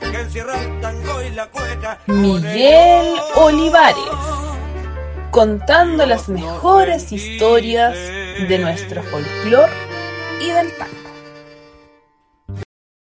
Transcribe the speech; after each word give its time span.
que 0.00 0.20
encierra 0.20 0.62
el 0.62 0.80
tango 0.80 1.22
y 1.22 1.30
la 1.34 1.46
cueca. 1.46 1.98
Miguel 2.06 3.14
Olivares, 3.34 3.96
contando 5.30 6.06
las 6.06 6.28
mejores 6.28 7.10
historias 7.10 7.94
de 7.94 8.58
nuestro 8.58 9.02
folclor 9.02 9.68
y 10.40 10.50
del 10.50 10.72
tango. 10.76 10.94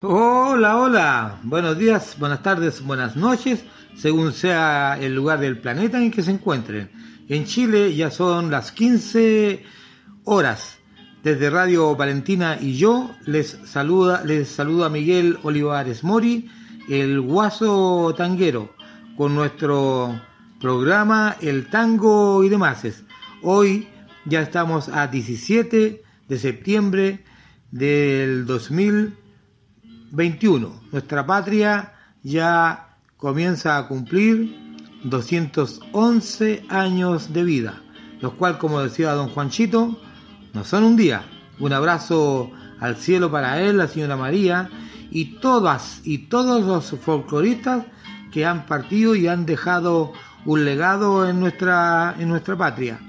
Hola, 0.02 0.78
hola. 0.78 1.40
Buenos 1.44 1.78
días, 1.78 2.16
buenas 2.20 2.44
tardes, 2.44 2.84
buenas 2.84 3.16
noches, 3.16 3.64
según 3.98 4.32
sea 4.32 4.98
el 5.00 5.16
lugar 5.16 5.40
del 5.40 5.60
planeta 5.60 5.98
en 5.98 6.12
que 6.12 6.22
se 6.22 6.32
encuentren. 6.32 6.92
En 7.28 7.46
Chile 7.46 7.96
ya 7.96 8.12
son 8.12 8.52
las 8.52 8.72
15 8.72 9.64
horas. 10.26 10.78
Desde 11.24 11.50
Radio 11.50 11.96
Valentina 11.98 12.58
y 12.62 12.78
yo 12.78 13.12
les 13.26 13.58
saluda, 13.66 14.24
les 14.24 14.48
saluda 14.48 14.88
Miguel 14.88 15.38
Olivares 15.44 16.02
Mori, 16.02 16.50
el 16.90 17.22
guaso 17.22 18.14
tanguero, 18.18 18.74
con 19.16 19.36
nuestro 19.36 20.20
programa 20.60 21.36
El 21.40 21.70
Tango 21.70 22.44
y 22.44 22.50
demás. 22.50 22.84
Hoy 23.44 23.88
ya 24.26 24.42
estamos 24.42 24.90
a 24.90 25.06
17 25.08 26.04
de 26.28 26.40
septiembre 26.40 27.24
del 27.70 28.48
2021. 28.48 30.82
Nuestra 30.92 31.28
patria 31.28 31.94
ya 32.24 32.98
comienza 33.18 33.78
a 33.78 33.88
cumplir 33.88 34.58
211 35.04 36.64
años 36.70 37.32
de 37.32 37.44
vida, 37.44 37.84
los 38.20 38.34
cuales, 38.34 38.58
como 38.58 38.82
decía 38.82 39.12
don 39.12 39.30
Juanchito, 39.30 40.02
no 40.54 40.64
son 40.64 40.84
un 40.84 40.96
día. 40.96 41.22
Un 41.60 41.72
abrazo 41.72 42.50
al 42.80 42.96
cielo 42.96 43.30
para 43.30 43.62
él, 43.62 43.78
la 43.78 43.88
señora 43.88 44.18
María 44.18 44.72
y 45.12 45.40
todas 45.40 46.02
y 46.04 46.30
todos 46.30 46.64
los 46.64 47.00
folcloristas 47.00 47.86
que 48.32 48.46
han 48.46 48.66
partido 48.66 49.16
y 49.16 49.28
han 49.28 49.46
dejado 49.46 50.14
un 50.46 50.66
legado 50.66 51.28
en 51.28 51.40
nuestra, 51.40 52.16
en 52.20 52.30
nuestra 52.30 52.58
patria. 52.58 53.00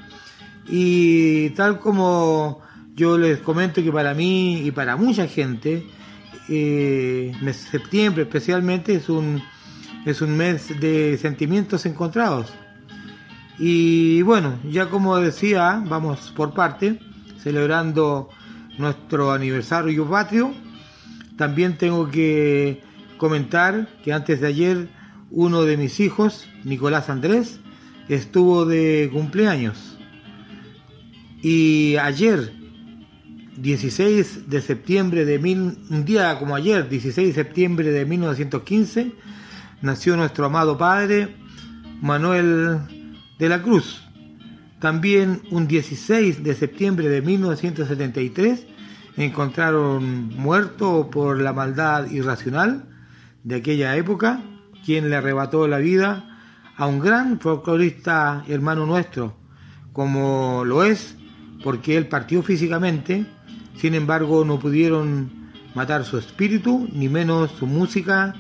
Y 0.67 1.51
tal 1.51 1.79
como 1.79 2.61
yo 2.95 3.19
les 3.19 3.39
comento 3.41 3.83
que 3.83 3.93
para 3.93 4.15
mí 4.15 4.63
y 4.63 4.71
para 4.71 4.97
mucha 4.97 5.27
gente, 5.27 5.87
eh, 6.49 7.33
mes 7.41 7.57
septiembre 7.57 8.23
especialmente 8.25 8.95
es 8.95 9.09
un, 9.09 9.43
es 10.05 10.21
un 10.21 10.37
mes 10.37 10.81
de 10.81 11.19
sentimientos 11.19 11.87
encontrados. 11.87 12.53
Y 13.59 14.23
bueno, 14.23 14.59
ya 14.69 14.87
como 14.89 15.17
decía, 15.19 15.83
vamos 15.87 16.33
por 16.35 16.55
parte, 16.55 16.99
celebrando 17.39 18.31
nuestro 18.79 19.33
aniversario 19.33 20.09
patrio. 20.09 20.53
También 21.41 21.79
tengo 21.79 22.11
que 22.11 22.83
comentar 23.17 23.89
que 24.05 24.13
antes 24.13 24.43
de 24.43 24.47
ayer 24.47 24.89
uno 25.31 25.63
de 25.63 25.79
mis 25.79 25.99
hijos, 25.99 26.47
Nicolás 26.65 27.09
Andrés, 27.09 27.61
estuvo 28.11 28.67
de 28.67 29.09
cumpleaños. 29.11 29.97
Y 31.41 31.97
ayer, 31.97 32.53
16 33.57 34.51
de 34.51 34.61
septiembre 34.61 35.25
de 35.25 35.39
mil, 35.39 35.79
un 35.89 36.05
día 36.05 36.39
como 36.39 36.55
ayer, 36.55 36.91
16 36.91 37.29
de 37.29 37.33
septiembre 37.33 37.91
de 37.91 38.05
1915, 38.05 39.13
nació 39.81 40.19
nuestro 40.19 40.45
amado 40.45 40.77
padre 40.77 41.37
Manuel 42.03 42.81
de 43.39 43.49
la 43.49 43.63
Cruz. 43.63 44.07
También 44.79 45.41
un 45.51 45.67
16 45.67 46.45
de 46.45 46.55
septiembre 46.55 47.09
de 47.09 47.23
1973 47.23 48.67
encontraron 49.17 50.29
muerto 50.37 51.11
por 51.11 51.41
la 51.41 51.53
maldad 51.53 52.11
irracional 52.11 52.85
de 53.45 53.57
aquella 53.57 53.97
época, 53.97 54.41
quien 54.85 55.11
le 55.11 55.17
arrebató 55.17 55.67
la 55.69 55.79
vida 55.79 56.25
a 56.77 56.87
un 56.87 57.01
gran 57.01 57.41
folclorista 57.41 58.45
hermano 58.49 58.87
nuestro, 58.87 59.37
como 59.93 60.65
lo 60.65 60.83
es, 60.85 61.17
porque 61.63 61.97
él 61.97 62.07
partió 62.07 62.43
físicamente, 62.43 63.27
sin 63.77 63.95
embargo 63.95 64.45
no 64.45 64.59
pudieron 64.59 65.31
matar 65.75 66.05
su 66.05 66.19
espíritu, 66.19 66.89
ni 66.93 67.09
menos 67.09 67.51
su 67.53 67.67
música, 67.67 68.35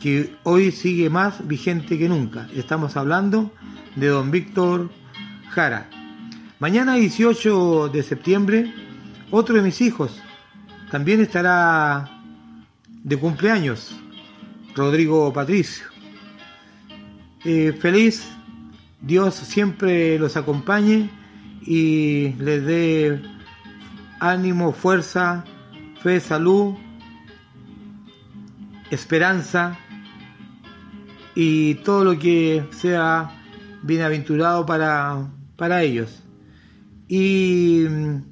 que 0.00 0.34
hoy 0.44 0.72
sigue 0.72 1.10
más 1.10 1.46
vigente 1.46 1.98
que 1.98 2.08
nunca. 2.08 2.48
Estamos 2.54 2.96
hablando 2.96 3.52
de 3.96 4.08
don 4.08 4.30
Víctor 4.30 4.90
Jara. 5.50 5.88
Mañana 6.58 6.94
18 6.94 7.88
de 7.88 8.02
septiembre, 8.02 8.74
otro 9.30 9.56
de 9.56 9.62
mis 9.62 9.80
hijos 9.80 10.20
también 10.90 11.20
estará 11.20 12.10
de 12.88 13.16
cumpleaños, 13.16 13.96
Rodrigo 14.74 15.32
Patricio. 15.32 15.86
Eh, 17.44 17.72
feliz, 17.80 18.28
Dios 19.00 19.34
siempre 19.34 20.18
los 20.18 20.36
acompañe 20.36 21.08
y 21.62 22.34
les 22.38 22.64
dé 22.66 23.22
ánimo, 24.18 24.72
fuerza, 24.72 25.44
fe, 26.02 26.20
salud, 26.20 26.74
esperanza 28.90 29.78
y 31.34 31.76
todo 31.76 32.04
lo 32.04 32.18
que 32.18 32.64
sea 32.72 33.30
bienaventurado 33.82 34.66
para, 34.66 35.30
para 35.56 35.82
ellos. 35.82 36.22
Y 37.08 37.86
mm, 37.88 38.29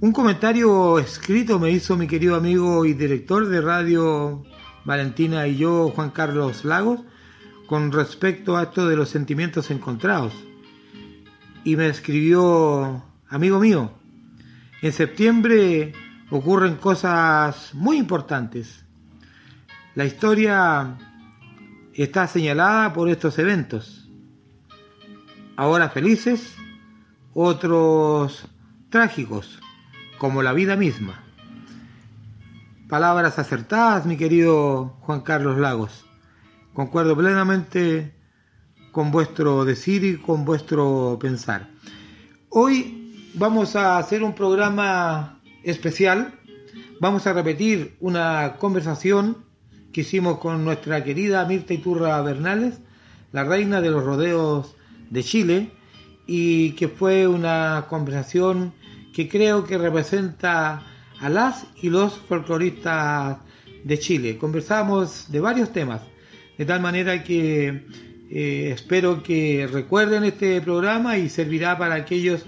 un 0.00 0.12
comentario 0.12 0.98
escrito 1.00 1.58
me 1.58 1.72
hizo 1.72 1.96
mi 1.96 2.06
querido 2.06 2.36
amigo 2.36 2.84
y 2.84 2.94
director 2.94 3.48
de 3.48 3.60
Radio 3.60 4.44
Valentina 4.84 5.48
y 5.48 5.56
yo, 5.56 5.90
Juan 5.90 6.10
Carlos 6.10 6.64
Lagos, 6.64 7.00
con 7.66 7.90
respecto 7.90 8.56
a 8.56 8.64
esto 8.64 8.86
de 8.86 8.94
los 8.94 9.08
sentimientos 9.08 9.72
encontrados. 9.72 10.32
Y 11.64 11.74
me 11.74 11.88
escribió, 11.88 13.02
amigo 13.28 13.58
mío, 13.58 13.90
en 14.82 14.92
septiembre 14.92 15.92
ocurren 16.30 16.76
cosas 16.76 17.74
muy 17.74 17.96
importantes. 17.98 18.84
La 19.96 20.04
historia 20.04 20.96
está 21.92 22.28
señalada 22.28 22.92
por 22.92 23.08
estos 23.08 23.36
eventos. 23.40 24.08
Ahora 25.56 25.88
felices, 25.88 26.54
otros 27.34 28.46
trágicos, 28.90 29.58
como 30.18 30.42
la 30.42 30.52
vida 30.52 30.76
misma. 30.76 31.24
Palabras 32.88 33.38
acertadas, 33.38 34.04
mi 34.06 34.16
querido 34.16 34.96
Juan 35.00 35.20
Carlos 35.20 35.58
Lagos. 35.58 36.04
Concuerdo 36.72 37.16
plenamente 37.16 38.14
con 38.92 39.10
vuestro 39.10 39.64
decir 39.64 40.04
y 40.04 40.16
con 40.16 40.44
vuestro 40.44 41.18
pensar. 41.20 41.68
Hoy 42.48 43.30
vamos 43.34 43.76
a 43.76 43.98
hacer 43.98 44.22
un 44.22 44.34
programa 44.34 45.40
especial. 45.62 46.34
Vamos 47.00 47.26
a 47.26 47.32
repetir 47.32 47.96
una 48.00 48.56
conversación 48.58 49.44
que 49.92 50.00
hicimos 50.00 50.38
con 50.38 50.64
nuestra 50.64 51.04
querida 51.04 51.44
Mirta 51.44 51.74
Iturra 51.74 52.20
Bernales, 52.22 52.80
la 53.32 53.44
reina 53.44 53.80
de 53.80 53.90
los 53.90 54.04
rodeos 54.04 54.74
de 55.10 55.22
Chile, 55.22 55.70
y 56.26 56.72
que 56.72 56.88
fue 56.88 57.26
una 57.26 57.86
conversación 57.88 58.72
que 59.12 59.28
creo 59.28 59.64
que 59.64 59.78
representa 59.78 60.82
a 61.20 61.28
las 61.28 61.66
y 61.82 61.90
los 61.90 62.14
folcloristas 62.14 63.38
de 63.84 63.98
Chile. 63.98 64.38
Conversamos 64.38 65.30
de 65.30 65.40
varios 65.40 65.72
temas, 65.72 66.02
de 66.56 66.64
tal 66.64 66.80
manera 66.80 67.22
que 67.24 67.86
eh, 68.30 68.70
espero 68.74 69.22
que 69.22 69.68
recuerden 69.70 70.24
este 70.24 70.60
programa 70.60 71.16
y 71.16 71.28
servirá 71.28 71.78
para 71.78 71.94
aquellos 71.94 72.44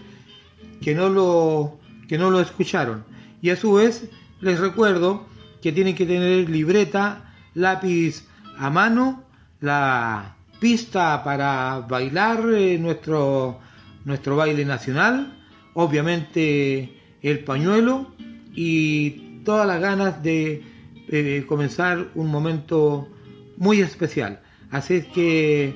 que 0.82 0.94
no 0.94 1.08
lo 1.08 1.78
que 2.08 2.18
no 2.18 2.30
lo 2.30 2.40
escucharon. 2.40 3.04
Y 3.40 3.50
a 3.50 3.56
su 3.56 3.74
vez 3.74 4.10
les 4.40 4.58
recuerdo 4.58 5.26
que 5.62 5.72
tienen 5.72 5.94
que 5.94 6.06
tener 6.06 6.48
libreta, 6.50 7.34
lápiz 7.54 8.26
a 8.58 8.68
mano, 8.70 9.24
la 9.60 10.36
pista 10.58 11.22
para 11.24 11.80
bailar 11.88 12.44
eh, 12.52 12.78
nuestro 12.78 13.60
nuestro 14.04 14.36
baile 14.36 14.64
nacional, 14.64 15.39
obviamente 15.74 16.96
el 17.22 17.44
pañuelo 17.44 18.14
y 18.54 19.42
todas 19.44 19.66
las 19.66 19.80
ganas 19.80 20.22
de 20.22 20.62
eh, 21.08 21.44
comenzar 21.48 22.08
un 22.14 22.28
momento 22.28 23.08
muy 23.56 23.80
especial. 23.80 24.40
Así 24.70 24.94
es 24.94 25.06
que 25.06 25.74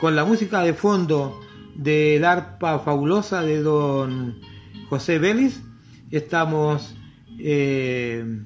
con 0.00 0.16
la 0.16 0.24
música 0.24 0.62
de 0.62 0.74
fondo 0.74 1.40
del 1.78 2.24
arpa 2.24 2.80
fabulosa 2.80 3.42
de 3.42 3.62
don 3.62 4.40
José 4.88 5.18
Vélez. 5.18 5.60
Estamos 6.10 6.94
eh, 7.38 8.42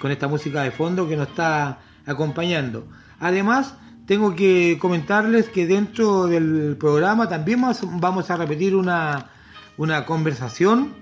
con 0.00 0.10
esta 0.10 0.28
música 0.28 0.62
de 0.62 0.70
fondo 0.70 1.08
que 1.08 1.16
nos 1.16 1.28
está 1.28 1.80
acompañando. 2.06 2.88
Además, 3.20 3.76
tengo 4.06 4.34
que 4.34 4.78
comentarles 4.80 5.48
que 5.48 5.66
dentro 5.66 6.26
del 6.26 6.76
programa 6.78 7.28
también 7.28 7.60
vamos 7.60 8.30
a 8.30 8.36
repetir 8.36 8.76
una, 8.76 9.30
una 9.76 10.04
conversación 10.04 10.94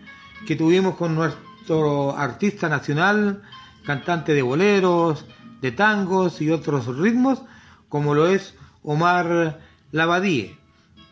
que 0.46 0.56
tuvimos 0.56 0.96
con 0.96 1.14
nuestro 1.14 2.16
artista 2.16 2.68
nacional, 2.68 3.42
cantante 3.84 4.34
de 4.34 4.42
boleros, 4.42 5.26
de 5.60 5.72
tangos 5.72 6.40
y 6.40 6.50
otros 6.50 6.86
ritmos, 6.96 7.42
como 7.88 8.14
lo 8.14 8.26
es 8.26 8.54
Omar 8.82 9.60
Lavadie. 9.92 10.58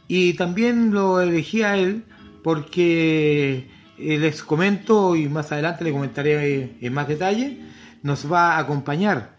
Y 0.09 0.35
también 0.35 0.93
lo 0.93 1.21
elegí 1.21 1.63
a 1.63 1.77
él 1.77 2.05
porque 2.43 3.71
eh, 3.99 4.19
les 4.19 4.43
comento 4.43 5.15
y 5.15 5.29
más 5.29 5.53
adelante 5.53 5.85
le 5.85 5.93
comentaré 5.93 6.77
en 6.81 6.93
más 6.93 7.07
detalle, 7.07 7.61
nos 8.03 8.31
va 8.31 8.57
a 8.57 8.59
acompañar 8.59 9.37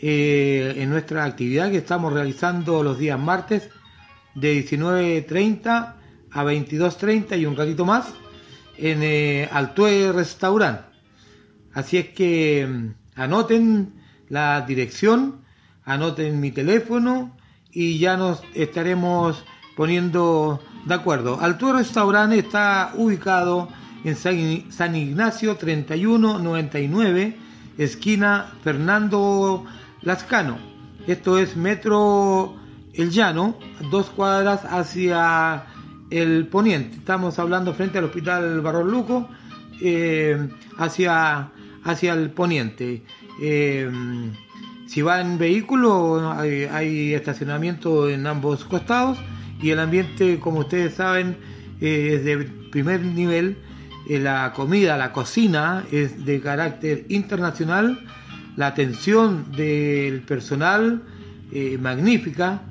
eh, 0.00 0.74
en 0.76 0.90
nuestra 0.90 1.24
actividad 1.24 1.70
que 1.70 1.78
estamos 1.78 2.12
realizando 2.12 2.82
los 2.82 2.98
días 2.98 3.18
martes 3.18 3.70
de 4.34 4.64
19.30 4.64 5.94
a 6.32 6.44
22.30 6.44 7.38
y 7.38 7.46
un 7.46 7.56
ratito 7.56 7.84
más 7.84 8.12
en 8.78 9.02
eh, 9.02 9.48
Altue 9.52 10.12
Restaurant. 10.12 10.80
Así 11.74 11.98
es 11.98 12.08
que 12.08 12.66
mm, 12.66 13.20
anoten 13.20 13.94
la 14.28 14.62
dirección, 14.62 15.42
anoten 15.84 16.40
mi 16.40 16.50
teléfono 16.50 17.36
y 17.70 17.98
ya 17.98 18.16
nos 18.16 18.42
estaremos 18.54 19.44
poniendo 19.76 20.60
de 20.86 20.94
acuerdo. 20.94 21.38
Altue 21.40 21.72
Restaurant 21.72 22.32
está 22.32 22.92
ubicado 22.96 23.68
en 24.04 24.16
San 24.16 24.96
Ignacio 24.96 25.56
3199, 25.56 27.36
esquina 27.78 28.52
Fernando 28.62 29.64
Lascano. 30.02 30.58
Esto 31.06 31.38
es 31.38 31.56
Metro 31.56 32.56
El 32.94 33.10
Llano, 33.10 33.56
dos 33.90 34.10
cuadras 34.10 34.64
hacia 34.64 35.66
el 36.12 36.46
poniente. 36.46 36.96
Estamos 36.96 37.38
hablando 37.38 37.72
frente 37.72 37.98
al 37.98 38.04
Hospital 38.04 38.60
Barros 38.60 38.86
Luco, 38.86 39.28
eh, 39.80 40.48
hacia, 40.76 41.50
hacia 41.84 42.12
el 42.12 42.30
poniente. 42.30 43.02
Eh, 43.40 43.90
si 44.86 45.00
va 45.00 45.20
en 45.20 45.38
vehículo, 45.38 46.30
hay, 46.32 47.14
estacionamiento 47.14 48.10
en 48.10 48.26
ambos 48.26 48.64
costados 48.64 49.18
y 49.60 49.70
el 49.70 49.78
ambiente, 49.78 50.38
como 50.38 50.60
ustedes 50.60 50.94
saben, 50.94 51.36
eh, 51.80 52.16
es 52.16 52.24
de 52.24 52.38
primer 52.70 53.00
nivel. 53.02 53.56
la 54.08 54.52
comida, 54.54 54.96
la 54.98 55.12
cocina 55.12 55.84
es 55.90 56.26
de 56.26 56.40
carácter 56.40 57.06
internacional 57.08 57.98
la 58.56 58.66
atención 58.66 59.50
del 59.52 60.20
personal 60.22 61.02
magnífica, 61.80 62.62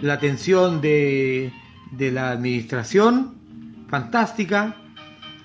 la 0.00 0.14
atención 0.14 0.80
de, 0.80 1.52
de, 1.92 2.10
la 2.10 2.30
administración 2.30 3.34
fantástica. 3.88 4.76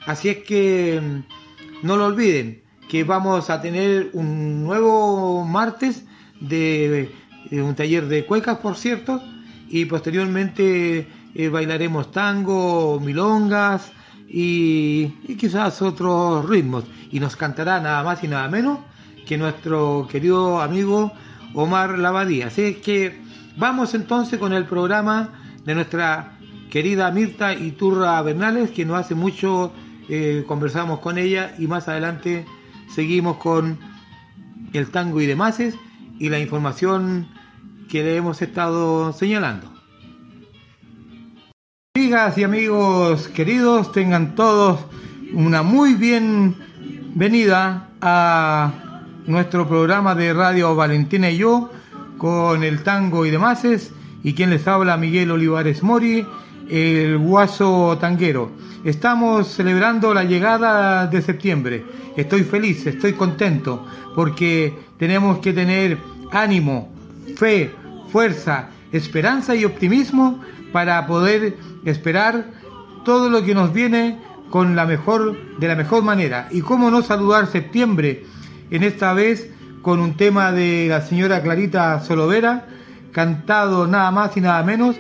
Así 0.05 0.29
es 0.29 0.37
que 0.39 1.01
mm, 1.01 1.85
no 1.85 1.97
lo 1.97 2.05
olviden, 2.05 2.61
que 2.89 3.03
vamos 3.03 3.49
a 3.49 3.61
tener 3.61 4.09
un 4.13 4.63
nuevo 4.63 5.45
martes 5.45 6.05
de, 6.39 7.11
un 7.51 7.75
taller 7.75 8.07
de 8.07 8.25
cuecas, 8.25 8.57
por 8.59 8.75
cierto, 8.77 9.21
y 9.69 9.85
posteriormente 9.85 11.07
eh, 11.33 11.49
bailaremos 11.49 12.11
tango, 12.11 12.99
milongas 12.99 13.91
y, 14.27 15.07
quizás 15.37 15.81
otros 15.81 16.47
ritmos. 16.47 16.85
Y 17.11 17.19
nos 17.19 17.35
cantará 17.35 17.79
nada 17.79 18.03
más 18.03 18.23
y 18.23 18.27
nada 18.27 18.47
menos 18.49 18.79
que 19.25 19.37
nuestro 19.37 20.07
querido 20.11 20.61
amigo 20.61 21.11
Omar 21.53 21.97
Lavadía. 21.97 22.47
Así 22.47 22.75
que 22.75 23.21
vamos 23.57 23.93
entonces 23.93 24.39
con 24.39 24.53
el 24.53 24.65
programa 24.65 25.29
de 25.63 25.73
nuestra 25.73 26.34
querida 26.75 27.09
Mirta 27.09 27.53
Iturra 27.53 28.21
Bernales, 28.21 28.69
que 28.69 28.83
no 28.83 28.97
hace 28.97 29.15
mucho 29.15 29.71
eh, 30.09 30.43
conversamos 30.45 30.99
con 30.99 31.17
ella 31.17 31.55
y 31.57 31.67
más 31.67 31.87
adelante 31.87 32.45
seguimos 32.93 33.37
con 33.37 33.79
el 34.73 34.91
tango 34.91 35.21
y 35.21 35.25
demás 35.25 35.57
y 36.19 36.27
la 36.27 36.37
información 36.37 37.29
que 37.87 38.03
le 38.03 38.17
hemos 38.17 38.41
estado 38.41 39.13
señalando. 39.13 39.71
Amigas 41.95 42.37
y 42.37 42.43
amigos 42.43 43.29
queridos, 43.29 43.93
tengan 43.93 44.35
todos 44.35 44.81
una 45.31 45.63
muy 45.63 45.93
bien 45.93 46.57
venida 47.15 47.87
a 48.01 48.73
nuestro 49.25 49.65
programa 49.65 50.13
de 50.13 50.33
radio 50.33 50.75
Valentina 50.75 51.29
y 51.29 51.37
yo, 51.37 51.71
con 52.17 52.65
el 52.65 52.83
tango 52.83 53.25
y 53.25 53.31
demás, 53.31 53.65
y 54.23 54.33
quien 54.33 54.49
les 54.49 54.67
habla 54.67 54.97
Miguel 54.97 55.31
Olivares 55.31 55.81
Mori, 55.81 56.25
el 56.69 57.17
guaso 57.17 57.97
tanguero. 57.99 58.51
Estamos 58.83 59.47
celebrando 59.47 60.13
la 60.13 60.23
llegada 60.23 61.07
de 61.07 61.21
septiembre. 61.21 61.85
Estoy 62.15 62.43
feliz, 62.43 62.85
estoy 62.85 63.13
contento, 63.13 63.85
porque 64.15 64.73
tenemos 64.97 65.39
que 65.39 65.53
tener 65.53 65.97
ánimo, 66.31 66.93
fe, 67.35 67.71
fuerza, 68.11 68.69
esperanza 68.91 69.55
y 69.55 69.65
optimismo 69.65 70.41
para 70.71 71.05
poder 71.07 71.57
esperar 71.85 72.45
todo 73.03 73.29
lo 73.29 73.43
que 73.43 73.55
nos 73.55 73.73
viene 73.73 74.19
con 74.49 74.75
la 74.75 74.85
mejor 74.85 75.35
de 75.57 75.67
la 75.67 75.75
mejor 75.75 76.03
manera. 76.03 76.47
Y 76.51 76.61
cómo 76.61 76.89
no 76.91 77.01
saludar 77.01 77.47
septiembre 77.47 78.23
en 78.71 78.83
esta 78.83 79.13
vez 79.13 79.49
con 79.81 79.99
un 79.99 80.15
tema 80.15 80.51
de 80.51 80.87
la 80.89 81.01
señora 81.01 81.41
Clarita 81.41 81.99
Solovera, 82.01 82.67
cantado 83.11 83.87
nada 83.87 84.11
más 84.11 84.35
y 84.35 84.41
nada 84.41 84.63
menos 84.63 84.95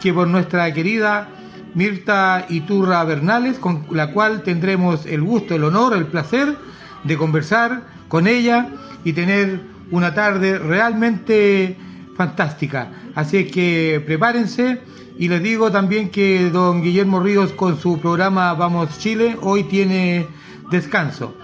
que 0.00 0.12
por 0.12 0.28
nuestra 0.28 0.72
querida 0.72 1.28
Mirta 1.74 2.46
Iturra 2.48 3.02
Bernales, 3.04 3.58
con 3.58 3.86
la 3.90 4.12
cual 4.12 4.42
tendremos 4.42 5.06
el 5.06 5.22
gusto, 5.22 5.54
el 5.54 5.64
honor, 5.64 5.94
el 5.96 6.06
placer 6.06 6.56
de 7.02 7.16
conversar 7.16 7.82
con 8.08 8.26
ella 8.26 8.68
y 9.04 9.12
tener 9.12 9.60
una 9.90 10.14
tarde 10.14 10.58
realmente 10.58 11.76
fantástica. 12.16 12.90
Así 13.14 13.38
es 13.38 13.52
que 13.52 14.02
prepárense 14.06 14.80
y 15.18 15.28
les 15.28 15.42
digo 15.42 15.70
también 15.70 16.10
que 16.10 16.50
don 16.50 16.82
Guillermo 16.82 17.20
Ríos 17.20 17.52
con 17.52 17.78
su 17.78 18.00
programa 18.00 18.54
Vamos 18.54 18.98
Chile 18.98 19.36
hoy 19.42 19.64
tiene 19.64 20.26
descanso. 20.70 21.34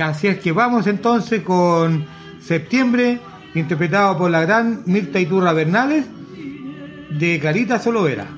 Así 0.00 0.28
es 0.28 0.38
que 0.38 0.52
vamos 0.52 0.86
entonces 0.86 1.42
con 1.42 2.04
septiembre, 2.40 3.20
interpretado 3.54 4.16
por 4.16 4.30
la 4.30 4.42
gran 4.42 4.82
Mirta 4.86 5.18
Iturra 5.18 5.52
Bernales, 5.52 6.06
de 7.10 7.38
Carita 7.40 7.78
Solovera. 7.78 8.37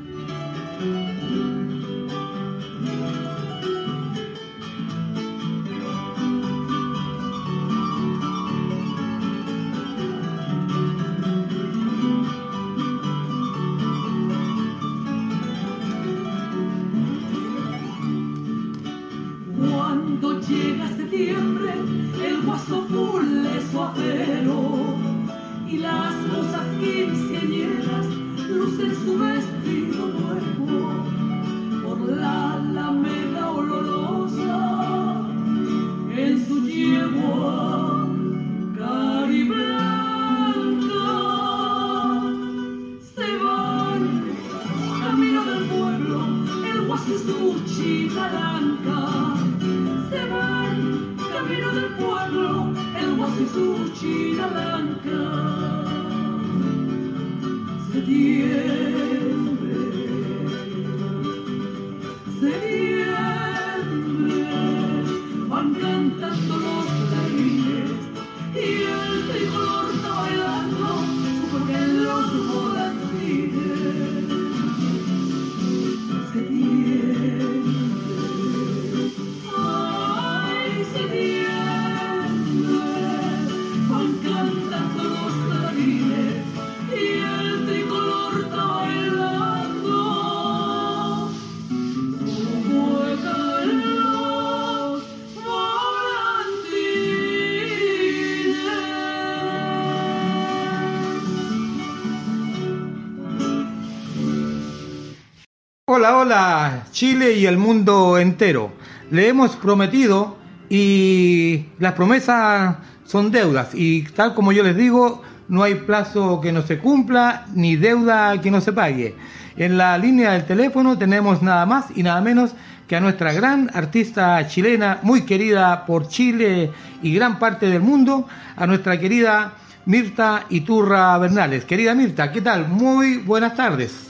Hola, 106.12 106.86
Chile 106.90 107.34
y 107.34 107.46
el 107.46 107.56
mundo 107.56 108.18
entero. 108.18 108.72
Le 109.12 109.28
hemos 109.28 109.54
prometido 109.54 110.38
y 110.68 111.66
las 111.78 111.92
promesas 111.92 112.78
son 113.04 113.30
deudas 113.30 113.68
y 113.74 114.02
tal 114.02 114.34
como 114.34 114.50
yo 114.50 114.64
les 114.64 114.76
digo, 114.76 115.22
no 115.48 115.62
hay 115.62 115.76
plazo 115.76 116.40
que 116.40 116.50
no 116.50 116.62
se 116.62 116.78
cumpla 116.78 117.46
ni 117.54 117.76
deuda 117.76 118.40
que 118.40 118.50
no 118.50 118.60
se 118.60 118.72
pague. 118.72 119.14
En 119.56 119.78
la 119.78 119.96
línea 119.98 120.32
del 120.32 120.46
teléfono 120.46 120.98
tenemos 120.98 121.42
nada 121.42 121.64
más 121.64 121.86
y 121.94 122.02
nada 122.02 122.20
menos 122.20 122.54
que 122.88 122.96
a 122.96 123.00
nuestra 123.00 123.32
gran 123.32 123.70
artista 123.72 124.44
chilena, 124.48 124.98
muy 125.02 125.22
querida 125.22 125.86
por 125.86 126.08
Chile 126.08 126.72
y 127.02 127.14
gran 127.14 127.38
parte 127.38 127.66
del 127.66 127.82
mundo, 127.82 128.26
a 128.56 128.66
nuestra 128.66 128.98
querida 128.98 129.52
Mirta 129.86 130.46
Iturra 130.50 131.16
Bernales. 131.18 131.64
Querida 131.64 131.94
Mirta, 131.94 132.32
¿qué 132.32 132.40
tal? 132.40 132.68
Muy 132.68 133.18
buenas 133.18 133.54
tardes. 133.54 134.09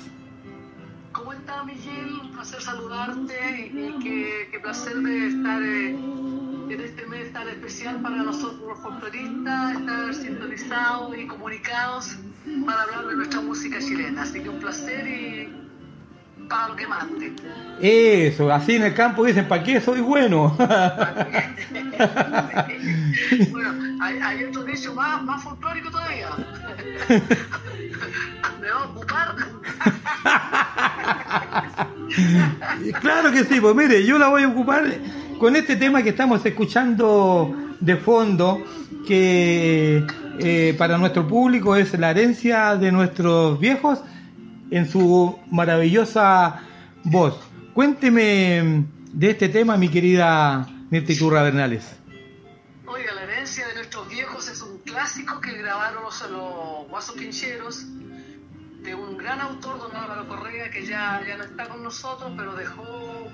Placer 4.71 4.95
de 4.99 5.27
estar 5.27 5.61
eh, 5.65 5.89
en 5.91 6.81
este 6.81 7.05
mes 7.07 7.33
tan 7.33 7.49
especial 7.49 8.01
para 8.03 8.23
nosotros 8.23 8.61
los 8.69 8.79
folcloristas, 8.79 9.75
estar 9.75 10.15
sintonizados 10.15 11.19
y 11.19 11.27
comunicados 11.27 12.17
para 12.65 12.83
hablar 12.83 13.09
de 13.09 13.17
nuestra 13.17 13.41
música 13.41 13.81
chilena. 13.81 14.23
Así 14.23 14.41
que 14.41 14.49
un 14.49 14.61
placer 14.61 15.09
y 15.09 15.53
para 16.49 16.69
lo 16.69 16.77
que 16.77 16.87
mande. 16.87 17.33
Eso, 17.81 18.53
así 18.53 18.77
en 18.77 18.85
el 18.85 18.95
campo 18.95 19.25
dicen, 19.25 19.49
¿para 19.49 19.65
qué 19.65 19.81
soy 19.81 20.03
bueno? 20.03 20.57
bueno, 23.51 23.75
hay, 24.01 24.21
hay, 24.23 24.45
otro 24.45 24.63
dicho 24.63 24.95
más, 24.95 25.21
más 25.25 25.43
folclórico 25.43 25.91
todavía. 25.91 26.31
Me 28.61 28.71
va 28.71 28.81
a 28.81 28.85
ocupar. 28.85 29.37
claro 33.01 33.33
que 33.33 33.45
sí, 33.45 33.61
pues 33.61 33.75
mire, 33.75 34.05
yo 34.05 34.19
la 34.19 34.29
voy 34.29 34.43
a 34.43 34.49
ocupar 34.49 34.85
con 35.39 35.57
este 35.57 35.77
tema 35.77 36.03
que 36.03 36.11
estamos 36.11 36.45
escuchando 36.45 37.55
de 37.81 37.97
fondo, 37.97 38.63
que 39.07 40.05
eh, 40.39 40.75
para 40.77 40.99
nuestro 40.99 41.27
público 41.27 41.77
es 41.77 41.99
la 41.99 42.11
herencia 42.11 42.77
de 42.77 42.93
nuestros 42.93 43.59
viejos 43.59 44.01
en 44.71 44.89
su 44.89 45.39
maravillosa 45.51 46.61
voz. 47.05 47.41
Cuénteme 47.75 48.85
de 49.13 49.31
este 49.31 49.49
tema, 49.49 49.77
mi 49.77 49.89
querida 49.89 50.69
Mirta 50.91 51.13
Curra 51.19 51.43
Bernales. 51.43 51.97
Oiga, 52.87 53.15
la 53.15 53.23
herencia 53.23 53.67
de 53.69 53.75
nuestros 53.75 54.09
viejos 54.09 54.49
es 54.49 54.61
un 54.63 54.79
clásico 54.79 55.41
que 55.41 55.53
grabaron 55.53 56.03
los, 56.03 56.31
los 56.31 56.89
guasos 56.89 57.17
pincheros 57.17 57.87
de 58.83 58.95
un 58.95 59.17
gran 59.17 59.41
autor, 59.41 59.79
don 59.79 59.95
Álvaro 59.95 60.27
Correa, 60.29 60.71
que 60.71 60.85
ya, 60.85 61.23
ya 61.27 61.37
no 61.37 61.45
está 61.45 61.69
con 61.69 61.83
nosotros, 61.83 62.33
pero 62.37 62.55
dejó 62.55 63.29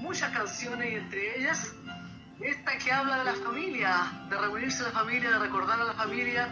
muchas 0.00 0.30
canciones 0.30 0.92
y 0.92 0.96
entre 0.96 1.38
ellas 1.38 1.74
esta 2.40 2.76
que 2.78 2.90
habla 2.90 3.18
de 3.18 3.24
la 3.24 3.34
familia, 3.34 4.26
de 4.28 4.36
reunirse 4.36 4.82
la 4.82 4.90
familia, 4.90 5.30
de 5.30 5.38
recordar 5.38 5.80
a 5.80 5.84
la 5.84 5.94
familia. 5.94 6.48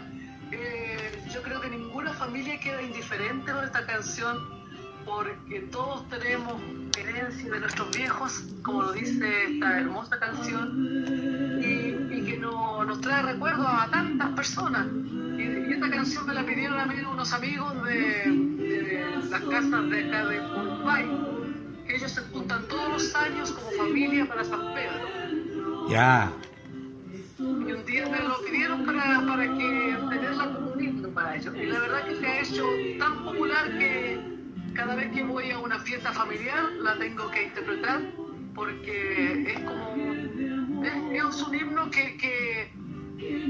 Eh, 0.51 1.23
yo 1.33 1.41
creo 1.41 1.59
que 1.61 1.69
ninguna 1.69 2.13
familia 2.13 2.59
queda 2.59 2.81
indiferente 2.81 3.51
con 3.51 3.63
esta 3.63 3.85
canción 3.85 4.60
porque 5.05 5.59
todos 5.71 6.07
tenemos 6.09 6.61
herencia 6.97 7.51
de 7.51 7.59
nuestros 7.59 7.95
viejos, 7.95 8.43
como 8.63 8.83
lo 8.83 8.91
dice 8.91 9.53
esta 9.53 9.79
hermosa 9.79 10.19
canción, 10.19 11.59
y, 11.59 12.25
que 12.25 12.37
nos 12.37 13.01
trae 13.01 13.23
recuerdos 13.23 13.67
a 13.67 13.89
tantas 13.89 14.29
personas. 14.31 14.87
Y, 15.37 15.73
esta 15.73 15.89
canción 15.89 16.27
me 16.27 16.33
la 16.33 16.45
pidieron 16.45 16.79
a 16.79 16.85
mí 16.85 16.95
unos 17.01 17.33
amigos 17.33 17.83
de, 17.83 19.19
las 19.29 19.41
casas 19.41 19.89
de 19.89 20.07
acá 20.07 20.25
de 20.25 20.39
Uruguay, 20.41 21.05
que 21.87 21.95
ellos 21.95 22.11
se 22.11 22.21
juntan 22.21 22.67
todos 22.67 22.89
los 22.89 23.15
años 23.15 23.51
como 23.51 23.71
familia 23.71 24.27
para 24.27 24.43
San 24.43 24.73
Pedro. 24.73 25.89
Ya. 25.89 26.31
Y 27.39 27.43
un 27.43 27.85
día 27.85 28.07
me 28.07 28.19
lo 28.19 28.39
pidieron 28.45 28.85
para, 28.85 29.25
para 29.25 29.43
que 29.43 29.97
tenerla 30.09 30.53
como 30.53 30.71
un 30.73 30.83
himno 30.83 31.09
para 31.09 31.35
ellos. 31.35 31.55
Y 31.55 31.65
la 31.65 31.79
verdad 31.79 32.05
que 32.05 32.15
se 32.15 32.27
ha 32.27 32.39
hecho 32.41 32.65
tan 32.99 33.23
popular 33.23 33.77
que 33.79 34.40
cada 34.73 34.95
vez 34.95 35.11
que 35.11 35.23
voy 35.23 35.51
a 35.51 35.59
una 35.59 35.79
fiesta 35.79 36.11
familiar 36.11 36.71
la 36.83 36.97
tengo 36.97 37.29
que 37.31 37.43
interpretar 37.43 38.01
porque 38.53 39.43
es 39.47 39.59
como 39.59 39.95
es, 40.83 41.41
un 41.41 41.55
himno 41.55 41.89
que, 41.89 42.17
que, 42.17 42.71
que, 43.17 43.47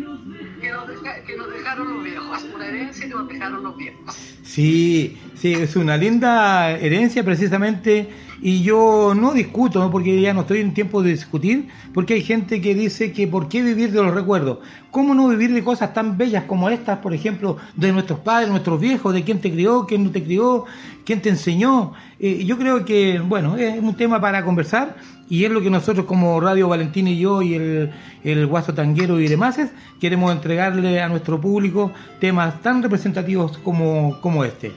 nos 1.37 1.53
dejaron 1.53 1.93
los 1.93 2.03
viejos, 2.03 2.45
una 2.53 2.67
herencia 2.67 3.07
que 3.07 3.13
nos 3.13 3.27
dejaron 3.27 3.63
los 3.63 3.77
viejos. 3.77 4.15
Sí, 4.43 5.17
sí, 5.35 5.53
es 5.53 5.75
una 5.75 5.97
linda 5.97 6.71
herencia 6.71 7.23
precisamente 7.23 8.09
y 8.41 8.63
yo 8.63 9.13
no 9.15 9.33
discuto, 9.33 9.89
porque 9.91 10.19
ya 10.19 10.33
no 10.33 10.41
estoy 10.41 10.61
en 10.61 10.73
tiempo 10.73 11.03
de 11.03 11.11
discutir, 11.11 11.67
porque 11.93 12.15
hay 12.15 12.23
gente 12.23 12.59
que 12.59 12.73
dice 12.73 13.11
que 13.11 13.27
por 13.27 13.47
qué 13.47 13.61
vivir 13.61 13.91
de 13.91 14.01
los 14.01 14.15
recuerdos. 14.15 14.57
¿Cómo 14.89 15.13
no 15.13 15.27
vivir 15.27 15.53
de 15.53 15.63
cosas 15.63 15.93
tan 15.93 16.17
bellas 16.17 16.45
como 16.45 16.67
estas, 16.69 16.99
por 16.99 17.13
ejemplo, 17.13 17.57
de 17.75 17.91
nuestros 17.91 18.19
padres, 18.19 18.49
nuestros 18.49 18.79
viejos, 18.81 19.13
de 19.13 19.23
quién 19.23 19.39
te 19.39 19.51
crió, 19.51 19.85
quién 19.85 20.05
no 20.05 20.09
te 20.09 20.23
crió, 20.23 20.65
quién 21.05 21.21
te 21.21 21.29
enseñó? 21.29 21.93
Eh, 22.19 22.43
yo 22.43 22.57
creo 22.57 22.83
que, 22.83 23.19
bueno, 23.19 23.57
es 23.57 23.79
un 23.79 23.93
tema 23.95 24.19
para 24.19 24.43
conversar 24.43 24.97
y 25.29 25.45
es 25.45 25.51
lo 25.51 25.61
que 25.61 25.69
nosotros 25.69 26.07
como 26.07 26.41
Radio 26.41 26.67
Valentín 26.67 27.07
y 27.07 27.19
yo 27.19 27.43
y 27.43 27.53
el, 27.53 27.91
el 28.23 28.47
Guaso 28.47 28.73
Tanguero 28.73 29.19
y 29.19 29.27
demás 29.27 29.59
queremos 29.99 30.31
entregarle 30.31 30.99
a 30.99 31.07
nuestro 31.07 31.39
público 31.39 31.91
temas 32.19 32.59
tan 32.61 32.81
representativos 32.81 33.59
como, 33.59 34.19
como 34.19 34.43
este. 34.43 34.71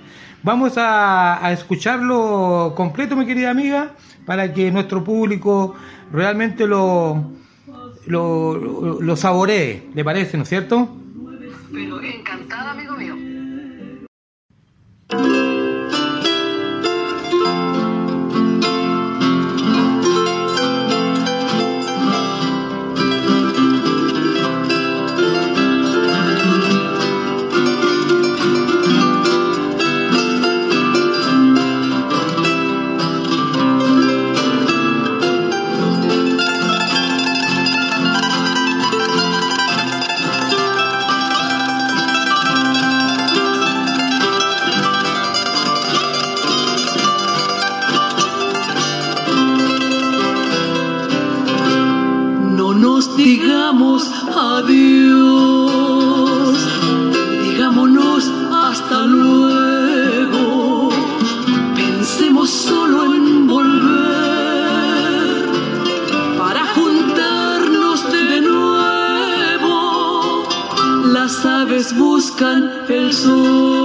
Vamos 0.44 0.74
a, 0.76 1.50
escucharlo 1.52 2.74
completo, 2.76 3.16
mi 3.16 3.24
querida 3.24 3.48
amiga, 3.50 3.92
para 4.26 4.52
que 4.52 4.70
nuestro 4.70 5.02
público 5.02 5.74
realmente 6.12 6.66
lo, 6.66 7.32
lo, 8.06 9.00
lo 9.00 9.16
saboree, 9.16 9.88
¿le 9.94 10.04
parece, 10.04 10.36
no 10.36 10.42
es 10.42 10.50
cierto? 10.50 10.86
Pero 11.72 11.98
encantada, 12.02 12.72
amigo 12.72 12.94
mío. 12.94 13.16
buscan 72.34 72.86
el 72.88 73.12
sur. 73.12 73.83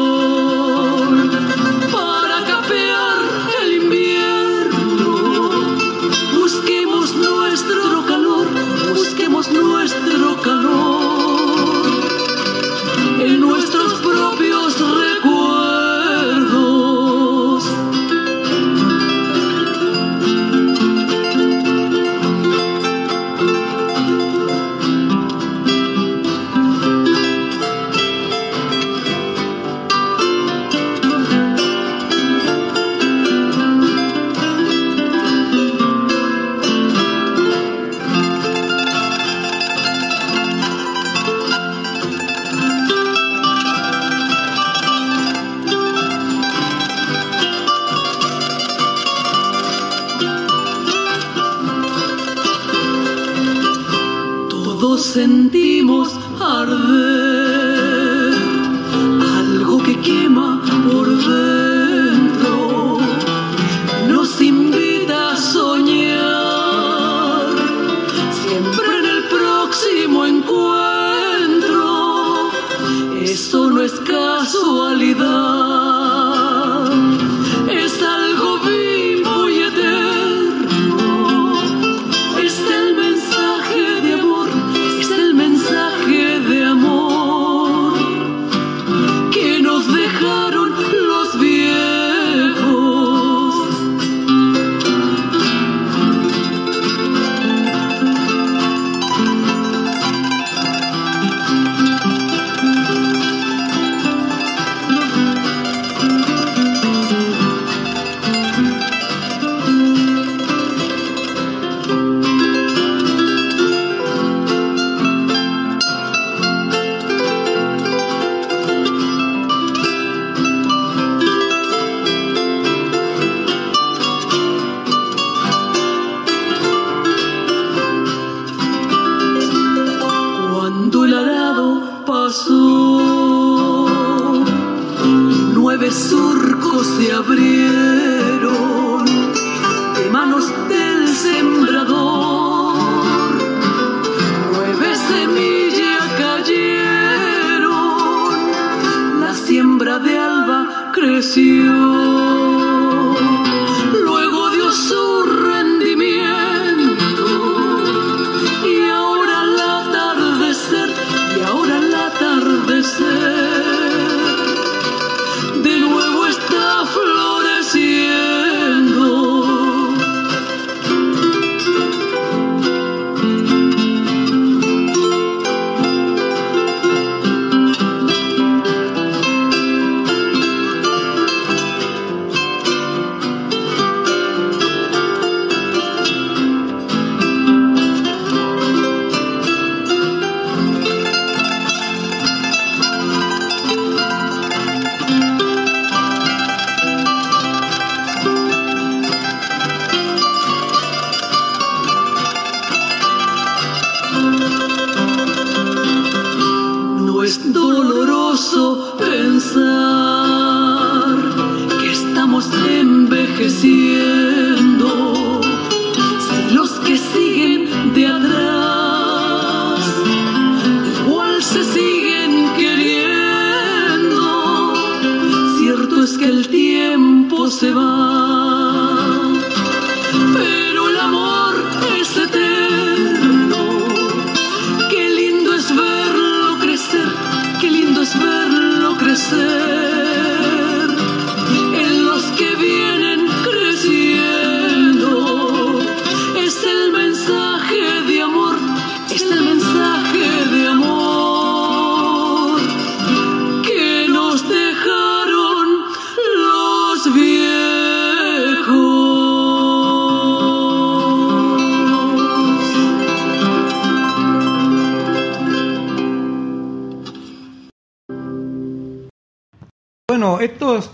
Sentimos 55.13 56.09
arder, 56.39 57.38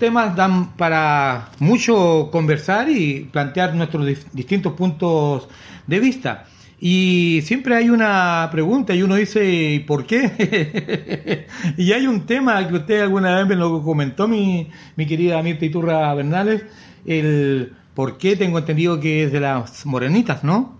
temas 0.05 0.35
dan 0.35 0.77
para 0.77 1.49
mucho 1.57 2.29
conversar 2.31 2.87
y 2.91 3.27
plantear 3.31 3.73
nuestros 3.73 4.05
distintos 4.33 4.73
puntos 4.73 5.47
de 5.87 5.99
vista. 5.99 6.45
Y 6.79 7.41
siempre 7.43 7.75
hay 7.75 7.89
una 7.89 8.47
pregunta 8.51 8.93
y 8.93 9.01
uno 9.01 9.15
dice, 9.15 9.43
¿y 9.49 9.79
por 9.79 10.05
qué? 10.05 11.47
y 11.77 11.91
hay 11.91 12.05
un 12.05 12.27
tema 12.27 12.67
que 12.67 12.75
usted 12.75 13.01
alguna 13.01 13.35
vez 13.37 13.47
me 13.47 13.55
lo 13.55 13.81
comentó, 13.81 14.27
mi, 14.27 14.69
mi 14.95 15.07
querida 15.07 15.41
Mirta 15.41 15.65
Iturra 15.65 16.13
Bernales, 16.13 16.63
el 17.07 17.75
por 17.95 18.19
qué 18.19 18.35
tengo 18.35 18.59
entendido 18.59 18.99
que 18.99 19.23
es 19.23 19.31
de 19.31 19.39
las 19.39 19.87
morenitas, 19.87 20.43
¿no? 20.43 20.79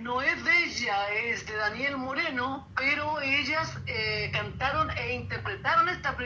No 0.00 0.22
es 0.22 0.44
de 0.44 0.64
ella, 0.66 0.96
es 1.26 1.44
de 1.46 1.56
Daniel 1.56 1.96
Moreno, 1.96 2.68
pero 2.76 3.20
ellas 3.20 3.76
eh, 3.88 4.30
cantaron 4.32 4.89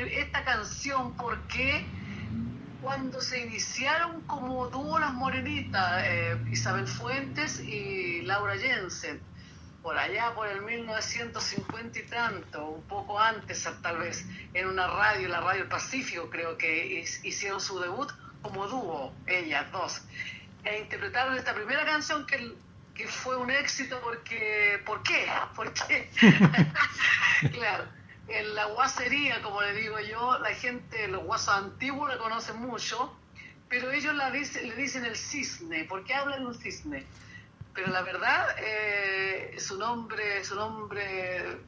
esta, 0.06 0.44
canción 0.44 1.16
porque 1.16 1.86
cuando 2.82 3.20
se 3.20 3.40
iniciaron 3.40 4.20
como 4.22 4.68
dúo 4.68 4.98
las 4.98 5.14
morenitas, 5.14 6.02
eh, 6.04 6.38
Isabel 6.50 6.86
Fuentes 6.86 7.60
y 7.60 8.22
Laura 8.22 8.56
Jensen, 8.56 9.20
por 9.82 9.98
allá 9.98 10.34
por 10.34 10.48
el 10.48 10.62
1950 10.62 11.98
y 11.98 12.02
tanto, 12.04 12.66
un 12.66 12.82
poco 12.84 13.20
antes 13.20 13.68
tal 13.82 13.98
vez, 13.98 14.26
en 14.54 14.68
una 14.68 14.86
radio, 14.86 15.28
la 15.28 15.40
Radio 15.40 15.68
Pacífico 15.68 16.30
creo 16.30 16.56
que 16.56 17.04
hicieron 17.22 17.60
su 17.60 17.78
debut 17.78 18.10
como 18.40 18.66
dúo, 18.66 19.12
ellas 19.26 19.70
dos, 19.72 20.02
e 20.64 20.78
interpretaron 20.78 21.36
esta 21.36 21.54
primera 21.54 21.84
canción 21.84 22.26
que, 22.26 22.54
que 22.94 23.06
fue 23.06 23.36
un 23.36 23.50
éxito 23.50 24.00
porque, 24.02 24.80
¿por 24.86 25.02
qué? 25.02 25.26
¿Por 25.54 25.72
qué? 25.74 26.10
claro, 27.52 27.84
en 28.28 28.54
la 28.54 28.66
guasería, 28.66 29.42
como 29.42 29.60
le 29.62 29.74
digo 29.74 29.96
yo, 30.00 30.38
la 30.38 30.50
gente, 30.50 31.08
los 31.08 31.24
guasos 31.24 31.54
antiguos 31.54 32.08
la 32.08 32.18
conocen 32.18 32.56
mucho, 32.56 33.14
pero 33.68 33.90
ellos 33.90 34.14
la 34.14 34.30
le 34.30 34.76
dicen 34.76 35.04
el 35.04 35.16
cisne, 35.16 35.84
¿por 35.84 36.04
qué 36.04 36.14
hablan 36.14 36.46
un 36.46 36.54
cisne? 36.54 37.04
Pero 37.74 37.88
la 37.88 38.02
verdad, 38.02 38.46
eh, 38.58 39.56
su 39.58 39.78
nombre, 39.78 40.44
su 40.44 40.54
nombre, 40.54 41.58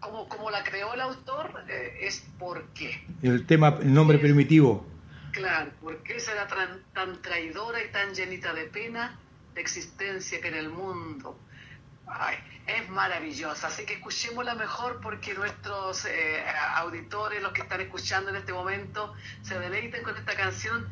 como, 0.00 0.28
como 0.28 0.50
la 0.50 0.64
creó 0.64 0.92
el 0.92 1.00
autor, 1.00 1.64
eh, 1.68 1.98
es 2.00 2.24
¿por 2.38 2.64
qué? 2.70 3.04
El 3.22 3.46
tema, 3.46 3.78
el 3.80 3.94
nombre 3.94 4.18
primitivo. 4.18 4.86
Claro, 5.32 5.70
¿por 5.80 6.02
qué 6.02 6.18
será 6.18 6.48
tan, 6.48 6.82
tan 6.92 7.22
traidora 7.22 7.82
y 7.82 7.92
tan 7.92 8.12
llenita 8.12 8.52
de 8.52 8.64
pena 8.64 9.16
de 9.54 9.60
existencia 9.60 10.40
que 10.40 10.48
en 10.48 10.54
el 10.54 10.68
mundo 10.68 11.38
Ay, 12.12 12.36
es 12.76 12.88
maravillosa, 12.90 13.68
así 13.68 13.84
que 13.84 13.94
escuchémosla 13.94 14.54
mejor 14.54 15.00
porque 15.02 15.34
nuestros 15.34 16.04
eh, 16.04 16.42
auditores, 16.76 17.42
los 17.42 17.52
que 17.52 17.62
están 17.62 17.80
escuchando 17.80 18.30
en 18.30 18.36
este 18.36 18.52
momento, 18.52 19.14
se 19.42 19.58
deleiten 19.58 20.02
con 20.02 20.16
esta 20.16 20.34
canción 20.34 20.86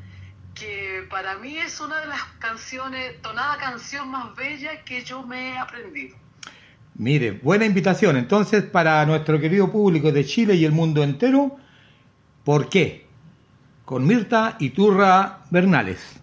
que 0.55 1.07
para 1.09 1.37
mí 1.37 1.57
es 1.57 1.81
una 1.81 2.01
de 2.01 2.07
las 2.07 2.23
canciones, 2.39 3.21
tonada 3.23 3.57
canción 3.59 4.11
más 4.11 4.35
bella 4.35 4.83
que 4.85 5.05
yo 5.05 5.23
me 5.23 5.51
he 5.51 5.59
aprendido. 5.59 6.17
Mire, 6.97 7.31
buena 7.31 7.65
invitación 7.65 8.17
entonces 8.17 8.65
para 8.65 9.07
nuestro 9.07 9.39
querido 9.39 9.71
público 9.71 10.11
de 10.11 10.25
Chile 10.25 10.55
y 10.55 10.65
el 10.65 10.73
mundo 10.73 11.05
entero. 11.05 11.57
¿Por 12.45 12.69
qué? 12.69 13.07
Con 13.85 14.05
Mirta 14.05 14.57
Iturra 14.59 15.45
Bernales. 15.51 16.18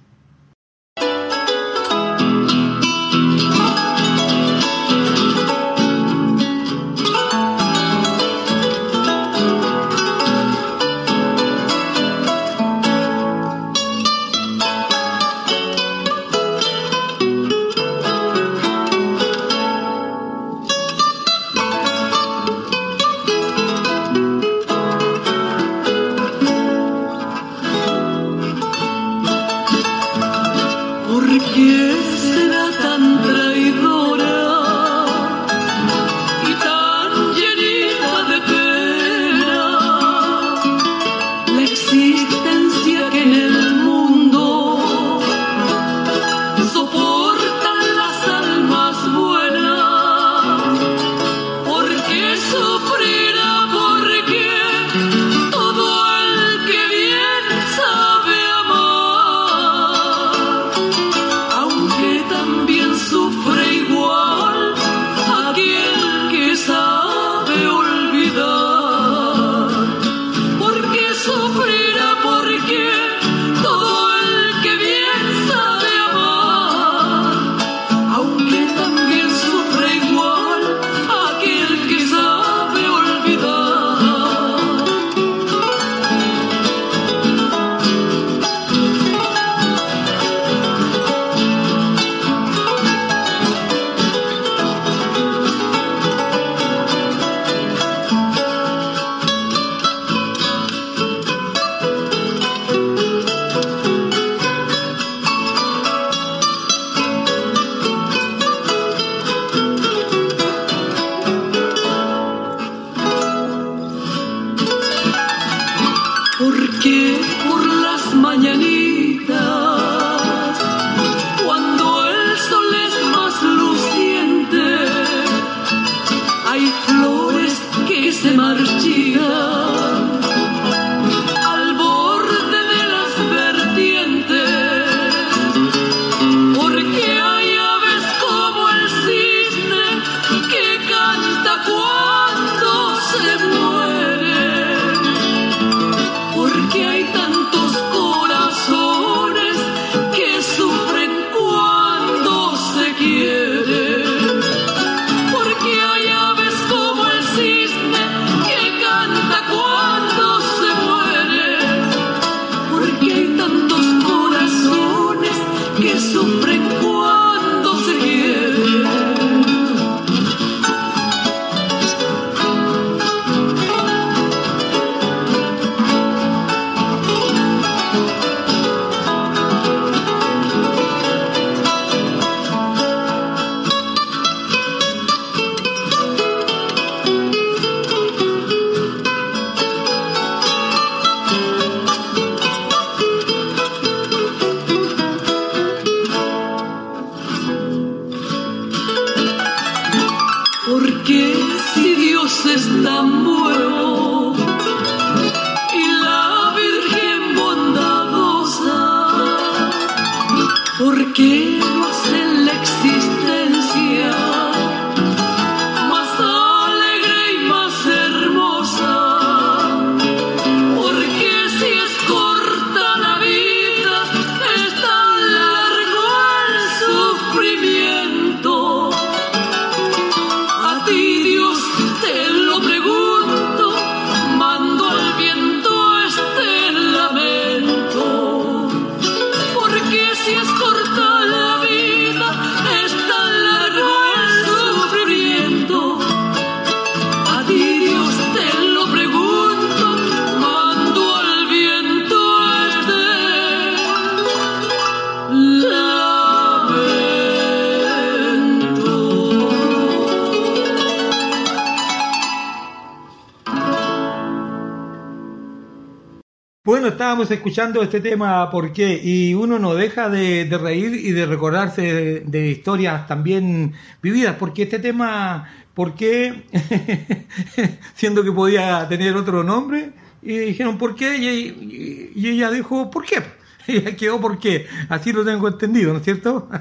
Escuchando 267.35 267.81
este 267.83 267.99
tema, 268.01 268.49
¿por 268.49 268.73
qué? 268.73 268.99
Y 269.03 269.33
uno 269.33 269.59
no 269.59 269.73
deja 269.75 270.09
de, 270.09 270.45
de 270.45 270.57
reír 270.57 270.93
y 270.95 271.11
de 271.11 271.25
recordarse 271.25 271.81
de, 271.81 272.19
de 272.21 272.47
historias 272.47 273.07
también 273.07 273.73
vividas, 274.01 274.35
porque 274.39 274.63
este 274.63 274.79
tema, 274.79 275.49
¿por 275.73 275.95
qué? 275.95 276.45
Siendo 277.95 278.23
que 278.23 278.31
podía 278.31 278.87
tener 278.89 279.15
otro 279.15 279.43
nombre, 279.43 279.91
y 280.21 280.37
dijeron, 280.39 280.77
¿por 280.77 280.95
qué? 280.95 281.15
Y, 281.17 281.27
y- 281.27 282.11
y 282.15 282.29
ella 282.29 282.49
dijo, 282.51 282.89
¿por 282.89 283.05
qué? 283.05 283.21
Y 283.67 283.77
ella 283.77 283.95
quedó, 283.95 284.21
¿por 284.21 284.37
qué? 284.37 284.67
Así 284.89 285.11
lo 285.11 285.25
tengo 285.25 285.47
entendido, 285.47 285.91
¿no 285.91 285.99
es 285.99 286.05
cierto? 286.05 286.47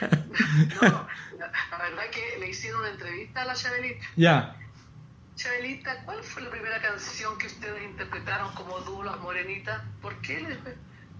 No, 0.00 0.88
la, 1.38 1.52
la 1.70 1.78
verdad 1.78 2.04
que 2.12 2.38
le 2.40 2.48
hicieron 2.50 2.80
una 2.80 2.90
entrevista 2.90 3.42
a 3.42 3.44
la 3.46 3.54
Chabelita. 3.54 4.06
ya. 4.16 4.56
Chabelita, 5.40 5.96
¿cuál 6.04 6.22
fue 6.22 6.42
la 6.42 6.50
primera 6.50 6.82
canción 6.82 7.38
que 7.38 7.46
ustedes 7.46 7.82
interpretaron 7.82 8.52
como 8.52 8.78
dúo 8.80 9.02
Las 9.02 9.18
Morenitas? 9.20 9.80
¿Por 10.02 10.14
qué? 10.20 10.38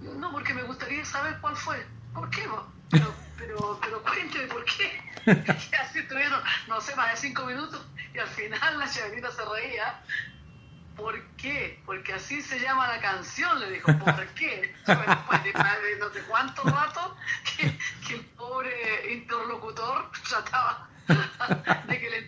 No, 0.03 0.31
porque 0.31 0.53
me 0.53 0.63
gustaría 0.65 1.03
saber 1.07 1.39
cuál 1.41 1.57
fue. 1.57 1.87
¿Por 2.13 2.29
qué? 2.29 2.47
vos? 2.47 2.65
Pero, 2.91 3.15
pero, 3.39 3.81
pero 3.83 4.03
cuénteme 4.03 4.47
por 4.49 4.63
qué. 4.67 5.01
Y 5.27 5.75
así 5.75 6.01
estuvieron, 6.01 6.39
no 6.69 6.83
sé, 6.83 6.95
más 6.97 7.13
de 7.13 7.17
cinco 7.29 7.47
minutos. 7.47 7.83
Y 8.13 8.19
al 8.19 8.29
final 8.29 8.79
la 8.79 8.91
Chabelita 8.91 9.33
se 9.33 9.43
reía. 9.43 10.03
¿Por 10.97 11.19
qué? 11.37 11.83
Porque 11.87 12.13
así 12.13 12.43
se 12.43 12.61
llama 12.61 12.89
la 12.89 13.01
canción, 13.01 13.59
le 13.59 13.71
dijo. 13.71 13.87
¿Por 13.99 14.27
qué? 14.35 14.75
Después 14.87 15.45
de 15.45 15.53
no 15.99 16.13
sé 16.13 16.21
cuánto 16.29 16.63
rato 16.65 17.17
que, 17.57 17.79
que 18.07 18.15
el 18.17 18.25
pobre 18.37 19.15
interlocutor 19.15 20.11
trataba 20.29 20.90
de 21.89 21.99
que 22.01 22.11
le. 22.11 22.21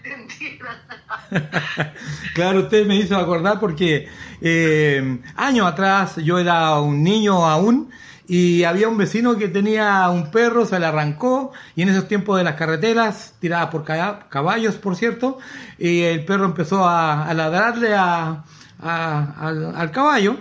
Claro, 2.34 2.60
usted 2.60 2.86
me 2.86 2.96
hizo 2.96 3.16
acordar 3.16 3.58
porque 3.60 4.08
eh, 4.40 5.18
años 5.36 5.66
atrás 5.66 6.16
yo 6.16 6.38
era 6.38 6.78
un 6.80 7.02
niño 7.02 7.46
aún 7.46 7.90
y 8.26 8.64
había 8.64 8.88
un 8.88 8.96
vecino 8.96 9.36
que 9.36 9.48
tenía 9.48 10.08
un 10.10 10.30
perro, 10.30 10.64
se 10.64 10.78
le 10.78 10.86
arrancó 10.86 11.52
y 11.76 11.82
en 11.82 11.88
esos 11.90 12.08
tiempos 12.08 12.38
de 12.38 12.44
las 12.44 12.54
carreteras, 12.54 13.34
tiradas 13.40 13.68
por 13.68 13.84
caba- 13.84 14.28
caballos, 14.28 14.76
por 14.76 14.96
cierto, 14.96 15.38
y 15.78 16.02
el 16.02 16.24
perro 16.24 16.44
empezó 16.46 16.86
a, 16.88 17.32
ladrarle 17.34 17.94
a- 17.94 18.44
al, 18.80 19.74
al 19.76 19.90
caballo 19.90 20.36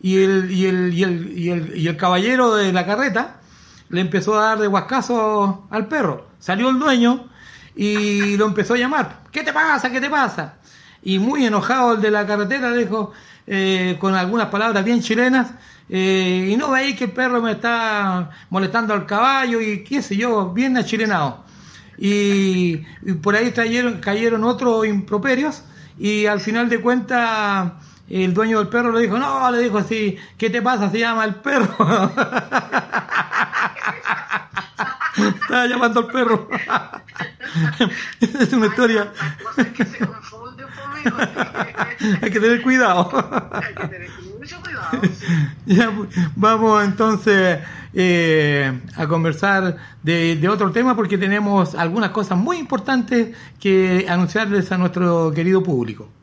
y 0.00 0.22
el, 0.22 0.50
y, 0.50 0.66
el, 0.66 0.92
y, 0.94 1.02
el, 1.04 1.38
y, 1.38 1.50
el, 1.50 1.76
y 1.76 1.88
el 1.88 1.96
caballero 1.96 2.54
de 2.54 2.72
la 2.72 2.84
carreta 2.86 3.36
le 3.88 4.00
empezó 4.00 4.38
a 4.38 4.46
dar 4.46 4.58
de 4.58 4.68
huascazo 4.68 5.66
al 5.70 5.86
perro. 5.86 6.26
Salió 6.38 6.68
el 6.70 6.78
dueño 6.78 7.28
y 7.76 8.36
lo 8.36 8.46
empezó 8.46 8.74
a 8.74 8.78
llamar. 8.78 9.20
¿Qué 9.30 9.42
te 9.42 9.52
pasa? 9.52 9.90
¿Qué 9.92 10.00
te 10.00 10.08
pasa? 10.08 10.54
Y 11.02 11.18
muy 11.18 11.44
enojado 11.44 11.94
el 11.94 12.00
de 12.00 12.10
la 12.10 12.26
carretera 12.26 12.72
dijo, 12.72 13.12
eh, 13.46 13.96
con 14.00 14.14
algunas 14.14 14.48
palabras 14.48 14.82
bien 14.84 15.02
chilenas, 15.02 15.52
eh, 15.88 16.48
y 16.50 16.56
no 16.56 16.70
veis 16.70 16.96
que 16.96 17.04
el 17.04 17.12
perro 17.12 17.40
me 17.40 17.52
está 17.52 18.30
molestando 18.50 18.94
al 18.94 19.06
caballo 19.06 19.60
y 19.60 19.84
qué 19.84 20.02
sé 20.02 20.16
yo, 20.16 20.52
bien 20.52 20.76
achilenado. 20.76 21.44
Y, 21.98 22.82
y 23.02 23.12
por 23.22 23.36
ahí 23.36 23.52
cayeron, 23.52 24.00
cayeron 24.00 24.42
otros 24.44 24.86
improperios 24.86 25.62
y 25.98 26.26
al 26.26 26.40
final 26.40 26.68
de 26.68 26.80
cuentas 26.80 27.72
el 28.08 28.34
dueño 28.34 28.58
del 28.58 28.68
perro 28.68 28.92
le 28.92 29.02
dijo, 29.02 29.18
no, 29.18 29.50
le 29.50 29.62
dijo 29.62 29.78
así, 29.78 30.16
¿qué 30.38 30.50
te 30.50 30.62
pasa? 30.62 30.90
Se 30.90 30.98
llama 30.98 31.24
el 31.24 31.36
perro. 31.36 31.68
Estaba 35.16 35.66
llamando 35.66 36.00
al 36.00 36.06
perro. 36.08 36.48
es 38.20 38.52
una 38.52 38.66
historia. 38.66 39.12
Hay 42.22 42.30
que 42.30 42.40
tener 42.40 42.62
cuidado. 42.62 43.10
Hay 43.52 43.74
que 43.74 43.88
tener 43.88 44.10
mucho 44.38 44.60
cuidado. 44.60 46.08
vamos 46.36 46.84
entonces 46.84 47.60
eh, 47.94 48.80
a 48.94 49.06
conversar 49.06 49.76
de 50.02 50.48
otro 50.48 50.70
tema 50.70 50.94
porque 50.94 51.16
tenemos 51.18 51.74
algunas 51.74 52.10
cosas 52.10 52.36
muy 52.38 52.58
importantes 52.58 53.34
que 53.58 54.06
anunciarles 54.08 54.70
a 54.72 54.78
nuestro 54.78 55.32
querido 55.32 55.62
público. 55.62 56.15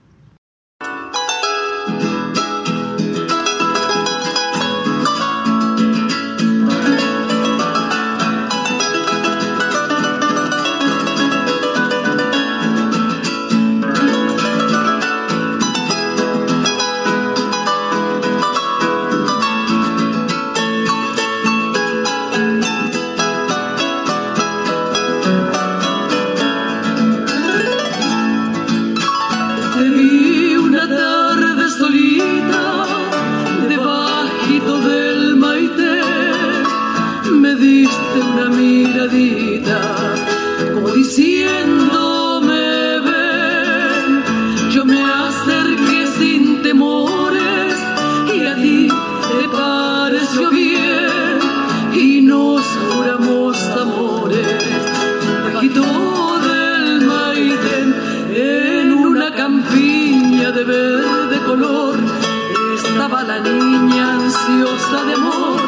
Ansiosa 64.64 65.04
de 65.06 65.14
amor. 65.14 65.62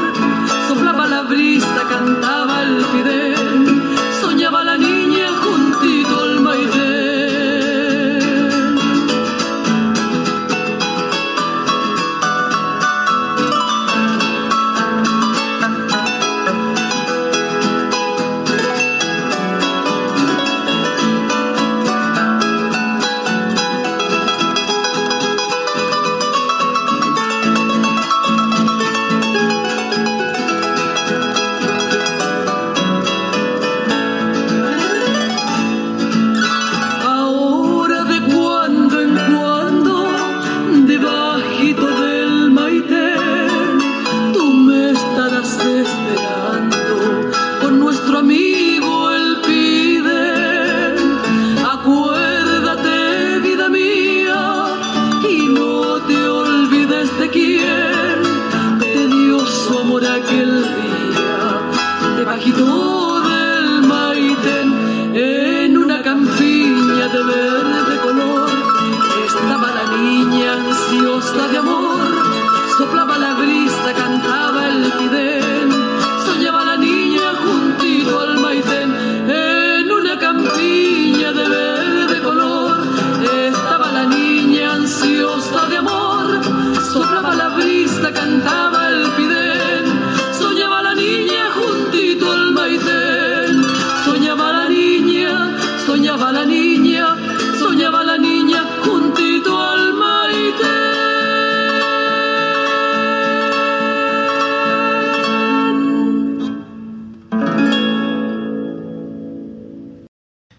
Soplaba 0.67 1.07
la 1.07 1.21
brisa, 1.23 1.81
cantaba 1.89 2.63
el 2.63 2.85
pidén, 2.85 3.24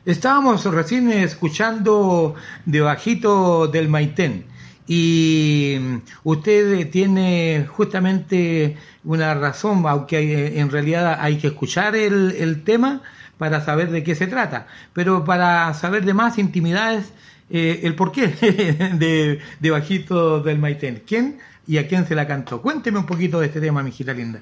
Estábamos 0.07 0.64
recién 0.66 1.11
escuchando 1.11 2.37
de 2.64 2.81
bajito 2.81 3.66
del 3.66 3.88
Maitén 3.88 4.45
y 4.87 5.79
usted 6.23 6.88
tiene 6.90 7.66
justamente 7.69 8.77
una 9.03 9.35
razón, 9.35 9.83
aunque 9.85 10.61
en 10.61 10.71
realidad 10.71 11.19
hay 11.21 11.38
que 11.38 11.49
escuchar 11.49 11.97
el, 11.97 12.37
el 12.38 12.62
tema 12.62 13.03
para 13.37 13.64
saber 13.64 13.90
de 13.90 14.05
qué 14.05 14.14
se 14.14 14.29
trata, 14.29 14.69
pero 14.92 15.25
para 15.25 15.75
saber 15.75 16.05
de 16.05 16.14
más 16.14 16.38
intimidades, 16.38 17.12
eh, 17.51 17.81
el 17.83 17.97
porqué 17.97 18.29
de, 18.99 19.40
de 19.59 19.71
Bajito 19.73 20.38
del 20.38 20.61
Maitén. 20.61 21.03
¿Quién 21.05 21.38
y 21.66 21.79
a 21.79 21.88
quién 21.88 22.07
se 22.07 22.14
la 22.14 22.29
cantó? 22.29 22.62
Cuénteme 22.62 23.01
un 23.01 23.07
poquito 23.07 23.40
de 23.40 23.47
este 23.47 23.61
tema, 23.61 23.83
mi 23.83 23.90
hijita 23.90 24.14
linda. 24.14 24.40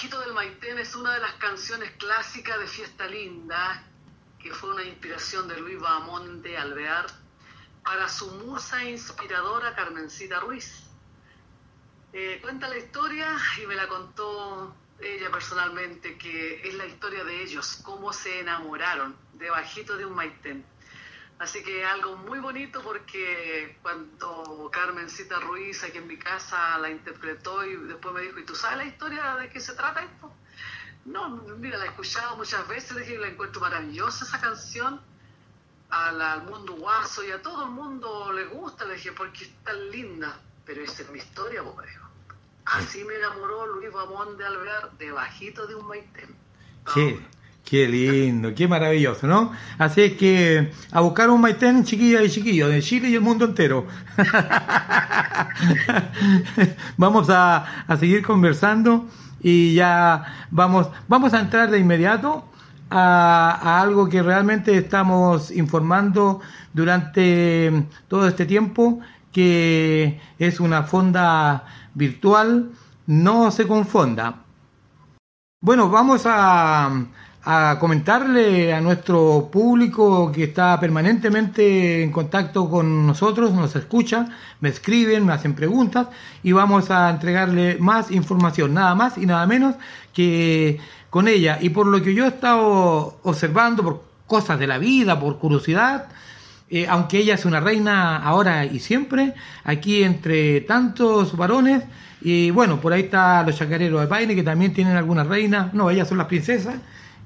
Bueno, 0.00 0.20
De 0.20 0.20
Bajito 0.20 0.20
del 0.20 0.34
Maitén 0.34 0.78
es 0.78 0.94
una 0.94 1.14
de 1.14 1.20
las 1.20 1.32
canciones 1.34 1.90
clásicas 1.92 2.58
de 2.60 2.66
Fiesta 2.68 3.06
Linda, 3.06 3.82
que 4.38 4.52
fue 4.52 4.70
una 4.70 4.84
inspiración 4.84 5.48
de 5.48 5.58
Luis 5.58 5.80
Bahamonde 5.80 6.56
Alvear 6.56 7.06
para 7.82 8.08
su 8.08 8.30
musa 8.32 8.84
inspiradora 8.84 9.74
Carmencita 9.74 10.38
Ruiz. 10.38 10.84
Eh, 12.12 12.38
cuenta 12.40 12.68
la 12.68 12.78
historia 12.78 13.36
y 13.60 13.66
me 13.66 13.74
la 13.74 13.88
contó 13.88 14.72
ella 15.00 15.32
personalmente, 15.32 16.16
que 16.16 16.68
es 16.68 16.74
la 16.74 16.86
historia 16.86 17.24
de 17.24 17.42
ellos, 17.42 17.80
cómo 17.82 18.12
se 18.12 18.38
enamoraron 18.38 19.16
de 19.32 19.50
bajito 19.50 19.96
de 19.96 20.06
un 20.06 20.14
maitén. 20.14 20.64
Así 21.38 21.62
que 21.62 21.84
algo 21.84 22.16
muy 22.16 22.40
bonito 22.40 22.82
porque 22.82 23.78
cuando 23.80 24.68
Carmencita 24.72 25.38
Ruiz 25.38 25.84
aquí 25.84 25.98
en 25.98 26.08
mi 26.08 26.18
casa 26.18 26.78
la 26.78 26.90
interpretó 26.90 27.64
y 27.64 27.76
después 27.76 28.12
me 28.12 28.22
dijo, 28.22 28.40
¿y 28.40 28.44
tú 28.44 28.56
sabes 28.56 28.78
la 28.78 28.84
historia 28.84 29.36
de 29.36 29.48
qué 29.48 29.60
se 29.60 29.74
trata 29.74 30.02
esto? 30.02 30.32
No, 31.04 31.28
mira, 31.28 31.78
la 31.78 31.84
he 31.84 31.88
escuchado 31.88 32.36
muchas 32.36 32.66
veces, 32.66 32.92
le 32.92 33.02
dije, 33.02 33.18
la 33.18 33.28
encuentro 33.28 33.60
maravillosa 33.60 34.24
esa 34.24 34.40
canción, 34.40 35.00
al, 35.90 36.20
al 36.20 36.42
mundo 36.42 36.74
guaso 36.74 37.24
y 37.24 37.30
a 37.30 37.40
todo 37.40 37.64
el 37.64 37.70
mundo 37.70 38.32
le 38.32 38.44
gusta, 38.46 38.84
le 38.84 38.94
dije, 38.94 39.12
porque 39.12 39.44
es 39.44 39.64
tan 39.64 39.90
linda, 39.90 40.40
pero 40.66 40.82
esa 40.82 41.02
es 41.02 41.10
mi 41.10 41.18
historia, 41.18 41.62
vos. 41.62 41.76
Así 42.64 43.02
me 43.04 43.14
enamoró 43.14 43.66
Luis 43.66 43.90
Ramón 43.92 44.36
de 44.36 44.44
Alvear 44.44 44.90
debajito 44.98 45.66
de 45.66 45.74
un 45.76 45.86
maitén. 45.86 46.36
Qué, 46.92 47.18
qué 47.68 47.86
lindo, 47.86 48.54
qué 48.54 48.66
maravilloso, 48.66 49.26
¿no? 49.26 49.52
Así 49.76 50.00
es 50.00 50.12
que 50.14 50.72
a 50.90 51.00
buscar 51.00 51.28
un 51.28 51.40
maitén, 51.40 51.84
chiquilla 51.84 52.22
y 52.22 52.30
chiquillo, 52.30 52.68
de 52.68 52.80
Chile 52.80 53.10
y 53.10 53.14
el 53.14 53.20
mundo 53.20 53.44
entero. 53.44 53.86
vamos 56.96 57.28
a, 57.28 57.84
a, 57.86 57.96
seguir 57.98 58.24
conversando 58.24 59.06
y 59.42 59.74
ya 59.74 60.46
vamos, 60.50 60.88
vamos 61.08 61.34
a 61.34 61.40
entrar 61.40 61.70
de 61.70 61.78
inmediato 61.78 62.48
a, 62.88 63.60
a 63.62 63.82
algo 63.82 64.08
que 64.08 64.22
realmente 64.22 64.74
estamos 64.74 65.50
informando 65.50 66.40
durante 66.72 67.86
todo 68.08 68.28
este 68.28 68.46
tiempo, 68.46 69.00
que 69.30 70.18
es 70.38 70.58
una 70.58 70.84
fonda 70.84 71.66
virtual, 71.92 72.70
no 73.06 73.50
se 73.50 73.66
confunda. 73.66 74.36
Bueno, 75.60 75.90
vamos 75.90 76.22
a, 76.24 76.88
a, 77.44 77.78
comentarle 77.78 78.72
a 78.72 78.80
nuestro 78.80 79.48
público 79.50 80.30
que 80.32 80.44
está 80.44 80.78
permanentemente 80.78 82.02
en 82.02 82.12
contacto 82.12 82.68
con 82.68 83.06
nosotros, 83.06 83.52
nos 83.52 83.74
escucha, 83.76 84.28
me 84.60 84.68
escriben, 84.68 85.24
me 85.26 85.32
hacen 85.32 85.54
preguntas 85.54 86.08
y 86.42 86.52
vamos 86.52 86.90
a 86.90 87.10
entregarle 87.10 87.76
más 87.78 88.10
información, 88.10 88.74
nada 88.74 88.94
más 88.94 89.18
y 89.18 89.26
nada 89.26 89.46
menos 89.46 89.76
que 90.12 90.78
con 91.10 91.28
ella. 91.28 91.58
Y 91.60 91.70
por 91.70 91.86
lo 91.86 92.02
que 92.02 92.14
yo 92.14 92.24
he 92.24 92.28
estado 92.28 93.18
observando, 93.22 93.82
por 93.82 94.02
cosas 94.26 94.58
de 94.58 94.66
la 94.66 94.78
vida, 94.78 95.18
por 95.18 95.38
curiosidad, 95.38 96.08
eh, 96.70 96.86
aunque 96.88 97.18
ella 97.18 97.34
es 97.34 97.46
una 97.46 97.60
reina 97.60 98.18
ahora 98.18 98.66
y 98.66 98.78
siempre, 98.78 99.34
aquí 99.64 100.02
entre 100.02 100.60
tantos 100.62 101.36
varones, 101.36 101.82
y 102.20 102.50
bueno, 102.50 102.80
por 102.80 102.92
ahí 102.92 103.02
está 103.02 103.42
los 103.42 103.56
chacareros 103.56 104.00
de 104.00 104.06
Paine, 104.06 104.34
que 104.34 104.42
también 104.42 104.74
tienen 104.74 104.96
algunas 104.96 105.26
reinas, 105.26 105.72
no, 105.72 105.88
ellas 105.88 106.08
son 106.08 106.18
las 106.18 106.26
princesas, 106.26 106.74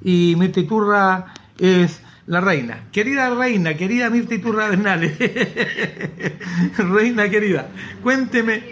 y 0.05 0.35
Mirta 0.37 0.61
Iturra 0.61 1.35
es 1.59 2.01
la 2.27 2.41
reina. 2.41 2.85
Querida 2.93 3.31
reina, 3.31 3.75
querida 3.75 4.11
Mirta 4.11 4.35
Iturra 4.35 4.69
Bernales, 4.69 5.19
reina 6.79 7.29
querida, 7.29 7.69
cuénteme, 8.03 8.63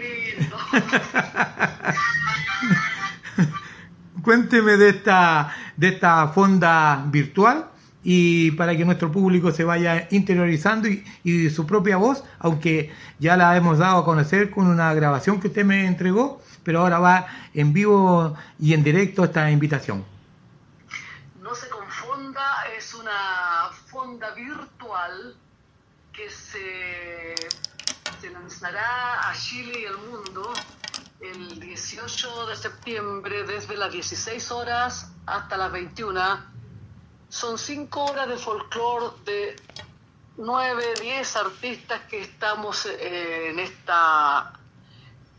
cuénteme 4.23 4.77
de 4.77 4.89
esta, 4.89 5.53
de 5.75 5.89
esta 5.89 6.29
fonda 6.29 7.03
virtual 7.07 7.71
y 8.03 8.51
para 8.51 8.75
que 8.75 8.85
nuestro 8.85 9.11
público 9.11 9.51
se 9.51 9.63
vaya 9.63 10.07
interiorizando 10.11 10.87
y, 10.87 11.03
y, 11.23 11.49
su 11.49 11.67
propia 11.67 11.97
voz, 11.97 12.23
aunque 12.39 12.91
ya 13.19 13.37
la 13.37 13.55
hemos 13.55 13.77
dado 13.77 13.99
a 13.99 14.05
conocer 14.05 14.49
con 14.49 14.67
una 14.67 14.93
grabación 14.93 15.39
que 15.39 15.47
usted 15.47 15.65
me 15.65 15.85
entregó, 15.85 16.41
pero 16.63 16.79
ahora 16.79 16.99
va 16.99 17.27
en 17.53 17.73
vivo 17.73 18.35
y 18.59 18.73
en 18.73 18.83
directo 18.83 19.23
esta 19.23 19.49
invitación. 19.51 20.03
No 21.41 21.55
se 21.55 21.69
confunda, 21.69 22.43
es 22.77 22.93
una 22.93 23.69
fonda 23.87 24.33
virtual 24.33 25.35
que 26.13 26.29
se, 26.51 28.29
lanzará 28.29 29.29
a 29.29 29.33
Chile 29.33 29.81
y 29.81 29.85
al 29.85 29.97
mundo 29.97 30.53
el 31.19 31.59
18 31.59 32.47
de 32.47 32.55
septiembre 32.55 33.43
desde 33.43 33.77
las 33.77 33.91
16 33.91 34.51
horas 34.51 35.11
hasta 35.25 35.57
las 35.57 35.71
21 35.71 36.51
son 37.29 37.57
cinco 37.57 38.05
horas 38.05 38.27
de 38.27 38.37
folclore 38.37 39.15
de 39.25 39.55
nueve, 40.37 40.83
diez 40.99 41.35
artistas 41.35 42.01
que 42.09 42.21
estamos 42.21 42.85
eh, 42.85 43.49
en 43.49 43.59
esta 43.59 44.53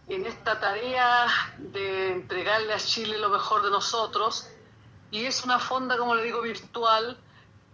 en 0.09 0.27
esta 0.27 0.59
tarea 0.59 1.27
de 1.59 2.13
entregarle 2.13 2.73
a 2.73 2.79
Chile 2.79 3.19
lo 3.19 3.29
mejor 3.29 3.63
de 3.63 3.71
nosotros. 3.71 4.49
Y 5.11 5.25
es 5.25 5.45
una 5.45 5.59
fonda, 5.59 5.97
como 5.97 6.15
le 6.15 6.23
digo, 6.25 6.43
virtual 6.43 7.19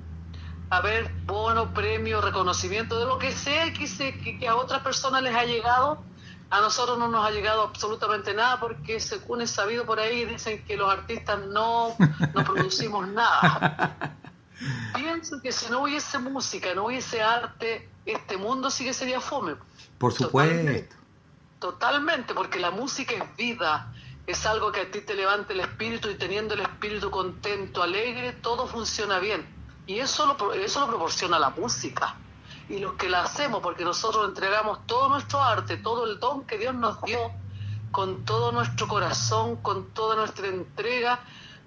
haber 0.71 1.13
bono, 1.27 1.75
premio, 1.75 2.21
reconocimiento, 2.21 2.99
de 2.99 3.05
lo 3.05 3.19
que 3.19 3.33
sea 3.33 3.73
que, 3.73 3.87
se, 3.87 4.17
que, 4.19 4.39
que 4.39 4.49
a 4.49 4.57
otras 4.57 4.83
personas 4.83 5.23
les 5.23 5.35
ha 5.35 5.45
llegado, 5.45 6.03
a 6.51 6.61
nosotros 6.61 6.99
no 6.99 7.09
nos 7.09 7.27
ha 7.27 7.31
llegado 7.31 7.63
absolutamente 7.63 8.35
nada 8.35 8.59
porque 8.59 8.99
según 8.99 9.41
es 9.41 9.51
sabido 9.51 9.85
por 9.85 10.01
ahí 10.01 10.25
dicen 10.25 10.65
que 10.65 10.77
los 10.77 10.91
artistas 10.91 11.41
no, 11.47 11.97
no 12.35 12.45
producimos 12.45 13.07
nada. 13.13 14.17
Pienso 14.95 15.41
que 15.41 15.53
si 15.53 15.71
no 15.71 15.83
hubiese 15.83 16.19
música, 16.19 16.75
no 16.75 16.87
hubiese 16.87 17.23
arte, 17.23 17.89
este 18.05 18.37
mundo 18.37 18.71
sí 18.71 18.85
que 18.85 18.93
sería 18.93 19.21
fome. 19.21 19.57
Por 19.99 20.13
supuesto. 20.13 20.55
Totalmente. 20.55 20.97
Totalmente, 21.59 22.35
porque 22.35 22.59
la 22.59 22.71
música 22.71 23.15
es 23.15 23.37
vida, 23.37 23.93
es 24.27 24.47
algo 24.47 24.73
que 24.73 24.81
a 24.81 24.91
ti 24.91 25.03
te 25.03 25.15
levanta 25.15 25.53
el 25.53 25.61
espíritu 25.61 26.09
y 26.09 26.15
teniendo 26.15 26.55
el 26.55 26.61
espíritu 26.61 27.11
contento, 27.11 27.83
alegre, 27.83 28.33
todo 28.33 28.67
funciona 28.67 29.19
bien. 29.19 29.60
Y 29.91 29.99
eso 29.99 30.25
lo, 30.25 30.53
eso 30.53 30.81
lo 30.83 30.87
proporciona 30.87 31.37
la 31.37 31.51
música. 31.51 32.15
Y 32.69 32.79
los 32.79 32.93
que 32.93 33.09
la 33.09 33.25
hacemos, 33.25 33.61
porque 33.61 33.83
nosotros 33.83 34.29
entregamos 34.29 34.87
todo 34.87 35.09
nuestro 35.09 35.43
arte, 35.43 35.79
todo 35.79 36.07
el 36.07 36.21
don 36.21 36.47
que 36.47 36.59
Dios 36.59 36.77
nos 36.77 37.03
dio, 37.03 37.19
con 37.91 38.25
todo 38.25 38.53
nuestro 38.53 38.87
corazón, 38.87 39.57
con 39.57 39.91
toda 39.93 40.15
nuestra 40.15 40.47
entrega, 40.47 41.19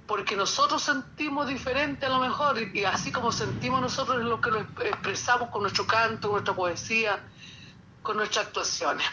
porque 0.08 0.38
nosotros 0.38 0.82
sentimos 0.82 1.50
diferente 1.50 2.06
a 2.06 2.10
lo 2.10 2.20
mejor, 2.20 2.58
y 2.74 2.86
así 2.86 3.12
como 3.12 3.30
sentimos 3.34 3.82
nosotros 3.82 4.20
es 4.20 4.24
lo 4.24 4.40
que 4.40 4.52
lo 4.52 4.60
expresamos 4.62 5.50
con 5.50 5.64
nuestro 5.64 5.86
canto, 5.86 6.30
con 6.30 6.36
nuestra 6.36 6.56
poesía, 6.56 7.22
con 8.02 8.16
nuestras 8.16 8.46
actuaciones. 8.46 9.06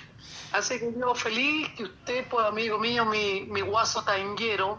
Así 0.52 0.78
que 0.78 0.94
yo 0.96 1.16
feliz 1.16 1.68
que 1.70 1.82
usted, 1.82 2.28
pues 2.28 2.46
amigo 2.46 2.78
mío, 2.78 3.04
mi, 3.06 3.40
mi 3.40 3.60
guaso 3.60 4.04
tanguero, 4.04 4.78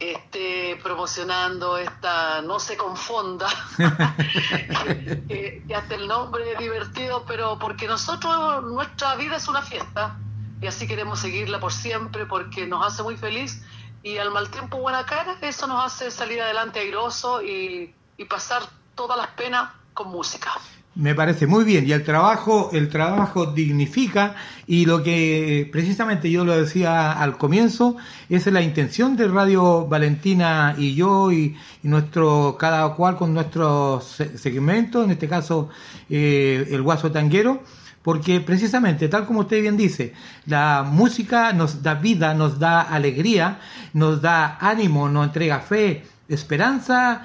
esté 0.00 0.80
promocionando 0.82 1.76
esta 1.76 2.40
No 2.42 2.58
se 2.58 2.76
confonda, 2.76 3.48
que, 5.28 5.62
que 5.66 5.74
hasta 5.74 5.94
el 5.94 6.08
nombre 6.08 6.52
es 6.52 6.58
divertido, 6.58 7.24
pero 7.26 7.58
porque 7.58 7.86
nosotros, 7.86 8.64
nuestra 8.64 9.14
vida 9.16 9.36
es 9.36 9.46
una 9.46 9.62
fiesta 9.62 10.16
y 10.62 10.66
así 10.66 10.86
queremos 10.86 11.20
seguirla 11.20 11.60
por 11.60 11.72
siempre 11.72 12.26
porque 12.26 12.66
nos 12.66 12.84
hace 12.86 13.02
muy 13.02 13.16
feliz 13.16 13.62
y 14.02 14.16
al 14.16 14.30
mal 14.30 14.50
tiempo 14.50 14.78
buena 14.78 15.04
cara, 15.04 15.36
eso 15.42 15.66
nos 15.66 15.84
hace 15.84 16.10
salir 16.10 16.40
adelante 16.40 16.80
airoso 16.80 17.42
y, 17.42 17.94
y 18.16 18.24
pasar 18.24 18.62
todas 18.94 19.18
las 19.18 19.28
penas 19.28 19.70
con 19.92 20.08
música. 20.08 20.52
Me 20.96 21.14
parece 21.14 21.46
muy 21.46 21.64
bien. 21.64 21.86
Y 21.86 21.92
el 21.92 22.02
trabajo, 22.02 22.70
el 22.72 22.88
trabajo 22.88 23.46
dignifica 23.46 24.34
y 24.66 24.86
lo 24.86 25.02
que 25.02 25.68
precisamente 25.70 26.30
yo 26.30 26.44
lo 26.44 26.56
decía 26.56 27.12
al 27.12 27.38
comienzo 27.38 27.96
es 28.28 28.46
la 28.48 28.60
intención 28.60 29.16
de 29.16 29.28
Radio 29.28 29.86
Valentina 29.86 30.74
y 30.76 30.94
yo 30.96 31.30
y, 31.30 31.56
y 31.82 31.88
nuestro 31.88 32.56
cada 32.58 32.88
cual 32.94 33.16
con 33.16 33.32
nuestro 33.32 34.00
segmento, 34.00 35.04
en 35.04 35.12
este 35.12 35.28
caso 35.28 35.68
eh, 36.08 36.66
el 36.70 36.82
Guaso 36.82 37.12
Tanguero, 37.12 37.62
porque 38.02 38.40
precisamente, 38.40 39.08
tal 39.08 39.26
como 39.26 39.40
usted 39.40 39.60
bien 39.60 39.76
dice, 39.76 40.14
la 40.46 40.82
música 40.82 41.52
nos 41.52 41.82
da 41.82 41.94
vida, 41.94 42.34
nos 42.34 42.58
da 42.58 42.80
alegría, 42.80 43.60
nos 43.92 44.20
da 44.20 44.58
ánimo, 44.60 45.08
nos 45.08 45.26
entrega 45.26 45.60
fe, 45.60 46.04
esperanza 46.28 47.22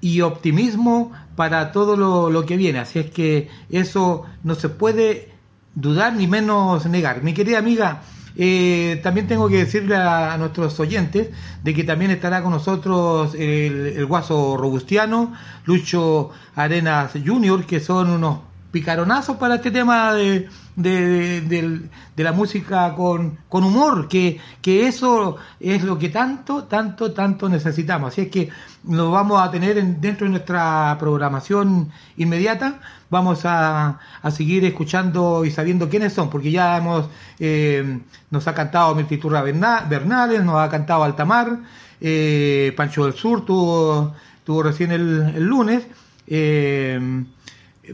y 0.00 0.20
optimismo 0.20 1.12
para 1.36 1.72
todo 1.72 1.96
lo, 1.96 2.46
que 2.46 2.56
viene. 2.56 2.78
Así 2.78 2.98
es 2.98 3.10
que 3.10 3.48
eso 3.70 4.24
no 4.44 4.54
se 4.54 4.68
puede 4.68 5.32
dudar 5.74 6.14
ni 6.14 6.26
menos 6.26 6.86
negar. 6.86 7.22
Mi 7.22 7.34
querida 7.34 7.58
amiga, 7.58 8.02
eh, 8.36 9.00
también 9.02 9.26
tengo 9.26 9.48
que 9.48 9.58
decirle 9.58 9.96
a, 9.96 10.36
nuestros 10.38 10.78
oyentes 10.80 11.30
de 11.62 11.74
que 11.74 11.84
también 11.84 12.10
estará 12.10 12.42
con 12.42 12.52
nosotros 12.52 13.34
el, 13.34 13.94
el 13.96 14.06
Guaso 14.06 14.56
Robustiano, 14.56 15.32
Lucho 15.64 16.30
Arenas 16.54 17.12
Junior, 17.24 17.64
que 17.64 17.80
son 17.80 18.10
unos 18.10 18.47
picaronazos 18.70 19.36
para 19.36 19.56
este 19.56 19.70
tema 19.70 20.12
de, 20.12 20.48
de, 20.76 21.88
la 22.16 22.32
música 22.32 22.94
con, 22.94 23.38
con 23.48 23.64
humor, 23.64 24.08
que, 24.08 24.40
que, 24.60 24.86
eso 24.86 25.36
es 25.58 25.82
lo 25.82 25.98
que 25.98 26.10
tanto, 26.10 26.64
tanto, 26.64 27.12
tanto 27.12 27.48
necesitamos. 27.48 28.12
Así 28.12 28.22
es 28.22 28.28
que 28.28 28.50
lo 28.88 29.10
vamos 29.10 29.40
a 29.40 29.50
tener 29.50 29.82
dentro 29.98 30.26
de 30.26 30.30
nuestra 30.30 30.96
programación 30.98 31.90
inmediata. 32.16 32.80
Vamos 33.10 33.44
a, 33.44 33.98
a, 34.22 34.30
seguir 34.30 34.64
escuchando 34.66 35.44
y 35.44 35.50
sabiendo 35.50 35.88
quiénes 35.88 36.12
son, 36.12 36.28
porque 36.28 36.50
ya 36.50 36.76
hemos, 36.76 37.08
eh, 37.38 38.00
nos 38.30 38.46
ha 38.46 38.54
cantado 38.54 38.94
Mirtiturra 38.94 39.42
Bernales, 39.42 40.44
nos 40.44 40.56
ha 40.56 40.68
cantado 40.68 41.04
Altamar, 41.04 41.58
eh, 42.00 42.74
Pancho 42.76 43.06
del 43.06 43.14
Sur 43.14 43.46
tuvo, 43.46 44.14
tuvo 44.44 44.62
recién 44.62 44.92
el, 44.92 45.32
el 45.34 45.44
lunes. 45.44 45.86
Eh, 46.26 47.24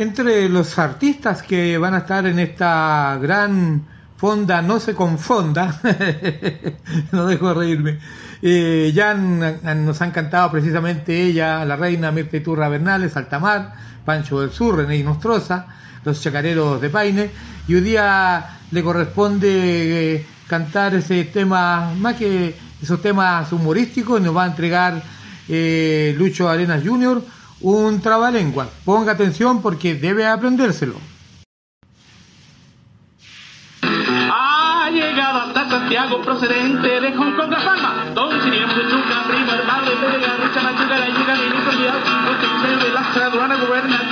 Entre 0.00 0.48
los 0.48 0.78
artistas 0.78 1.42
que 1.42 1.76
van 1.78 1.94
a 1.94 1.98
estar 1.98 2.26
en 2.26 2.38
esta 2.38 3.18
gran 3.20 3.84
fonda, 4.16 4.62
no 4.62 4.80
se 4.80 4.94
confonda, 4.94 5.80
no 7.12 7.26
dejo 7.26 7.48
de 7.48 7.54
reírme, 7.54 7.98
eh, 8.42 8.92
ya 8.94 9.14
nos 9.14 10.02
han 10.02 10.10
cantado 10.10 10.50
precisamente 10.52 11.22
ella, 11.22 11.64
la 11.64 11.76
reina 11.76 12.12
Mirta 12.12 12.42
Turra 12.42 12.68
Bernales, 12.68 13.16
Altamar, 13.16 13.72
Pancho 14.04 14.40
del 14.40 14.50
Sur, 14.50 14.76
René 14.76 15.02
Nostroza, 15.02 15.66
los 16.04 16.20
chacareros 16.22 16.80
de 16.80 16.90
Paine, 16.90 17.30
y 17.66 17.74
hoy 17.74 17.80
día 17.80 18.58
le 18.70 18.82
corresponde 18.82 20.16
eh, 20.16 20.26
cantar 20.46 20.94
ese 20.94 21.24
tema, 21.24 21.92
más 21.98 22.16
que 22.16 22.54
esos 22.82 23.00
temas 23.02 23.52
humorísticos, 23.52 24.20
nos 24.20 24.36
va 24.36 24.44
a 24.44 24.46
entregar 24.46 25.02
eh, 25.48 26.14
Lucho 26.16 26.48
Arenas 26.48 26.82
Jr. 26.84 27.22
un 27.62 28.00
trabalengua. 28.00 28.68
Ponga 28.84 29.12
atención 29.12 29.62
porque 29.62 29.94
debe 29.94 30.26
aprendérselo. 30.26 30.94
Ha 33.82 34.90
llegado 34.90 35.40
hasta 35.40 35.68
Santiago 35.68 36.22
procedente 36.22 37.00
de 37.00 37.12
Hong 37.12 37.36
Kong, 37.36 37.50
La 37.50 37.64
Palma. 37.64 38.06
Don 38.14 38.40
Cirilo 38.42 38.68
Chuca, 38.88 39.24
primo 39.28 39.52
hermano 39.52 39.90
de 39.90 39.96
Pérez 39.96 40.28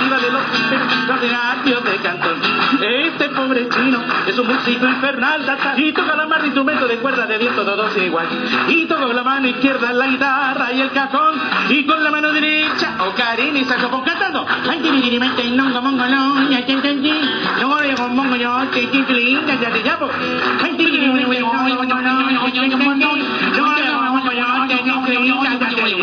La 0.09 0.17
de 0.19 0.31
los 0.31 0.41
extraordinarios 0.71 1.83
de 1.83 1.95
Cantón. 1.97 2.41
Este 2.81 3.29
pobre 3.29 3.67
chino 3.69 3.99
es 4.25 4.39
un 4.39 4.47
músico 4.47 4.87
infernal, 4.87 5.45
y 5.75 5.91
toca 5.91 6.15
la 6.15 6.27
mano 6.27 6.45
instrumento 6.45 6.87
de 6.87 6.97
cuerda 6.97 7.25
de 7.25 7.37
viento, 7.37 7.63
todos 7.63 7.97
igual. 7.97 8.27
Y 8.69 8.85
toca 8.85 9.05
la 9.07 9.23
mano 9.23 9.47
izquierda 9.47 9.91
la 9.91 10.07
guitarra 10.07 10.71
y 10.71 10.81
el 10.81 10.91
cajón, 10.91 11.35
y 11.69 11.85
con 11.85 12.03
la 12.03 12.11
mano 12.11 12.31
derecha 12.31 12.95
ocarina 13.05 13.59
y 13.59 13.65
saxofón 13.65 14.03
cantando. 14.03 14.45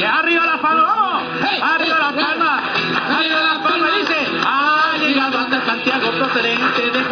Arriba 0.05 0.47
la 0.47 0.57
vamos. 0.57 1.04
Arriba 1.63 1.99
la 1.99 2.13
palma. 2.13 2.63
Arriba 3.19 3.41
la 3.41 3.63
palma, 3.63 3.89
dice. 3.99 4.17
Ha 4.45 4.97
llegado 4.99 5.39
hasta 5.39 5.65
Santiago 5.67 6.11
procedente 6.13 6.91
de 6.91 7.04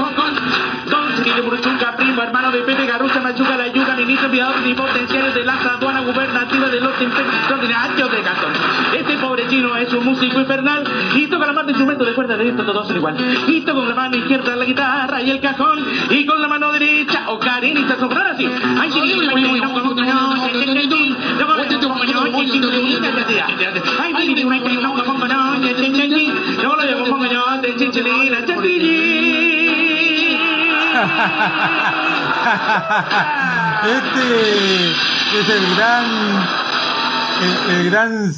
Hermano 2.22 2.52
de 2.52 2.62
Pepe 2.62 2.86
Garucha, 2.86 3.20
Machuca, 3.20 3.56
la 3.56 3.66
Yuga, 3.68 3.96
ministro 3.96 4.26
enviado 4.26 4.54
y 4.64 4.74
potenciales 4.74 5.34
de 5.34 5.44
la 5.44 5.54
aduana 5.54 6.00
gubernativa 6.02 6.68
de 6.68 6.80
los 6.80 6.92
extraordinarios 7.00 8.10
de 8.10 8.22
Cantón. 8.22 8.52
Este 8.96 9.16
pobre 9.18 9.48
chino 9.48 9.76
es 9.76 9.92
un 9.92 10.04
músico 10.04 10.40
infernal 10.40 10.84
y 11.14 11.26
toca 11.26 11.46
la 11.46 11.52
mano 11.52 11.66
de 11.66 11.72
instrumento 11.72 12.04
de 12.04 12.12
cuerda 12.14 12.36
todos 12.64 12.86
son 12.86 12.96
igual. 12.96 13.16
Y 13.48 13.60
toca 13.62 13.72
con 13.72 13.88
la 13.88 13.94
mano 13.94 14.16
izquierda 14.16 14.54
la 14.54 14.64
guitarra 14.64 15.22
y 15.22 15.30
el 15.30 15.40
cajón 15.40 15.84
y 16.10 16.24
con 16.24 16.40
la 16.40 16.48
mano 16.48 16.70
derecha 16.72 17.28
ocarina 17.28 17.80
y 17.80 17.84
saxofón 17.88 18.26
así. 18.26 18.48
Ay, 18.78 18.90
sí, 18.92 19.22
Este 33.82 34.90
es 35.40 35.48
el 35.48 35.74
gran 35.74 36.06
el, 37.68 37.90
gran 37.90 38.32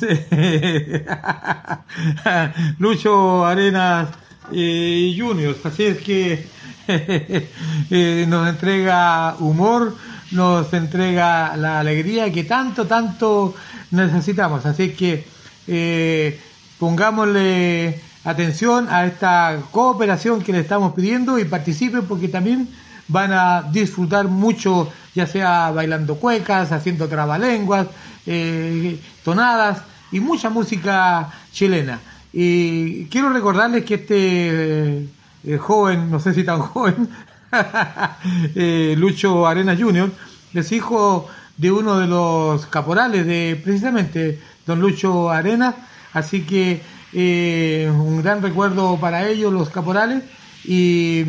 Lucho 2.79 3.45
Arenas 3.45 4.09
eh, 4.53 5.15
Junior. 5.19 5.57
Así 5.65 5.85
es 5.85 5.99
que 5.99 6.47
eh, 6.89 8.25
nos 8.29 8.49
entrega 8.49 9.35
humor, 9.41 9.97
nos 10.31 10.73
entrega 10.73 11.57
la 11.57 11.81
alegría 11.81 12.33
que 12.33 12.45
tanto, 12.45 12.87
tanto 12.87 13.57
necesitamos. 13.91 14.65
Así 14.67 14.91
que 14.91 15.25
eh, 15.67 16.41
pongámosle 16.79 18.01
atención 18.25 18.89
a 18.89 19.07
esta 19.07 19.61
cooperación 19.71 20.43
que 20.43 20.53
le 20.53 20.61
estamos 20.61 20.95
pidiendo 20.95 21.39
y 21.39 21.45
participen 21.45 22.07
porque 22.07 22.29
también 22.29 22.69
van 23.09 23.33
a 23.33 23.63
disfrutar 23.71 24.29
mucho, 24.29 24.91
ya 25.15 25.27
sea 25.27 25.71
bailando 25.71 26.17
cuecas, 26.17 26.73
haciendo 26.73 27.07
trabalenguas, 27.09 27.87
eh, 28.27 28.99
tonadas 29.23 29.83
y 30.11 30.21
mucha 30.21 30.49
música 30.49 31.31
chilena. 31.53 32.01
Y 32.33 33.05
quiero 33.07 33.29
recordarles 33.31 33.85
que 33.85 33.95
este 33.95 35.09
eh, 35.45 35.59
joven, 35.59 36.11
no 36.11 36.19
sé 36.19 36.33
si 36.35 36.45
tan 36.45 36.59
joven, 36.61 37.09
eh, 38.55 38.95
Lucho 38.97 39.47
Arenas 39.47 39.79
Jr., 39.79 40.11
es 40.55 40.73
hijo 40.73 41.29
de 41.57 41.71
uno 41.71 41.99
de 41.99 42.07
los 42.07 42.67
caporales 42.67 43.27
de 43.27 43.61
precisamente 43.63 44.41
don 44.67 44.81
Lucho 44.81 45.31
Arenas, 45.31 45.75
así 46.13 46.43
que 46.43 46.81
eh, 47.15 47.91
un 47.95 48.23
gran 48.23 48.43
recuerdo 48.43 48.99
para 48.99 49.29
ellos, 49.29 49.53
los 49.53 49.71
caporales, 49.71 50.25
y 50.65 51.25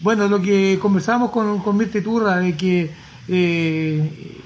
bueno, 0.00 0.28
lo 0.28 0.40
que 0.40 0.78
conversamos 0.80 1.30
con, 1.30 1.60
con 1.60 1.76
Mirte 1.76 2.02
Turra, 2.02 2.36
de 2.36 2.56
que 2.56 2.90
eh, 3.28 4.40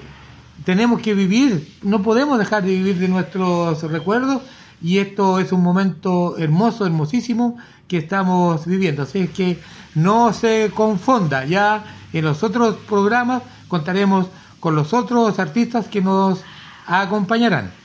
tenemos 0.63 1.01
que 1.01 1.13
vivir, 1.13 1.75
no 1.83 2.01
podemos 2.01 2.39
dejar 2.39 2.63
de 2.63 2.69
vivir 2.69 2.97
de 2.97 3.07
nuestros 3.07 3.83
recuerdos, 3.83 4.41
y 4.81 4.97
esto 4.97 5.39
es 5.39 5.51
un 5.51 5.61
momento 5.61 6.37
hermoso, 6.37 6.85
hermosísimo 6.85 7.57
que 7.87 7.97
estamos 7.97 8.65
viviendo. 8.65 9.03
Así 9.03 9.19
es 9.19 9.29
que 9.29 9.59
no 9.95 10.33
se 10.33 10.71
confunda, 10.73 11.45
ya 11.45 11.83
en 12.11 12.25
los 12.25 12.43
otros 12.43 12.75
programas 12.87 13.43
contaremos 13.67 14.27
con 14.59 14.75
los 14.75 14.93
otros 14.93 15.39
artistas 15.39 15.87
que 15.87 16.01
nos 16.01 16.41
acompañarán. 16.87 17.82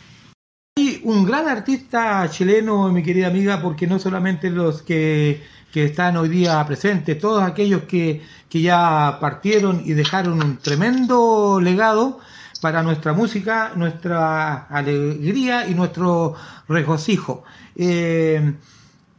Un 1.04 1.24
gran 1.24 1.48
artista 1.48 2.28
chileno, 2.30 2.88
mi 2.90 3.02
querida 3.02 3.26
amiga, 3.28 3.60
porque 3.60 3.86
no 3.86 3.98
solamente 3.98 4.50
los 4.50 4.82
que, 4.82 5.42
que 5.72 5.84
están 5.84 6.16
hoy 6.16 6.28
día 6.28 6.64
presentes, 6.66 7.18
todos 7.18 7.42
aquellos 7.42 7.82
que, 7.82 8.22
que 8.48 8.60
ya 8.60 9.18
partieron 9.20 9.82
y 9.84 9.92
dejaron 9.92 10.42
un 10.42 10.58
tremendo 10.58 11.60
legado, 11.60 12.20
para 12.60 12.82
nuestra 12.82 13.12
música, 13.12 13.72
nuestra 13.74 14.66
alegría 14.68 15.68
y 15.68 15.74
nuestro 15.74 16.34
regocijo. 16.68 17.44
Eh, 17.76 18.54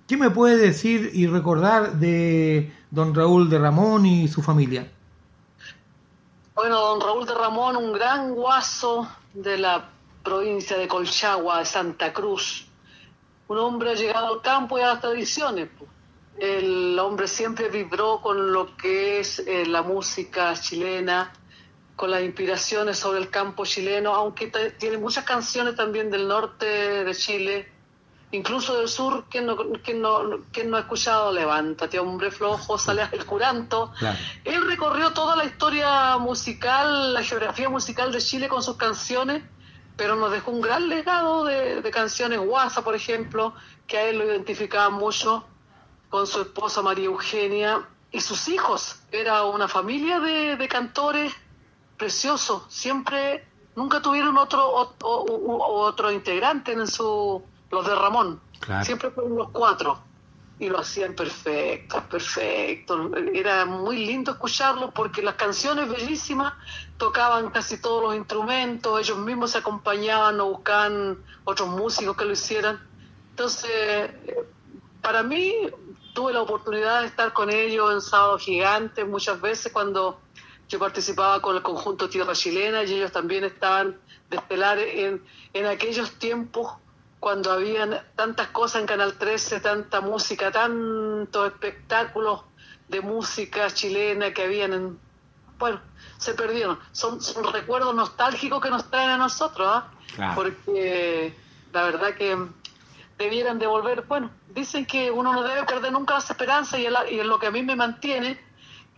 ¿Qué 0.07 0.18
me 0.18 0.30
puede 0.30 0.57
decir 0.57 1.12
y 1.14 1.28
recordar 1.28 1.93
de 1.93 2.74
don 2.91 3.14
Raúl 3.14 3.49
de 3.49 3.60
Ramón 3.60 4.05
y 4.05 4.28
su 4.28 4.41
familia? 4.41 4.91
Bueno, 6.55 6.80
don 6.80 7.01
Raúl 7.01 7.26
de 7.26 7.34
Ramón, 7.34 7.78
un 7.78 7.93
gran 7.93 8.34
guaso 8.34 9.07
de 9.34 9.57
la 9.57 9.89
provincia 10.24 10.78
de 10.78 10.88
Colchagua, 10.88 11.59
de 11.59 11.65
Santa 11.65 12.13
Cruz. 12.13 12.67
Un 13.47 13.57
hombre 13.57 13.95
llegado 13.95 14.34
al 14.34 14.41
campo 14.41 14.78
y 14.78 14.82
a 14.82 14.88
las 14.88 15.01
tradiciones. 15.01 15.70
El 16.38 16.97
hombre 16.99 17.28
siempre 17.28 17.70
vibró 17.70 18.22
con 18.22 18.53
lo 18.53 18.78
que 18.78 19.20
es 19.20 19.39
eh, 19.39 19.65
la 19.65 19.82
música 19.82 20.53
chilena, 20.53 21.34
con 21.95 22.11
las 22.11 22.22
inspiraciones 22.22 22.97
sobre 22.97 23.20
el 23.20 23.30
campo 23.30 23.65
chileno, 23.65 24.15
aunque 24.15 24.51
tiene 24.78 24.97
muchas 24.97 25.26
canciones 25.26 25.76
también 25.76 26.09
del 26.09 26.30
norte 26.30 26.65
de 27.03 27.13
Chile, 27.13 27.70
incluso 28.32 28.78
del 28.78 28.88
sur, 28.88 29.26
que 29.30 29.41
no, 29.41 29.57
que 29.84 29.93
no, 29.93 30.45
que 30.53 30.63
no 30.63 30.78
ha 30.78 30.82
escuchado 30.82 31.34
Levántate, 31.34 31.99
hombre 31.99 32.32
flojo, 32.32 32.78
sale 32.78 33.03
el 33.11 33.26
curanto. 33.26 33.91
Claro. 33.99 34.17
Él 34.45 34.65
recorrió 34.65 35.11
toda 35.11 35.36
la 35.36 35.43
historia 35.43 36.17
musical, 36.17 37.13
la 37.13 37.24
geografía 37.24 37.67
musical 37.67 38.13
de 38.13 38.20
Chile 38.20 38.47
con 38.47 38.63
sus 38.63 38.78
canciones, 38.78 39.43
pero 39.99 40.15
nos 40.15 40.31
dejó 40.31 40.51
un 40.51 40.61
gran 40.61 40.87
legado 40.87 41.43
de, 41.43 41.81
de 41.81 41.91
canciones 41.91 42.39
guasa, 42.39 42.81
por 42.83 42.95
ejemplo, 42.95 43.53
que 43.85 43.97
a 43.97 44.03
él 44.09 44.17
lo 44.17 44.25
identificaba 44.25 44.89
mucho 44.89 45.43
con 46.09 46.25
su 46.25 46.39
esposa 46.41 46.81
María 46.81 47.05
Eugenia 47.05 47.85
y 48.09 48.21
sus 48.21 48.47
hijos. 48.47 49.01
Era 49.11 49.43
una 49.43 49.67
familia 49.67 50.21
de, 50.21 50.55
de 50.55 50.67
cantores 50.69 51.33
preciosos. 51.97 52.63
Siempre, 52.69 53.45
nunca 53.75 54.01
tuvieron 54.01 54.37
otro 54.37 54.65
o- 54.67 54.93
o- 55.03 55.25
o- 55.25 55.81
otro 55.81 56.11
integrante 56.11 56.71
en 56.71 56.87
su 56.87 57.43
los 57.69 57.85
de 57.85 57.93
Ramón. 57.93 58.39
Claro. 58.61 58.85
Siempre 58.85 59.11
fueron 59.11 59.35
los 59.35 59.49
cuatro 59.51 59.99
y 60.60 60.68
lo 60.68 60.80
hacían 60.80 61.16
perfecto, 61.16 62.03
perfecto. 62.10 63.12
Era 63.34 63.66
muy 63.66 64.05
lindo 64.05 64.32
escucharlo 64.32 64.91
porque 64.91 65.22
las 65.22 65.36
canciones 65.36 65.89
bellísimas 65.89 66.53
tocaban 66.97 67.49
casi 67.49 67.82
todos 67.82 68.03
los 68.03 68.16
instrumentos, 68.16 68.99
ellos 68.99 69.18
mismos 69.18 69.51
se 69.51 69.60
acompañaban 69.60 70.39
o 70.41 70.47
buscaban 70.47 71.24
otros 71.45 71.70
músicos 71.70 72.18
que 72.18 72.26
lo 72.26 72.34
hicieran. 72.34 72.86
Entonces, 73.32 74.12
para 75.01 75.24
mí, 75.24 75.55
tuve 76.14 76.34
la 76.34 76.41
oportunidad 76.41 77.01
de 77.01 77.07
estar 77.07 77.32
con 77.32 77.49
ellos 77.49 77.93
en 77.93 78.01
Sábado 78.01 78.38
Gigante 78.38 79.05
muchas 79.05 79.39
veces 79.39 79.72
cuando 79.72 80.20
yo 80.68 80.78
participaba 80.78 81.41
con 81.41 81.55
el 81.55 81.62
conjunto 81.62 82.10
Tierra 82.10 82.34
Chilena 82.34 82.84
y 82.84 82.93
ellos 82.93 83.12
también 83.14 83.45
estaban 83.45 83.97
de 84.30 84.38
estelar 84.38 84.78
en, 84.78 85.24
en 85.53 85.66
aquellos 85.66 86.12
tiempos 86.20 86.74
cuando 87.20 87.51
habían 87.51 88.01
tantas 88.15 88.47
cosas 88.47 88.82
en 88.82 88.88
Canal 88.88 89.13
13, 89.17 89.59
tanta 89.59 90.01
música, 90.01 90.51
tantos 90.51 91.47
espectáculos 91.47 92.41
de 92.88 93.01
música 93.01 93.70
chilena 93.72 94.34
que 94.34 94.43
habían 94.43 94.74
en... 94.74 94.99
Bueno, 95.57 95.82
se 96.17 96.34
perdieron. 96.34 96.80
Son, 96.91 97.22
son 97.22 97.51
recuerdos 97.51 97.93
nostálgicos 97.93 98.61
que 98.61 98.70
nos 98.70 98.89
traen 98.89 99.09
a 99.09 99.17
nosotros, 99.17 99.67
¿ah? 99.70 99.91
Claro. 100.15 100.36
Porque 100.36 101.36
la 101.74 101.84
verdad 101.84 102.15
que 102.15 102.38
debieran 103.17 103.59
devolver, 103.59 104.03
bueno, 104.03 104.32
dicen 104.47 104.86
que 104.86 105.11
uno 105.11 105.34
no 105.34 105.43
debe 105.43 105.65
perder 105.65 105.91
nunca 105.91 106.13
las 106.13 106.30
esperanzas 106.30 106.80
y, 106.80 106.84
y 107.13 107.20
es 107.20 107.26
lo 107.26 107.38
que 107.38 107.47
a 107.47 107.51
mí 107.51 107.61
me 107.61 107.76
mantiene, 107.76 108.39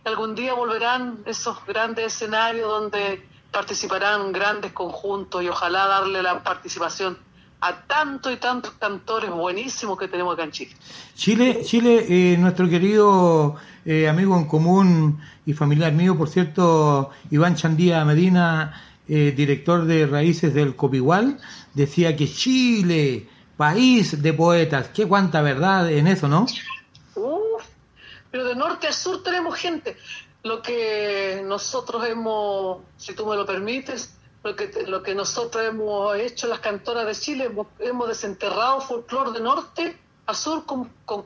que 0.02 0.08
algún 0.08 0.36
día 0.36 0.54
volverán 0.54 1.22
esos 1.26 1.64
grandes 1.66 2.14
escenarios 2.14 2.68
donde 2.68 3.28
participarán 3.50 4.32
grandes 4.32 4.72
conjuntos 4.72 5.42
y 5.42 5.48
ojalá 5.48 5.86
darle 5.86 6.22
la 6.22 6.42
participación 6.42 7.18
a 7.62 7.80
tantos 7.86 8.32
y 8.32 8.36
tantos 8.38 8.72
cantores 8.72 9.30
buenísimos 9.30 9.96
que 9.96 10.08
tenemos 10.08 10.34
acá 10.34 10.42
en 10.42 10.50
Chile. 10.50 10.76
Chile, 11.14 11.60
Chile, 11.64 12.06
eh, 12.08 12.36
nuestro 12.36 12.68
querido 12.68 13.54
eh, 13.84 14.08
amigo 14.08 14.36
en 14.36 14.46
común 14.46 15.20
y 15.46 15.52
familiar 15.52 15.92
mío, 15.92 16.18
por 16.18 16.28
cierto, 16.28 17.10
Iván 17.30 17.54
Chandía 17.54 18.04
Medina, 18.04 18.82
eh, 19.08 19.32
director 19.36 19.84
de 19.84 20.06
Raíces 20.08 20.52
del 20.52 20.74
Copigual, 20.74 21.38
decía 21.72 22.16
que 22.16 22.26
Chile, 22.26 23.28
país 23.56 24.20
de 24.20 24.32
poetas, 24.32 24.88
qué 24.88 25.06
cuánta 25.06 25.40
verdad 25.40 25.88
en 25.88 26.08
eso, 26.08 26.26
¿no? 26.26 26.46
Uf, 27.14 27.62
pero 28.32 28.44
de 28.44 28.56
norte 28.56 28.88
a 28.88 28.92
sur 28.92 29.22
tenemos 29.22 29.54
gente. 29.56 29.96
Lo 30.42 30.60
que 30.62 31.44
nosotros 31.46 32.04
hemos, 32.08 32.78
si 32.96 33.14
tú 33.14 33.24
me 33.24 33.36
lo 33.36 33.46
permites, 33.46 34.16
lo 34.42 34.56
que, 34.56 34.84
lo 34.86 35.02
que 35.02 35.14
nosotros 35.14 35.64
hemos 35.64 36.16
hecho 36.16 36.48
las 36.48 36.60
cantoras 36.60 37.06
de 37.06 37.14
Chile, 37.14 37.50
hemos, 37.78 38.08
desenterrado 38.08 38.80
folclore 38.80 39.32
de 39.32 39.40
norte 39.40 39.98
a 40.26 40.34
sur 40.34 40.64
con, 40.66 40.90
con, 41.04 41.24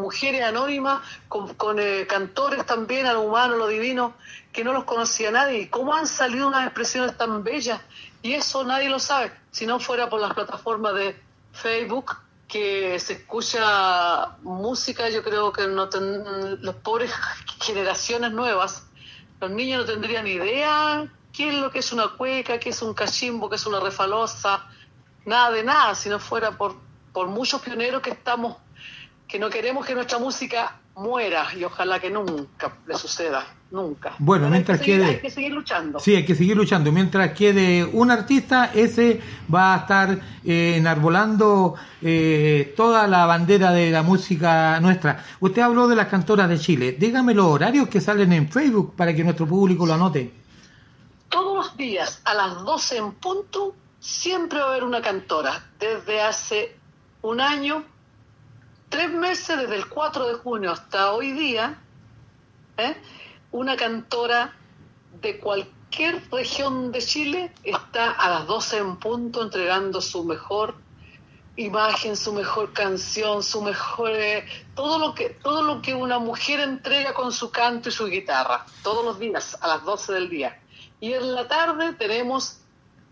mujeres 0.00 0.42
anónimas, 0.42 1.02
con, 1.28 1.54
con, 1.54 1.78
eh, 1.78 2.06
cantores 2.06 2.64
también, 2.66 3.06
a 3.06 3.12
lo 3.12 3.22
humano, 3.22 3.54
a 3.54 3.58
lo 3.58 3.66
divino, 3.68 4.14
que 4.52 4.64
no 4.64 4.72
los 4.72 4.84
conocía 4.84 5.30
nadie. 5.30 5.60
¿Y 5.60 5.68
¿Cómo 5.68 5.94
han 5.94 6.06
salido 6.06 6.48
unas 6.48 6.64
expresiones 6.64 7.16
tan 7.16 7.42
bellas? 7.44 7.80
Y 8.22 8.32
eso 8.34 8.64
nadie 8.64 8.88
lo 8.88 8.98
sabe, 8.98 9.32
si 9.50 9.66
no 9.66 9.78
fuera 9.80 10.08
por 10.08 10.20
las 10.20 10.34
plataformas 10.34 10.94
de 10.94 11.20
Facebook, 11.52 12.16
que 12.48 12.98
se 12.98 13.12
escucha 13.14 14.36
música, 14.42 15.08
yo 15.10 15.22
creo 15.22 15.52
que 15.52 15.66
no 15.68 15.88
ten- 15.88 16.62
los 16.62 16.74
pobres 16.76 17.12
generaciones 17.60 18.32
nuevas, 18.32 18.84
los 19.40 19.50
niños 19.50 19.80
no 19.80 19.92
tendrían 19.92 20.26
idea 20.26 21.06
qué 21.38 21.48
es 21.50 21.54
lo 21.54 21.70
que 21.70 21.78
es 21.78 21.92
una 21.92 22.08
cueca, 22.08 22.58
qué 22.58 22.70
es 22.70 22.82
un 22.82 22.92
cachimbo, 22.94 23.48
qué 23.48 23.54
es 23.56 23.64
una 23.66 23.78
refalosa, 23.80 24.66
nada 25.24 25.52
de 25.52 25.62
nada, 25.62 25.94
si 25.94 26.08
no 26.08 26.18
fuera 26.18 26.50
por, 26.50 26.74
por 27.12 27.28
muchos 27.28 27.60
pioneros 27.62 28.02
que 28.02 28.10
estamos, 28.10 28.56
que 29.28 29.38
no 29.38 29.48
queremos 29.48 29.86
que 29.86 29.94
nuestra 29.94 30.18
música 30.18 30.80
muera 30.96 31.46
y 31.56 31.62
ojalá 31.62 32.00
que 32.00 32.10
nunca 32.10 32.78
le 32.88 32.96
suceda, 32.96 33.46
nunca. 33.70 34.14
Bueno, 34.18 34.46
Pero 34.46 34.50
mientras 34.50 34.80
hay 34.80 34.84
que 34.86 34.90
seguir, 34.92 35.04
quede- 35.06 35.14
hay 35.14 35.20
que 35.20 35.30
seguir 35.30 35.52
luchando. 35.52 36.00
Sí, 36.00 36.16
hay 36.16 36.24
que 36.24 36.34
seguir 36.34 36.56
luchando. 36.56 36.90
Mientras 36.90 37.30
quede 37.34 37.84
un 37.84 38.10
artista, 38.10 38.72
ese 38.74 39.20
va 39.54 39.74
a 39.74 39.78
estar 39.78 40.18
eh, 40.44 40.74
enarbolando 40.76 41.76
eh, 42.02 42.74
toda 42.76 43.06
la 43.06 43.26
bandera 43.26 43.70
de 43.70 43.92
la 43.92 44.02
música 44.02 44.80
nuestra. 44.80 45.24
Usted 45.38 45.62
habló 45.62 45.86
de 45.86 45.94
las 45.94 46.08
cantoras 46.08 46.48
de 46.48 46.58
Chile. 46.58 46.96
Dígame 46.98 47.32
los 47.32 47.46
horarios 47.46 47.86
que 47.88 48.00
salen 48.00 48.32
en 48.32 48.48
Facebook 48.50 48.96
para 48.96 49.14
que 49.14 49.22
nuestro 49.22 49.46
público 49.46 49.86
lo 49.86 49.94
anote. 49.94 50.32
Todos 51.28 51.56
los 51.56 51.76
días 51.76 52.20
a 52.24 52.34
las 52.34 52.64
12 52.64 52.96
en 52.96 53.12
punto 53.12 53.74
siempre 54.00 54.60
va 54.60 54.66
a 54.66 54.68
haber 54.70 54.84
una 54.84 55.02
cantora. 55.02 55.70
Desde 55.78 56.22
hace 56.22 56.76
un 57.22 57.40
año, 57.40 57.84
tres 58.88 59.10
meses, 59.10 59.58
desde 59.58 59.76
el 59.76 59.88
4 59.88 60.28
de 60.28 60.34
junio 60.34 60.72
hasta 60.72 61.12
hoy 61.12 61.32
día, 61.32 61.78
¿eh? 62.78 62.96
una 63.52 63.76
cantora 63.76 64.54
de 65.20 65.38
cualquier 65.38 66.22
región 66.30 66.92
de 66.92 67.00
Chile 67.00 67.52
está 67.64 68.10
a 68.12 68.30
las 68.30 68.46
12 68.46 68.78
en 68.78 68.96
punto 68.96 69.42
entregando 69.42 70.00
su 70.00 70.24
mejor 70.24 70.76
imagen, 71.56 72.16
su 72.16 72.32
mejor 72.32 72.72
canción, 72.72 73.42
su 73.42 73.60
mejor 73.62 74.12
eh, 74.12 74.46
todo 74.76 74.98
lo 74.98 75.14
que 75.14 75.30
todo 75.30 75.62
lo 75.62 75.82
que 75.82 75.94
una 75.94 76.18
mujer 76.20 76.60
entrega 76.60 77.12
con 77.14 77.32
su 77.32 77.50
canto 77.50 77.88
y 77.88 77.92
su 77.92 78.06
guitarra 78.06 78.64
todos 78.84 79.04
los 79.04 79.18
días 79.18 79.58
a 79.60 79.66
las 79.66 79.84
12 79.84 80.12
del 80.12 80.30
día. 80.30 80.60
Y 81.00 81.12
en 81.12 81.34
la 81.34 81.46
tarde 81.46 81.92
tenemos 81.92 82.60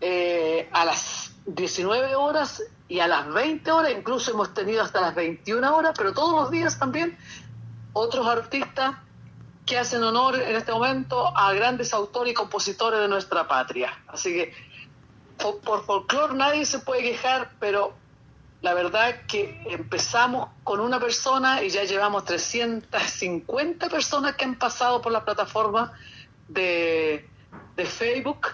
eh, 0.01 0.69
a 0.73 0.85
las 0.85 1.31
19 1.45 2.15
horas 2.15 2.63
y 2.87 2.99
a 2.99 3.07
las 3.07 3.31
20 3.31 3.71
horas, 3.71 3.91
incluso 3.97 4.31
hemos 4.31 4.53
tenido 4.53 4.81
hasta 4.81 5.01
las 5.01 5.15
21 5.15 5.75
horas, 5.75 5.93
pero 5.97 6.13
todos 6.13 6.35
los 6.35 6.51
días 6.51 6.77
también 6.77 7.17
otros 7.93 8.27
artistas 8.27 8.95
que 9.65 9.77
hacen 9.77 10.03
honor 10.03 10.39
en 10.39 10.55
este 10.55 10.71
momento 10.71 11.35
a 11.35 11.53
grandes 11.53 11.93
autores 11.93 12.31
y 12.31 12.33
compositores 12.33 12.99
de 12.99 13.07
nuestra 13.07 13.47
patria. 13.47 13.91
Así 14.07 14.33
que 14.33 14.53
por, 15.37 15.59
por 15.59 15.85
folclore 15.85 16.35
nadie 16.35 16.65
se 16.65 16.79
puede 16.79 17.01
quejar, 17.01 17.51
pero 17.59 17.93
la 18.61 18.73
verdad 18.73 19.15
que 19.27 19.61
empezamos 19.69 20.49
con 20.63 20.79
una 20.79 20.99
persona 20.99 21.63
y 21.63 21.69
ya 21.69 21.83
llevamos 21.83 22.25
350 22.25 23.89
personas 23.89 24.35
que 24.35 24.45
han 24.45 24.55
pasado 24.55 25.01
por 25.01 25.11
la 25.11 25.25
plataforma 25.25 25.93
de, 26.47 27.29
de 27.77 27.85
Facebook 27.85 28.47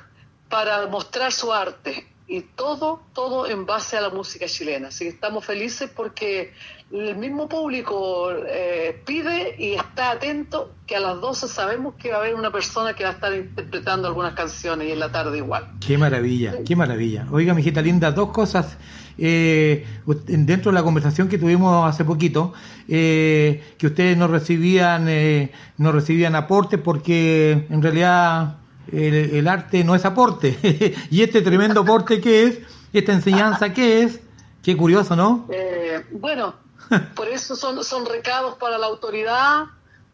para 0.49 0.85
mostrar 0.87 1.31
su 1.31 1.51
arte. 1.51 2.07
Y 2.25 2.41
todo, 2.41 3.01
todo 3.13 3.47
en 3.47 3.65
base 3.65 3.97
a 3.97 4.01
la 4.01 4.09
música 4.09 4.45
chilena. 4.45 4.87
Así 4.87 5.03
que 5.03 5.09
estamos 5.09 5.45
felices 5.45 5.91
porque 5.93 6.53
el 6.91 7.17
mismo 7.17 7.49
público 7.49 8.31
eh, 8.31 9.01
pide 9.05 9.55
y 9.59 9.73
está 9.73 10.11
atento 10.11 10.71
que 10.87 10.95
a 10.95 11.01
las 11.01 11.19
12 11.19 11.47
sabemos 11.47 11.95
que 11.95 12.11
va 12.11 12.17
a 12.17 12.19
haber 12.19 12.35
una 12.35 12.49
persona 12.49 12.93
que 12.93 13.03
va 13.03 13.09
a 13.09 13.13
estar 13.13 13.33
interpretando 13.33 14.07
algunas 14.07 14.33
canciones 14.35 14.87
y 14.87 14.91
en 14.93 14.99
la 14.99 15.11
tarde 15.11 15.37
igual. 15.37 15.69
Qué 15.85 15.97
maravilla, 15.97 16.55
qué 16.65 16.75
maravilla. 16.75 17.27
Oiga, 17.29 17.53
mijita 17.53 17.81
linda, 17.81 18.11
dos 18.11 18.31
cosas. 18.31 18.77
Eh, 19.17 19.85
dentro 20.27 20.71
de 20.71 20.75
la 20.75 20.83
conversación 20.83 21.27
que 21.27 21.37
tuvimos 21.37 21.87
hace 21.87 22.03
poquito, 22.03 22.53
eh, 22.87 23.61
que 23.77 23.87
ustedes 23.87 24.17
no 24.17 24.27
recibían, 24.27 25.07
eh, 25.07 25.51
no 25.77 25.91
recibían 25.91 26.35
aporte 26.35 26.77
porque 26.77 27.67
en 27.69 27.81
realidad 27.81 28.57
el, 28.91 29.13
el 29.35 29.47
arte 29.47 29.83
no 29.83 29.95
es 29.95 30.05
aporte. 30.05 30.57
y 31.11 31.21
este 31.23 31.41
tremendo 31.41 31.81
aporte 31.81 32.19
que 32.21 32.43
es, 32.43 32.59
esta 32.93 33.13
enseñanza 33.13 33.73
que 33.73 34.03
es, 34.03 34.19
qué 34.61 34.75
curioso, 34.77 35.15
¿no? 35.15 35.47
Eh, 35.51 36.05
bueno, 36.11 36.55
por 37.15 37.27
eso 37.27 37.55
son, 37.55 37.83
son 37.83 38.05
recados 38.05 38.55
para 38.55 38.77
la 38.77 38.87
autoridad. 38.87 39.65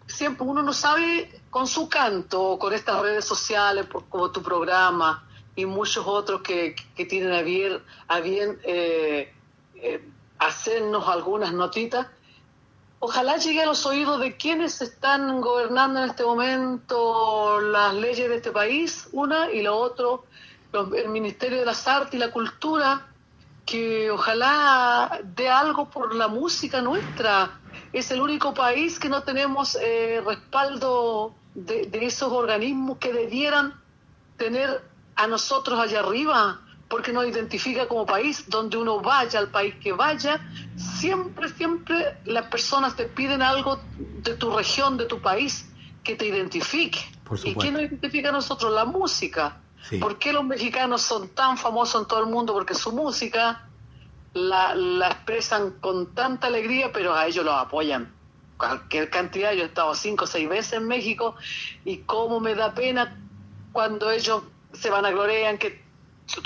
Siempre 0.07 0.45
uno 0.47 0.63
no 0.63 0.73
sabe 0.73 1.29
con 1.49 1.67
su 1.67 1.87
canto, 1.89 2.57
con 2.59 2.73
estas 2.73 2.99
redes 3.01 3.25
sociales, 3.25 3.85
por- 3.85 4.05
como 4.09 4.31
tu 4.31 4.41
programa 4.41 5.23
y 5.55 5.65
muchos 5.65 6.05
otros 6.07 6.41
que, 6.41 6.75
que 6.95 7.05
tienen 7.05 7.33
a 7.33 7.41
bien, 7.41 7.79
a 8.07 8.19
bien 8.19 8.57
eh, 8.63 9.33
eh, 9.75 10.03
hacernos 10.37 11.07
algunas 11.07 11.53
notitas. 11.53 12.07
Ojalá 13.01 13.37
llegue 13.37 13.61
a 13.61 13.65
los 13.65 13.85
oídos 13.85 14.19
de 14.19 14.35
quienes 14.35 14.81
están 14.81 15.39
gobernando 15.39 16.03
en 16.03 16.09
este 16.09 16.23
momento 16.23 17.61
las 17.61 17.93
leyes 17.93 18.27
de 18.27 18.35
este 18.35 18.51
país, 18.51 19.07
una, 19.13 19.49
y 19.51 19.61
lo 19.61 19.77
otro, 19.77 20.25
el 20.73 21.07
Ministerio 21.07 21.59
de 21.59 21.65
las 21.65 21.87
Artes 21.87 22.15
y 22.15 22.17
la 22.17 22.31
Cultura, 22.31 23.07
que 23.65 24.11
ojalá 24.11 25.21
dé 25.23 25.47
algo 25.47 25.89
por 25.89 26.13
la 26.13 26.27
música 26.27 26.81
nuestra. 26.81 27.61
Es 27.93 28.11
el 28.11 28.19
único 28.19 28.53
país 28.53 28.99
que 28.99 29.07
no 29.07 29.23
tenemos 29.23 29.77
eh, 29.81 30.21
respaldo 30.25 31.33
de 31.53 31.89
esos 32.05 32.31
organismos 32.33 32.97
que 32.97 33.13
debieran 33.13 33.79
tener 34.35 34.83
a 35.15 35.27
nosotros 35.27 35.79
allá 35.79 35.99
arriba, 35.99 36.61
porque 36.89 37.13
nos 37.13 37.27
identifica 37.27 37.87
como 37.87 38.05
país, 38.05 38.49
donde 38.49 38.75
uno 38.75 38.99
vaya, 38.99 39.39
al 39.39 39.49
país 39.49 39.75
que 39.75 39.93
vaya, 39.93 40.41
siempre, 40.75 41.47
siempre 41.49 42.17
las 42.25 42.47
personas 42.47 42.95
te 42.95 43.05
piden 43.05 43.43
algo 43.43 43.79
de 43.97 44.33
tu 44.33 44.49
región, 44.49 44.97
de 44.97 45.05
tu 45.05 45.21
país, 45.21 45.69
que 46.03 46.15
te 46.15 46.25
identifique. 46.25 46.99
¿Y 47.43 47.53
qué 47.53 47.71
nos 47.71 47.83
identifica 47.83 48.29
a 48.29 48.31
nosotros? 48.31 48.73
La 48.73 48.85
música. 48.85 49.61
Sí. 49.87 49.97
¿Por 49.99 50.17
qué 50.17 50.33
los 50.33 50.43
mexicanos 50.43 51.03
son 51.03 51.29
tan 51.29 51.57
famosos 51.57 52.01
en 52.01 52.07
todo 52.07 52.21
el 52.21 52.25
mundo? 52.25 52.53
Porque 52.53 52.73
su 52.73 52.91
música 52.91 53.69
la, 54.33 54.73
la 54.73 55.09
expresan 55.09 55.73
con 55.79 56.15
tanta 56.15 56.47
alegría, 56.47 56.91
pero 56.91 57.13
a 57.13 57.27
ellos 57.27 57.45
los 57.45 57.53
apoyan. 57.53 58.11
Cualquier 58.57 59.11
cantidad, 59.11 59.53
yo 59.53 59.61
he 59.61 59.67
estado 59.67 59.93
cinco 59.93 60.23
o 60.23 60.27
seis 60.27 60.49
veces 60.49 60.73
en 60.73 60.87
México 60.87 61.35
y 61.85 61.97
cómo 61.99 62.39
me 62.39 62.55
da 62.55 62.73
pena 62.73 63.21
cuando 63.71 64.09
ellos 64.09 64.41
se 64.73 64.89
van 64.89 65.05
a 65.05 65.11
gloriar 65.11 65.59
que 65.59 65.87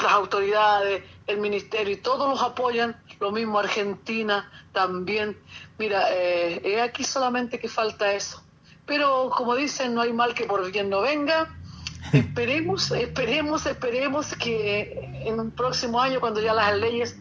las 0.01 0.11
autoridades, 0.11 1.03
el 1.27 1.37
ministerio 1.37 1.93
y 1.93 1.97
todos 1.97 2.29
los 2.29 2.41
apoyan, 2.41 2.95
lo 3.19 3.31
mismo 3.31 3.59
Argentina 3.59 4.49
también. 4.71 5.37
Mira, 5.77 6.07
eh, 6.11 6.61
es 6.63 6.81
aquí 6.81 7.03
solamente 7.03 7.59
que 7.59 7.69
falta 7.69 8.13
eso. 8.13 8.43
Pero 8.85 9.31
como 9.35 9.55
dicen, 9.55 9.93
no 9.93 10.01
hay 10.01 10.13
mal 10.13 10.33
que 10.33 10.45
por 10.45 10.69
bien 10.71 10.89
no 10.89 11.01
venga. 11.01 11.55
Esperemos, 12.13 12.91
esperemos, 12.91 13.65
esperemos 13.65 14.35
que 14.35 15.23
en 15.25 15.39
un 15.39 15.51
próximo 15.51 16.01
año, 16.01 16.19
cuando 16.19 16.41
ya 16.41 16.53
las 16.53 16.77
leyes 16.77 17.17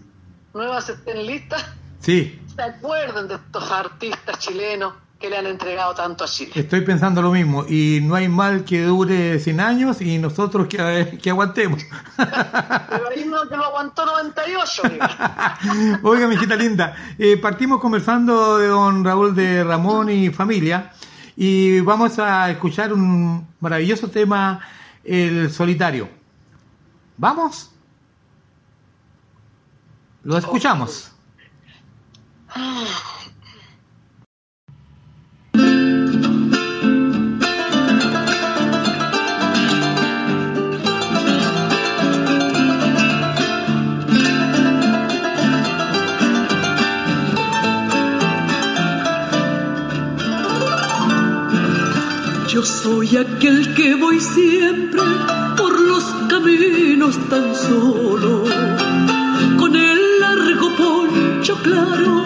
nuevas 0.52 0.88
estén 0.88 1.24
listas, 1.24 1.64
Sí, 2.02 2.40
se 2.56 2.62
acuerden 2.62 3.28
de 3.28 3.36
estos 3.36 3.70
artistas 3.70 4.38
chilenos 4.40 4.94
que 5.22 5.30
le 5.30 5.38
han 5.38 5.46
entregado 5.46 5.94
tanto 5.94 6.24
a 6.24 6.26
Chile. 6.26 6.50
estoy 6.56 6.80
pensando 6.80 7.22
lo 7.22 7.30
mismo. 7.30 7.64
Y 7.68 8.00
no 8.02 8.16
hay 8.16 8.28
mal 8.28 8.64
que 8.64 8.82
dure 8.82 9.38
100 9.38 9.60
años 9.60 10.02
y 10.02 10.18
nosotros 10.18 10.66
que, 10.66 11.18
que 11.22 11.30
aguantemos. 11.30 11.80
Pero 12.16 13.08
ahí 13.08 13.24
no 13.24 13.44
lo 13.44 13.64
aguantó 13.64 14.04
98. 14.04 14.82
mira. 14.90 15.58
Oiga, 16.02 16.26
mijita 16.26 16.56
linda, 16.56 16.96
eh, 17.18 17.36
partimos 17.36 17.80
conversando 17.80 18.58
de 18.58 18.66
don 18.66 19.04
Raúl 19.04 19.34
de 19.34 19.62
Ramón 19.62 20.10
y 20.10 20.30
familia 20.30 20.92
y 21.36 21.80
vamos 21.80 22.18
a 22.18 22.50
escuchar 22.50 22.92
un 22.92 23.46
maravilloso 23.60 24.08
tema, 24.08 24.60
El 25.04 25.52
Solitario. 25.52 26.08
¿Vamos? 27.16 27.70
Lo 30.24 30.36
escuchamos. 30.36 31.12
Yo 52.52 52.62
soy 52.62 53.16
aquel 53.16 53.72
que 53.72 53.94
voy 53.94 54.20
siempre 54.20 55.00
por 55.56 55.80
los 55.80 56.04
caminos 56.28 57.16
tan 57.30 57.54
solo, 57.54 58.44
con 59.58 59.74
el 59.74 60.20
largo 60.20 60.68
poncho 60.76 61.56
claro 61.62 62.24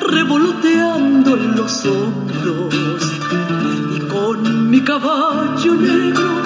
revoloteando 0.00 1.36
en 1.36 1.56
los 1.56 1.84
hombros. 1.84 2.74
Y 3.96 4.00
con 4.08 4.70
mi 4.70 4.80
caballo 4.80 5.74
negro 5.74 6.42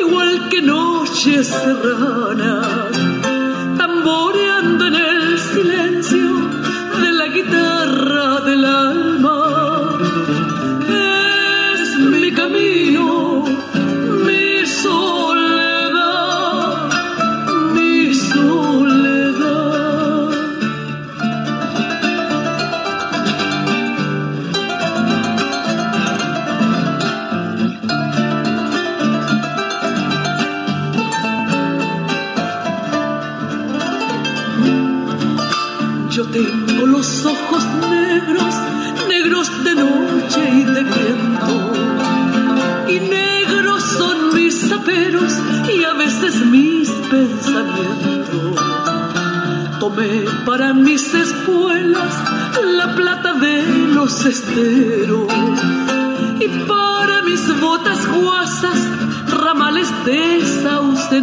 igual 0.00 0.48
que 0.48 0.60
noches 0.60 1.46
serranas, 1.46 2.90
tamboreando 3.78 4.86
en 4.88 4.94
el 4.96 5.11
negros, 38.26 38.54
negros 39.08 39.64
de 39.64 39.74
noche 39.74 40.50
y 40.50 40.64
de 40.64 40.82
viento. 40.82 41.72
Y 42.88 43.00
negros 43.00 43.82
son 43.82 44.34
mis 44.34 44.72
aperos 44.72 45.32
y 45.74 45.84
a 45.84 45.94
veces 45.94 46.34
mis 46.46 46.88
pensamientos. 47.10 48.60
Tomé 49.80 50.24
para 50.46 50.72
mis 50.72 51.12
espuelas 51.14 52.14
la 52.78 52.94
plata 52.94 53.32
de 53.34 53.88
los 53.88 54.24
esteros 54.24 55.26
y 56.38 56.48
para 56.68 57.22
mis 57.22 57.60
botas 57.60 58.06
guasas 58.06 58.78
ramales 59.28 59.88
de 60.04 60.40
sauce 60.62 61.20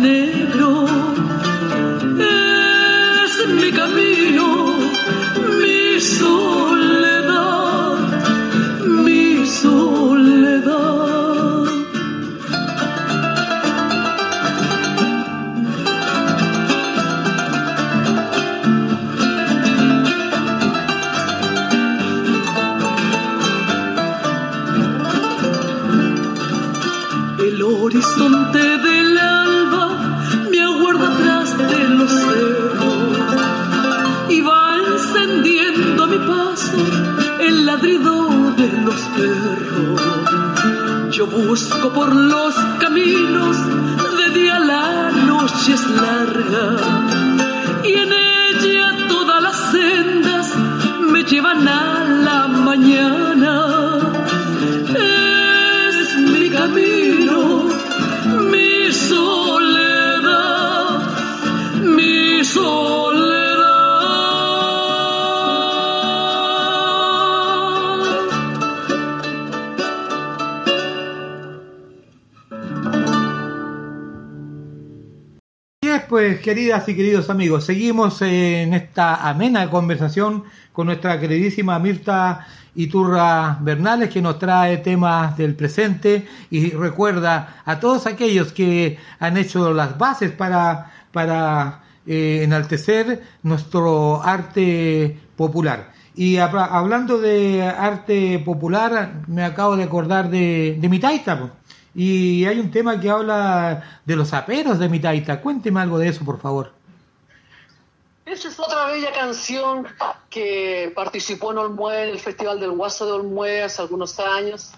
queridas 76.49 76.89
y 76.89 76.95
queridos 76.95 77.29
amigos, 77.29 77.63
seguimos 77.63 78.23
en 78.23 78.73
esta 78.73 79.29
amena 79.29 79.69
conversación 79.69 80.45
con 80.73 80.87
nuestra 80.87 81.19
queridísima 81.19 81.77
Mirta 81.77 82.47
Iturra 82.73 83.59
Bernales, 83.61 84.09
que 84.09 84.19
nos 84.19 84.39
trae 84.39 84.77
temas 84.77 85.37
del 85.37 85.53
presente 85.53 86.27
y 86.49 86.71
recuerda 86.71 87.61
a 87.63 87.79
todos 87.79 88.07
aquellos 88.07 88.51
que 88.51 88.97
han 89.19 89.37
hecho 89.37 89.71
las 89.75 89.95
bases 89.95 90.31
para, 90.31 90.91
para 91.11 91.83
eh, 92.07 92.41
enaltecer 92.43 93.21
nuestro 93.43 94.19
arte 94.23 95.19
popular. 95.35 95.91
Y 96.15 96.37
habla- 96.37 96.65
hablando 96.65 97.19
de 97.19 97.61
arte 97.61 98.39
popular, 98.39 99.21
me 99.27 99.43
acabo 99.43 99.77
de 99.77 99.83
acordar 99.83 100.31
de, 100.31 100.79
de 100.81 100.89
mi 100.89 100.97
taita. 100.97 101.51
Y 101.95 102.45
hay 102.45 102.59
un 102.59 102.71
tema 102.71 102.99
que 102.99 103.09
habla 103.09 104.01
de 104.05 104.15
los 104.15 104.33
aperos 104.33 104.79
de 104.79 104.89
mi 104.89 104.99
taita. 104.99 105.41
Cuénteme 105.41 105.79
algo 105.79 105.97
de 105.97 106.09
eso, 106.09 106.23
por 106.23 106.39
favor. 106.39 106.71
Esa 108.25 108.47
es 108.47 108.59
otra 108.59 108.85
bella 108.85 109.11
canción 109.11 109.87
que 110.29 110.91
participó 110.95 111.51
en 111.51 111.57
Olmué, 111.57 112.03
en 112.03 112.09
el 112.09 112.19
Festival 112.19 112.59
del 112.59 112.71
Guaso 112.71 113.07
de 113.07 113.13
Olmué 113.13 113.63
hace 113.63 113.81
algunos 113.81 114.19
años 114.19 114.71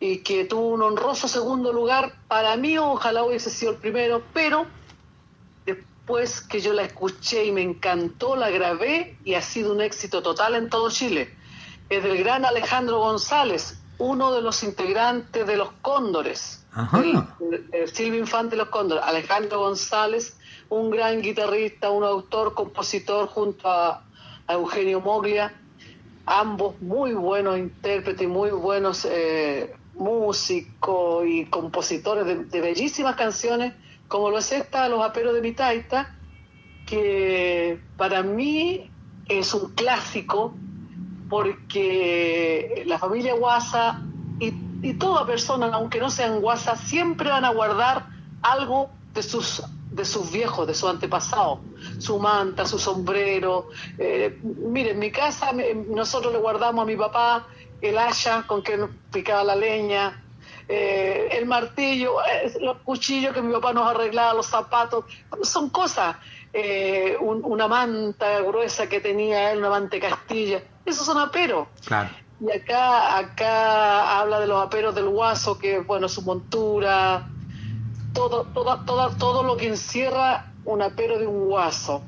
y 0.00 0.18
que 0.18 0.44
tuvo 0.44 0.68
un 0.70 0.82
honroso 0.82 1.28
segundo 1.28 1.72
lugar. 1.72 2.14
Para 2.26 2.56
mí, 2.56 2.76
ojalá 2.76 3.22
hubiese 3.24 3.50
sido 3.50 3.72
el 3.72 3.78
primero, 3.78 4.22
pero 4.32 4.66
después 5.66 6.40
que 6.40 6.60
yo 6.60 6.72
la 6.72 6.82
escuché 6.82 7.44
y 7.44 7.52
me 7.52 7.62
encantó, 7.62 8.34
la 8.34 8.50
grabé 8.50 9.16
y 9.24 9.34
ha 9.34 9.42
sido 9.42 9.72
un 9.72 9.80
éxito 9.80 10.22
total 10.22 10.56
en 10.56 10.68
todo 10.68 10.90
Chile. 10.90 11.34
Es 11.88 12.02
del 12.02 12.18
gran 12.18 12.44
Alejandro 12.44 12.98
González, 12.98 13.77
uno 13.98 14.32
de 14.32 14.42
los 14.42 14.62
integrantes 14.62 15.46
de 15.46 15.56
los 15.56 15.70
Cóndores. 15.82 16.64
Ajá. 16.72 17.02
El, 17.02 17.68
el 17.72 17.88
Silvio 17.88 18.20
Infante 18.20 18.50
de 18.50 18.58
los 18.58 18.68
Cóndores, 18.68 19.04
Alejandro 19.04 19.58
González, 19.60 20.36
un 20.68 20.90
gran 20.90 21.20
guitarrista, 21.22 21.90
un 21.90 22.04
autor, 22.04 22.54
compositor 22.54 23.26
junto 23.28 23.68
a, 23.68 24.04
a 24.46 24.52
Eugenio 24.52 25.00
Moglia, 25.00 25.54
ambos 26.26 26.80
muy 26.80 27.14
buenos 27.14 27.58
intérpretes 27.58 28.28
muy 28.28 28.50
buenos 28.50 29.06
eh, 29.10 29.74
músicos 29.94 31.26
y 31.26 31.46
compositores 31.46 32.26
de, 32.26 32.44
de 32.44 32.60
bellísimas 32.60 33.16
canciones, 33.16 33.74
como 34.06 34.30
lo 34.30 34.38
es 34.38 34.52
esta, 34.52 34.88
Los 34.88 35.02
Aperos 35.02 35.34
de 35.34 35.40
mi 35.40 35.52
Taita, 35.52 36.14
que 36.86 37.80
para 37.96 38.22
mí 38.22 38.90
es 39.26 39.52
un 39.54 39.74
clásico 39.74 40.54
porque 41.28 42.82
la 42.86 42.98
familia 42.98 43.34
Guasa 43.34 44.00
y, 44.40 44.52
y 44.82 44.94
toda 44.94 45.26
persona, 45.26 45.68
aunque 45.72 45.98
no 46.00 46.10
sean 46.10 46.40
Guasa, 46.40 46.76
siempre 46.76 47.30
van 47.30 47.44
a 47.44 47.50
guardar 47.50 48.06
algo 48.42 48.90
de 49.14 49.22
sus 49.22 49.62
de 49.90 50.04
sus 50.04 50.30
viejos, 50.30 50.66
de 50.66 50.74
sus 50.74 50.88
antepasados, 50.90 51.60
su 51.98 52.18
manta, 52.20 52.66
su 52.66 52.78
sombrero. 52.78 53.68
Eh, 53.98 54.38
mire, 54.42 54.90
en 54.90 54.98
mi 54.98 55.10
casa 55.10 55.50
nosotros 55.88 56.32
le 56.32 56.38
guardamos 56.38 56.82
a 56.82 56.86
mi 56.86 56.94
papá 56.94 57.46
el 57.80 57.96
haya 57.98 58.44
con 58.46 58.62
que 58.62 58.78
picaba 59.10 59.42
la 59.42 59.56
leña, 59.56 60.22
eh, 60.68 61.28
el 61.32 61.46
martillo, 61.46 62.16
los 62.60 62.76
cuchillos 62.84 63.32
que 63.32 63.40
mi 63.42 63.52
papá 63.52 63.72
nos 63.72 63.88
arreglaba, 63.90 64.34
los 64.34 64.46
zapatos, 64.46 65.04
son 65.42 65.70
cosas. 65.70 66.16
Eh, 66.52 67.16
un- 67.20 67.42
una 67.44 67.66
manta 67.66 68.40
gruesa 68.42 68.88
que 68.88 69.00
tenía 69.00 69.50
él, 69.52 69.58
una 69.58 69.70
manta 69.70 69.98
Castilla, 69.98 70.62
esos 70.88 71.06
son 71.06 71.18
aperos. 71.18 71.68
Claro. 71.84 72.10
Y 72.40 72.50
acá, 72.50 73.18
acá 73.18 74.20
habla 74.20 74.40
de 74.40 74.46
los 74.46 74.64
aperos 74.64 74.94
del 74.94 75.08
guaso, 75.08 75.58
que 75.58 75.80
bueno, 75.80 76.08
su 76.08 76.22
montura, 76.22 77.28
todo, 78.12 78.44
todo, 78.54 78.84
todo, 78.84 79.10
todo 79.16 79.42
lo 79.42 79.56
que 79.56 79.68
encierra 79.68 80.52
un 80.64 80.82
apero 80.82 81.18
de 81.18 81.26
un 81.26 81.46
guaso. 81.46 82.02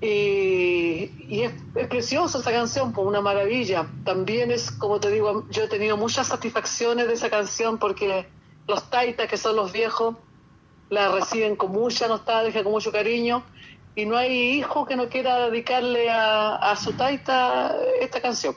Y, 0.00 1.10
y 1.28 1.42
es, 1.42 1.52
es 1.74 1.86
preciosa 1.88 2.38
esa 2.38 2.52
canción, 2.52 2.92
pues 2.92 3.06
una 3.06 3.20
maravilla. 3.20 3.86
También 4.04 4.50
es, 4.50 4.70
como 4.70 5.00
te 5.00 5.10
digo, 5.10 5.46
yo 5.50 5.64
he 5.64 5.68
tenido 5.68 5.96
muchas 5.96 6.26
satisfacciones 6.28 7.08
de 7.08 7.14
esa 7.14 7.30
canción 7.30 7.78
porque 7.78 8.28
los 8.66 8.90
taitas, 8.90 9.28
que 9.28 9.36
son 9.36 9.56
los 9.56 9.72
viejos, 9.72 10.16
la 10.90 11.10
reciben 11.10 11.56
con 11.56 11.72
mucha 11.72 12.06
nostalgia, 12.06 12.62
con 12.62 12.72
mucho 12.72 12.92
cariño. 12.92 13.42
Y 13.96 14.06
no 14.06 14.16
hay 14.16 14.58
hijo 14.58 14.86
que 14.86 14.96
no 14.96 15.08
quiera 15.08 15.48
dedicarle 15.48 16.10
a, 16.10 16.56
a 16.56 16.76
su 16.76 16.92
taita 16.94 17.76
esta 18.00 18.20
canción. 18.20 18.56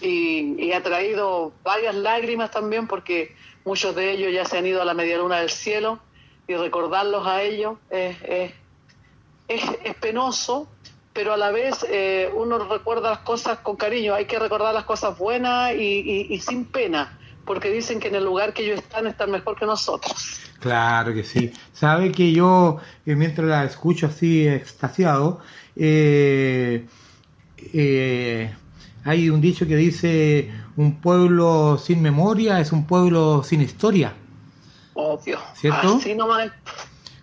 Y, 0.00 0.54
y 0.64 0.72
ha 0.72 0.82
traído 0.82 1.52
varias 1.64 1.94
lágrimas 1.94 2.50
también 2.50 2.86
porque 2.86 3.34
muchos 3.64 3.94
de 3.94 4.12
ellos 4.12 4.32
ya 4.32 4.44
se 4.44 4.56
han 4.58 4.66
ido 4.66 4.80
a 4.80 4.84
la 4.84 4.94
media 4.94 5.18
luna 5.18 5.40
del 5.40 5.50
cielo 5.50 6.00
y 6.46 6.54
recordarlos 6.54 7.26
a 7.26 7.42
ellos 7.42 7.76
es, 7.90 8.16
es, 8.22 8.52
es, 9.48 9.62
es 9.84 9.94
penoso, 9.96 10.68
pero 11.12 11.32
a 11.32 11.36
la 11.36 11.50
vez 11.50 11.84
eh, 11.90 12.30
uno 12.34 12.58
recuerda 12.60 13.10
las 13.10 13.18
cosas 13.20 13.58
con 13.58 13.76
cariño. 13.76 14.14
Hay 14.14 14.24
que 14.26 14.38
recordar 14.38 14.72
las 14.72 14.84
cosas 14.84 15.18
buenas 15.18 15.74
y, 15.74 15.78
y- 16.00 16.26
y 16.34 16.40
sin 16.40 16.64
pena, 16.64 17.17
porque 17.48 17.70
dicen 17.70 17.98
que 17.98 18.08
en 18.08 18.14
el 18.16 18.24
lugar 18.26 18.52
que 18.52 18.62
ellos 18.62 18.78
están 18.78 19.06
están 19.06 19.30
mejor 19.30 19.58
que 19.58 19.64
nosotros. 19.64 20.38
Claro 20.60 21.14
que 21.14 21.24
sí. 21.24 21.50
Sabe 21.72 22.12
que 22.12 22.30
yo, 22.30 22.76
eh, 23.06 23.16
mientras 23.16 23.48
la 23.48 23.64
escucho 23.64 24.06
así 24.06 24.46
extasiado, 24.46 25.40
eh, 25.74 26.86
eh, 27.72 28.54
hay 29.02 29.30
un 29.30 29.40
dicho 29.40 29.66
que 29.66 29.76
dice, 29.76 30.50
un 30.76 31.00
pueblo 31.00 31.78
sin 31.82 32.02
memoria 32.02 32.60
es 32.60 32.70
un 32.70 32.86
pueblo 32.86 33.42
sin 33.42 33.62
historia. 33.62 34.12
Obvio. 34.92 35.38
¿Cierto? 35.54 35.96
Así 35.96 36.14
nomás. 36.14 36.50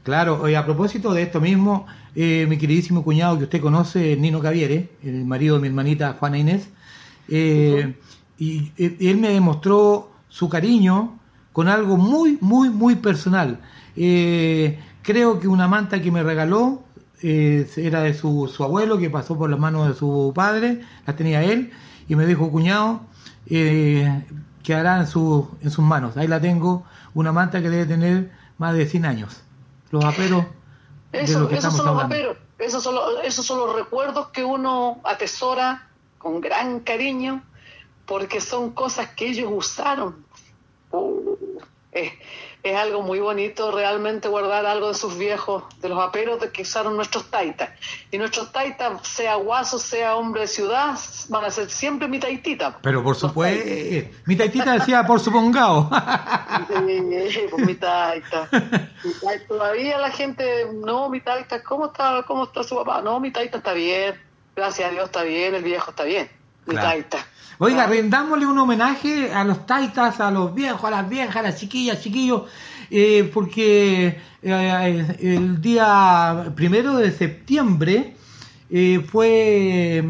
Claro, 0.01 0.49
y 0.49 0.55
a 0.55 0.65
propósito 0.65 1.13
de 1.13 1.21
esto 1.21 1.39
mismo, 1.39 1.85
eh, 2.15 2.47
mi 2.49 2.57
queridísimo 2.57 3.03
cuñado 3.03 3.37
que 3.37 3.43
usted 3.43 3.61
conoce, 3.61 4.15
Nino 4.15 4.41
Caviere, 4.41 4.89
el 5.03 5.23
marido 5.25 5.55
de 5.55 5.61
mi 5.61 5.67
hermanita 5.67 6.15
Juana 6.19 6.39
Inés, 6.39 6.67
eh, 7.27 7.93
y, 8.39 8.71
y 8.77 9.07
él 9.07 9.17
me 9.17 9.29
demostró 9.29 10.14
su 10.35 10.49
cariño 10.49 11.17
con 11.53 11.69
algo 11.69 11.95
muy, 11.95 12.37
muy, 12.41 12.69
muy 12.69 12.95
personal. 12.97 13.61
Eh, 13.95 14.77
creo 15.01 15.39
que 15.39 15.47
una 15.47 15.69
manta 15.69 16.01
que 16.01 16.11
me 16.11 16.23
regaló 16.23 16.83
eh, 17.21 17.65
era 17.77 18.01
de 18.01 18.13
su, 18.13 18.51
su 18.53 18.61
abuelo 18.65 18.97
que 18.97 19.09
pasó 19.09 19.37
por 19.37 19.49
las 19.49 19.57
manos 19.57 19.87
de 19.87 19.93
su 19.93 20.33
padre, 20.35 20.81
las 21.07 21.15
tenía 21.15 21.41
él, 21.41 21.71
y 22.09 22.17
me 22.17 22.25
dijo, 22.25 22.51
cuñado, 22.51 22.99
eh, 23.45 24.25
quedará 24.61 24.99
en, 24.99 25.07
su, 25.07 25.49
en 25.61 25.71
sus 25.71 25.85
manos. 25.85 26.17
Ahí 26.17 26.27
la 26.27 26.41
tengo, 26.41 26.83
una 27.13 27.31
manta 27.31 27.61
que 27.61 27.69
debe 27.69 27.85
tener 27.85 28.29
más 28.57 28.75
de 28.75 28.87
100 28.87 29.05
años. 29.05 29.41
Los 29.89 30.03
aperos 30.03 30.43
de 31.13 31.21
Eso, 31.21 31.39
lo 31.39 31.47
que 31.47 31.55
esos 31.55 31.73
estamos 31.73 31.77
son 31.77 31.85
los 31.85 32.03
hablando. 32.03 32.13
aperos, 32.13 32.37
esos 32.59 32.83
son 32.83 32.95
los, 32.95 33.23
esos 33.23 33.45
son 33.45 33.59
los 33.59 33.73
recuerdos 33.73 34.27
que 34.33 34.43
uno 34.43 34.99
atesora 35.05 35.87
con 36.17 36.41
gran 36.41 36.81
cariño 36.81 37.41
porque 38.05 38.41
son 38.41 38.71
cosas 38.71 39.09
que 39.15 39.29
ellos 39.29 39.49
usaron. 39.49 40.24
Es, 41.91 42.11
es 42.61 42.75
algo 42.75 43.01
muy 43.03 43.19
bonito 43.19 43.71
realmente 43.71 44.27
guardar 44.27 44.65
algo 44.65 44.89
de 44.89 44.95
sus 44.95 45.17
viejos, 45.17 45.63
de 45.81 45.87
los 45.87 45.97
aperos 45.99 46.41
de 46.41 46.51
que 46.51 46.63
usaron 46.63 46.97
nuestros 46.97 47.29
taitas. 47.31 47.69
Y 48.11 48.17
nuestros 48.17 48.51
taitas, 48.51 49.07
sea 49.07 49.35
guaso, 49.35 49.79
sea 49.79 50.15
hombre 50.17 50.41
de 50.41 50.47
ciudad, 50.47 50.97
van 51.29 51.45
a 51.45 51.51
ser 51.51 51.69
siempre 51.69 52.09
mi 52.09 52.19
taitita. 52.19 52.79
Pero 52.81 53.01
por 53.01 53.15
supuesto, 53.15 53.63
mi 54.25 54.35
taitita 54.35 54.73
decía 54.73 55.05
por 55.05 55.21
supongado. 55.21 55.89
Sí, 56.67 57.39
pues 57.49 57.65
mi 57.65 57.75
taita. 57.75 58.49
Mi 58.51 59.13
taita. 59.13 59.47
Todavía 59.47 59.97
la 59.97 60.11
gente, 60.11 60.67
no, 60.73 61.09
mi 61.09 61.21
taita, 61.21 61.63
¿cómo 61.63 61.85
está, 61.85 62.23
¿cómo 62.27 62.43
está 62.43 62.63
su 62.63 62.75
papá? 62.75 63.01
No, 63.01 63.19
mi 63.21 63.31
taita 63.31 63.59
está 63.59 63.71
bien, 63.73 64.19
gracias 64.55 64.89
a 64.89 64.91
Dios 64.91 65.05
está 65.05 65.23
bien, 65.23 65.55
el 65.55 65.63
viejo 65.63 65.91
está 65.91 66.03
bien, 66.03 66.29
mi 66.65 66.73
Claro. 66.73 66.89
taita. 66.89 67.25
Oiga, 67.57 67.87
rendámosle 67.87 68.45
un 68.45 68.57
homenaje 68.57 69.31
a 69.33 69.43
los 69.43 69.65
taitas, 69.65 70.19
a 70.19 70.29
los 70.31 70.53
viejos, 70.53 70.83
a 70.83 70.91
las 70.91 71.09
viejas, 71.09 71.35
a 71.37 71.41
las 71.41 71.59
chiquillas, 71.59 72.01
chiquillos, 72.01 72.43
eh, 72.91 73.29
porque 73.33 74.19
eh, 74.41 75.15
el 75.21 75.61
día 75.61 76.51
primero 76.55 76.97
de 76.97 77.11
septiembre 77.11 78.15
eh, 78.69 78.99
fue, 79.09 80.03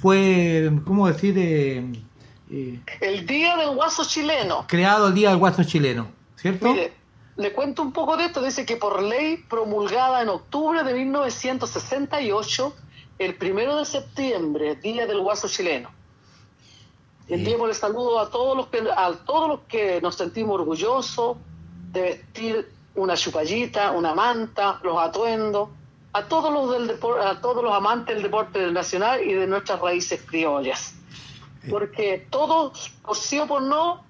fue, 0.00 0.70
¿cómo 0.84 1.06
decir? 1.06 1.34
Eh, 1.38 1.92
eh, 2.50 2.80
El 3.00 3.26
día 3.26 3.56
del 3.56 3.76
guaso 3.76 4.04
chileno. 4.04 4.64
creado 4.66 5.08
el 5.08 5.14
Día 5.14 5.30
del 5.30 5.38
Guaso 5.38 5.62
Chileno, 5.62 6.08
¿cierto? 6.36 6.72
Mire, 6.72 6.92
le 7.36 7.52
cuento 7.52 7.82
un 7.82 7.92
poco 7.92 8.16
de 8.16 8.24
esto. 8.26 8.42
Dice 8.42 8.66
que 8.66 8.76
por 8.76 9.02
ley 9.02 9.44
promulgada 9.48 10.22
en 10.22 10.28
octubre 10.28 10.82
de 10.82 10.94
1968, 10.94 12.74
el 13.18 13.34
primero 13.36 13.76
de 13.76 13.84
septiembre, 13.84 14.74
Día 14.76 15.06
del 15.06 15.20
Guaso 15.20 15.46
Chileno. 15.48 15.90
Enviémosle 17.30 17.74
saludo 17.74 18.18
a 18.20 18.28
todos 18.30 18.56
los 18.56 18.66
que 18.66 18.78
a 18.94 19.12
todos 19.24 19.48
los 19.48 19.60
que 19.68 20.00
nos 20.00 20.16
sentimos 20.16 20.54
orgullosos 20.60 21.36
de 21.92 22.02
vestir 22.02 22.68
una 22.96 23.14
chupallita, 23.16 23.92
una 23.92 24.14
manta, 24.14 24.80
los 24.82 24.98
atuendos, 24.98 25.68
a 26.12 26.24
todos 26.24 26.52
los 26.52 26.72
del 26.72 26.88
depor- 26.98 27.22
a 27.24 27.40
todos 27.40 27.62
los 27.62 27.72
amantes 27.72 28.14
del 28.16 28.24
deporte 28.24 28.70
nacional 28.72 29.22
y 29.22 29.32
de 29.32 29.46
nuestras 29.46 29.80
raíces 29.80 30.20
criollas. 30.26 30.94
Porque 31.68 32.26
todos, 32.30 32.90
por 33.02 33.16
sí 33.16 33.38
o 33.38 33.46
por 33.46 33.62
no, 33.62 34.02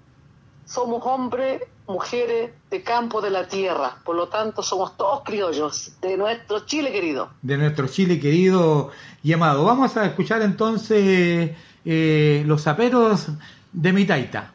somos 0.65 1.05
hombres, 1.05 1.61
mujeres 1.87 2.51
de 2.69 2.81
campo 2.81 3.19
de 3.21 3.29
la 3.29 3.47
tierra. 3.47 3.97
Por 4.05 4.15
lo 4.15 4.29
tanto, 4.29 4.63
somos 4.63 4.95
todos 4.95 5.23
criollos 5.25 5.91
de 6.01 6.15
nuestro 6.17 6.61
Chile 6.65 6.91
querido. 6.91 7.29
de 7.41 7.57
nuestro 7.57 7.87
Chile 7.87 8.19
querido 8.19 8.89
y 9.21 9.33
amado. 9.33 9.65
Vamos 9.65 9.95
a 9.97 10.05
escuchar 10.05 10.41
entonces 10.41 11.51
eh, 11.85 12.43
los 12.45 12.63
zaperos 12.63 13.27
de 13.71 13.93
mi 13.93 14.05
taita. 14.05 14.51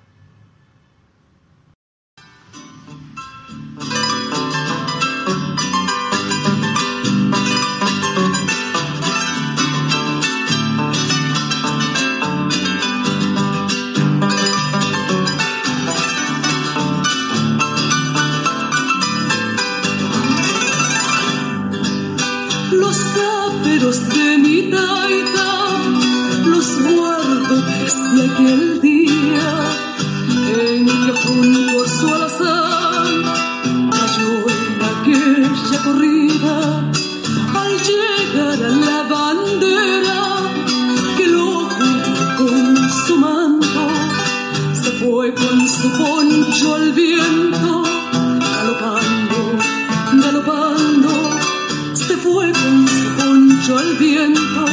Poncho 53.66 53.78
al 53.78 53.96
viento, 53.96 54.64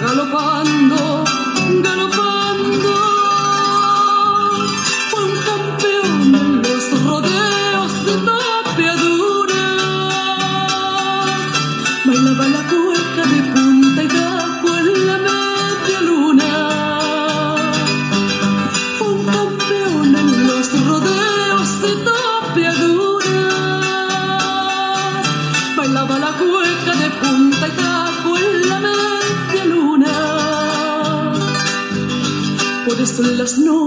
galopando. 0.00 1.07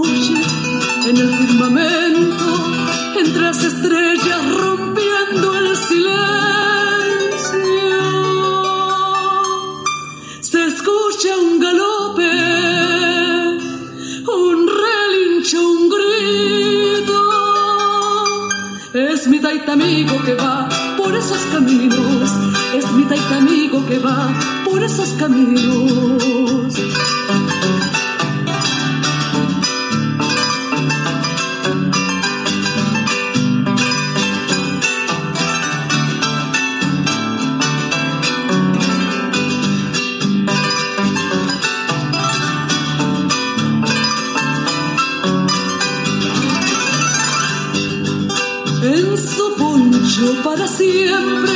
En 0.04 1.16
el 1.16 1.30
firmamento, 1.34 2.44
entre 3.18 3.42
las 3.42 3.62
estrellas 3.62 4.54
rompiendo 4.60 5.54
el 5.54 5.76
silencio, 5.76 6.02
se 10.40 10.66
escucha 10.66 11.36
un 11.40 11.60
galope, 11.60 12.30
un 14.26 14.68
relincho, 14.82 15.60
un 15.62 15.88
grito. 15.88 17.20
Es 18.94 19.26
mi 19.28 19.38
taita 19.38 19.72
amigo 19.72 20.22
que 20.24 20.34
va 20.34 20.68
por 20.96 21.14
esos 21.16 21.40
caminos. 21.52 22.30
Es 22.74 22.90
mi 22.92 23.04
taita 23.04 23.36
amigo 23.38 23.84
que 23.86 23.98
va 23.98 24.28
por 24.64 24.82
esos 24.82 25.10
caminos. 25.10 26.91
Siempre 50.92 51.51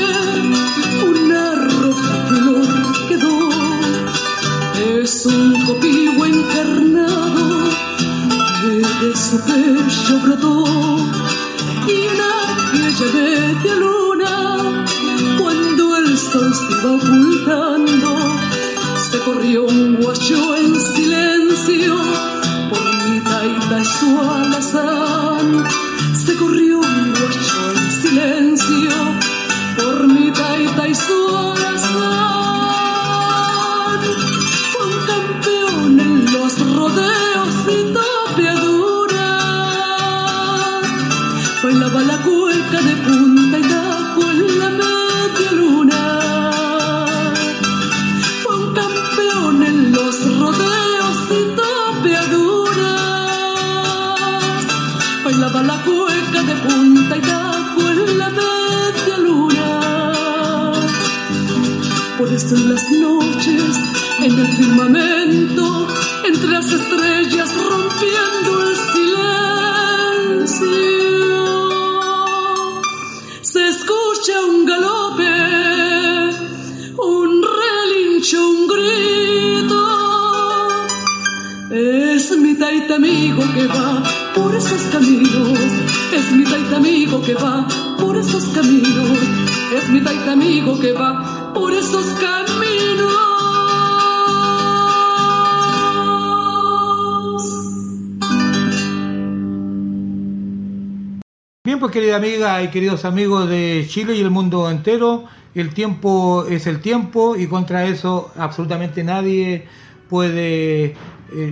queridos 102.70 103.04
amigos 103.04 103.48
de 103.48 103.84
Chile 103.88 104.14
y 104.16 104.20
el 104.20 104.30
mundo 104.30 104.70
entero, 104.70 105.24
el 105.54 105.72
tiempo 105.74 106.44
es 106.48 106.66
el 106.66 106.80
tiempo 106.80 107.36
y 107.36 107.46
contra 107.46 107.84
eso 107.86 108.30
absolutamente 108.36 109.02
nadie 109.04 109.66
puede 110.08 110.84
eh, 110.86 110.94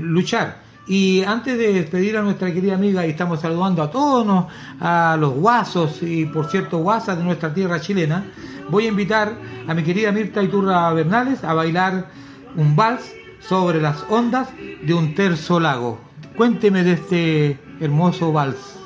luchar. 0.01 0.63
Y 0.87 1.23
antes 1.23 1.57
de 1.57 1.73
despedir 1.73 2.17
a 2.19 2.23
nuestra 2.23 2.53
querida 2.53 2.75
amiga, 2.75 3.07
y 3.07 3.11
estamos 3.11 3.41
saludando 3.41 3.83
a 3.83 3.91
todos 3.91 4.27
nos- 4.27 4.47
a 4.81 5.17
los 5.19 5.33
guasos 5.33 6.03
y 6.03 6.27
por 6.27 6.51
cierto 6.51 6.79
guasas 6.79 7.17
de 7.17 7.25
nuestra 7.25 7.55
tierra 7.55 7.81
chilena, 7.81 8.25
voy 8.69 8.85
a 8.85 8.89
invitar 8.89 9.33
a 9.67 9.73
mi 9.75 9.83
querida 9.83 10.13
Mirta 10.13 10.43
Iturra 10.43 10.93
Bernales 10.93 11.43
a 11.43 11.55
bailar 11.55 12.09
un 12.57 12.77
vals 12.77 13.11
sobre 13.41 13.81
las 13.81 14.05
ondas 14.11 14.49
de 14.83 14.93
un 14.95 15.15
terzo 15.15 15.59
lago. 15.59 15.99
Cuénteme 16.37 16.83
de 16.85 16.93
este 16.93 17.59
hermoso 17.81 18.33
vals. 18.33 18.84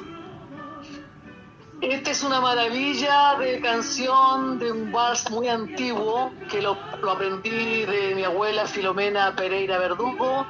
Esta 1.90 2.10
es 2.10 2.22
una 2.22 2.38
maravilla 2.42 3.36
de 3.38 3.62
canción 3.62 4.58
de 4.58 4.70
un 4.70 4.92
vals 4.92 5.30
muy 5.30 5.48
antiguo 5.48 6.30
que 6.50 6.60
lo, 6.60 6.72
aprendí 7.10 7.86
de 7.86 8.14
mi 8.14 8.24
abuela 8.24 8.66
Filomena 8.66 9.34
Pereira 9.34 9.78
Verdugo, 9.78 10.46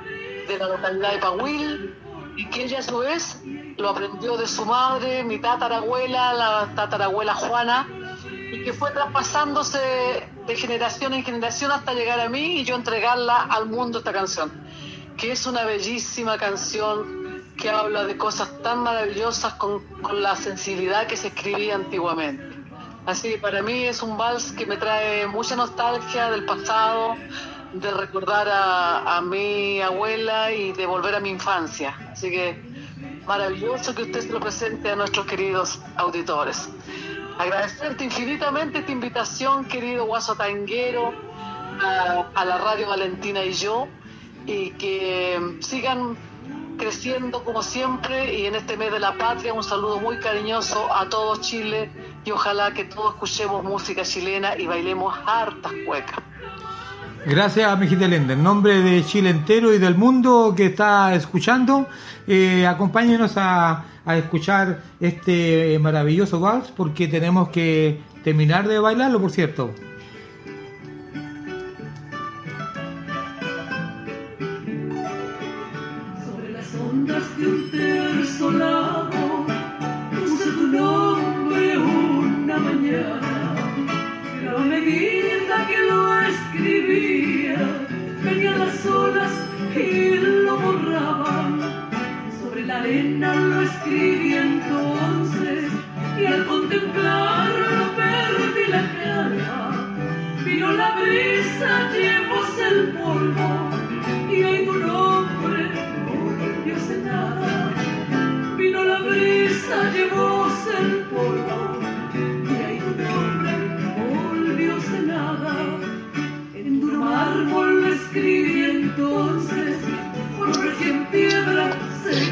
de 0.49 0.59
la 0.59 0.67
localidad 0.67 1.13
de 1.13 1.19
Pahuil, 1.19 1.95
y 2.37 2.51
que 2.51 2.65
ella 2.65 2.81
a 2.81 2.83
su 2.83 2.99
vez 2.99 3.41
lo 3.77 3.89
aprendió 3.89 4.37
de 4.37 4.49
su 4.49 4.65
madre, 4.65 5.23
mi 5.23 5.39
tatarabuela, 5.39 6.33
la 6.35 6.73
tatarabuela 6.75 7.35
Juana, 7.35 7.87
y 8.51 8.65
que 8.65 8.73
fue 8.73 8.91
traspasándose 8.91 9.79
de 10.45 10.57
generación 10.57 11.15
en 11.15 11.23
generación 11.23 11.71
hasta 11.71 11.95
llegar 11.95 12.19
a 12.19 12.29
mí 12.29 12.59
y 12.59 12.65
yo 12.65 12.75
entregarla 12.75 13.45
al 13.45 13.67
mundo 13.67 13.99
esta 13.99 14.13
canción, 14.13 14.51
que 15.17 15.31
es 15.31 15.47
una 15.47 15.65
bellísima 15.65 16.37
canción 16.37 17.28
que 17.59 17.69
habla 17.69 18.05
de 18.05 18.17
cosas 18.17 18.63
tan 18.63 18.79
maravillosas 18.85 19.55
con, 19.55 19.83
la 20.13 20.37
sensibilidad 20.37 21.07
que 21.07 21.17
se 21.17 21.29
escribía 21.29 21.75
antiguamente. 21.75 22.57
Así 23.05 23.31
que 23.31 23.39
para 23.39 23.63
mí 23.63 23.85
es 23.85 24.03
un 24.03 24.17
vals 24.17 24.53
que 24.53 24.65
me 24.65 24.77
trae 24.77 25.27
mucha 25.27 25.57
nostalgia 25.57 26.31
del 26.31 26.45
pasado, 26.45 27.17
de 27.73 27.91
recordar 27.91 28.47
a, 28.51 29.21
mi 29.23 29.81
abuela 29.81 30.53
y 30.53 30.73
de 30.73 30.87
volver 30.87 31.15
a 31.17 31.21
mi 31.21 31.31
infancia. 31.31 31.95
Así 32.13 32.31
que 32.31 32.63
maravilloso 33.27 33.95
que 33.95 34.03
usted 34.03 34.21
se 34.21 34.33
lo 34.33 34.41
presente 34.41 34.91
a 34.91 34.97
nuestros 34.97 35.27
queridos 35.27 35.81
auditores. 35.97 36.69
Agradecerte 37.39 38.05
infinitamente 38.05 38.79
esta 38.79 38.93
invitación, 38.93 39.65
querido 39.65 40.07
Guaso 40.07 40.35
Tanguero, 40.37 41.13
a 42.35 42.45
la 42.45 42.59
radio 42.59 42.89
Valentina 42.89 43.45
y 43.45 43.53
yo, 43.53 43.87
y 44.47 44.71
que 44.73 45.59
sigan 45.61 46.17
creciendo 46.79 47.45
como 47.45 47.63
siempre 47.63 48.35
y 48.35 48.47
en 48.47 48.55
este 48.55 48.77
mes 48.77 48.91
de 48.91 49.01
la 49.01 49.19
patria 49.19 49.53
un 49.53 49.63
saludo 49.63 50.01
muy 50.01 50.19
cariñoso 50.19 50.87
a 50.95 51.09
todo 51.09 51.37
Chile 51.41 51.91
y 52.25 52.31
ojalá 52.31 52.73
que 52.73 52.85
todos 52.85 53.15
escuchemos 53.15 53.63
música 53.65 54.03
chilena 54.03 54.57
y 54.57 54.67
bailemos 54.67 55.15
hartas 55.27 55.73
cuecas. 55.85 56.21
Gracias, 57.27 57.79
mijita 57.79 58.09
linda. 58.09 58.33
En 58.33 58.43
nombre 58.43 58.81
de 58.81 59.05
Chile 59.05 59.31
entero 59.31 59.75
y 59.75 59.79
del 59.79 59.97
mundo 59.97 60.55
que 60.57 60.67
está 60.67 61.15
escuchando, 61.15 61.87
eh, 62.27 62.67
acompáñenos 62.67 63.37
a, 63.37 63.85
a 64.07 64.17
escuchar 64.17 64.81
este 65.01 65.79
maravilloso 65.81 66.41
vals 66.41 66.73
porque 66.75 67.09
tenemos 67.09 67.51
que 67.51 68.01
terminar 68.25 68.67
de 68.69 68.79
bailarlo, 68.79 69.21
por 69.21 69.31
cierto. 69.31 69.75
Olas 88.89 89.33
y 89.75 90.17
lo 90.19 90.59
borraban. 90.59 91.61
Sobre 92.41 92.67
la 92.67 92.77
arena 92.79 93.35
lo 93.35 93.63
escribí 93.63 94.35
entonces 94.35 95.65
y 96.21 96.25
al 96.27 96.47
contemplarlo 96.47 97.97
perdí 97.97 98.65
la 98.71 98.85
cara. 99.01 99.73
Vino 100.45 100.73
la 100.73 100.91
brisa, 101.01 101.91
llevóse 101.93 102.69
el 102.69 102.89
polvo 102.99 103.38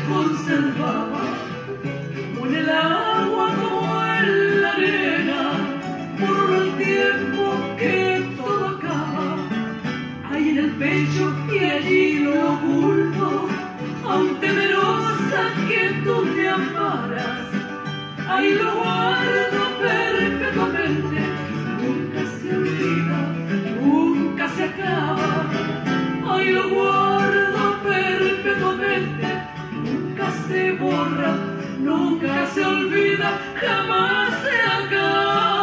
conservaba. 0.08 1.22
Como 2.34 2.46
en 2.46 2.54
el 2.54 2.70
agua, 2.70 3.54
como 3.54 4.04
en 4.04 4.62
la 4.62 4.72
arena, 4.72 5.40
por 6.20 6.54
el 6.56 6.70
tiempo 6.76 7.76
que 7.78 8.30
todo 8.36 8.68
acaba. 8.68 9.36
Ahí 10.30 10.50
en 10.50 10.58
el 10.58 10.70
pecho 10.72 11.34
y 11.52 11.58
allí 11.58 12.18
lo 12.20 12.52
oculto, 12.54 13.48
aun 14.04 14.40
temerosa 14.40 15.40
que 15.68 16.00
tú 16.04 16.24
me 16.34 16.48
amaras. 16.48 17.46
Ahí 18.28 18.54
lo 18.54 18.74
guardo 18.74 19.62
perpetuamente, 19.80 21.18
nunca 21.80 22.20
se 22.38 22.56
olvida, 22.56 23.18
nunca 23.80 24.48
se 24.48 24.64
acaba. 24.64 25.46
Ahí 26.28 26.50
lo 26.52 26.68
guardo 26.70 26.95
nunca 31.86 32.46
se 32.46 32.64
olvida, 32.64 33.38
jamás 33.60 34.34
se 34.42 34.60
acaba. 34.60 35.55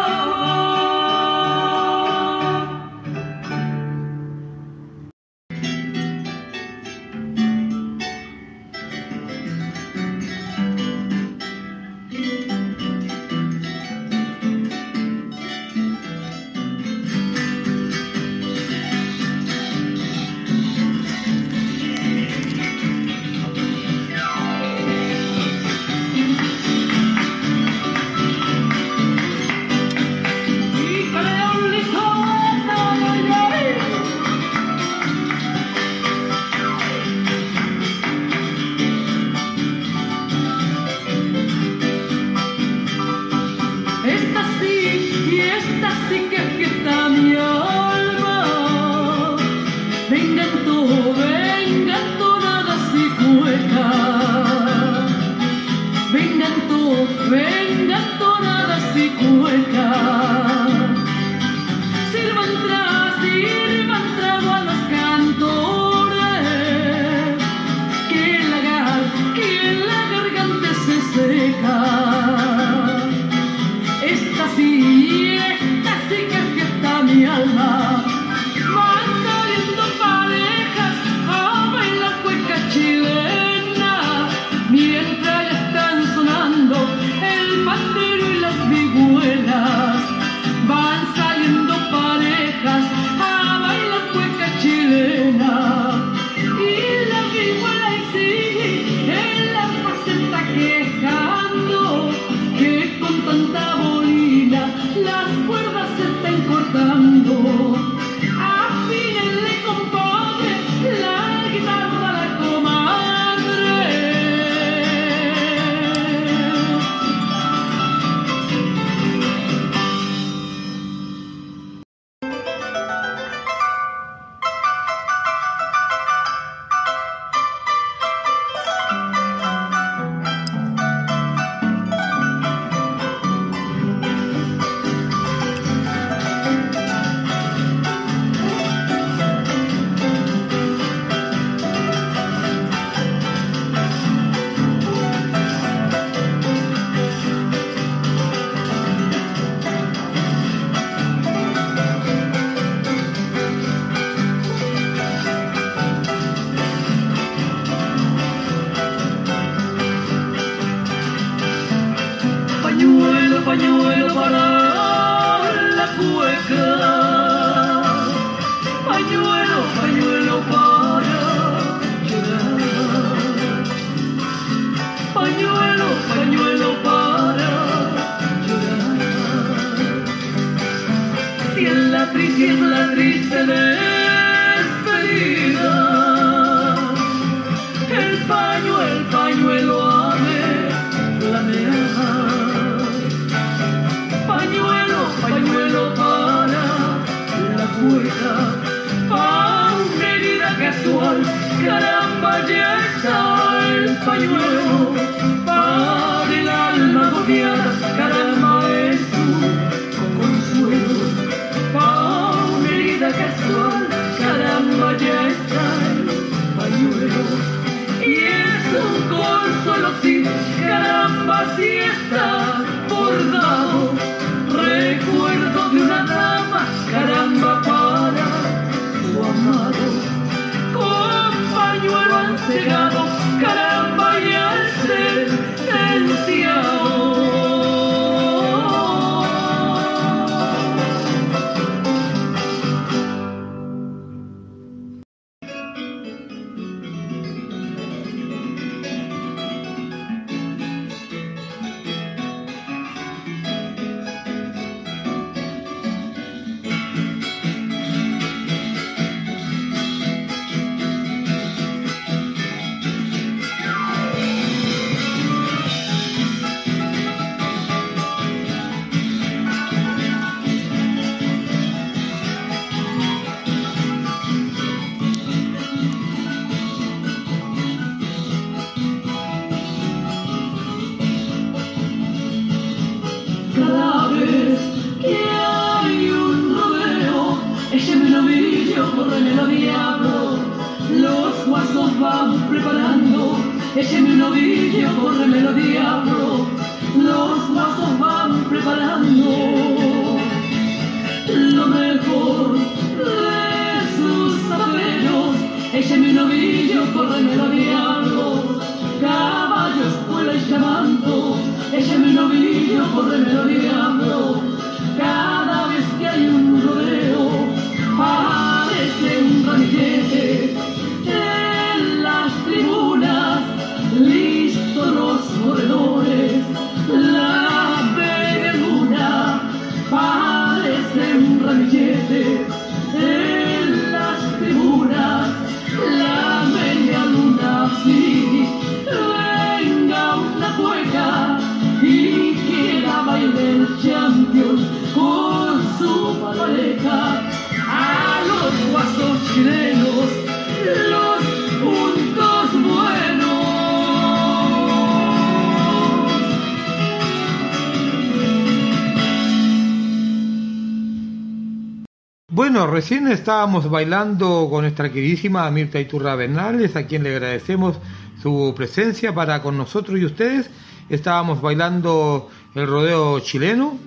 Bueno, 362.36 362.66
recién 362.66 363.08
estábamos 363.10 363.70
bailando 363.70 364.48
con 364.50 364.64
nuestra 364.64 364.92
queridísima 364.92 365.52
Mirta 365.52 365.80
Iturra 365.80 366.16
Bernales, 366.16 366.76
a 366.76 366.88
quien 366.88 367.04
le 367.04 367.12
agradecemos 367.12 367.78
su 368.24 368.56
presencia 368.58 369.14
para 369.14 369.44
con 369.44 369.56
nosotros 369.56 370.00
y 370.00 370.06
ustedes. 370.06 370.50
Estábamos 370.90 371.44
bailando 371.44 372.32
el 372.56 372.66
rodeo 372.66 373.20
chileno, 373.20 373.78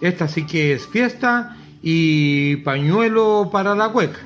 esta 0.00 0.26
sí 0.26 0.44
que 0.44 0.72
es 0.72 0.88
fiesta 0.88 1.56
y 1.82 2.56
pañuelo 2.64 3.50
para 3.52 3.76
la 3.76 3.90
cueca. 3.90 4.18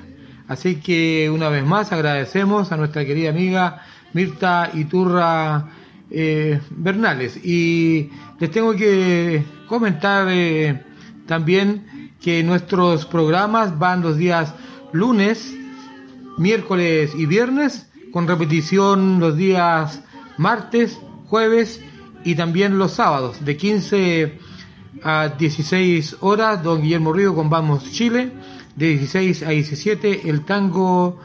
Así 0.46 0.76
que 0.76 1.28
una 1.28 1.50
vez 1.50 1.62
más 1.62 1.92
agradecemos 1.92 2.72
a 2.72 2.78
nuestra 2.78 3.04
querida 3.04 3.28
amiga 3.28 3.82
Mirta 4.14 4.70
Iturra 4.72 5.68
eh, 6.10 6.58
Bernales. 6.70 7.36
Y 7.44 8.08
les 8.40 8.50
tengo 8.50 8.74
que 8.74 9.44
comentar 9.66 10.26
eh, 10.30 10.82
también 11.26 12.07
que 12.20 12.42
nuestros 12.42 13.06
programas 13.06 13.78
van 13.78 14.02
los 14.02 14.16
días 14.16 14.54
lunes, 14.92 15.54
miércoles 16.36 17.12
y 17.14 17.26
viernes, 17.26 17.88
con 18.12 18.26
repetición 18.26 19.20
los 19.20 19.36
días 19.36 20.02
martes, 20.36 20.98
jueves 21.26 21.80
y 22.24 22.34
también 22.34 22.78
los 22.78 22.92
sábados, 22.92 23.44
de 23.44 23.56
15 23.56 24.38
a 25.02 25.28
16 25.28 26.16
horas, 26.20 26.62
don 26.62 26.82
Guillermo 26.82 27.12
Río 27.12 27.34
con 27.34 27.50
Vamos 27.50 27.90
Chile, 27.92 28.32
de 28.74 28.88
16 28.88 29.42
a 29.42 29.50
17 29.50 30.28
el 30.28 30.44
tango 30.44 31.20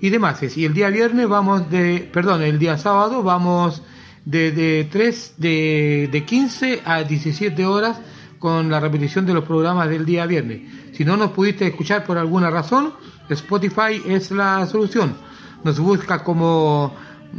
y 0.00 0.10
demás. 0.10 0.42
Y 0.56 0.64
el 0.64 0.74
día 0.74 0.90
viernes 0.90 1.28
vamos 1.28 1.70
de, 1.70 2.08
perdón, 2.12 2.42
el 2.42 2.58
día 2.58 2.76
sábado 2.76 3.22
vamos 3.22 3.82
de, 4.24 4.52
de 4.52 4.88
3, 4.90 5.34
de, 5.38 6.08
de 6.10 6.24
15 6.24 6.82
a 6.84 7.02
17 7.04 7.64
horas 7.64 8.00
con 8.44 8.70
la 8.70 8.78
repetición 8.78 9.24
de 9.24 9.32
los 9.32 9.42
programas 9.44 9.88
del 9.88 10.04
día 10.04 10.26
viernes. 10.26 10.60
Si 10.92 11.02
no 11.02 11.16
nos 11.16 11.30
pudiste 11.30 11.66
escuchar 11.66 12.04
por 12.04 12.18
alguna 12.18 12.50
razón, 12.50 12.92
Spotify 13.30 14.02
es 14.06 14.30
la 14.32 14.66
solución. 14.66 15.16
Nos 15.64 15.80
busca 15.80 16.22
como 16.22 16.94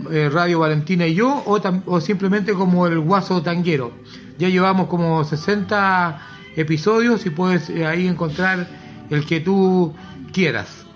eh, 0.09 0.31
Radio 0.33 0.61
Valentina 0.61 1.05
y 1.05 1.13
yo 1.13 1.43
o, 1.45 1.61
o 1.85 2.01
simplemente 2.01 2.53
como 2.53 2.87
el 2.87 2.99
Guaso 2.99 3.43
Tanguero. 3.43 3.91
Ya 4.39 4.49
llevamos 4.49 4.87
como 4.87 5.23
60 5.23 6.21
episodios 6.55 7.23
y 7.27 7.29
puedes 7.29 7.69
eh, 7.69 7.85
ahí 7.85 8.07
encontrar 8.07 8.67
el 9.11 9.27
que 9.27 9.41
tú 9.41 9.93
quieras. 10.33 10.87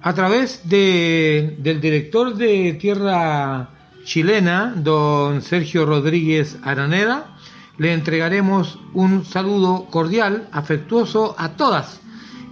A 0.00 0.14
través 0.14 0.68
de, 0.68 1.58
del 1.60 1.80
director 1.80 2.34
de 2.34 2.72
Tierra 2.72 3.70
Chilena, 4.02 4.74
don 4.76 5.42
Sergio 5.42 5.86
Rodríguez 5.86 6.58
Araneda, 6.64 7.36
le 7.78 7.92
entregaremos 7.92 8.78
un 8.92 9.24
saludo 9.24 9.86
cordial, 9.90 10.48
afectuoso 10.52 11.34
a 11.38 11.50
todas 11.50 12.00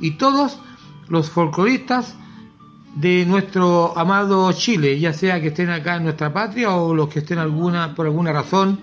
y 0.00 0.12
todos 0.12 0.58
los 1.08 1.30
folcloristas 1.30 2.16
de 2.94 3.24
nuestro 3.26 3.96
amado 3.96 4.50
Chile, 4.52 4.98
ya 4.98 5.12
sea 5.12 5.40
que 5.40 5.48
estén 5.48 5.70
acá 5.70 5.96
en 5.96 6.04
nuestra 6.04 6.32
patria 6.32 6.74
o 6.74 6.94
los 6.94 7.08
que 7.08 7.20
estén 7.20 7.38
alguna 7.38 7.94
por 7.94 8.06
alguna 8.06 8.32
razón 8.32 8.80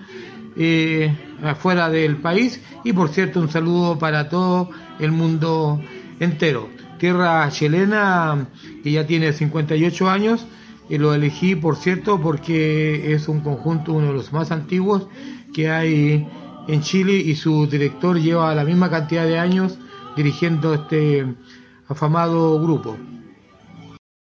eh, 0.55 1.15
afuera 1.43 1.89
del 1.89 2.18
país 2.18 2.61
y 2.84 2.93
por 2.93 3.09
cierto 3.09 3.39
un 3.39 3.49
saludo 3.49 3.99
para 3.99 4.30
todo 4.30 4.69
el 4.99 5.11
mundo 5.11 5.81
entero. 6.19 6.69
Tierra 6.99 7.47
chilena 7.51 8.47
que 8.84 8.91
ya 8.91 9.05
tiene 9.05 9.34
58 9.34 10.09
años 10.09 10.45
y 10.89 10.97
lo 10.97 11.14
elegí 11.14 11.55
por 11.55 11.76
cierto 11.76 12.19
porque 12.22 13.14
es 13.14 13.27
un 13.27 13.41
conjunto 13.41 13.93
uno 13.93 14.07
de 14.07 14.14
los 14.14 14.31
más 14.31 14.51
antiguos 14.51 15.07
que 15.57 15.71
hay 15.71 16.29
en 16.67 16.81
Chile 16.84 17.13
y 17.13 17.35
su 17.35 17.65
director 17.65 18.21
lleva 18.21 18.53
la 18.53 18.63
misma 18.63 18.91
cantidad 18.91 19.25
de 19.25 19.39
años 19.39 19.79
dirigiendo 20.15 20.75
este 20.75 21.25
afamado 21.88 22.61
grupo. 22.61 22.95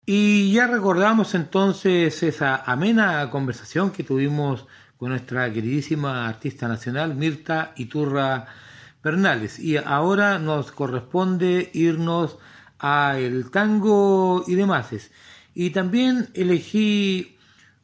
Y 0.05 0.53
ya 0.53 0.67
recordamos 0.67 1.35
entonces 1.35 2.23
esa 2.23 2.55
amena 2.55 3.29
conversación 3.29 3.91
que 3.91 4.05
tuvimos 4.05 4.65
con 4.95 5.09
nuestra 5.09 5.51
queridísima 5.51 6.25
artista 6.25 6.69
nacional 6.69 7.15
Mirta 7.15 7.73
Iturra 7.75 8.45
Bernales. 9.03 9.59
Y 9.59 9.75
ahora 9.75 10.39
nos 10.39 10.71
corresponde 10.71 11.69
irnos 11.73 12.37
a 12.79 13.17
el 13.19 13.51
tango 13.51 14.45
y 14.47 14.55
demás. 14.55 15.11
Y 15.53 15.71
también 15.71 16.29
elegí 16.33 17.38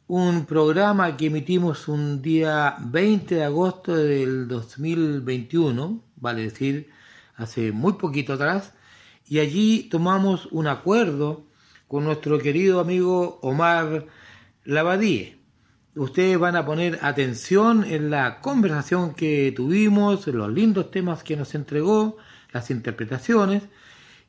un 0.08 0.46
programa 0.46 1.16
que 1.16 1.26
emitimos 1.26 1.88
un 1.88 2.22
día 2.22 2.76
20 2.80 3.34
de 3.34 3.44
agosto 3.44 3.96
del 3.96 4.46
2021, 4.46 6.00
vale 6.16 6.42
decir, 6.42 6.90
hace 7.34 7.72
muy 7.72 7.94
poquito 7.94 8.34
atrás, 8.34 8.72
y 9.26 9.40
allí 9.40 9.88
tomamos 9.90 10.46
un 10.52 10.68
acuerdo 10.68 11.44
con 11.88 12.04
nuestro 12.04 12.38
querido 12.38 12.78
amigo 12.78 13.40
Omar 13.42 14.06
Lavadie. 14.64 15.38
Ustedes 15.96 16.38
van 16.38 16.54
a 16.54 16.64
poner 16.64 17.00
atención 17.02 17.84
en 17.84 18.10
la 18.10 18.40
conversación 18.40 19.14
que 19.14 19.52
tuvimos, 19.56 20.28
en 20.28 20.38
los 20.38 20.52
lindos 20.52 20.90
temas 20.92 21.24
que 21.24 21.36
nos 21.36 21.54
entregó, 21.56 22.16
las 22.52 22.70
interpretaciones, 22.70 23.64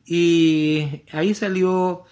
y 0.06 1.04
ahí 1.12 1.36
salió 1.36 2.06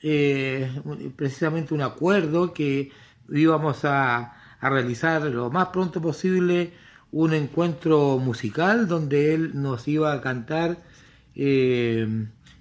eh, 0.00 0.70
precisamente 1.16 1.74
un 1.74 1.82
acuerdo 1.82 2.54
que 2.54 2.90
íbamos 3.30 3.84
a, 3.84 4.36
realizar 4.62 5.22
lo 5.22 5.50
más 5.50 5.68
pronto 5.68 6.02
posible 6.02 6.74
un 7.12 7.32
encuentro 7.32 8.18
musical 8.18 8.86
donde 8.86 9.32
él 9.32 9.52
nos 9.54 9.88
iba 9.88 10.12
a 10.12 10.20
cantar 10.20 10.76
eh, 11.34 12.06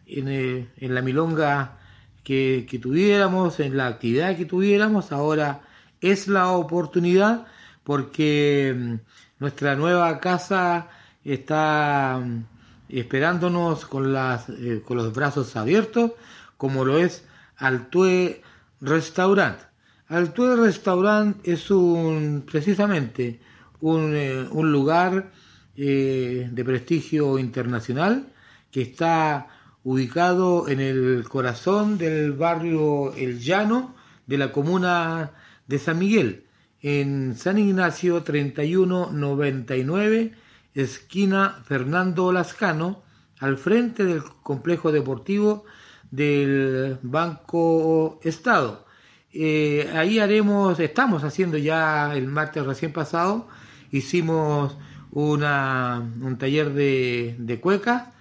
en, 0.08 0.28
eh, 0.30 0.68
en 0.78 0.96
la 0.96 1.02
milonga 1.02 1.78
que, 2.24 2.66
que 2.70 2.80
tuviéramos, 2.80 3.60
en 3.60 3.76
la 3.76 3.88
actividad 3.88 4.38
que 4.38 4.46
tuviéramos. 4.46 5.12
Ahora 5.12 5.62
es 6.00 6.28
la 6.28 6.50
oportunidad 6.52 7.48
porque 7.84 8.74
mm, 8.78 8.94
nuestra 9.40 9.76
nueva 9.76 10.20
casa 10.20 10.88
está 11.24 12.22
mm, 12.24 12.44
esperándonos 12.90 13.86
con, 13.86 14.14
las, 14.14 14.50
eh, 14.50 14.84
con 14.86 14.98
los 14.98 15.14
brazos 15.14 15.56
abiertos, 15.56 16.12
como 16.58 16.86
lo 16.86 17.00
es 17.00 17.26
Altue 17.58 18.42
Restaurant. 18.82 19.69
Altue 20.10 20.56
Restaurant 20.56 21.38
es 21.44 21.70
un 21.70 22.44
precisamente 22.44 23.40
un, 23.80 24.16
eh, 24.16 24.48
un 24.50 24.72
lugar 24.72 25.32
eh, 25.76 26.50
de 26.52 26.66
prestigio 26.66 27.38
internacional 27.38 28.34
que 28.72 28.82
está 28.82 29.50
ubicado 29.84 30.68
en 30.68 30.80
el 30.80 31.30
corazón 31.30 32.00
del 32.00 32.34
barrio 32.34 33.14
El 33.14 33.40
Llano 33.40 33.96
de 34.26 34.40
la 34.40 34.52
comuna 34.52 35.34
de 35.68 35.78
San 35.78 36.00
Miguel, 36.00 36.48
en 36.82 37.36
San 37.36 37.60
Ignacio 37.60 38.24
3199, 38.24 40.34
esquina 40.74 41.62
Fernando 41.66 42.32
Lascano, 42.32 43.04
al 43.38 43.60
frente 43.60 44.06
del 44.06 44.24
complejo 44.42 44.92
deportivo 44.92 45.66
del 46.10 46.98
Banco 47.04 48.20
Estado. 48.24 48.89
Eh, 49.34 49.90
ahí 49.96 50.20
haremos, 50.20 50.80
estamos 50.80 51.24
haciendo 51.24 51.58
ya 51.58 52.16
el 52.16 52.28
martes 52.28 52.66
recién 52.66 52.92
pasado, 52.92 53.48
hicimos 53.92 54.78
una, 55.12 56.02
un 56.22 56.38
taller 56.38 56.74
de, 56.74 57.36
de 57.38 57.60
cueca 57.60 58.12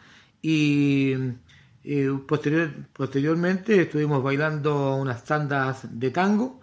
y 0.43 1.15
eh, 1.85 2.11
posterior, 2.27 2.71
posteriormente 2.93 3.83
estuvimos 3.83 4.23
bailando 4.23 4.97
unas 4.97 5.25
tandas 5.25 5.87
de 5.99 6.11
tango 6.11 6.61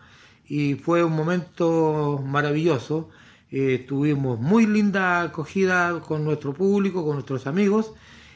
y 0.48 0.76
fue 0.76 1.04
un 1.04 1.14
momento 1.16 2.24
maravilloso. 2.24 3.10
Eh, 3.52 3.86
tuvimos 3.88 4.40
muy 4.40 4.66
linda 4.66 5.22
acogida 5.24 6.00
con 6.02 6.24
nuestro 6.24 6.54
público, 6.54 7.04
con 7.04 7.14
nuestros 7.14 7.48
amigos 7.48 7.94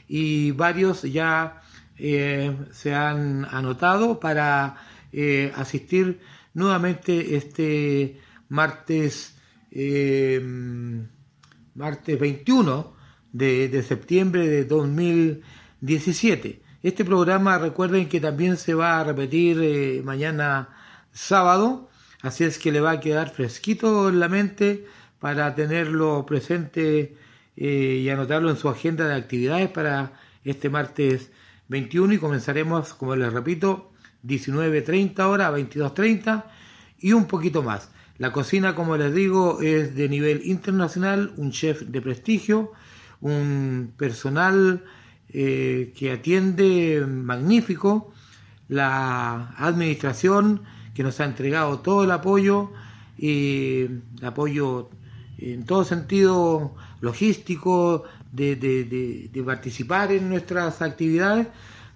y 0.07 0.51
varios 0.51 1.03
ya 1.03 1.61
eh, 1.97 2.55
se 2.71 2.95
han 2.95 3.45
anotado 3.45 4.19
para 4.19 4.77
eh, 5.11 5.51
asistir 5.55 6.19
nuevamente 6.53 7.35
este 7.35 8.19
martes 8.47 9.35
eh, 9.71 10.41
martes 11.75 12.19
21 12.19 12.93
de, 13.31 13.69
de 13.69 13.83
septiembre 13.83 14.47
de 14.47 14.65
2017. 14.65 16.61
Este 16.81 17.05
programa 17.05 17.57
recuerden 17.57 18.09
que 18.09 18.19
también 18.19 18.57
se 18.57 18.73
va 18.73 18.99
a 18.99 19.03
repetir 19.03 19.59
eh, 19.61 20.01
mañana 20.03 20.69
sábado, 21.11 21.89
así 22.21 22.43
es 22.43 22.57
que 22.59 22.71
le 22.71 22.81
va 22.81 22.91
a 22.91 22.99
quedar 22.99 23.29
fresquito 23.31 24.09
en 24.09 24.19
la 24.19 24.29
mente 24.29 24.85
para 25.19 25.53
tenerlo 25.55 26.25
presente 26.25 27.15
y 27.55 28.07
anotarlo 28.07 28.49
en 28.49 28.55
su 28.55 28.69
agenda 28.69 29.05
de 29.05 29.15
actividades 29.15 29.69
para 29.69 30.13
este 30.45 30.69
martes 30.69 31.29
21 31.67 32.13
y 32.13 32.17
comenzaremos, 32.17 32.93
como 32.93 33.15
les 33.15 33.33
repito, 33.33 33.88
19.30 34.25 35.19
horas, 35.19 35.53
22.30 35.53 36.43
y 36.99 37.13
un 37.13 37.25
poquito 37.25 37.63
más. 37.63 37.89
La 38.17 38.33
cocina, 38.33 38.75
como 38.75 38.97
les 38.97 39.13
digo, 39.13 39.61
es 39.61 39.95
de 39.95 40.09
nivel 40.09 40.41
internacional, 40.45 41.31
un 41.37 41.51
chef 41.51 41.83
de 41.83 42.01
prestigio, 42.01 42.73
un 43.21 43.93
personal 43.97 44.83
eh, 45.29 45.93
que 45.95 46.11
atiende 46.11 47.05
magnífico, 47.07 48.13
la 48.67 49.55
administración 49.57 50.63
que 50.93 51.03
nos 51.03 51.19
ha 51.21 51.25
entregado 51.25 51.79
todo 51.79 52.03
el 52.03 52.11
apoyo, 52.11 52.71
y 53.17 53.87
apoyo 54.21 54.89
en 55.37 55.65
todo 55.65 55.85
sentido 55.85 56.75
logístico, 56.99 58.03
de 58.33 59.43
participar 59.45 60.11
en 60.11 60.29
nuestras 60.29 60.81
actividades, 60.81 61.47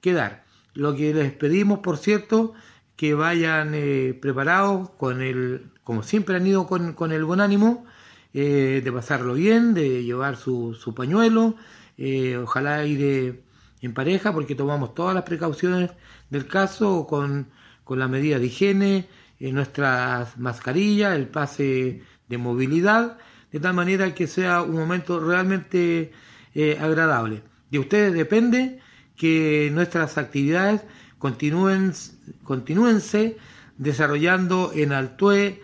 quedar. 0.00 0.44
Lo 0.74 0.94
que 0.94 1.12
les 1.12 1.32
pedimos, 1.32 1.80
por 1.80 1.98
cierto, 1.98 2.54
que 2.96 3.14
vayan 3.14 3.72
eh, 3.74 4.16
preparados 4.20 4.90
con 4.90 5.22
el, 5.22 5.70
como 5.82 6.02
siempre 6.02 6.36
han 6.36 6.46
ido 6.46 6.66
con, 6.66 6.92
con 6.92 7.12
el 7.12 7.24
buen 7.24 7.40
ánimo, 7.40 7.84
eh, 8.32 8.80
de 8.84 8.92
pasarlo 8.92 9.34
bien, 9.34 9.74
de 9.74 10.04
llevar 10.04 10.36
su, 10.36 10.74
su 10.74 10.94
pañuelo, 10.94 11.56
eh, 11.98 12.36
ojalá 12.36 12.84
ir 12.84 13.42
en 13.86 13.94
pareja 13.94 14.32
porque 14.32 14.54
tomamos 14.54 14.94
todas 14.94 15.14
las 15.14 15.24
precauciones 15.24 15.90
del 16.30 16.46
caso 16.46 17.06
con, 17.06 17.48
con 17.84 17.98
la 17.98 18.08
medida 18.08 18.38
de 18.38 18.46
higiene, 18.46 19.08
nuestras 19.40 20.38
mascarillas, 20.38 21.14
el 21.14 21.28
pase 21.28 22.02
de 22.28 22.38
movilidad, 22.38 23.18
de 23.52 23.60
tal 23.60 23.74
manera 23.74 24.14
que 24.14 24.26
sea 24.26 24.62
un 24.62 24.76
momento 24.76 25.20
realmente 25.20 26.12
agradable. 26.80 27.42
De 27.70 27.78
ustedes 27.78 28.14
depende 28.14 28.80
que 29.16 29.70
nuestras 29.72 30.18
actividades 30.18 30.82
continúen, 31.18 31.92
continúense 32.44 33.36
desarrollando 33.78 34.72
en 34.74 34.92
Altue 34.92 35.60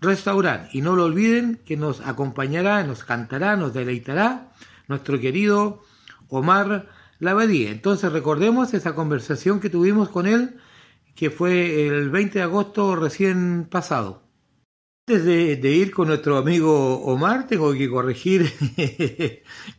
Restaurant. 0.00 0.68
Y 0.74 0.82
no 0.82 0.96
lo 0.96 1.04
olviden 1.04 1.60
que 1.64 1.76
nos 1.76 2.00
acompañará, 2.00 2.82
nos 2.84 3.04
cantará, 3.04 3.56
nos 3.56 3.72
deleitará 3.72 4.52
nuestro 4.88 5.20
querido 5.20 5.82
Omar 6.28 6.88
Lavadía. 7.18 7.70
Entonces 7.70 8.12
recordemos 8.12 8.74
esa 8.74 8.94
conversación 8.94 9.60
que 9.60 9.70
tuvimos 9.70 10.08
con 10.08 10.26
él, 10.26 10.56
que 11.14 11.30
fue 11.30 11.86
el 11.86 12.10
20 12.10 12.38
de 12.38 12.44
agosto 12.44 12.96
recién 12.96 13.66
pasado. 13.70 14.22
Antes 15.08 15.24
de, 15.24 15.70
ir 15.70 15.92
con 15.92 16.08
nuestro 16.08 16.36
amigo 16.36 16.96
Omar, 17.04 17.46
tengo 17.46 17.72
que 17.72 17.88
corregir. 17.88 18.52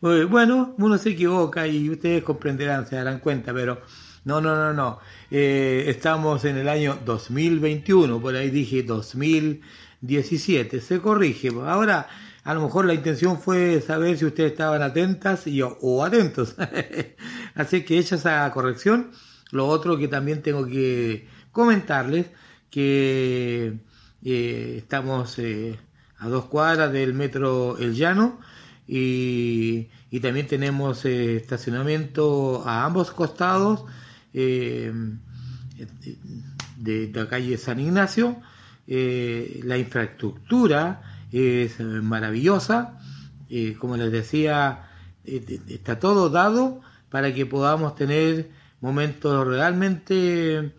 bueno, 0.00 0.74
uno 0.78 0.96
se 0.96 1.10
equivoca 1.10 1.66
y 1.66 1.90
ustedes 1.90 2.24
comprenderán, 2.24 2.86
se 2.86 2.96
darán 2.96 3.18
cuenta, 3.18 3.52
pero 3.52 3.82
no, 4.24 4.40
no, 4.40 4.56
no, 4.56 4.72
no. 4.72 5.00
Eh, 5.30 5.84
estamos 5.88 6.46
en 6.46 6.56
el 6.56 6.68
año 6.68 6.98
2021, 7.04 8.20
por 8.22 8.36
ahí 8.36 8.48
dije 8.48 8.82
2017, 8.82 10.80
se 10.80 11.00
corrige. 11.00 11.50
Ahora, 11.66 12.08
a 12.44 12.54
lo 12.54 12.62
mejor 12.62 12.84
la 12.86 12.94
intención 12.94 13.38
fue 13.38 13.80
saber 13.80 14.16
si 14.16 14.24
ustedes 14.24 14.52
estaban 14.52 14.82
atentas 14.82 15.46
y, 15.46 15.60
o 15.62 16.04
atentos. 16.04 16.54
Así 17.54 17.82
que 17.82 17.98
hecha 17.98 18.16
esa 18.16 18.50
corrección, 18.52 19.10
lo 19.50 19.66
otro 19.66 19.98
que 19.98 20.08
también 20.08 20.42
tengo 20.42 20.66
que 20.66 21.28
comentarles, 21.52 22.26
que 22.70 23.78
eh, 24.24 24.74
estamos 24.78 25.38
eh, 25.38 25.78
a 26.18 26.28
dos 26.28 26.46
cuadras 26.46 26.92
del 26.92 27.14
metro 27.14 27.78
El 27.78 27.94
Llano 27.94 28.40
y, 28.86 29.88
también 30.22 30.46
tenemos 30.46 31.04
eh, 31.04 31.36
estacionamiento 31.36 32.66
a 32.66 32.84
ambos 32.84 33.10
costados 33.10 33.84
de, 34.32 34.92
la 37.12 37.28
calle 37.28 37.58
San 37.58 37.80
Ignacio. 37.80 38.40
la 38.86 39.78
infraestructura 39.78 41.02
es 41.32 41.80
maravillosa, 41.80 42.98
como 43.78 43.96
les 43.96 44.12
decía, 44.12 44.88
está 45.24 45.98
todo 45.98 46.30
dado 46.30 46.80
para 47.10 47.34
que 47.34 47.46
podamos 47.46 47.94
tener 47.94 48.50
momentos 48.80 49.46
realmente 49.46 50.74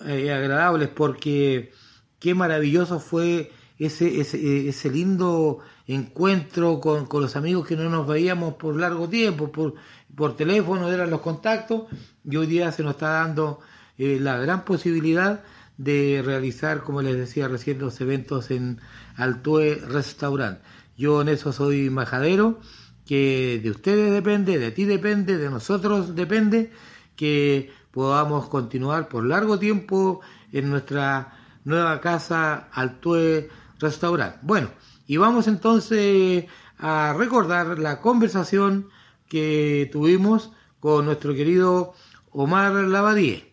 agradables 0.00 0.88
porque 0.88 1.72
qué 2.18 2.34
maravilloso 2.34 3.00
fue 3.00 3.52
ese, 3.78 4.20
ese, 4.20 4.68
ese 4.68 4.90
lindo 4.90 5.60
encuentro 5.86 6.80
con, 6.80 7.06
los 7.20 7.36
amigos 7.36 7.66
que 7.66 7.76
no 7.76 7.88
nos 7.88 8.06
veíamos 8.06 8.54
por 8.54 8.76
largo 8.76 9.08
tiempo, 9.08 9.52
por, 9.52 9.74
por 10.14 10.36
teléfono 10.36 10.90
eran 10.90 11.10
los 11.10 11.20
contactos, 11.20 11.82
y 12.28 12.36
hoy 12.36 12.46
día 12.46 12.72
se 12.72 12.82
nos 12.82 12.92
está 12.92 13.10
dando 13.10 13.60
eh, 13.98 14.18
la 14.20 14.38
gran 14.38 14.64
posibilidad 14.64 15.44
de 15.78 16.22
realizar, 16.24 16.82
como 16.82 17.02
les 17.02 17.16
decía 17.16 17.48
recién, 17.48 17.78
los 17.78 18.00
eventos 18.00 18.50
en 18.50 18.80
Altue 19.16 19.76
Restaurant. 19.86 20.58
Yo 20.96 21.20
en 21.20 21.28
eso 21.28 21.52
soy 21.52 21.90
majadero, 21.90 22.60
que 23.04 23.60
de 23.62 23.70
ustedes 23.70 24.12
depende, 24.12 24.58
de 24.58 24.70
ti 24.72 24.84
depende, 24.84 25.38
de 25.38 25.50
nosotros 25.50 26.14
depende, 26.14 26.72
que 27.14 27.70
podamos 27.90 28.48
continuar 28.48 29.08
por 29.08 29.24
largo 29.24 29.58
tiempo 29.58 30.20
en 30.52 30.70
nuestra 30.70 31.36
nueva 31.64 32.00
casa 32.00 32.68
Altue 32.72 33.48
Restaurant. 33.78 34.36
Bueno, 34.42 34.70
y 35.06 35.18
vamos 35.18 35.46
entonces 35.46 36.46
a 36.78 37.14
recordar 37.16 37.78
la 37.78 38.00
conversación 38.00 38.88
que 39.28 39.88
tuvimos 39.92 40.52
con 40.80 41.04
nuestro 41.06 41.34
querido 41.34 41.94
Omar 42.30 42.72
Lavadie. 42.72 43.45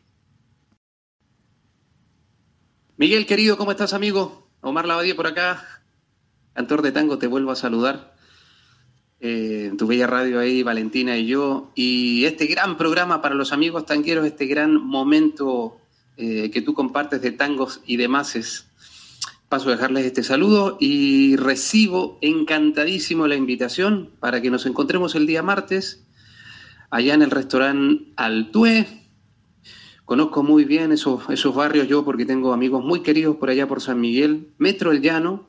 Miguel, 3.04 3.26
querido, 3.26 3.58
¿cómo 3.58 3.72
estás, 3.72 3.92
amigo? 3.92 4.48
Omar 4.62 4.88
Lavadie 4.88 5.14
por 5.14 5.28
acá, 5.28 5.82
cantor 6.54 6.82
de 6.82 6.94
tango, 6.94 7.18
te 7.18 7.28
vuelvo 7.28 7.52
a 7.52 7.58
saludar. 7.58 8.16
Eh, 9.20 9.68
en 9.72 9.76
tu 9.76 9.88
bella 9.88 10.08
radio 10.08 10.40
ahí, 10.40 10.64
Valentina 10.64 11.18
y 11.18 11.26
yo. 11.26 11.74
Y 11.76 12.24
este 12.24 12.48
gran 12.48 12.78
programa 12.78 13.22
para 13.22 13.36
los 13.36 13.52
amigos 13.52 13.86
tanqueros, 13.86 14.26
este 14.26 14.46
gran 14.46 14.76
momento 14.76 15.82
eh, 16.16 16.50
que 16.50 16.62
tú 16.62 16.74
compartes 16.74 17.22
de 17.22 17.32
tangos 17.32 17.82
y 17.86 17.98
demás. 17.98 18.70
Paso 19.50 19.68
a 19.68 19.74
dejarles 19.74 20.06
este 20.06 20.24
saludo 20.24 20.78
y 20.80 21.36
recibo 21.36 22.20
encantadísimo 22.22 23.28
la 23.28 23.36
invitación 23.36 24.12
para 24.22 24.42
que 24.42 24.50
nos 24.50 24.66
encontremos 24.66 25.14
el 25.16 25.28
día 25.28 25.44
martes 25.44 26.06
allá 26.90 27.16
en 27.16 27.22
el 27.22 27.32
restaurante 27.32 28.06
Altue. 28.16 29.03
Conozco 30.06 30.44
muy 30.44 30.66
bien 30.66 30.92
esos, 30.92 31.24
esos 31.30 31.56
barrios 31.56 31.88
yo 31.88 32.04
porque 32.04 32.26
tengo 32.26 32.52
amigos 32.54 32.84
muy 32.84 33.02
queridos 33.02 33.38
por 33.38 33.50
allá 33.50 33.68
por 33.68 33.82
San 33.82 34.02
Miguel. 34.02 34.50
Metro 34.58 34.92
El 34.92 35.02
Llano, 35.02 35.48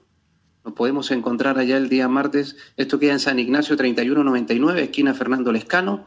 nos 0.64 0.74
podemos 0.74 1.10
encontrar 1.10 1.58
allá 1.58 1.76
el 1.76 1.88
día 1.88 2.08
martes. 2.08 2.56
Esto 2.76 2.98
queda 2.98 3.12
en 3.12 3.20
San 3.20 3.38
Ignacio 3.38 3.76
3199, 3.76 4.84
esquina 4.84 5.12
Fernando 5.12 5.52
Lescano. 5.52 6.06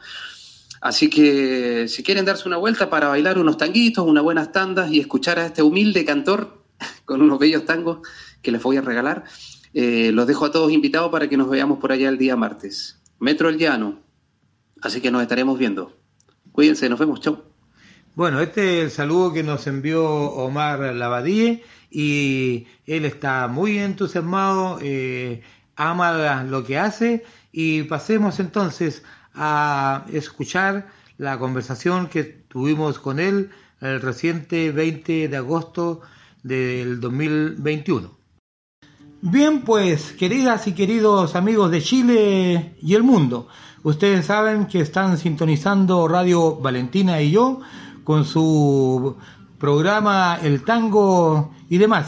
Así 0.79 1.09
que 1.09 1.87
si 1.87 2.03
quieren 2.03 2.25
darse 2.25 2.47
una 2.47 2.57
vuelta 2.57 2.89
para 2.89 3.07
bailar 3.09 3.37
unos 3.37 3.57
tanguitos, 3.57 4.05
unas 4.05 4.23
buenas 4.23 4.51
tandas 4.51 4.91
y 4.91 4.99
escuchar 4.99 5.39
a 5.39 5.45
este 5.45 5.61
humilde 5.61 6.05
cantor 6.05 6.63
con 7.05 7.21
unos 7.21 7.39
bellos 7.39 7.65
tangos 7.65 7.99
que 8.41 8.51
les 8.51 8.63
voy 8.63 8.77
a 8.77 8.81
regalar, 8.81 9.25
eh, 9.73 10.11
los 10.13 10.25
dejo 10.25 10.45
a 10.45 10.51
todos 10.51 10.71
invitados 10.71 11.11
para 11.11 11.27
que 11.27 11.37
nos 11.37 11.49
veamos 11.49 11.79
por 11.79 11.91
allá 11.91 12.07
el 12.09 12.17
día 12.17 12.35
martes. 12.35 13.01
Metro 13.19 13.49
El 13.49 13.57
Llano. 13.57 13.99
Así 14.81 15.01
que 15.01 15.11
nos 15.11 15.21
estaremos 15.21 15.59
viendo. 15.59 15.97
Cuídense, 16.51 16.87
nos 16.87 16.99
vemos, 16.99 17.19
chau. 17.19 17.46
Bueno, 18.17 18.41
este 18.41 18.79
es 18.79 18.83
el 18.85 18.89
saludo 18.89 19.31
que 19.31 19.43
nos 19.43 19.67
envió 19.67 20.03
Omar 20.03 20.79
Lavadie 20.95 21.63
y 21.91 22.65
él 22.87 23.05
está 23.05 23.47
muy 23.47 23.77
entusiasmado, 23.77 24.79
eh, 24.81 25.43
ama 25.75 26.43
lo 26.43 26.63
que 26.63 26.79
hace 26.79 27.23
y 27.51 27.83
pasemos 27.83 28.39
entonces 28.39 29.03
a 29.35 30.03
escuchar 30.11 30.87
la 31.19 31.37
conversación 31.37 32.07
que 32.07 32.23
tuvimos 32.23 32.97
con 32.97 33.19
él 33.19 33.51
el 33.81 34.01
reciente 34.01 34.71
20 34.71 35.27
de 35.27 35.37
agosto 35.37 36.01
del 36.41 36.99
2021. 36.99 38.17
Bien, 39.21 39.61
pues, 39.61 40.13
queridas 40.13 40.65
y 40.65 40.71
queridos 40.71 41.35
amigos 41.35 41.69
de 41.69 41.83
Chile 41.83 42.75
y 42.81 42.95
el 42.95 43.03
mundo, 43.03 43.47
ustedes 43.83 44.25
saben 44.25 44.65
que 44.65 44.79
están 44.79 45.19
sintonizando 45.19 46.07
Radio 46.07 46.55
Valentina 46.55 47.21
y 47.21 47.29
yo 47.29 47.61
con 48.07 48.23
su 48.23 49.17
programa 49.59 50.39
El 50.41 50.63
Tango 50.63 51.51
y 51.67 51.77
demás. 51.77 52.07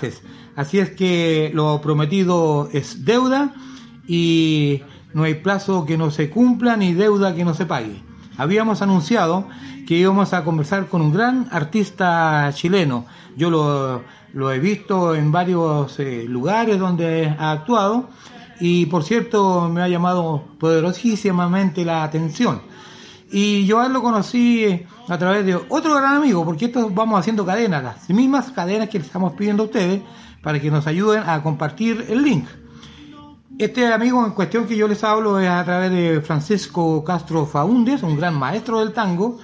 Así 0.56 0.80
es 0.80 0.92
que 0.92 1.52
lo 1.54 1.82
prometido 1.82 2.70
es 2.72 3.04
deuda 3.04 3.54
y 4.08 4.82
no 5.14 5.24
hay 5.24 5.34
plazo 5.34 5.86
que 5.86 5.98
no 5.98 6.10
se 6.10 6.30
cumpla 6.30 6.78
ni 6.78 6.94
deuda 6.94 7.36
que 7.36 7.44
no 7.44 7.54
se 7.54 7.66
pague. 7.66 8.02
habíamos 8.38 8.82
anunciado 8.82 9.50
que 9.86 9.98
íbamos 9.98 10.32
a 10.32 10.46
conversar 10.46 10.88
con 10.88 11.02
un 11.02 11.12
gran 11.12 11.50
artista 11.52 12.50
chileno. 12.54 13.06
Yo 13.36 13.50
lo, 13.50 14.02
lo 14.32 14.54
he 14.54 14.60
visto 14.60 15.16
en 15.16 15.34
varios 15.34 16.00
eh, 16.00 16.24
lugares 16.30 16.80
donde 16.80 17.36
ha 17.38 17.52
actuado 17.52 18.08
y 18.62 18.86
por 18.86 19.04
cierto 19.04 19.68
me 19.68 19.82
ha 19.82 19.90
llamado 19.90 20.46
poderosísimamente 20.60 21.84
la 21.84 22.06
atención. 22.06 22.62
Y 23.32 23.66
yo 23.66 23.80
a 23.80 23.86
él 23.86 23.94
lo 23.94 24.02
conocí 24.02 24.64
eh, 24.64 24.88
a 25.08 25.18
través 25.18 25.46
de 25.46 25.56
otro 25.56 25.96
gran 25.96 26.16
amigo, 26.16 26.44
porque 26.44 26.66
esto 26.66 26.90
vamos 26.90 27.20
haciendo 27.20 27.46
cadenas, 27.46 27.84
las 27.84 28.10
mismas 28.10 28.52
cadenas 28.52 28.90
que 28.90 29.00
le 29.00 29.06
estamos 29.06 29.34
pidiendo 29.34 29.64
a 29.64 29.66
ustedes 29.68 30.02
para 30.42 30.60
que 30.60 30.72
nos 30.72 30.88
ayuden 30.88 31.24
a 31.28 31.42
compartir 31.44 32.06
el 32.10 32.24
link. 32.24 32.48
Este 33.58 33.92
amigo 33.92 34.26
en 34.26 34.32
cuestión 34.32 34.66
que 34.66 34.76
yo 34.76 34.88
les 34.88 35.04
hablo 35.04 35.40
es 35.40 35.50
a 35.50 35.64
través 35.64 35.92
de 35.92 36.22
Francisco 36.22 37.04
Castro 37.04 37.46
Faúndez, 37.46 38.02
un 38.04 38.18
gran 38.18 38.34
maestro 38.36 38.80
del 38.80 38.94
tango, 38.94 39.38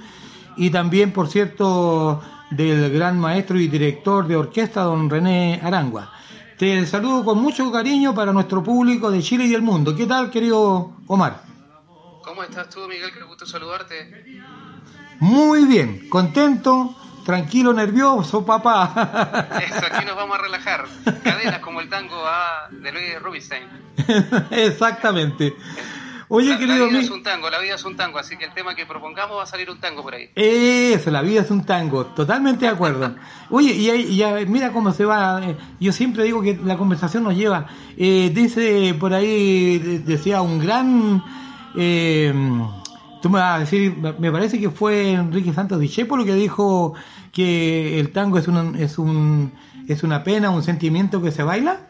y 0.57 0.69
también, 0.69 1.11
por 1.11 1.27
cierto, 1.27 2.21
del 2.49 2.91
gran 2.91 3.19
maestro 3.19 3.59
y 3.59 3.67
director 3.67 4.25
de 4.25 4.37
orquesta, 4.37 4.83
don 4.83 5.09
René 5.09 5.59
Arangua. 5.61 6.11
Te 6.57 6.85
saludo 6.85 7.25
con 7.25 7.41
mucho 7.41 7.69
cariño 7.71 8.15
para 8.15 8.31
nuestro 8.31 8.63
público 8.63 9.11
de 9.11 9.21
Chile 9.21 9.45
y 9.45 9.53
el 9.53 9.61
mundo. 9.61 9.93
¿Qué 9.93 10.05
tal, 10.05 10.31
querido 10.31 10.93
Omar? 11.07 11.54
¿Cómo 12.35 12.43
estás 12.43 12.69
tú, 12.69 12.81
Miguel? 12.89 13.13
Qué 13.13 13.23
gusto 13.23 13.45
saludarte. 13.45 14.25
Muy 15.21 15.63
bien, 15.63 16.09
contento, 16.09 16.93
tranquilo, 17.25 17.71
nervioso, 17.71 18.45
papá. 18.45 19.47
Eso, 19.65 19.85
aquí 19.89 20.05
nos 20.05 20.17
vamos 20.17 20.37
a 20.37 20.41
relajar. 20.41 20.85
Cadenas 21.23 21.59
como 21.59 21.79
el 21.79 21.87
tango 21.87 22.21
de 22.71 22.91
Luis 22.91 23.21
Rubinstein. 23.21 23.63
Exactamente. 24.51 25.55
Oye, 26.27 26.49
la, 26.49 26.57
querido 26.59 26.77
la 26.79 26.85
vida 26.89 26.99
mi- 26.99 27.05
es 27.05 27.09
un 27.11 27.23
tango, 27.23 27.49
la 27.49 27.59
vida 27.59 27.75
es 27.75 27.85
un 27.85 27.95
tango, 27.95 28.19
así 28.19 28.35
que 28.35 28.43
el 28.43 28.53
tema 28.53 28.75
que 28.75 28.85
propongamos 28.85 29.37
va 29.37 29.43
a 29.43 29.45
salir 29.45 29.69
un 29.69 29.79
tango 29.79 30.03
por 30.03 30.15
ahí. 30.15 30.29
Eso, 30.35 31.11
la 31.11 31.21
vida 31.21 31.39
es 31.39 31.51
un 31.51 31.65
tango, 31.65 32.07
totalmente 32.07 32.65
de 32.65 32.71
acuerdo. 32.71 33.15
Oye, 33.49 33.71
y, 33.71 34.45
mira 34.47 34.73
cómo 34.73 34.91
se 34.91 35.05
va, 35.05 35.39
eh, 35.41 35.55
yo 35.79 35.93
siempre 35.93 36.25
digo 36.25 36.41
que 36.41 36.59
la 36.65 36.75
conversación 36.75 37.23
nos 37.23 37.33
lleva, 37.35 37.67
eh, 37.95 38.29
dice 38.35 38.93
por 38.99 39.13
ahí, 39.13 39.77
de- 39.79 39.99
decía 39.99 40.41
un 40.41 40.59
gran, 40.59 41.23
eh, 41.77 42.33
tú 43.21 43.29
me 43.29 43.39
vas 43.39 43.55
a 43.55 43.59
decir, 43.59 43.95
me 44.19 44.31
parece 44.31 44.59
que 44.59 44.69
fue 44.69 45.11
Enrique 45.13 45.53
Santos 45.53 45.79
Discépolo 45.79 46.25
que 46.25 46.33
dijo 46.35 46.93
que 47.31 47.99
el 47.99 48.11
tango 48.11 48.37
es, 48.37 48.47
un, 48.47 48.75
es, 48.75 48.97
un, 48.97 49.51
es 49.87 50.03
una 50.03 50.23
pena, 50.23 50.49
un 50.49 50.63
sentimiento 50.63 51.21
que 51.21 51.31
se 51.31 51.43
baila. 51.43 51.87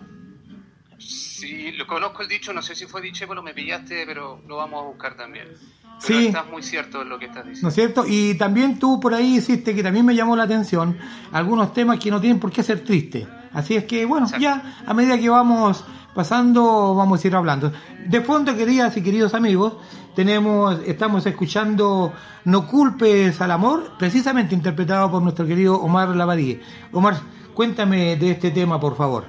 Sí, 0.97 1.71
lo 1.73 1.85
conozco 1.85 2.21
el 2.23 2.29
dicho, 2.29 2.53
no 2.53 2.61
sé 2.61 2.73
si 2.75 2.85
fue 2.85 3.01
Dichépolo, 3.01 3.43
me 3.43 3.53
pillaste, 3.53 4.05
pero 4.05 4.41
lo 4.47 4.55
vamos 4.57 4.81
a 4.83 4.87
buscar 4.87 5.15
también. 5.15 5.45
Pero 5.49 6.19
Sí. 6.19 6.27
estás 6.27 6.47
muy 6.49 6.61
cierto 6.63 7.03
en 7.03 7.09
lo 7.09 7.17
que 7.19 7.25
estás 7.25 7.45
¿No 7.45 7.49
diciendo. 7.51 7.69
es 7.69 7.75
cierto? 7.75 8.03
Y 8.07 8.33
también 8.35 8.79
tú 8.79 8.99
por 8.99 9.13
ahí 9.13 9.37
hiciste 9.37 9.73
que 9.75 9.83
también 9.83 10.05
me 10.05 10.15
llamó 10.15 10.35
la 10.35 10.43
atención 10.43 10.97
algunos 11.31 11.73
temas 11.73 11.99
que 11.99 12.11
no 12.11 12.19
tienen 12.19 12.39
por 12.39 12.51
qué 12.51 12.63
ser 12.63 12.83
tristes. 12.83 13.27
Así 13.53 13.75
es 13.75 13.85
que, 13.85 14.03
bueno, 14.05 14.25
Exacto. 14.25 14.43
ya 14.43 14.83
a 14.85 14.93
medida 14.93 15.17
que 15.17 15.29
vamos 15.29 15.85
pasando, 16.15 16.95
vamos 16.95 17.23
a 17.23 17.27
ir 17.27 17.35
hablando. 17.35 17.71
De 18.07 18.21
fondo, 18.21 18.55
queridas 18.55 18.95
y 18.97 19.03
queridos 19.03 19.35
amigos, 19.35 19.73
tenemos, 20.15 20.79
estamos 20.87 21.25
escuchando 21.25 22.13
No 22.45 22.67
culpes 22.67 23.39
al 23.41 23.51
amor, 23.51 23.91
precisamente 23.99 24.55
interpretado 24.55 25.11
por 25.11 25.21
nuestro 25.21 25.45
querido 25.45 25.75
Omar 25.75 26.15
Lavadie. 26.15 26.61
Omar, 26.93 27.15
cuéntame 27.53 28.15
de 28.15 28.31
este 28.31 28.49
tema, 28.49 28.79
por 28.79 28.95
favor. 28.95 29.25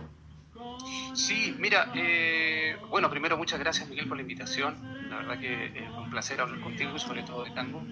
Sí, 1.13 1.55
mira, 1.59 1.91
eh, 1.95 2.77
bueno, 2.89 3.11
primero 3.11 3.37
muchas 3.37 3.59
gracias 3.59 3.89
Miguel 3.89 4.07
por 4.07 4.17
la 4.17 4.23
invitación. 4.23 4.77
La 5.11 5.17
verdad 5.17 5.39
que 5.39 5.67
es 5.67 5.91
un 5.97 6.11
placer 6.11 6.41
hablar 6.41 6.61
contigo 6.61 6.93
y 6.95 6.99
sobre 6.99 7.23
todo 7.23 7.45
de 7.45 7.51
tango. 7.51 7.83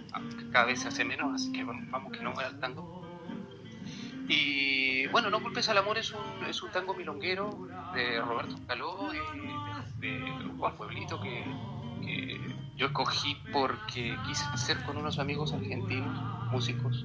Cada 0.52 0.66
vez 0.66 0.80
se 0.80 0.88
hace 0.88 1.04
menos, 1.04 1.34
así 1.34 1.50
que 1.52 1.64
vamos 1.64 2.12
que 2.12 2.22
no 2.22 2.32
muera 2.32 2.50
el 2.50 2.60
tango. 2.60 3.03
Y 4.28 5.06
bueno, 5.08 5.30
No 5.30 5.40
culpes 5.42 5.68
al 5.68 5.78
amor 5.78 5.98
es 5.98 6.12
un, 6.12 6.46
es 6.48 6.62
un 6.62 6.70
tango 6.72 6.94
milonguero 6.94 7.68
de 7.94 8.20
Roberto 8.20 8.56
Caló 8.66 9.10
de, 10.00 10.08
de 10.08 10.20
Juan 10.58 10.76
Pueblito 10.76 11.20
que, 11.20 11.44
que 12.02 12.40
yo 12.76 12.86
escogí 12.86 13.36
porque 13.52 14.16
quise 14.26 14.44
hacer 14.52 14.82
con 14.84 14.96
unos 14.96 15.18
amigos 15.18 15.52
argentinos, 15.52 16.18
músicos, 16.50 17.04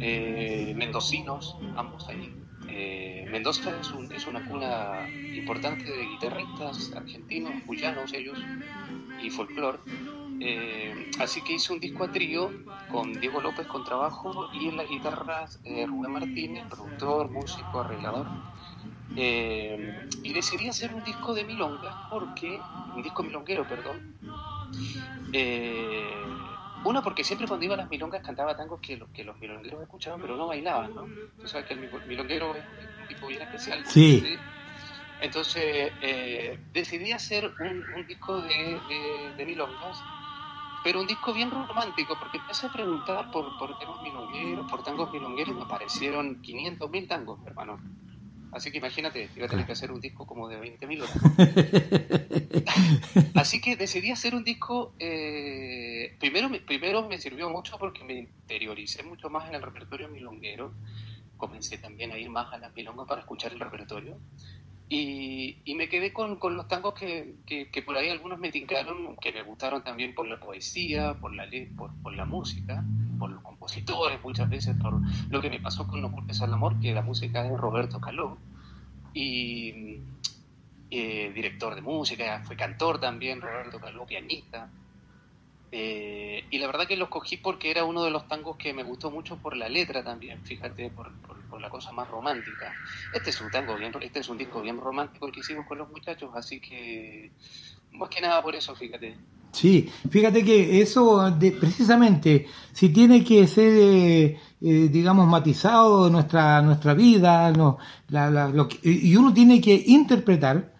eh, 0.00 0.72
mendocinos, 0.76 1.56
ambos 1.76 2.08
ahí. 2.08 2.34
Eh, 2.68 3.26
Mendoza 3.30 3.78
es, 3.78 3.90
un- 3.92 4.10
es 4.12 4.26
una 4.26 4.44
cuna 4.48 5.08
importante 5.36 5.84
de 5.84 6.06
guitarristas 6.06 6.92
argentinos, 6.96 7.52
cuyanos 7.66 8.12
ellos, 8.14 8.38
y 9.22 9.30
folclore. 9.30 9.78
Eh, 10.40 10.94
así 11.20 11.42
que 11.42 11.54
hice 11.54 11.72
un 11.72 11.80
disco 11.80 12.04
a 12.04 12.08
trío 12.10 12.52
con 12.88 13.12
Diego 13.14 13.40
López 13.40 13.66
con 13.66 13.82
trabajo 13.84 14.48
y 14.52 14.68
en 14.68 14.76
las 14.76 14.88
guitarras 14.88 15.58
eh, 15.64 15.86
Rubén 15.86 16.12
Martínez, 16.12 16.64
productor, 16.68 17.30
músico, 17.30 17.80
arreglador. 17.80 18.26
Eh, 19.16 19.94
y 20.22 20.32
decidí 20.32 20.68
hacer 20.68 20.92
un 20.94 21.02
disco 21.04 21.34
de 21.34 21.44
milongas 21.44 21.94
porque, 22.10 22.60
un 22.94 23.02
disco 23.02 23.22
milonguero, 23.22 23.66
perdón. 23.66 23.98
Una, 26.84 27.02
porque 27.02 27.24
siempre 27.24 27.46
cuando 27.48 27.64
iba 27.64 27.74
a 27.74 27.78
las 27.78 27.90
milongas 27.90 28.22
cantaba 28.22 28.56
tangos 28.56 28.78
que, 28.80 28.96
los 28.96 29.08
que 29.10 29.24
los 29.24 29.40
milongueros 29.40 29.82
escuchaban, 29.82 30.20
pero 30.20 30.36
no 30.36 30.46
bailaban, 30.48 30.94
¿no? 30.94 31.06
Tú 31.40 31.48
sabes 31.48 31.66
que 31.66 31.74
el 31.74 31.80
mil- 31.80 31.90
milonguero 32.06 32.54
es 32.54 32.64
un 33.00 33.06
tipo 33.08 33.26
bien 33.28 33.42
especial. 33.42 33.84
Sí. 33.86 34.38
Entonces 35.20 35.92
decidí 36.74 37.12
hacer 37.12 37.50
un, 37.60 37.82
un 37.96 38.06
disco 38.06 38.42
de, 38.42 38.80
de, 38.88 39.34
de 39.36 39.46
milongas, 39.46 40.02
pero 40.84 41.00
un 41.00 41.06
disco 41.08 41.32
bien 41.32 41.50
romántico, 41.50 42.16
porque 42.18 42.36
empecé 42.38 42.66
a 42.66 42.70
preguntar 42.70 43.28
por, 43.32 43.56
por 43.56 43.76
temas 43.78 44.00
milongueros, 44.02 44.66
por 44.66 44.82
tangos 44.82 45.10
milongueros, 45.12 45.54
y 45.54 45.58
me 45.58 45.64
aparecieron 45.64 46.38
500 46.42 46.90
mil 46.90 47.08
tangos, 47.08 47.40
hermano. 47.46 47.80
Así 48.52 48.70
que 48.70 48.78
imagínate, 48.78 49.30
iba 49.36 49.46
a 49.46 49.48
tener 49.48 49.66
que 49.66 49.72
hacer 49.72 49.90
un 49.90 50.00
disco 50.00 50.26
como 50.26 50.48
de 50.48 50.58
20 50.58 50.86
mil 50.86 51.02
Así 53.34 53.60
que 53.60 53.76
decidí 53.76 54.10
hacer 54.10 54.34
un 54.34 54.44
disco. 54.44 54.94
eh, 54.98 56.16
primero, 56.20 56.48
me- 56.48 56.60
primero 56.60 57.06
me 57.08 57.18
sirvió 57.18 57.50
mucho 57.50 57.76
porque 57.78 58.04
me 58.04 58.14
interioricé 58.14 59.02
mucho 59.02 59.28
más 59.30 59.48
en 59.48 59.54
el 59.56 59.62
repertorio 59.62 60.08
milonguero. 60.08 60.74
Comencé 61.36 61.78
también 61.78 62.12
a 62.12 62.18
ir 62.18 62.30
más 62.30 62.52
a 62.52 62.58
las 62.58 62.74
milongas 62.76 63.06
para 63.08 63.20
escuchar 63.22 63.52
el 63.52 63.60
repertorio. 63.60 64.20
Y, 64.88 65.74
me 65.76 65.88
quedé 65.88 66.12
con, 66.12 66.36
con 66.36 66.56
los 66.56 66.68
tangos 66.68 66.94
que, 66.94 67.36
que, 67.46 67.82
por 67.82 67.96
ahí 67.96 68.10
algunos 68.10 68.38
me 68.38 68.50
tincaron, 68.50 69.16
que 69.16 69.32
me 69.32 69.42
gustaron 69.42 69.82
también 69.82 70.14
por 70.14 70.28
la 70.28 70.38
poesía, 70.38 71.14
por 71.14 71.34
la, 71.34 71.48
por, 71.76 71.90
por 72.02 72.14
la 72.14 72.24
música, 72.24 72.84
por 73.18 73.30
los 73.30 73.42
compositores, 73.42 74.22
muchas 74.22 74.48
veces 74.48 74.76
por 74.80 75.00
lo 75.30 75.40
que 75.40 75.50
me 75.50 75.60
pasó 75.60 75.86
con 75.86 76.00
No 76.00 76.12
culpes 76.12 76.40
al 76.42 76.52
amor, 76.52 76.78
que 76.80 76.92
la 76.92 77.02
música 77.02 77.44
es 77.44 77.50
de 77.50 77.56
Roberto 77.56 78.00
Caló. 78.00 78.38
Y 79.14 80.00
eh, 80.90 81.32
director 81.34 81.74
de 81.74 81.80
música, 81.80 82.42
fue 82.44 82.56
cantor 82.56 83.00
también, 83.00 83.40
Roberto 83.40 83.80
Caló, 83.80 84.06
pianista. 84.06 84.70
Eh, 85.76 86.44
y 86.50 86.58
la 86.58 86.68
verdad 86.68 86.86
que 86.86 86.96
lo 86.96 87.06
escogí 87.06 87.36
porque 87.36 87.68
era 87.68 87.84
uno 87.84 88.04
de 88.04 88.10
los 88.12 88.28
tangos 88.28 88.56
que 88.56 88.72
me 88.72 88.84
gustó 88.84 89.10
mucho 89.10 89.38
por 89.38 89.56
la 89.56 89.68
letra 89.68 90.04
también, 90.04 90.38
fíjate, 90.44 90.88
por, 90.90 91.10
la 91.60 91.68
cosa 91.68 91.90
más 91.90 92.08
romántica. 92.08 92.72
Este 93.12 93.30
es 93.30 93.40
un 93.40 93.50
tango 93.50 93.74
bien, 93.74 93.92
este 94.00 94.20
es 94.20 94.28
un 94.28 94.38
disco 94.38 94.62
bien 94.62 94.78
romántico 94.78 95.32
que 95.32 95.40
hicimos 95.40 95.66
con 95.66 95.78
los 95.78 95.90
muchachos, 95.90 96.30
así 96.36 96.60
que 96.60 97.32
más 97.90 98.08
que 98.08 98.20
nada 98.20 98.40
por 98.40 98.54
eso, 98.54 98.72
fíjate. 98.76 99.16
Sí, 99.50 99.90
fíjate 100.08 100.44
que 100.44 100.80
eso, 100.80 101.28
de, 101.32 101.50
precisamente, 101.50 102.46
si 102.72 102.90
tiene 102.90 103.24
que 103.24 103.44
ser, 103.48 103.72
eh, 103.76 104.40
eh, 104.60 104.88
digamos, 104.92 105.26
matizado 105.26 106.08
nuestra 106.08 106.62
nuestra 106.62 106.94
vida, 106.94 107.50
no, 107.50 107.78
lo 108.10 108.68
que- 108.68 108.78
y 108.84 109.16
uno 109.16 109.34
tiene 109.34 109.60
que 109.60 109.82
interpretar 109.86 110.73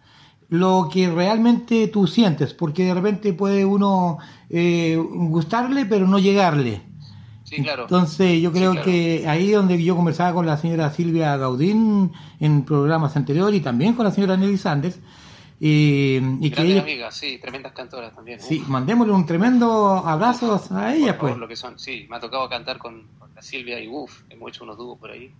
lo 0.54 0.88
que 0.92 1.10
realmente 1.10 1.88
tú 1.88 2.06
sientes, 2.06 2.54
porque 2.54 2.84
de 2.84 2.94
repente 2.94 3.32
puede 3.32 3.64
uno 3.64 4.18
eh, 4.50 4.96
gustarle, 4.96 5.84
pero 5.84 6.06
no 6.06 6.18
llegarle. 6.18 6.82
Sí, 7.42 7.62
claro. 7.62 7.82
Entonces, 7.82 8.40
yo 8.40 8.50
Sí, 8.50 8.56
creo 8.58 8.70
claro. 8.72 8.84
que 8.86 9.24
ahí 9.28 9.50
donde 9.50 9.82
yo 9.82 9.96
conversaba 9.96 10.32
con 10.32 10.46
la 10.46 10.56
señora 10.56 10.90
Silvia 10.90 11.36
Gaudín 11.36 12.12
en 12.40 12.64
programas 12.64 13.16
anteriores 13.16 13.60
y 13.60 13.62
también 13.62 13.94
con 13.94 14.04
la 14.04 14.12
señora 14.12 14.36
Nelly 14.36 14.56
Sanders, 14.56 14.98
y, 15.60 16.20
y 16.40 16.50
que 16.50 16.62
ella, 16.62 17.10
sí, 17.10 17.38
tremendas 17.40 17.72
cantoras 17.72 18.14
también. 18.14 18.40
Sí, 18.40 18.60
Uf, 18.60 18.68
mandémosle 18.68 19.12
un 19.12 19.26
tremendo 19.26 19.96
abrazo 20.06 20.54
a 20.54 20.58
por 20.58 20.84
ella, 20.88 21.14
favor, 21.14 21.18
pues. 21.30 21.36
lo 21.38 21.48
que 21.48 21.56
son, 21.56 21.78
sí, 21.78 22.06
me 22.08 22.16
ha 22.16 22.20
tocado 22.20 22.48
cantar 22.48 22.78
con, 22.78 23.02
con 23.18 23.34
la 23.34 23.42
Silvia 23.42 23.80
y 23.80 23.88
uff, 23.88 24.22
hemos 24.30 24.50
hecho 24.50 24.64
unos 24.64 24.76
dúos 24.76 24.98
por 24.98 25.10
ahí. 25.10 25.30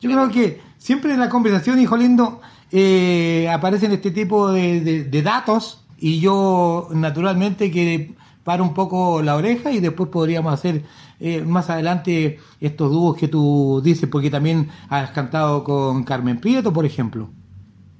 Yo 0.00 0.10
creo 0.10 0.28
que 0.30 0.60
siempre 0.76 1.14
en 1.14 1.20
la 1.20 1.28
conversación, 1.30 1.80
hijo 1.80 1.96
lindo, 1.96 2.40
eh, 2.74 3.48
aparecen 3.50 3.92
este 3.92 4.10
tipo 4.10 4.50
de, 4.52 4.80
de- 5.04 5.22
datos 5.22 5.84
y 5.98 6.20
yo 6.20 6.88
naturalmente 6.92 7.70
que 7.70 8.14
paro 8.44 8.64
un 8.64 8.74
poco 8.74 9.22
la 9.22 9.36
oreja 9.36 9.70
y 9.70 9.80
después 9.80 10.10
podríamos 10.10 10.52
hacer 10.52 10.82
eh, 11.20 11.40
más 11.42 11.70
adelante 11.70 12.38
estos 12.60 12.90
dúos 12.90 13.16
que 13.16 13.28
tú 13.28 13.80
dices, 13.82 14.08
porque 14.10 14.30
también 14.30 14.70
has 14.90 15.10
cantado 15.12 15.62
con 15.64 16.04
Carmen 16.04 16.40
Prieto, 16.40 16.72
por 16.72 16.84
ejemplo. 16.84 17.30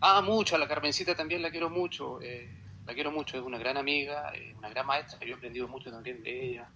Ah, 0.01 0.21
mucho, 0.23 0.57
a 0.57 0.59
la 0.59 0.69
Carmencita 0.69 1.15
también 1.15 1.43
la 1.43 1.51
quiero 1.51 1.71
mucho. 1.71 2.21
eh, 2.23 2.49
la 2.87 2.93
quiero 2.95 3.11
mucho, 3.11 3.39
es 3.39 3.43
una 3.43 3.59
gran 3.59 3.77
amiga, 3.79 4.31
es 4.35 4.55
una 4.59 4.69
gran 4.69 4.87
maestra, 4.87 5.19
yo 5.21 5.35
he 5.35 5.37
aprendido 5.37 5.67
mucho 5.69 5.91
también 5.91 6.23
de 6.23 6.51
ella. 6.51 6.69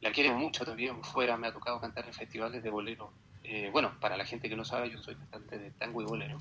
La 0.00 0.12
quiero 0.12 0.36
mucho 0.38 0.64
también 0.64 1.02
fuera, 1.04 1.36
me 1.36 1.48
ha 1.48 1.52
tocado 1.52 1.80
cantar 1.80 2.06
en 2.06 2.14
festivales 2.14 2.62
de 2.62 2.70
bolero. 2.70 3.12
Eh, 3.44 3.70
bueno, 3.72 3.92
para 4.00 4.16
la 4.16 4.24
gente 4.24 4.48
que 4.48 4.56
no 4.56 4.64
sabe, 4.64 4.90
yo 4.90 4.98
soy 4.98 5.16
cantante 5.16 5.58
de 5.58 5.70
tango 5.72 6.02
y 6.02 6.06
bolero, 6.06 6.38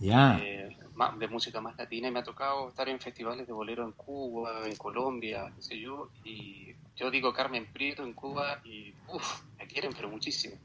Eh, 0.00 0.76
ma- 0.94 1.14
de 1.18 1.28
música 1.28 1.60
más 1.60 1.76
latina, 1.78 2.08
y 2.08 2.10
me 2.10 2.20
ha 2.20 2.24
tocado 2.24 2.68
estar 2.68 2.88
en 2.88 3.00
festivales 3.00 3.46
de 3.46 3.52
bolero 3.52 3.84
en 3.84 3.92
Cuba, 3.92 4.66
en 4.66 4.76
Colombia, 4.76 5.50
qué 5.56 5.62
sé 5.62 5.78
yo, 5.80 6.10
y 6.24 6.72
yo 6.96 7.10
digo 7.10 7.32
Carmen 7.32 7.66
Prieto 7.72 8.02
en 8.04 8.12
Cuba, 8.12 8.60
y 8.64 8.92
uff, 9.08 9.42
me 9.58 9.66
quieren, 9.66 9.92
pero 9.94 10.08
muchísimo. 10.08 10.56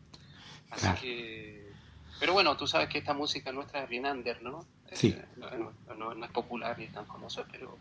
Así 0.72 0.81
Claro. 0.81 0.99
que... 1.01 1.72
Pero 2.19 2.34
bueno, 2.34 2.55
tú 2.55 2.68
sabes 2.68 2.89
que 2.89 2.99
esta 2.99 3.14
música 3.14 3.51
nuestra 3.51 3.84
es 3.84 3.89
bien 3.89 4.05
under, 4.05 4.41
¿no? 4.41 4.65
Sí. 4.93 5.10
Eh, 5.10 5.26
no, 5.38 5.49
no- 5.57 5.95
no- 5.95 6.14
no 6.15 6.26
es 6.26 6.31
popular 6.31 6.77
ni 6.77 6.88
tan 6.88 7.05
famosa, 7.05 7.43
pero, 7.51 7.77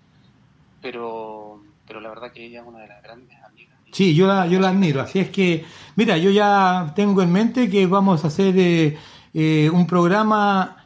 pero, 0.80 1.62
pero 1.86 2.00
la 2.00 2.08
verdad 2.08 2.32
que 2.32 2.44
ella 2.46 2.60
es 2.62 2.66
una 2.66 2.80
de 2.80 2.88
las 2.88 3.02
grandes 3.02 3.36
amigas. 3.44 3.76
Sí, 3.92 4.14
yo 4.14 4.26
la, 4.26 4.46
yo 4.46 4.58
la 4.58 4.70
admiro. 4.70 5.02
Así 5.02 5.18
es 5.18 5.28
que, 5.30 5.64
mira, 5.96 6.16
yo 6.16 6.30
ya 6.30 6.92
tengo 6.96 7.20
en 7.22 7.30
mente 7.30 7.68
que 7.68 7.86
vamos 7.86 8.24
a 8.24 8.28
hacer 8.28 8.54
eh, 8.58 8.96
eh, 9.34 9.70
un 9.70 9.86
programa 9.86 10.81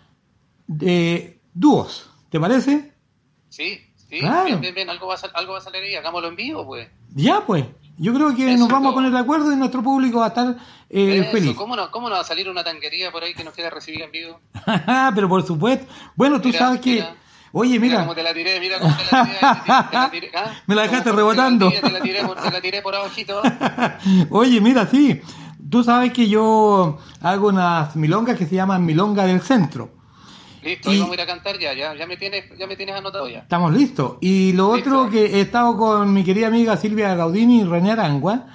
de 0.67 1.39
dúos. 1.55 2.11
¿Te 2.31 2.41
parece? 2.41 2.93
Sí, 3.49 3.81
sí, 4.09 4.19
Claro. 4.21 4.45
bien, 4.47 4.61
bien, 4.61 4.75
bien, 4.75 4.91
algo 4.91 5.07
va, 5.07 5.15
a, 5.15 5.19
sal- 5.19 5.31
algo 5.35 5.53
va 5.53 5.59
a 5.59 5.63
salir 5.63 5.83
ahí, 5.83 5.95
hagámoslo 5.95 6.29
en 6.29 6.37
vivo, 6.37 6.67
pues. 6.67 6.89
Ya, 7.15 7.41
pues. 7.47 7.65
Yo 7.99 8.13
creo 8.13 8.35
que 8.35 8.51
Eso 8.53 8.59
nos 8.59 8.69
vamos 8.69 8.89
a 8.89 8.91
todo. 8.91 8.95
poner 8.97 9.11
de 9.13 9.19
acuerdo 9.19 9.51
y 9.53 9.57
nuestro 9.57 9.83
público 9.83 10.19
va 10.19 10.27
a 10.27 10.29
estar 10.29 10.57
eh, 10.91 11.21
Eso, 11.23 11.31
feliz. 11.31 11.57
¿cómo, 11.57 11.75
no, 11.77 11.91
¿Cómo 11.91 12.09
no 12.11 12.15
va 12.17 12.21
a 12.21 12.25
salir 12.25 12.47
una 12.51 12.63
tanquería 12.63 13.11
por 13.11 13.23
ahí 13.25 13.33
que 13.33 13.43
nos 13.43 13.55
quiera 13.55 13.71
recibir 13.71 14.03
en 14.03 14.11
vivo? 14.13 14.41
Pero 15.15 15.29
por 15.29 15.43
supuesto. 15.47 15.87
Bueno, 16.15 16.39
tú 16.41 16.49
Mira, 16.49 16.59
sabes 16.59 16.81
que... 16.81 16.93
mira. 16.95 17.15
Oye, 17.53 17.79
Mira 17.79 17.87
mira. 17.95 18.01
cómo 18.03 18.15
te 18.15 18.23
la 18.23 18.35
tiré, 18.35 18.61
mira 18.61 18.79
cómo 18.79 18.95
te 18.95 19.05
la 19.11 19.25
tiré. 19.25 19.39
te 19.91 19.97
la 19.97 20.11
tiré, 20.11 20.31
¿ah? 20.35 20.53
Me 20.67 20.75
la 20.75 20.83
dejaste 20.83 21.09
Cómo 21.11 21.17
te 21.17 21.23
la 21.25 21.33
rebotando. 21.33 21.69
tiré, 21.71 21.81
Te 21.81 21.91
la 21.91 22.01
tiré 22.03 22.25
por, 22.27 22.37
te 22.43 22.51
la 22.51 22.61
tiré 22.61 22.83
por 22.83 22.95
abajito. 22.95 23.43
Oye, 24.31 24.61
mira, 24.61 24.87
sí. 24.87 25.23
Tú 25.71 25.83
sabes 25.83 26.13
que 26.13 26.29
yo 26.29 26.99
hago 27.23 27.49
unas 27.49 27.97
milongas 27.97 28.37
que 28.37 28.45
se 28.47 28.57
llaman 28.57 28.85
milonga 28.85 29.25
del 29.25 29.41
centro. 29.41 29.91
Listo, 30.67 30.93
Y- 30.93 30.99
vamos 30.99 31.13
a 31.13 31.15
ir 31.15 31.21
a 31.23 31.27
cantar 31.27 31.59
ya, 31.59 31.73
ya, 31.73 31.95
ya 31.95 32.07
me 32.07 32.17
tienes, 32.17 32.45
ya 32.59 32.67
me 32.67 32.77
tienes 32.77 32.95
anotado 32.97 33.29
ya. 33.29 33.39
Estamos 33.39 33.73
listos. 33.73 34.17
Y 34.21 34.53
lo 34.53 34.75
Listo. 34.75 34.91
otro 35.01 35.11
que 35.11 35.25
he 35.39 35.41
estado 35.41 35.77
con 35.77 36.13
mi 36.13 36.25
querida 36.25 36.49
amiga 36.49 36.77
Silvia 36.77 37.15
Gaudini 37.15 37.61
y 37.61 37.65
René 37.65 37.93
Arangua. 37.93 38.47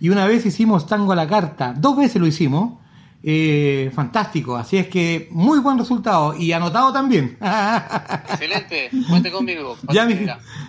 Y 0.00 0.08
una 0.08 0.26
vez 0.26 0.44
hicimos 0.46 0.86
tango 0.86 1.12
a 1.12 1.16
la 1.16 1.26
carta. 1.28 1.74
Dos 1.76 1.96
veces 1.96 2.20
lo 2.20 2.26
hicimos. 2.26 2.78
Eh, 3.22 3.90
fantástico. 3.94 4.56
Así 4.56 4.78
es 4.78 4.88
que 4.88 5.28
muy 5.30 5.58
buen 5.58 5.76
resultado. 5.78 6.34
Y 6.34 6.52
anotado 6.52 6.90
también. 6.92 7.36
Excelente, 8.30 8.90
cuente 9.08 9.30
conmigo. 9.30 9.76
ya, 9.92 10.06
mi, 10.06 10.14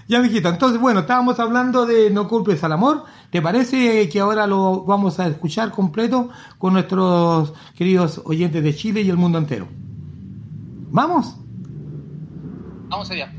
ya, 0.08 0.20
mijito. 0.20 0.50
Entonces, 0.50 0.80
bueno, 0.80 1.00
estábamos 1.02 1.40
hablando 1.40 1.86
de 1.86 2.10
No 2.10 2.28
culpes 2.28 2.64
al 2.64 2.74
amor. 2.74 3.06
¿Te 3.30 3.42
parece 3.42 4.10
que 4.10 4.20
ahora 4.20 4.46
lo 4.48 4.84
vamos 4.84 5.18
a 5.20 5.28
escuchar 5.28 5.72
completo 5.72 6.30
con 6.58 6.74
nuestros 6.74 7.54
queridos 7.78 8.22
oyentes 8.26 8.62
de 8.62 8.76
Chile 8.76 9.02
y 9.02 9.10
el 9.10 9.16
mundo 9.18 9.38
entero? 9.38 9.68
¿Vamos? 10.94 11.38
Vamos 12.90 13.10
allá. 13.12 13.32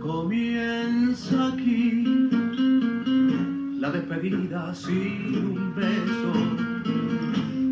Comienza 0.00 1.48
aquí 1.48 2.04
la 3.78 3.90
despedida 3.90 4.74
sin 4.74 5.36
un 5.36 5.74
beso. 5.74 6.32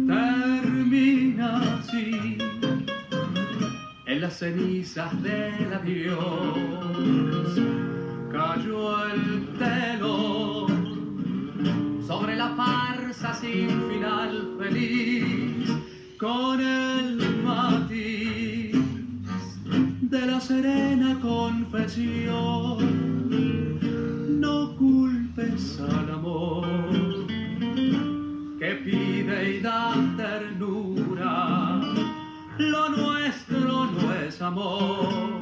Termina 0.06 1.82
las 4.18 4.38
cenizas 4.38 5.22
del 5.22 5.72
adiós. 5.72 6.56
Cayó 8.32 9.06
el 9.06 9.48
telón 9.58 10.68
sobre 12.06 12.36
la 12.36 12.48
farsa 12.56 13.34
sin 13.34 13.68
final 13.88 14.56
feliz 14.58 15.70
con 16.18 16.60
el 16.60 17.42
matiz 17.44 18.76
de 20.02 20.26
la 20.26 20.40
serena 20.40 21.18
confesión. 21.20 22.78
No 24.40 24.74
culpes 24.76 25.80
al 25.80 26.10
amor 26.10 26.66
que 28.58 28.74
pide 28.84 29.58
y 29.58 29.60
da 29.60 29.94
ternura. 30.16 31.67
Lo 32.58 32.88
nuestro 32.88 33.86
no 33.86 34.12
es 34.14 34.42
amor, 34.42 35.38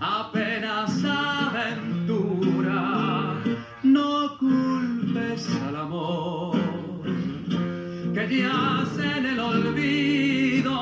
apenas 0.00 1.02
aventura. 1.02 2.52
No 3.82 4.36
culpes 4.38 5.48
al 5.66 5.76
amor 5.76 6.58
que 8.12 8.42
yace 8.42 9.18
en 9.18 9.26
el 9.26 9.40
olvido. 9.40 10.76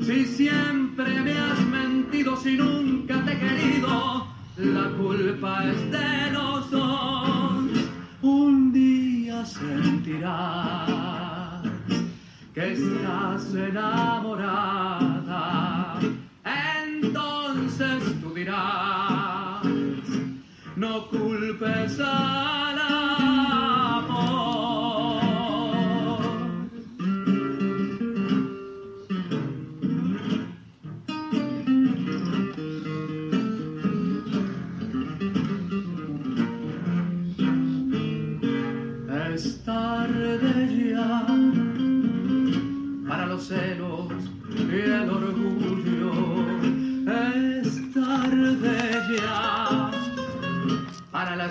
Si 0.00 0.24
siempre 0.24 1.20
me 1.20 1.32
has 1.32 1.60
mentido, 1.60 2.34
si 2.36 2.56
nunca 2.56 3.22
te 3.26 3.32
he 3.32 3.38
querido, 3.38 4.26
la 4.56 4.88
culpa 4.96 5.66
es 5.66 5.90
de 5.90 6.30
los 6.32 6.70
dos. 6.70 7.90
Un 8.22 8.72
día 8.72 9.44
sentirás 9.44 11.15
que 12.56 12.72
estás 12.72 13.54
enamorada. 13.54 14.00
Entonces 16.88 18.02
tú 18.22 18.32
dirás, 18.32 19.62
no 20.74 21.06
culpes 21.08 22.00
al 22.00 22.78
amor. 22.78 23.35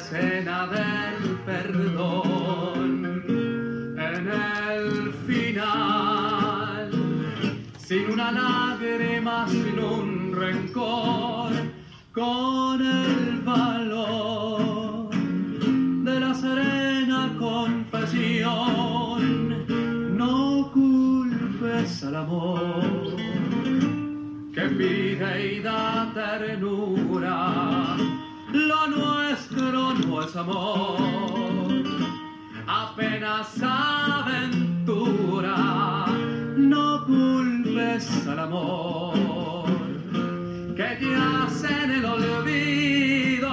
Escena 0.05 0.67
del 0.67 1.37
perdón. 1.45 2.89
En 3.97 4.27
el 4.27 5.11
final, 5.25 6.91
sin 7.77 8.11
una 8.11 8.31
lágrima, 8.31 9.47
sin 9.47 9.79
un 9.79 10.31
rencor, 10.35 11.51
con 12.11 12.85
el 12.85 13.41
valor 13.41 15.09
de 16.07 16.19
la 16.19 16.33
serena 16.35 17.35
confesión. 17.39 18.45
No 20.17 20.71
culpes 20.71 22.03
al 22.03 22.15
amor 22.15 23.15
que 24.53 24.61
pide 24.77 25.53
y 25.55 25.59
da 25.61 26.11
ternura. 26.13 26.74
Amor, 30.37 31.83
apenas 32.67 33.61
aventura. 33.61 35.55
No 36.57 37.05
culpes 37.05 38.27
al 38.27 38.39
amor 38.39 39.65
que 40.75 40.97
te 40.99 41.15
hace 41.15 41.83
en 41.83 41.91
el 41.91 42.05
olvido. 42.05 43.49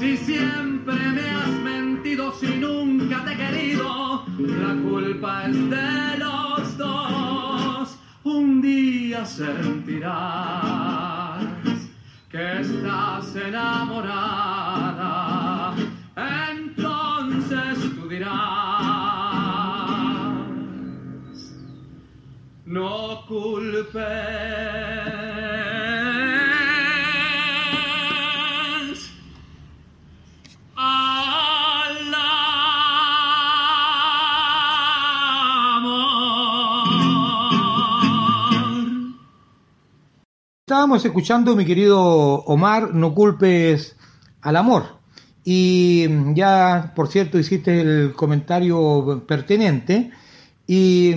Si 0.00 0.16
siempre 0.16 0.94
me 0.94 1.30
has 1.30 1.48
mentido, 1.48 2.32
si 2.32 2.46
nunca 2.56 3.24
te 3.24 3.32
he 3.32 3.36
querido, 3.36 4.24
la 4.38 4.74
culpa 4.82 5.44
es 5.46 5.70
de 5.70 6.18
los 6.18 6.76
dos. 6.76 7.96
Un 8.24 8.60
día 8.60 9.24
sentirás 9.24 10.98
que 12.28 12.60
estás 12.60 13.36
enamorada. 13.36 14.57
Estábamos 40.66 41.04
escuchando, 41.04 41.56
mi 41.56 41.64
querido 41.64 42.00
Omar, 42.00 42.94
no 42.94 43.14
culpes 43.14 43.96
al 44.42 44.56
amor. 44.56 44.98
Y 45.44 46.06
ya, 46.34 46.92
por 46.94 47.08
cierto, 47.08 47.38
hiciste 47.38 47.80
el 47.80 48.12
comentario 48.14 49.24
pertinente. 49.26 50.10
Y 50.66 51.14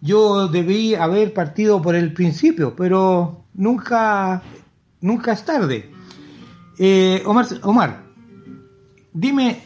yo 0.00 0.48
debí 0.48 0.94
haber 0.94 1.32
partido 1.34 1.80
por 1.82 1.94
el 1.94 2.12
principio, 2.12 2.74
pero 2.74 3.44
nunca, 3.54 4.42
nunca 5.00 5.32
es 5.32 5.44
tarde. 5.44 5.90
Eh, 6.78 7.22
Omar, 7.26 7.46
Omar, 7.62 8.04
dime 9.12 9.62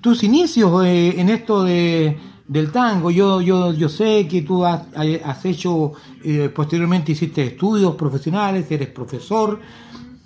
tus 0.00 0.22
inicios 0.24 0.84
eh, 0.84 1.20
en 1.20 1.28
esto 1.28 1.62
de, 1.62 2.18
del 2.48 2.72
tango. 2.72 3.10
Yo, 3.10 3.40
yo, 3.40 3.72
yo 3.72 3.88
sé 3.88 4.26
que 4.26 4.42
tú 4.42 4.64
has, 4.64 5.44
hecho, 5.44 5.92
eh, 6.24 6.50
posteriormente 6.54 7.12
hiciste 7.12 7.46
estudios 7.46 7.94
profesionales, 7.94 8.66
eres 8.70 8.88
profesor. 8.88 9.60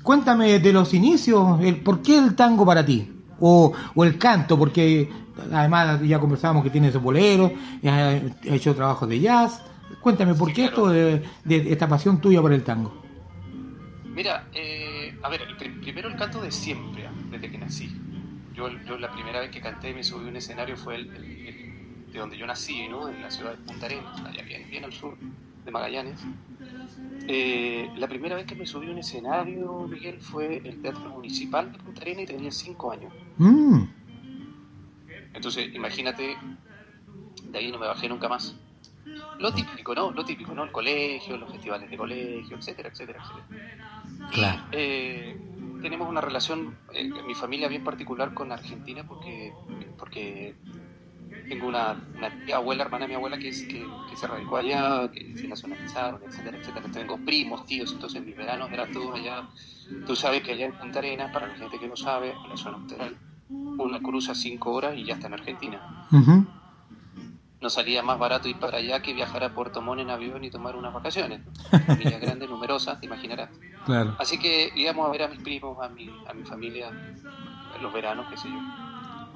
Cuéntame 0.02 0.58
de 0.58 0.72
los 0.72 0.94
inicios, 0.94 1.60
el, 1.60 1.80
¿por 1.80 2.00
qué 2.00 2.18
el 2.18 2.34
tango 2.34 2.64
para 2.64 2.84
ti? 2.84 3.08
O, 3.44 3.73
o 3.97 4.05
el 4.05 4.19
canto, 4.19 4.56
porque 4.56 5.10
además 5.52 6.01
ya 6.02 6.20
conversábamos 6.20 6.62
que 6.62 6.70
tienes 6.70 6.97
bolero, 7.01 7.52
has 7.85 8.23
hecho 8.44 8.73
trabajos 8.74 9.09
de 9.09 9.19
jazz. 9.19 9.60
Cuéntame, 10.01 10.35
¿por 10.35 10.52
qué 10.52 10.66
esto 10.66 10.89
de, 10.89 11.23
de 11.44 11.73
esta 11.73 11.89
pasión 11.89 12.20
tuya 12.20 12.40
por 12.40 12.52
el 12.52 12.62
tango? 12.62 13.02
Mira, 14.14 14.47
eh, 14.55 15.14
a 15.23 15.28
ver, 15.28 15.40
el 15.60 15.81
primero 15.81 16.09
el 16.09 16.16
canto 16.16 16.40
de 16.40 16.52
siempre, 16.52 17.09
desde 17.31 17.51
que 17.51 17.59
nací. 17.59 17.90
Yo, 18.55 18.69
yo 18.86 18.97
la 18.98 19.10
primera 19.12 19.40
vez 19.40 19.51
que 19.51 19.60
canté 19.60 19.90
y 19.90 19.94
me 19.94 20.05
subí 20.05 20.27
a 20.27 20.28
un 20.28 20.36
escenario 20.36 20.77
fue 20.77 20.97
el, 20.97 21.06
el- 21.16 21.47
el- 21.48 22.12
de 22.12 22.19
donde 22.19 22.36
yo 22.36 22.47
nací, 22.47 22.86
¿no? 22.89 23.09
En 23.09 23.23
la 23.23 23.31
ciudad 23.31 23.52
de 23.52 23.56
Punta 23.56 23.86
Arenas, 23.86 24.20
allá 24.20 24.43
bien, 24.43 24.69
bien 24.70 24.85
al 24.85 24.93
sur 24.93 25.16
de 25.64 25.70
Magallanes. 25.70 26.20
Eh, 27.28 27.90
la 27.97 28.09
primera 28.09 28.35
vez 28.36 28.47
que 28.47 28.55
me 28.55 28.66
subí 28.66 28.89
a 28.89 28.90
un 28.90 28.99
escenario, 28.99 29.86
Miguel, 29.89 30.20
fue 30.20 30.57
el 30.57 30.81
Teatro 30.82 31.09
Municipal 31.11 31.73
de 31.73 31.78
Punta 31.78 32.01
Arenas 32.03 32.24
y 32.24 32.27
tenía 32.27 32.51
cinco 32.51 32.93
años. 32.93 33.12
Mm, 33.39 33.82
Entonces, 35.35 35.74
imagínate, 35.74 36.36
de 37.44 37.59
ahí 37.59 37.70
no 37.70 37.78
me 37.78 37.86
bajé 37.86 38.09
nunca 38.09 38.28
más. 38.28 38.57
Lo 39.39 39.53
típico, 39.53 39.94
¿no? 39.94 40.11
Lo 40.11 40.24
típico, 40.24 40.55
¿no? 40.55 40.65
El 40.65 40.73
colegio, 40.73 41.36
los 41.36 41.51
festivales 41.51 41.90
de 41.90 41.97
colegio, 41.97 42.57
etcétera, 42.57 42.89
etcétera, 42.90 43.23
etcétera. 43.23 44.31
claro. 44.31 44.62
Eh, 44.73 45.36
tenemos 45.81 46.09
una 46.09 46.20
relación, 46.20 46.77
eh, 46.93 47.11
mi 47.27 47.35
familia 47.35 47.66
bien 47.69 47.82
particular 47.82 48.32
con 48.35 48.53
Argentina 48.53 49.05
porque, 49.07 49.53
porque 49.99 50.55
tengo 51.48 51.69
una, 51.69 51.97
una 52.16 52.44
tía 52.44 52.56
abuela, 52.56 52.85
hermana 52.85 53.05
de 53.05 53.09
mi 53.09 53.14
abuela 53.14 53.39
que, 53.39 53.48
es, 53.48 53.62
que, 53.62 53.86
que 54.09 54.16
se 54.16 54.27
radicó 54.27 54.56
allá, 54.56 55.10
que 55.10 55.36
se 55.36 55.48
nacionalizaron, 55.48 56.20
etcétera, 56.27 56.59
etcétera. 56.59 56.86
Tengo 56.93 57.19
primos, 57.19 57.66
tíos, 57.66 57.93
entonces 57.93 58.23
mis 58.24 58.36
veranos 58.36 58.70
eran 58.73 58.93
todos 58.93 59.14
allá. 59.14 59.48
Tú 60.06 60.16
sabes 60.16 60.43
que 60.43 60.52
allá 60.52 60.66
en 60.66 60.73
Punta 60.73 60.98
Arenas, 60.98 61.32
para 61.32 61.48
la 61.48 61.55
gente 61.55 61.78
que 61.78 61.89
no 61.89 61.97
sabe, 61.97 62.32
en 62.32 62.48
la 62.48 62.56
zona 62.56 62.78
austral, 62.78 63.16
una 63.48 64.01
cruza 64.01 64.35
cinco 64.35 64.73
horas 64.73 64.97
y 64.97 65.05
ya 65.05 65.14
está 65.14 65.27
en 65.27 65.35
Argentina. 65.35 66.06
No 67.60 67.70
salía 67.70 68.02
más 68.02 68.19
barato 68.19 68.48
ir 68.48 68.59
para 68.59 68.78
allá 68.78 69.01
que 69.02 69.14
viajar 69.14 69.44
a 69.44 69.55
Puerto 69.55 69.81
Montt 69.81 70.01
en 70.01 70.10
avión 70.10 70.43
y 70.44 70.51
tomar 70.51 70.74
unas 70.74 70.93
vacaciones. 70.93 71.43
Familia 71.86 72.19
grande, 72.19 72.48
numerosa, 72.48 72.98
te 72.98 73.06
imaginarás. 73.06 73.51
Claro. 73.85 74.16
Así 74.19 74.39
que 74.39 74.73
íbamos 74.74 75.06
a 75.06 75.12
ver 75.12 75.23
a 75.23 75.28
mis 75.28 75.40
primos, 75.43 75.78
a 75.81 75.89
mi, 75.89 76.10
a 76.27 76.32
mi 76.32 76.44
familia, 76.44 76.89
en 76.89 77.82
los 77.82 77.93
veranos, 77.93 78.27
qué 78.31 78.36
sé 78.36 78.48
yo. 78.48 78.59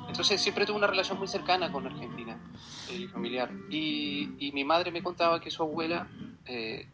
Entonces 0.09 0.41
siempre 0.41 0.65
tuve 0.65 0.79
una 0.79 0.87
relación 0.87 1.19
muy 1.19 1.29
cercana 1.29 1.71
con 1.71 1.87
Argentina, 1.87 2.39
eh, 2.91 3.09
familiar. 3.09 3.51
Y, 3.71 4.31
y 4.39 4.53
mi 4.53 4.65
madre 4.65 4.91
me 4.91 5.03
contaba 5.03 5.41
que 5.41 5.51
su 5.51 5.63
abuela 5.63 6.09
eh, 6.47 6.87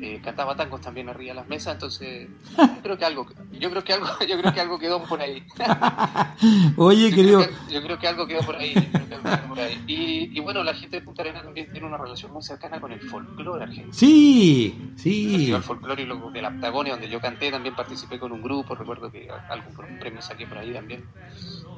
eh, 0.00 0.20
cantaba 0.22 0.56
tangos 0.56 0.80
también 0.80 1.08
arriba 1.08 1.30
de 1.32 1.40
las 1.40 1.48
mesas, 1.48 1.74
entonces 1.74 2.28
yo 2.56 2.82
creo 2.82 2.98
que 2.98 3.04
algo, 3.04 3.26
yo 3.52 3.70
creo 3.70 3.84
que 3.84 3.92
algo, 3.92 4.06
yo 4.28 4.38
creo 4.40 4.52
que 4.52 4.60
algo 4.60 4.78
quedó 4.78 5.02
por 5.04 5.20
ahí. 5.20 5.42
Oye, 6.76 7.10
Yo 7.10 7.16
querido, 7.16 7.38
creo, 7.44 7.50
que, 7.66 7.72
yo 7.74 7.82
creo 7.82 7.98
que 7.98 8.08
algo 8.08 8.26
quedó 8.26 8.40
por 8.42 8.56
ahí. 8.56 8.74
yo 8.74 8.80
creo 8.90 9.08
que 9.08 9.14
algo 9.14 9.24
quedó 9.38 9.48
por 9.48 9.58
ahí. 9.60 9.82
Y, 9.86 10.36
y 10.36 10.40
bueno, 10.40 10.62
la 10.62 10.74
gente 10.74 10.98
de 11.00 11.04
Punta 11.04 11.22
Arenas 11.22 11.42
también 11.44 11.70
tiene 11.70 11.86
una 11.86 11.96
relación 11.96 12.32
muy 12.32 12.42
cercana 12.42 12.80
con 12.80 12.92
el 12.92 13.00
folclore 13.00 13.64
argentino. 13.64 13.92
sí, 13.92 14.74
El 14.92 14.98
sí, 14.98 15.36
Festival 15.36 15.62
Folclórico 15.62 16.30
de 16.30 16.42
la 16.42 16.50
Patagonia, 16.50 16.92
donde 16.94 17.08
yo 17.08 17.20
canté, 17.20 17.50
también 17.50 17.74
participé 17.74 18.18
con 18.18 18.32
un 18.32 18.42
grupo, 18.42 18.74
recuerdo 18.74 19.10
que 19.10 19.28
algún 19.48 19.98
premio 19.98 20.20
saqué 20.22 20.46
por 20.46 20.58
ahí 20.58 20.72
también. 20.72 21.04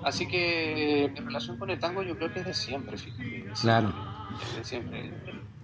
Así 0.05 0.27
que 0.29 1.11
mi 1.13 1.21
relación 1.21 1.59
con 1.59 1.71
el 1.71 1.79
tango 1.79 2.03
yo 2.03 2.17
creo 2.17 2.33
que 2.33 2.41
es 2.41 2.47
de 2.47 2.55
siempre, 2.55 2.97
fíjate. 2.97 3.23
de 3.25 3.31
siempre, 3.55 3.61
Claro. 3.61 3.93
De 4.57 4.65
siempre. 4.65 5.13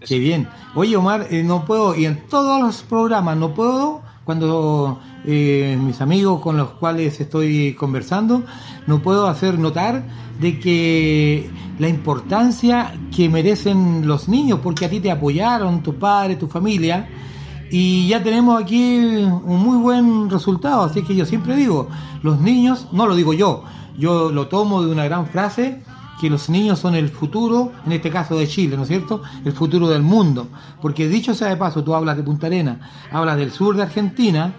Qué 0.07 0.19
bien. 0.19 0.49
Oye, 0.75 0.97
Omar, 0.97 1.27
eh, 1.31 1.43
no 1.43 1.65
puedo, 1.65 1.95
y 1.95 2.07
en 2.07 2.27
todos 2.29 2.61
los 2.61 2.83
programas 2.83 3.37
no 3.37 3.55
puedo, 3.55 4.03
cuando 4.25 5.01
eh, 5.25 5.77
mis 5.81 6.01
amigos 6.01 6.41
con 6.41 6.57
los 6.57 6.71
cuales 6.71 7.21
estoy 7.21 7.75
conversando, 7.75 8.43
no 8.87 9.01
puedo 9.01 9.27
hacer 9.27 9.59
notar 9.59 10.05
de 10.41 10.59
que 10.59 11.51
la 11.79 11.89
importancia 11.89 12.95
que 13.15 13.29
merecen 13.29 14.07
los 14.07 14.29
niños, 14.29 14.61
porque 14.63 14.87
a 14.87 14.91
ti 14.91 15.01
te 15.01 15.11
apoyaron, 15.11 15.83
tu 15.83 15.95
padre, 15.95 16.37
tu 16.37 16.47
familia, 16.47 17.09
y 17.71 18.07
ya 18.07 18.23
tenemos 18.23 18.63
aquí 18.63 18.99
un 18.99 19.63
muy 19.65 19.79
buen 19.79 20.29
resultado. 20.29 20.83
Así 20.83 21.03
que 21.03 21.15
yo 21.15 21.25
siempre 21.25 21.57
digo, 21.57 21.89
los 22.23 22.39
niños, 22.41 22.89
no 22.93 23.07
lo 23.07 23.17
digo 23.17 23.33
yo, 23.33 23.65
yo 23.97 24.31
lo 24.31 24.49
tomo 24.49 24.83
de 24.83 24.93
una 24.93 25.05
gran 25.05 25.27
frase, 25.27 25.83
que 26.23 26.31
los 26.31 26.49
niños 26.49 26.79
son 26.79 26.95
el 26.95 27.09
futuro, 27.09 27.73
en 27.85 27.91
este 27.91 28.09
caso 28.09 28.39
de 28.39 28.47
Chile, 28.47 28.77
¿no 28.77 28.83
es 28.85 28.89
cierto? 28.89 29.23
El 29.45 29.51
futuro 29.53 29.89
del 29.89 30.03
mundo. 30.03 30.49
Porque 30.81 31.09
dicho 31.09 31.35
sea 31.35 31.49
de 31.49 31.57
paso, 31.57 31.83
tú 31.83 31.97
hablas 31.97 32.17
de 32.17 32.23
Punta 32.23 32.47
Arena, 32.47 32.79
hablas 33.11 33.37
del 33.37 33.51
sur 33.51 33.75
de 33.75 33.83
Argentina, 33.83 34.55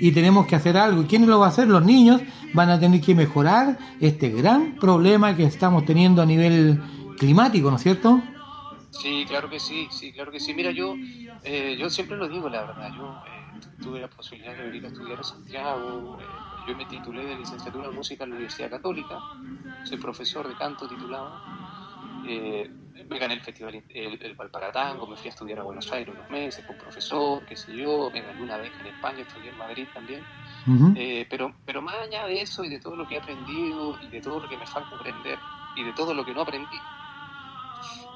y 0.00 0.10
tenemos 0.10 0.46
que 0.48 0.56
hacer 0.56 0.76
algo. 0.76 1.02
¿Y 1.02 1.04
quién 1.04 1.24
lo 1.28 1.38
va 1.38 1.46
a 1.46 1.48
hacer? 1.50 1.68
Los 1.68 1.84
niños 1.84 2.20
van 2.52 2.68
a 2.68 2.80
tener 2.80 3.00
que 3.00 3.14
mejorar 3.14 3.78
este 4.00 4.30
gran 4.30 4.74
problema 4.74 5.36
que 5.36 5.44
estamos 5.44 5.84
teniendo 5.84 6.20
a 6.20 6.26
nivel 6.26 6.82
climático, 7.16 7.70
¿no 7.70 7.76
es 7.76 7.82
cierto? 7.84 8.20
Sí, 8.90 9.24
claro 9.28 9.48
que 9.48 9.60
sí, 9.60 9.86
sí, 9.92 10.12
claro 10.12 10.32
que 10.32 10.40
sí. 10.40 10.52
Mira, 10.52 10.72
yo, 10.72 10.94
eh, 11.44 11.76
yo 11.78 11.88
siempre 11.90 12.16
lo 12.16 12.28
digo, 12.28 12.48
la 12.48 12.62
verdad. 12.62 12.90
Yo 12.96 13.04
eh, 13.06 13.60
tu- 13.78 13.84
tuve 13.84 14.00
la 14.00 14.08
posibilidad 14.08 14.56
de 14.56 14.64
venir 14.64 14.84
a 14.84 14.88
estudiar 14.88 15.20
a 15.20 15.22
Santiago. 15.22 16.18
eh, 16.20 16.24
yo 16.66 16.76
me 16.76 16.86
titulé 16.86 17.24
de 17.24 17.36
licenciatura 17.36 17.88
en 17.88 17.94
música 17.94 18.24
en 18.24 18.30
la 18.30 18.36
Universidad 18.36 18.70
Católica. 18.70 19.18
Soy 19.84 19.98
profesor 19.98 20.48
de 20.48 20.54
canto 20.54 20.88
titulado. 20.88 21.40
Eh, 22.26 22.70
me 23.08 23.18
gané 23.18 23.34
el 23.34 23.40
festival, 23.40 23.82
el, 23.88 24.22
el 24.22 24.34
Valparatango, 24.34 25.06
me 25.06 25.16
fui 25.16 25.26
a 25.26 25.30
estudiar 25.30 25.60
a 25.60 25.62
Buenos 25.62 25.90
Aires 25.92 26.14
unos 26.14 26.30
meses 26.30 26.64
con 26.64 26.76
profesor, 26.78 27.44
qué 27.46 27.56
sé 27.56 27.76
yo. 27.76 28.10
Me 28.10 28.22
gané 28.22 28.40
una 28.40 28.56
beca 28.56 28.80
en 28.80 28.86
España, 28.86 29.20
estudié 29.20 29.50
en 29.50 29.58
Madrid 29.58 29.86
también. 29.92 30.22
Eh, 30.96 31.26
pero, 31.28 31.54
pero 31.66 31.82
más 31.82 31.96
allá 31.96 32.26
de 32.26 32.40
eso 32.40 32.64
y 32.64 32.70
de 32.70 32.80
todo 32.80 32.96
lo 32.96 33.06
que 33.06 33.16
he 33.16 33.18
aprendido 33.18 33.98
y 34.00 34.08
de 34.08 34.20
todo 34.20 34.40
lo 34.40 34.48
que 34.48 34.56
me 34.56 34.66
falta 34.66 34.96
aprender 34.96 35.38
y 35.76 35.84
de 35.84 35.92
todo 35.92 36.14
lo 36.14 36.24
que 36.24 36.32
no 36.32 36.40
aprendí, 36.40 36.78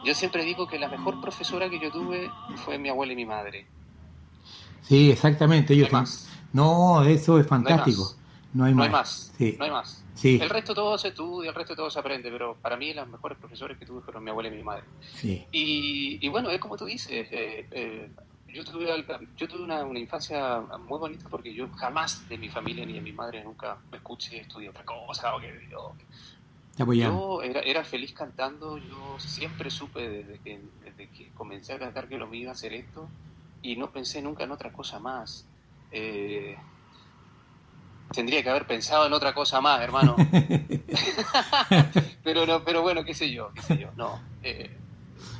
yo 0.04 0.14
siempre 0.14 0.44
digo 0.44 0.66
que 0.66 0.78
la 0.78 0.88
mejor 0.88 1.20
profesora 1.20 1.68
que 1.68 1.78
yo 1.78 1.90
tuve 1.90 2.30
fue 2.64 2.78
mi 2.78 2.88
abuela 2.88 3.12
y 3.12 3.16
mi 3.16 3.26
madre. 3.26 3.66
Sí, 4.82 5.10
exactamente. 5.10 5.74
Ellos 5.74 5.92
No. 5.92 6.04
No, 6.52 7.04
eso 7.04 7.38
es 7.38 7.46
fantástico. 7.46 8.14
No 8.54 8.64
hay 8.64 8.72
No 8.72 8.78
más. 8.78 8.86
hay 8.86 8.92
más. 8.92 9.32
Sí. 9.36 9.56
No 9.58 9.64
hay 9.64 9.70
más. 9.70 10.04
Sí. 10.14 10.38
El 10.40 10.48
resto 10.50 10.74
todo 10.74 10.96
se 10.98 11.08
estudia, 11.08 11.50
el 11.50 11.54
resto 11.54 11.76
todo 11.76 11.90
se 11.90 11.98
aprende, 11.98 12.30
pero 12.30 12.56
para 12.56 12.76
mí 12.76 12.92
las 12.94 13.06
mejores 13.08 13.38
profesores 13.38 13.78
que 13.78 13.86
tuve 13.86 14.00
fueron 14.02 14.24
mi 14.24 14.30
abuela 14.30 14.48
y 14.48 14.52
mi 14.52 14.62
madre. 14.62 14.84
Sí. 15.14 15.46
Y, 15.52 16.18
y 16.24 16.28
bueno, 16.28 16.50
es 16.50 16.58
como 16.58 16.76
tú 16.76 16.86
dices, 16.86 17.28
eh, 17.30 17.66
eh, 17.70 18.10
yo 18.48 18.64
tuve, 18.64 18.86
yo 19.36 19.46
tuve 19.48 19.62
una, 19.62 19.84
una 19.84 19.98
infancia 19.98 20.60
muy 20.60 20.98
bonita 20.98 21.28
porque 21.28 21.52
yo 21.52 21.68
jamás 21.76 22.26
de 22.28 22.38
mi 22.38 22.48
familia 22.48 22.84
ni 22.86 22.94
de 22.94 23.00
mi 23.02 23.12
madre 23.12 23.44
nunca 23.44 23.76
me 23.90 23.98
escuché 23.98 24.40
estudiar 24.40 24.70
otra 24.70 24.84
cosa 24.84 25.36
o 25.36 25.40
que 25.40 25.52
o. 25.76 25.94
Yo 26.94 27.42
era, 27.42 27.60
era 27.60 27.84
feliz 27.84 28.12
cantando, 28.12 28.78
yo 28.78 29.16
siempre 29.18 29.68
supe 29.68 30.08
desde 30.08 30.38
que, 30.38 30.60
desde 30.84 31.08
que 31.10 31.28
comencé 31.30 31.72
a 31.74 31.78
cantar 31.78 32.08
que 32.08 32.16
lo 32.16 32.26
mío 32.28 32.42
iba 32.42 32.50
a 32.50 32.54
hacer 32.54 32.72
esto 32.72 33.08
y 33.62 33.74
no 33.76 33.90
pensé 33.90 34.22
nunca 34.22 34.44
en 34.44 34.52
otra 34.52 34.72
cosa 34.72 34.98
más. 35.00 35.44
Eh, 35.90 36.56
tendría 38.12 38.42
que 38.42 38.50
haber 38.50 38.66
pensado 38.66 39.06
en 39.06 39.12
otra 39.12 39.34
cosa 39.34 39.60
más, 39.60 39.80
hermano. 39.80 40.16
pero 42.22 42.46
no, 42.46 42.64
pero 42.64 42.82
bueno, 42.82 43.04
qué 43.04 43.14
sé 43.14 43.30
yo, 43.30 43.50
qué 43.54 43.62
sé 43.62 43.78
yo, 43.78 43.88
no. 43.96 44.18
eh, 44.42 44.76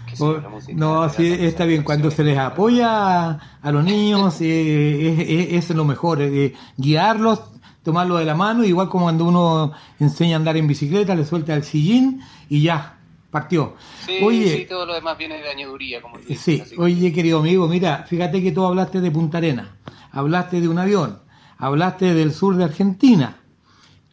qué 0.09 0.16
sé 0.16 0.24
yo, 0.24 0.40
la 0.40 0.49
música 0.49 0.73
No, 0.77 1.09
sí, 1.09 1.27
está 1.40 1.65
bien. 1.65 1.82
Cuando 1.82 2.11
se 2.11 2.24
les 2.24 2.39
apoya 2.39 3.31
a 3.62 3.73
los 3.73 3.85
niños, 3.85 4.36
eh, 4.40 5.49
es, 5.57 5.70
lo 5.70 5.85
mejor. 5.85 6.23
eh, 6.23 6.55
guiarlos, 6.77 7.40
tomarlos 7.82 8.19
de 8.19 8.24
la 8.27 8.35
mano, 8.35 8.65
igual 8.65 8.89
como 8.89 9.07
cuando 9.07 9.24
uno 9.24 9.73
enseña 9.99 10.36
a 10.36 10.39
andar 10.39 10.57
en 10.57 10.66
bicicleta, 10.66 11.15
le 11.15 11.24
suelta 11.24 11.55
el 11.55 11.65
sillín 11.65 12.20
y 12.49 12.62
ya, 12.62 12.99
partió. 13.31 13.77
Sí, 14.05 14.19
Oye, 14.23 14.59
sí, 14.59 14.66
todo 14.69 14.86
lo 14.86 14.95
demás 14.95 15.16
viene 15.16 15.39
de 15.39 15.49
añaduría, 15.49 16.01
como 16.03 16.19
tú 16.19 16.24
dices, 16.28 16.69
Sí, 16.69 16.74
oye 16.78 17.12
querido 17.12 17.39
amigo, 17.39 17.66
mira, 17.69 18.05
fíjate 18.09 18.43
que 18.43 18.53
tú 18.53 18.65
hablaste 18.65 19.01
de 19.01 19.11
Punta 19.11 19.39
Arena, 19.39 19.77
hablaste 20.12 20.61
de 20.61 20.69
un 20.69 20.78
avión, 20.78 21.20
hablaste 21.59 22.15
del 22.15 22.33
sur 22.33 22.57
de 22.57 22.65
Argentina 22.65 23.37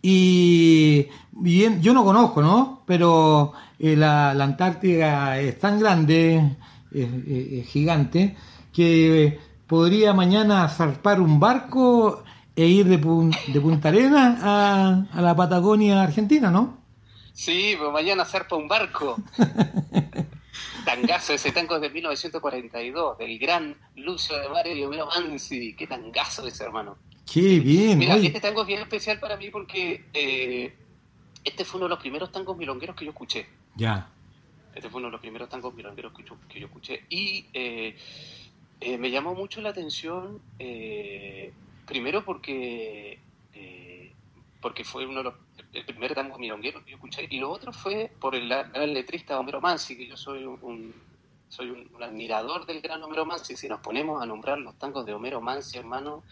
y 0.02 1.08
bien, 1.32 1.82
yo 1.82 1.94
no 1.94 2.04
conozco, 2.04 2.42
¿no? 2.42 2.84
Pero 2.86 3.54
eh, 3.80 3.96
la, 3.96 4.34
la 4.34 4.44
Antártida 4.44 5.40
es 5.40 5.58
tan 5.60 5.80
grande, 5.80 6.58
es, 6.92 7.08
es- 7.28 7.54
es 7.64 7.68
gigante, 7.68 8.36
que 8.74 9.40
podría 9.68 10.14
mañana 10.14 10.68
zarpar 10.70 11.20
un 11.22 11.40
barco 11.40 12.24
e 12.56 12.66
ir 12.68 12.86
de, 12.88 13.00
Pun- 13.00 13.36
de 13.48 13.62
Punta 13.62 13.90
Arenas 13.90 14.40
a, 14.44 15.06
a 15.12 15.22
la 15.22 15.36
Patagonia 15.36 16.04
Argentina, 16.04 16.52
¿no? 16.52 16.78
Sí, 17.34 17.76
pues 17.78 17.92
mañana 17.92 18.24
zarpa 18.26 18.56
un 18.56 18.68
barco. 18.68 19.18
Tangazo, 20.86 21.34
ese 21.34 21.52
tango 21.52 21.76
es 21.76 21.82
de 21.82 21.90
1942, 21.90 23.18
del 23.18 23.40
gran 23.40 23.76
Lucio 23.96 24.38
de 24.38 24.86
Homero 24.86 25.08
Mansi. 25.08 25.76
Qué 25.76 25.88
tangazo 25.88 26.46
ese 26.48 26.64
hermano. 26.64 26.98
Qué 27.32 27.60
bien, 27.60 28.00
Mira, 28.00 28.16
oye. 28.16 28.28
este 28.28 28.40
tango 28.40 28.62
es 28.62 28.68
bien 28.68 28.82
especial 28.82 29.20
para 29.20 29.36
mí 29.38 29.50
porque 29.50 30.06
eh, 30.14 30.74
este 31.44 31.66
fue 31.66 31.80
uno 31.80 31.86
de 31.86 31.90
los 31.90 32.00
primeros 32.00 32.32
tangos 32.32 32.56
milongueros 32.56 32.96
que 32.96 33.06
yo 33.06 33.12
escuché. 33.12 33.48
Ya, 33.76 34.10
Este 34.74 34.90
fue 34.90 35.00
uno 35.00 35.08
de 35.08 35.14
los 35.14 35.22
primeros 35.22 35.50
tangos 35.50 35.74
milongueros 35.74 36.14
que 36.14 36.24
yo, 36.24 36.38
que 36.48 36.60
yo 36.60 36.68
escuché. 36.68 37.04
Y 37.10 37.46
eh, 37.54 37.96
eh, 38.80 38.98
me 38.98 39.10
llamó 39.12 39.34
mucho 39.34 39.62
la 39.62 39.70
atención, 39.70 40.40
eh, 40.60 41.52
primero 41.88 42.24
porque, 42.24 43.20
eh, 43.54 44.12
porque 44.62 44.84
fue 44.84 45.06
uno 45.06 45.18
de 45.20 45.24
los, 45.24 45.34
el 45.74 45.86
primer 45.86 46.14
tango 46.14 46.38
milonguero 46.38 46.84
que 46.86 46.92
yo 46.92 46.98
escuché. 46.98 47.28
Y 47.30 47.40
lo 47.40 47.50
otro 47.52 47.74
fue 47.74 48.12
por 48.20 48.36
el 48.36 48.48
gran 48.48 48.94
letrista 48.94 49.40
Homero 49.40 49.62
Mansi, 49.62 49.98
que 49.98 50.08
yo 50.08 50.16
soy 50.18 50.44
un, 50.46 50.60
un- 50.62 50.94
soy 51.48 51.70
un, 51.70 51.88
un 51.96 52.04
admirador 52.04 52.66
del 52.66 52.82
gran 52.82 53.02
Homero 53.04 53.26
Mansi. 53.26 53.56
Si 53.56 53.68
nos 53.70 53.80
ponemos 53.80 54.22
a 54.22 54.26
nombrar 54.26 54.58
los 54.58 54.76
tangos 54.78 55.06
de 55.06 55.14
Homero 55.14 55.40
Mansi, 55.42 55.78
hermano, 55.78 56.24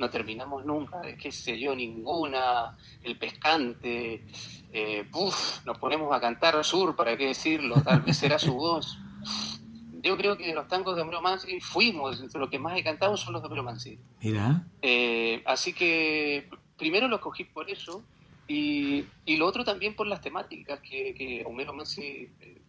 no 0.00 0.10
terminamos 0.10 0.64
nunca. 0.64 1.02
Es 1.02 1.16
que 1.16 1.30
sé 1.30 1.60
yo, 1.60 1.76
ninguna, 1.76 2.76
El 3.02 3.16
Pescante, 3.18 4.24
eh, 4.72 5.06
uf, 5.12 5.64
nos 5.66 5.78
ponemos 5.78 6.12
a 6.12 6.20
cantar 6.20 6.64
Sur, 6.64 6.96
¿para 6.96 7.16
qué 7.16 7.26
decirlo? 7.26 7.80
Tal 7.82 8.00
vez 8.00 8.16
será 8.16 8.38
su 8.38 8.54
voz. 8.54 8.98
Yo 10.02 10.16
creo 10.16 10.36
que 10.38 10.46
de 10.46 10.54
los 10.54 10.66
tangos 10.66 10.96
de 10.96 11.02
Homero 11.02 11.20
Mansi 11.20 11.60
fuimos, 11.60 12.20
entre 12.20 12.40
los 12.40 12.48
que 12.48 12.58
más 12.58 12.76
he 12.78 12.82
cantado 12.82 13.16
son 13.18 13.34
los 13.34 13.42
de 13.42 13.46
Homero 13.46 13.62
Mansi. 13.62 13.98
mira. 14.22 14.66
Eh, 14.80 15.42
así 15.44 15.74
que 15.74 16.48
primero 16.78 17.06
lo 17.06 17.16
escogí 17.16 17.44
por 17.44 17.68
eso 17.70 18.02
y, 18.48 19.04
y 19.26 19.36
lo 19.36 19.46
otro 19.46 19.62
también 19.64 19.94
por 19.94 20.06
las 20.06 20.22
temáticas 20.22 20.80
que, 20.80 21.14
que 21.14 21.44
Homero 21.46 21.74
Mansi 21.74 22.30
eh, 22.40 22.59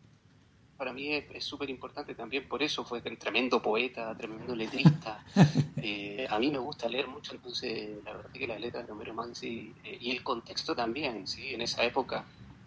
para 0.81 0.93
mí 0.93 1.13
es 1.13 1.43
súper 1.45 1.69
importante 1.69 2.15
también 2.15 2.47
por 2.47 2.63
eso, 2.63 2.83
fue 2.83 3.01
tremendo 3.01 3.61
poeta, 3.61 4.17
tremendo 4.17 4.55
letrista. 4.55 5.23
Eh, 5.83 6.27
a 6.29 6.37
mí 6.39 6.49
me 6.51 6.57
gusta 6.59 6.87
leer 6.89 7.07
mucho, 7.07 7.33
entonces 7.33 8.03
la 8.03 8.13
verdad 8.13 8.29
es 8.33 8.39
que 8.39 8.47
las 8.47 8.59
letras 8.59 8.85
de 8.85 8.91
Homero 8.91 9.13
Mansi 9.15 9.75
eh, 9.83 9.97
y 9.99 10.11
el 10.11 10.21
contexto 10.21 10.75
también, 10.75 11.25
¿sí? 11.27 11.53
en 11.55 11.61
esa 11.61 11.83
época, 11.83 12.25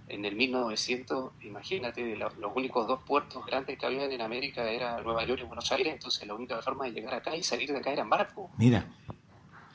en 0.08 0.24
el 0.24 0.34
1900, 0.34 1.32
imagínate, 1.42 2.16
lo- 2.16 2.32
los 2.38 2.52
únicos 2.56 2.88
dos 2.88 3.00
puertos 3.06 3.44
grandes 3.46 3.78
que 3.78 3.86
había 3.86 4.04
en 4.06 4.20
América 4.20 4.68
era 4.70 5.00
Nueva 5.00 5.24
York 5.24 5.42
y 5.42 5.46
Buenos 5.46 5.70
Aires, 5.72 5.92
entonces 5.92 6.26
la 6.26 6.34
única 6.34 6.60
forma 6.62 6.86
de 6.86 6.92
llegar 6.92 7.14
acá 7.14 7.36
y 7.36 7.42
salir 7.44 7.70
de 7.72 7.78
acá 7.78 7.92
era 7.92 8.02
en 8.02 8.10
barco 8.10 8.50
Mira, 8.58 8.84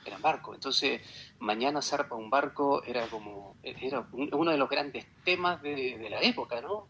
era 0.05 0.15
en 0.17 0.21
barco. 0.21 0.53
Entonces, 0.53 1.01
mañana 1.39 1.81
zarpa 1.81 2.15
un 2.15 2.29
barco 2.29 2.83
era 2.83 3.07
como, 3.07 3.55
era 3.63 4.05
un- 4.11 4.29
uno 4.33 4.51
de 4.51 4.57
los 4.57 4.69
grandes 4.69 5.05
temas 5.23 5.61
de, 5.61 5.97
de 5.97 6.09
la 6.09 6.19
época, 6.21 6.59
¿no? 6.61 6.89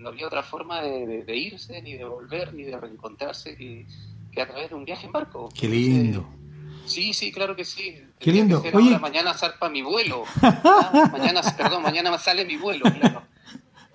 Eh, 0.00 0.02
No 0.02 0.08
había 0.08 0.26
otra 0.26 0.42
forma 0.42 0.80
de, 0.82 1.06
de- 1.06 1.24
de 1.24 1.36
irse, 1.36 1.80
ni 1.82 1.94
de 1.94 2.04
volver, 2.04 2.54
ni 2.54 2.64
de 2.64 2.76
reencontrarse 2.78 3.56
que, 3.56 3.86
que 4.32 4.40
a 4.42 4.46
través 4.48 4.70
de 4.70 4.74
un 4.74 4.84
viaje 4.84 5.06
en 5.06 5.12
barco. 5.12 5.48
qué 5.54 5.68
lindo. 5.68 6.26
Sí, 6.86 7.12
sí, 7.14 7.30
claro 7.30 7.54
que 7.54 7.64
sí. 7.64 8.02
Qué 8.18 8.32
lindo. 8.32 8.60
Oye. 8.74 8.86
ahora, 8.86 8.98
mañana 8.98 9.34
zarpa 9.34 9.68
mi 9.68 9.82
vuelo. 9.82 10.24
Ah, 10.42 11.08
mañana, 11.12 11.40
perdón, 11.56 11.82
mañana 11.82 12.16
sale 12.18 12.44
mi 12.44 12.56
vuelo, 12.56 12.84
claro. 12.98 13.22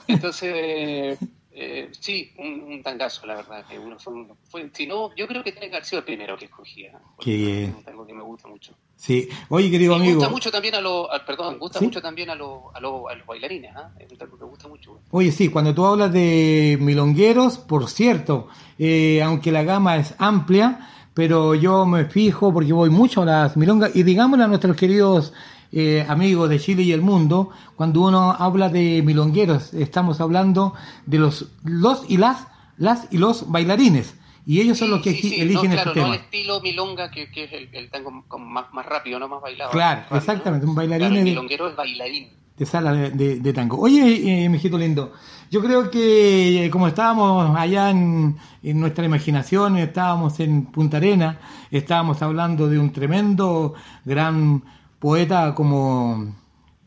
Entonces, 0.08 1.18
eh, 1.56 1.90
sí, 2.00 2.32
un, 2.38 2.64
un 2.74 2.84
tangazo, 2.84 3.26
la 3.26 3.36
verdad. 3.36 3.66
Que 3.68 3.80
uno 3.80 3.98
fue, 3.98 4.14
uno- 4.14 4.38
fue- 4.50 4.70
si 4.74 4.86
no, 4.86 5.16
yo 5.16 5.26
creo 5.28 5.44
que 5.44 5.52
tiene 5.54 5.70
que 5.70 5.76
haber 5.78 5.86
sido 5.86 6.00
el 6.00 6.06
primero 6.06 6.38
que 6.38 6.46
escogía. 6.46 6.92
bien. 7.26 7.70
Es 7.70 7.76
un 7.76 7.84
tango 7.84 8.06
que 8.06 8.14
me 8.14 8.22
gusta 8.24 8.48
mucho. 8.48 8.74
Sí, 8.98 9.28
oye, 9.50 9.70
querido 9.72 9.94
Y 9.94 9.96
amigo. 9.98 10.16
gusta 10.16 10.30
mucho 10.30 10.52
también 10.52 10.76
a 10.76 10.82
los, 10.82 11.08
perdón, 11.26 11.58
gusta 11.60 11.80
¿Sí? 11.80 11.86
mucho 11.86 12.02
también 12.02 12.30
a 12.30 12.36
los, 12.36 12.60
a 12.74 12.80
los, 12.80 13.04
a 13.12 13.16
los 13.16 13.28
bailarines, 13.28 13.72
¿ah? 13.76 13.92
Es 14.00 14.10
un 14.12 14.18
tango 14.18 14.38
que 14.38 14.46
gusta 14.46 14.68
mucho. 14.68 15.00
Oye, 15.12 15.32
sí, 15.32 15.50
cuando 15.50 15.74
tú 15.76 15.86
hablas 15.86 16.14
de 16.14 16.78
milongueros, 16.80 17.58
por 17.58 17.90
cierto, 17.90 18.48
eh, 18.80 19.22
aunque 19.22 19.52
la 19.52 19.64
gama 19.64 19.98
es 19.98 20.16
amplia, 20.18 20.90
pero 21.14 21.56
yo 21.56 21.86
me 21.86 22.06
fijo 22.06 22.54
porque 22.54 22.74
voy 22.74 22.90
mucho 22.90 23.22
a 23.22 23.26
las 23.26 23.58
milongas 23.58 23.96
y 23.96 24.04
digámosle 24.04 24.46
a 24.46 24.48
nuestros 24.48 24.76
queridos 24.78 25.34
eh, 25.76 26.04
amigos 26.10 26.50
de 26.50 26.60
Chile 26.60 26.82
y 26.84 26.92
el 26.94 27.02
mundo, 27.02 27.52
cuando 27.76 28.02
uno 28.02 28.32
habla 28.32 28.70
de 28.70 29.04
milongueros, 29.04 29.74
estamos 29.76 30.20
hablando 30.22 30.74
de 31.06 31.20
los, 31.20 31.50
los 31.64 32.10
y 32.10 32.18
las, 32.18 32.48
las 32.78 33.08
y 33.12 33.18
los 33.20 33.52
bailarines. 33.52 34.16
Y 34.48 34.62
ellos 34.62 34.78
son 34.78 34.92
los 34.92 35.02
que 35.02 35.12
Sí, 35.14 35.22
sí, 35.24 35.30
sí. 35.30 35.42
eligen 35.42 35.72
no, 35.72 35.76
claro, 35.76 35.90
este 35.92 36.00
no 36.00 36.06
tema. 36.06 36.16
el 36.16 36.22
estilo 36.22 36.62
milonga, 36.62 37.12
que, 37.12 37.30
que 37.32 37.44
es 37.46 37.52
el, 37.54 37.70
el 37.74 37.90
tango 37.90 38.24
como 38.28 38.46
más, 38.46 38.66
más 38.74 38.86
rápido, 38.86 39.20
no 39.20 39.28
más 39.28 39.42
bailado. 39.42 39.72
Claro, 39.72 40.02
rápido, 40.02 40.18
exactamente, 40.20 40.66
un 40.66 40.76
bailarín 40.76 41.08
Claro, 41.10 41.20
el 41.20 41.26
de- 41.26 41.66
es 41.70 41.76
bailarín. 41.76 42.30
de 42.58 42.66
sala 42.66 42.94
de, 42.94 43.10
de- 43.12 43.40
de 43.40 43.54
tango. 43.54 43.78
Oye, 43.80 44.46
eh, 44.46 44.48
mijito 44.50 44.78
lindo, 44.78 45.12
yo 45.52 45.62
creo 45.62 45.90
que 45.90 46.66
eh, 46.66 46.70
como 46.70 46.88
estábamos 46.88 47.58
allá 47.58 47.90
en, 47.90 48.38
en 48.64 48.80
nuestra 48.80 49.04
imaginación, 49.04 49.78
estábamos 49.78 50.40
en 50.40 50.66
Punta 50.68 50.98
Arena, 50.98 51.40
estábamos 51.72 52.22
hablando 52.22 52.70
de 52.70 52.78
un 52.80 52.92
tremendo, 52.94 53.74
gran 54.06 54.62
poeta 55.06 55.54
como 55.54 56.34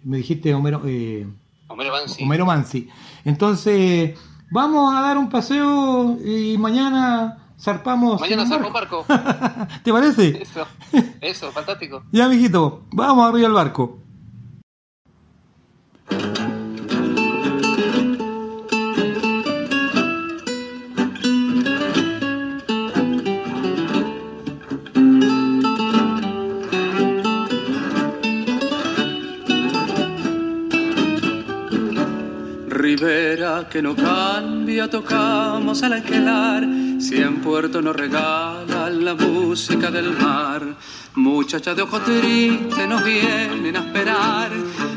me 0.02 0.16
dijiste 0.16 0.52
Homero, 0.52 0.82
eh, 0.84 1.24
Homero 1.68 2.44
Mansi. 2.44 2.88
Entonces, 3.24 4.18
vamos 4.50 4.92
a 4.92 5.02
dar 5.02 5.16
un 5.16 5.28
paseo 5.28 6.18
y 6.24 6.58
mañana 6.58 7.52
zarpamos. 7.60 8.20
Mañana 8.20 8.42
en 8.42 8.48
un 8.48 8.52
zarpa 8.52 8.66
un 8.66 8.72
barco. 8.72 9.06
¿Te 9.84 9.92
parece? 9.92 10.42
Eso, 10.42 10.66
eso, 11.20 11.52
fantástico. 11.52 12.02
Ya, 12.10 12.28
mijito, 12.28 12.82
vamos 12.90 13.24
arriba 13.28 13.46
al 13.46 13.52
barco. 13.54 13.98
Que 33.28 33.82
no 33.82 33.94
cambia, 33.94 34.88
tocamos 34.88 35.82
al 35.82 35.92
alquilar. 35.92 36.66
Si 36.98 37.18
en 37.18 37.42
Puerto 37.42 37.82
nos 37.82 37.94
regalan 37.94 39.04
la 39.04 39.14
música 39.14 39.90
del 39.90 40.16
mar. 40.16 40.62
Muchachas 41.14 41.76
de 41.76 41.82
ojo 41.82 42.00
triste 42.00 42.86
nos 42.88 43.04
vienen 43.04 43.76
a 43.76 43.80
esperar. 43.80 44.50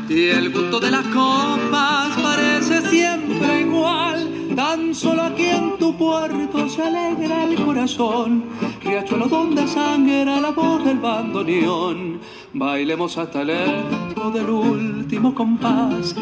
Y 0.08 0.28
el 0.28 0.50
gusto 0.50 0.80
de 0.80 0.90
las 0.90 1.06
copas 1.08 2.16
parece 2.22 2.80
siempre 2.88 3.60
igual. 3.60 4.26
Tan 4.56 4.94
solo 4.94 5.24
aquí 5.24 5.44
en 5.44 5.76
tu 5.76 5.94
puerto 5.98 6.70
se 6.70 6.84
alegra 6.84 7.44
el 7.44 7.62
corazón. 7.62 8.44
Riachuelo 8.82 9.28
donde 9.28 9.68
sangra 9.68 10.40
la 10.40 10.52
voz 10.52 10.82
del 10.86 11.00
bandoneón. 11.00 12.18
Bailemos 12.54 13.18
hasta 13.18 13.42
el 13.42 13.50
eco 13.50 14.30
del 14.30 14.48
último 14.48 15.34
compás. 15.34 16.14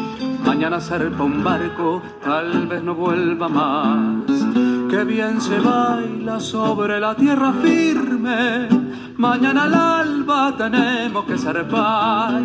Mañana 0.45 0.79
zarpa 0.79 1.23
un 1.23 1.43
barco, 1.43 2.01
tal 2.23 2.67
vez 2.67 2.83
no 2.83 2.95
vuelva 2.95 3.47
más. 3.47 4.25
Que 4.89 5.03
bien 5.03 5.39
se 5.39 5.59
baila 5.59 6.39
sobre 6.39 6.99
la 6.99 7.15
tierra 7.15 7.53
firme. 7.53 8.67
Mañana 9.17 9.63
al 9.63 9.73
alba 9.75 10.53
tenemos 10.57 11.25
que 11.25 11.37
zarpar. 11.37 12.41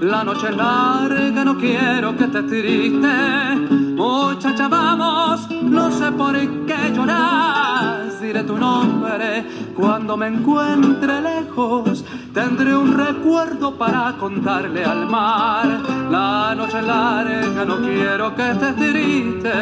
La 0.00 0.24
noche 0.24 0.48
es 0.48 0.56
larga, 0.56 1.44
no 1.44 1.56
quiero 1.56 2.16
que 2.16 2.24
estés 2.24 2.46
triste. 2.46 3.79
Muchacha, 4.00 4.66
vamos, 4.66 5.46
no 5.50 5.90
sé 5.90 6.10
por 6.12 6.34
qué 6.34 6.90
lloras. 6.94 8.18
Diré 8.18 8.42
tu 8.44 8.56
nombre 8.56 9.44
cuando 9.76 10.16
me 10.16 10.28
encuentre 10.28 11.20
lejos. 11.20 12.02
Tendré 12.32 12.74
un 12.74 12.96
recuerdo 12.96 13.76
para 13.76 14.16
contarle 14.18 14.86
al 14.86 15.04
mar. 15.06 15.82
La 16.10 16.54
noche 16.54 16.80
larga, 16.80 17.62
no 17.66 17.76
quiero 17.82 18.34
que 18.34 18.50
estés 18.52 18.76
triste. 18.76 19.52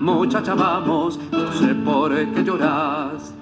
Muchacha, 0.00 0.54
vamos, 0.54 1.20
no 1.30 1.52
sé 1.52 1.74
por 1.74 2.10
qué 2.32 2.42
lloras. 2.42 3.34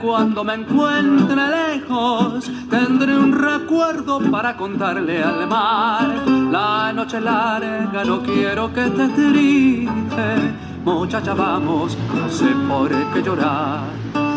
Cuando 0.00 0.44
me 0.44 0.54
encuentre 0.54 1.36
lejos. 1.36 2.50
Tendré 2.70 3.14
un 3.14 3.32
recuerdo 3.32 4.18
para 4.30 4.56
contarle 4.56 5.22
al 5.22 5.46
mar. 5.46 6.08
La 6.50 6.92
noche 6.92 7.20
larga, 7.20 8.04
no 8.04 8.22
quiero 8.22 8.72
que 8.72 8.86
estés 8.86 9.14
triste. 9.14 10.54
muchacha 10.84 11.34
vamos, 11.34 11.96
no 12.14 12.30
sé 12.30 12.46
por 12.68 12.88
qué 13.12 13.22
llorar. 13.22 14.27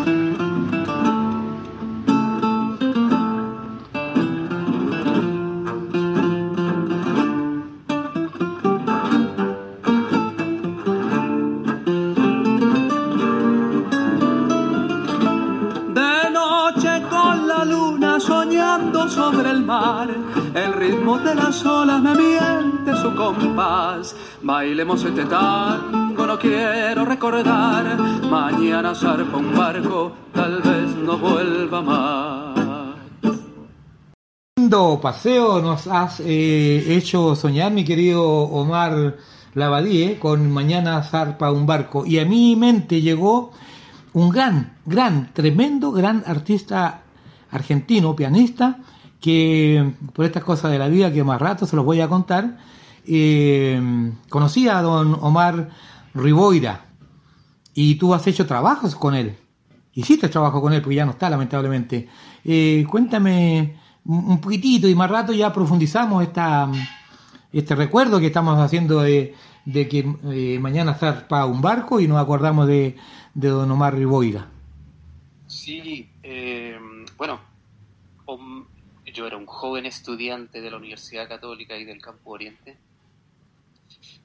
Ritmo 21.02 21.18
de 21.18 21.34
las 21.34 21.64
olas 21.66 22.00
me 22.00 22.14
miente 22.14 22.94
su 23.02 23.14
compás. 23.16 24.14
Bailemos 24.42 25.04
este 25.04 25.24
tango, 25.24 26.26
no 26.26 26.38
quiero 26.38 27.04
recordar. 27.04 27.98
Mañana 28.30 28.94
zarpa 28.94 29.36
un 29.36 29.52
barco, 29.56 30.12
tal 30.32 30.62
vez 30.62 30.94
no 30.96 31.18
vuelva 31.18 31.82
más. 31.82 33.36
lindo 34.56 35.00
paseo 35.02 35.60
nos 35.60 35.88
has 35.88 36.20
eh, 36.20 36.84
hecho 36.96 37.34
soñar, 37.34 37.72
mi 37.72 37.84
querido 37.84 38.22
Omar 38.24 39.16
Lavadie, 39.54 40.20
con 40.20 40.52
Mañana 40.52 41.02
zarpa 41.02 41.50
un 41.50 41.66
barco. 41.66 42.06
Y 42.06 42.20
a 42.20 42.24
mi 42.24 42.54
mente 42.54 43.00
llegó 43.00 43.50
un 44.12 44.30
gran, 44.30 44.78
gran, 44.86 45.32
tremendo, 45.32 45.90
gran 45.90 46.22
artista 46.26 47.02
argentino, 47.50 48.14
pianista, 48.14 48.78
que 49.22 49.94
por 50.12 50.26
estas 50.26 50.44
cosas 50.44 50.72
de 50.72 50.78
la 50.78 50.88
vida 50.88 51.12
que 51.12 51.24
más 51.24 51.40
rato 51.40 51.64
se 51.64 51.76
los 51.76 51.84
voy 51.84 52.00
a 52.00 52.08
contar, 52.08 52.58
eh, 53.06 53.80
conocí 54.28 54.68
a 54.68 54.82
don 54.82 55.16
Omar 55.20 55.70
Riboira 56.12 56.86
y 57.72 57.94
tú 57.94 58.12
has 58.12 58.26
hecho 58.26 58.44
trabajos 58.46 58.94
con 58.96 59.14
él. 59.14 59.36
Hiciste 59.94 60.28
trabajo 60.28 60.60
con 60.60 60.72
él 60.72 60.82
porque 60.82 60.96
ya 60.96 61.04
no 61.04 61.12
está 61.12 61.30
lamentablemente. 61.30 62.08
Eh, 62.44 62.84
cuéntame 62.90 63.76
un 64.04 64.40
poquitito 64.40 64.88
y 64.88 64.94
más 64.94 65.10
rato 65.10 65.32
ya 65.32 65.52
profundizamos 65.52 66.22
esta, 66.24 66.68
este 67.52 67.74
recuerdo 67.76 68.18
que 68.18 68.26
estamos 68.26 68.58
haciendo 68.58 69.00
de, 69.00 69.34
de 69.64 69.88
que 69.88 70.16
eh, 70.32 70.58
mañana 70.58 70.94
zarpa 70.94 71.46
un 71.46 71.60
barco 71.62 72.00
y 72.00 72.08
nos 72.08 72.20
acordamos 72.20 72.66
de, 72.66 72.96
de 73.34 73.48
don 73.48 73.70
Omar 73.70 73.94
Riboira. 73.94 74.48
Sí, 75.46 76.10
eh, 76.22 76.76
bueno, 77.16 77.38
yo 79.12 79.26
era 79.26 79.36
un 79.36 79.46
joven 79.46 79.86
estudiante 79.86 80.60
de 80.60 80.70
la 80.70 80.76
Universidad 80.76 81.28
Católica 81.28 81.76
y 81.76 81.84
del 81.84 82.00
Campo 82.00 82.30
Oriente. 82.32 82.76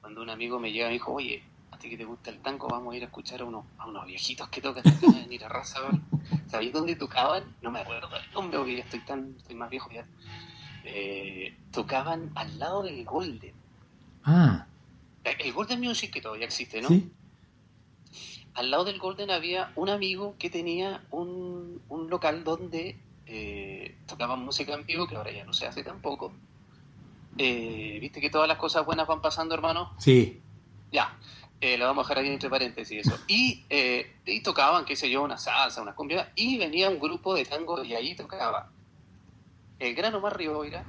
Cuando 0.00 0.22
un 0.22 0.30
amigo 0.30 0.58
me 0.58 0.72
llega 0.72 0.86
y 0.86 0.88
me 0.88 0.92
dijo, 0.94 1.12
oye, 1.12 1.42
a 1.70 1.78
ti 1.78 1.90
que 1.90 1.96
te 1.96 2.04
gusta 2.04 2.30
el 2.30 2.38
tango, 2.40 2.68
vamos 2.68 2.94
a 2.94 2.96
ir 2.96 3.02
a 3.02 3.06
escuchar 3.06 3.40
a 3.42 3.44
unos, 3.44 3.64
a 3.78 3.86
unos 3.86 4.06
viejitos 4.06 4.48
que 4.48 4.60
tocan 4.60 4.82
en 5.02 5.32
Irarrázaval. 5.32 6.00
¿Sabéis 6.46 6.72
dónde 6.72 6.96
tocaban? 6.96 7.44
No 7.62 7.70
me 7.70 7.80
acuerdo 7.80 8.08
el 8.16 8.32
nombre 8.32 8.58
porque 8.58 8.76
ya 8.76 8.84
estoy 8.84 9.00
tan, 9.00 9.34
estoy 9.38 9.54
más 9.54 9.70
viejo 9.70 9.90
ya. 9.90 10.06
Eh, 10.84 11.56
tocaban 11.72 12.30
al 12.34 12.58
lado 12.58 12.82
del 12.82 13.04
Golden. 13.04 13.54
Ah, 14.24 14.66
Eh, 15.24 15.36
El 15.40 15.52
Golden 15.52 15.80
Music 15.80 16.10
que 16.12 16.20
todavía 16.20 16.46
existe, 16.46 16.80
¿no? 16.80 16.88
sí. 16.88 17.10
al 18.54 18.70
lado 18.70 18.84
del 18.84 18.98
Golden 18.98 19.30
había 19.30 19.72
un 19.76 19.88
amigo 19.90 20.34
que 20.38 20.48
tenía 20.50 21.04
un, 21.10 21.82
un 21.88 22.08
local 22.08 22.44
donde 22.44 22.96
eh, 23.28 23.96
tocaban 24.06 24.44
música 24.44 24.74
en 24.74 24.86
vivo, 24.86 25.06
que 25.06 25.16
ahora 25.16 25.30
ya 25.30 25.44
no 25.44 25.52
se 25.52 25.66
hace 25.66 25.84
tampoco. 25.84 26.32
Eh, 27.36 27.98
Viste 28.00 28.20
que 28.20 28.30
todas 28.30 28.48
las 28.48 28.58
cosas 28.58 28.84
buenas 28.84 29.06
van 29.06 29.20
pasando, 29.20 29.54
hermano. 29.54 29.92
Sí. 29.98 30.40
Ya, 30.90 31.16
eh, 31.60 31.76
lo 31.76 31.84
vamos 31.84 32.06
a 32.06 32.08
dejar 32.08 32.24
ahí 32.24 32.30
entre 32.30 32.50
paréntesis 32.50 33.06
eso. 33.06 33.18
Y, 33.28 33.64
y 34.24 34.40
tocaban, 34.42 34.84
qué 34.84 34.96
sé 34.96 35.10
yo, 35.10 35.22
una 35.22 35.36
salsa, 35.36 35.82
una 35.82 35.94
cumbia, 35.94 36.32
y 36.34 36.58
venía 36.58 36.88
un 36.88 36.98
grupo 36.98 37.34
de 37.34 37.44
tango 37.44 37.84
y 37.84 37.94
ahí 37.94 38.16
tocaba 38.16 38.70
el 39.78 39.94
gran 39.94 40.14
Omar 40.14 40.36
Riboira, 40.36 40.84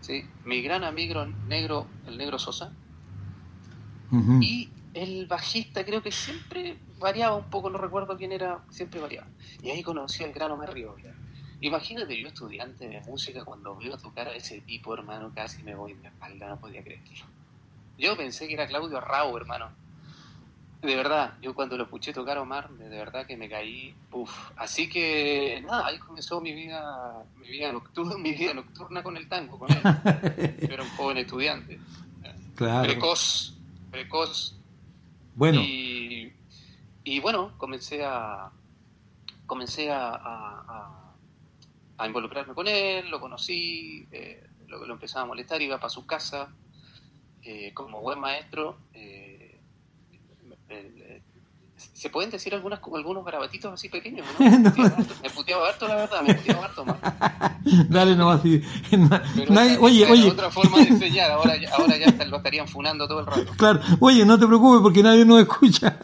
¿sí? 0.00 0.24
mi 0.44 0.62
gran 0.62 0.84
amigo 0.84 1.24
negro, 1.46 1.86
el 2.06 2.16
negro 2.18 2.38
Sosa, 2.38 2.72
y 4.42 4.68
el 4.92 5.26
bajista 5.26 5.84
creo 5.86 6.02
que 6.02 6.12
siempre 6.12 6.76
variaba 6.98 7.36
un 7.36 7.48
poco, 7.48 7.70
no 7.70 7.78
recuerdo 7.78 8.16
quién 8.18 8.30
era, 8.30 8.60
siempre 8.70 9.00
variaba. 9.00 9.26
Y 9.62 9.70
ahí 9.70 9.82
conocí 9.82 10.22
al 10.22 10.32
gran 10.32 10.50
Omar 10.50 10.72
Riboira. 10.74 11.14
Imagínate 11.62 12.20
yo 12.20 12.28
estudiante 12.28 12.88
de 12.88 13.00
música 13.02 13.44
cuando 13.44 13.76
veo 13.76 13.96
tocar 13.96 14.28
a 14.28 14.34
ese 14.34 14.60
tipo, 14.62 14.92
hermano, 14.94 15.32
casi 15.34 15.62
me 15.62 15.74
voy 15.74 15.94
de 15.94 16.08
espalda, 16.08 16.48
no 16.48 16.58
podía 16.60 16.82
creerlo. 16.82 17.24
Yo 17.98 18.16
pensé 18.16 18.48
que 18.48 18.54
era 18.54 18.66
Claudio 18.66 19.00
Rau, 19.00 19.36
hermano. 19.36 19.70
De 20.82 20.96
verdad, 20.96 21.34
yo 21.40 21.54
cuando 21.54 21.76
lo 21.76 21.84
escuché 21.84 22.12
tocar 22.12 22.36
a 22.38 22.42
Omar, 22.42 22.68
de 22.70 22.88
verdad 22.88 23.24
que 23.24 23.36
me 23.36 23.48
caí, 23.48 23.94
uff. 24.10 24.50
Así 24.56 24.88
que, 24.88 25.62
nada, 25.64 25.86
ahí 25.86 25.98
comenzó 25.98 26.40
mi 26.40 26.52
vida, 26.52 27.22
mi 27.36 27.48
vida 27.48 27.70
nocturna, 27.70 28.18
mi 28.18 28.32
vida 28.32 28.52
nocturna 28.52 29.00
con 29.04 29.16
el 29.16 29.28
tango, 29.28 29.56
con 29.60 29.70
él. 29.70 29.78
Yo 30.60 30.74
era 30.74 30.82
un 30.82 30.90
joven 30.90 31.18
estudiante. 31.18 31.78
Claro. 32.56 32.88
Precoz, 32.88 33.54
precoz, 33.92 34.56
Bueno, 35.36 35.60
y, 35.60 36.32
y 37.04 37.20
bueno, 37.20 37.52
comencé 37.58 38.04
a 38.04 38.50
comencé 39.46 39.90
a, 39.92 40.08
a- 40.08 40.64
a- 40.68 40.98
a 41.98 42.06
involucrarme 42.06 42.54
con 42.54 42.68
él, 42.68 43.08
lo 43.10 43.20
conocí, 43.20 44.06
eh, 44.10 44.46
lo, 44.66 44.86
lo 44.86 44.94
empezaba 44.94 45.24
a 45.24 45.26
molestar, 45.26 45.60
iba 45.62 45.78
para 45.78 45.90
su 45.90 46.06
casa, 46.06 46.54
eh, 47.42 47.72
como 47.74 48.00
buen 48.00 48.18
maestro. 48.18 48.78
¿Se 51.92 52.10
pueden 52.10 52.30
decir 52.30 52.54
algunas, 52.54 52.80
algunos 52.94 53.24
garabatitos 53.24 53.72
así 53.72 53.88
pequeños? 53.88 54.26
¿no? 54.38 54.50
Me 54.50 54.60
puteaba 54.70 54.88
harto, 54.96 55.14
me 55.22 55.30
puteaba 55.30 55.68
harto, 55.68 55.88
la 55.88 55.94
verdad, 55.96 56.22
me 56.22 56.34
puteaba 56.34 56.64
harto 56.64 56.84
más. 56.84 56.96
dale 57.88 58.16
nomás. 58.16 58.40
Pero 58.42 59.52
Nadie- 59.52 59.78
oye, 59.80 60.10
oye, 60.10 60.30
otra 60.30 60.50
forma 60.50 60.78
de 60.78 60.88
enseñar, 60.88 61.30
ahora, 61.32 61.56
ya- 61.56 61.70
ahora 61.76 61.96
ya 61.96 62.24
lo 62.26 62.36
estarían 62.38 62.66
funando 62.68 63.06
todo 63.06 63.20
el 63.20 63.26
rato. 63.26 63.52
claro, 63.56 63.80
oye, 64.00 64.24
no 64.24 64.38
te 64.38 64.46
preocupes 64.46 64.80
porque 64.82 65.02
nadie 65.02 65.24
nos 65.24 65.40
escucha. 65.40 65.96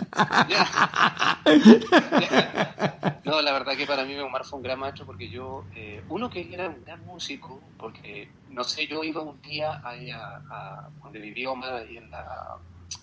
No, 3.25 3.43
la 3.43 3.53
verdad 3.53 3.77
que 3.77 3.87
para 3.87 4.05
mí 4.05 4.17
Omar 4.19 4.45
fue 4.45 4.57
un 4.59 4.63
gran 4.63 4.79
maestro 4.79 5.05
porque 5.05 5.29
yo, 5.29 5.65
eh, 5.75 6.03
uno 6.09 6.31
que 6.31 6.49
era 6.53 6.69
un 6.69 6.83
gran 6.85 7.05
músico, 7.05 7.61
porque 7.79 8.29
no 8.51 8.65
sé, 8.65 8.87
yo 8.87 9.05
iba 9.05 9.21
un 9.23 9.41
día 9.43 9.81
ahí 9.85 10.11
a, 10.11 10.41
a 10.51 10.89
donde 11.03 11.21
vivía 11.21 11.51
Omar, 11.51 11.75
ahí 11.75 11.97
en, 11.99 12.11
la, 12.11 12.25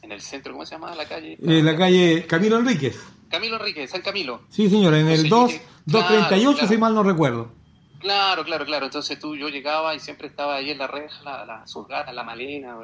en 0.02 0.12
el 0.12 0.22
centro, 0.22 0.54
¿cómo 0.54 0.66
se 0.66 0.76
llama 0.76 0.94
la 0.96 1.06
calle? 1.08 1.34
Eh, 1.42 1.62
la 1.64 1.76
calle 1.76 2.26
Camilo 2.28 2.58
Enríquez. 2.58 3.00
Camilo 3.30 3.58
Enrique, 3.58 3.88
San 3.88 4.02
Camilo. 4.02 4.44
Sí, 4.50 4.70
señora, 4.70 5.00
en 5.00 5.08
el 5.08 5.22
Entonces, 5.26 5.62
2, 5.62 5.70
yo 5.86 6.00
llegué- 6.00 6.08
claro, 6.08 6.20
238, 6.22 6.54
claro. 6.60 6.68
si 6.74 6.78
mal 6.78 6.96
no 6.96 7.04
recuerdo. 7.04 7.52
Claro, 8.00 8.44
claro, 8.44 8.66
claro. 8.66 8.86
Entonces 8.86 9.20
tú, 9.20 9.36
yo 9.36 9.50
llegaba 9.50 9.96
y 9.96 10.00
siempre 10.00 10.28
estaba 10.28 10.56
ahí 10.56 10.70
en 10.70 10.78
la 10.78 10.88
reja, 10.88 11.24
la, 11.24 11.46
la, 11.46 11.68
sus 11.68 11.88
gatas, 11.88 12.14
la 12.14 12.24
malena, 12.24 12.78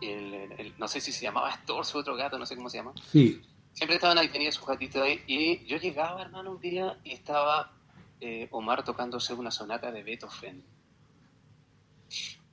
el, 0.00 0.08
el- 0.34 0.52
el- 0.58 0.74
no 0.78 0.88
sé 0.88 1.00
si 1.00 1.12
se 1.12 1.22
llamaba 1.22 1.48
Astor, 1.50 1.84
su 1.86 1.98
otro 1.98 2.16
gato, 2.16 2.38
no 2.38 2.44
sé 2.46 2.56
cómo 2.56 2.68
se 2.68 2.78
llama. 2.78 2.92
Sí. 3.12 3.40
Siempre 3.72 3.96
estaban 3.96 4.18
ahí, 4.18 4.28
tenía 4.28 4.50
sus 4.52 4.66
gatitos 4.66 5.02
ahí. 5.02 5.20
Y 5.26 5.64
yo 5.66 5.76
llegaba, 5.78 6.20
hermano, 6.22 6.52
un 6.52 6.60
día 6.60 6.98
y 7.04 7.12
estaba 7.12 7.72
eh, 8.20 8.48
Omar 8.50 8.84
tocándose 8.84 9.34
una 9.34 9.50
sonata 9.50 9.90
de 9.92 10.02
Beethoven. 10.02 10.62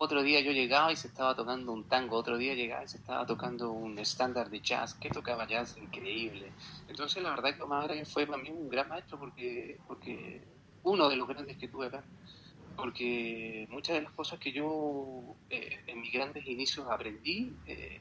Otro 0.03 0.23
día 0.23 0.41
yo 0.41 0.51
llegaba 0.51 0.91
y 0.91 0.95
se 0.95 1.09
estaba 1.09 1.35
tocando 1.35 1.71
un 1.71 1.83
tango. 1.83 2.17
Otro 2.17 2.35
día 2.35 2.55
llegaba 2.55 2.83
y 2.83 2.87
se 2.87 2.97
estaba 2.97 3.23
tocando 3.23 3.69
un 3.69 3.99
estándar 3.99 4.49
de 4.49 4.59
jazz. 4.59 4.95
Que 4.95 5.11
tocaba 5.11 5.45
jazz 5.45 5.77
increíble. 5.77 6.51
Entonces, 6.87 7.21
la 7.21 7.29
verdad 7.29 7.55
que 7.55 7.61
Omar 7.61 7.93
fue 8.07 8.25
para 8.25 8.41
mí 8.41 8.49
un 8.49 8.67
gran 8.67 8.89
maestro 8.89 9.19
porque, 9.19 9.77
porque 9.87 10.41
uno 10.81 11.07
de 11.07 11.17
los 11.17 11.27
grandes 11.27 11.55
que 11.55 11.67
tuve 11.67 11.85
acá. 11.85 12.03
Porque 12.75 13.67
muchas 13.69 13.97
de 13.97 14.01
las 14.01 14.11
cosas 14.13 14.39
que 14.39 14.51
yo 14.51 15.35
eh, 15.51 15.83
en 15.85 16.01
mis 16.01 16.11
grandes 16.11 16.47
inicios 16.47 16.87
aprendí, 16.89 17.53
eh, 17.67 17.99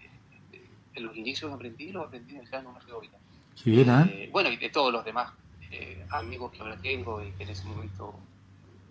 en 0.94 1.04
los 1.04 1.14
inicios 1.14 1.52
aprendí, 1.52 1.92
los 1.92 2.06
aprendí 2.06 2.34
del 2.34 2.48
gran 2.48 2.66
Omar 2.66 2.82
Rigoberta. 2.82 3.18
Sí, 3.56 3.72
bien, 3.72 3.90
¿ah? 3.90 4.08
Eh, 4.10 4.30
bueno, 4.32 4.50
y 4.50 4.56
de 4.56 4.70
todos 4.70 4.90
los 4.90 5.04
demás 5.04 5.34
eh, 5.70 6.02
amigos 6.08 6.50
que 6.52 6.60
ahora 6.62 6.78
tengo 6.80 7.22
y 7.22 7.30
que 7.32 7.42
en 7.42 7.50
ese 7.50 7.66
momento 7.66 8.14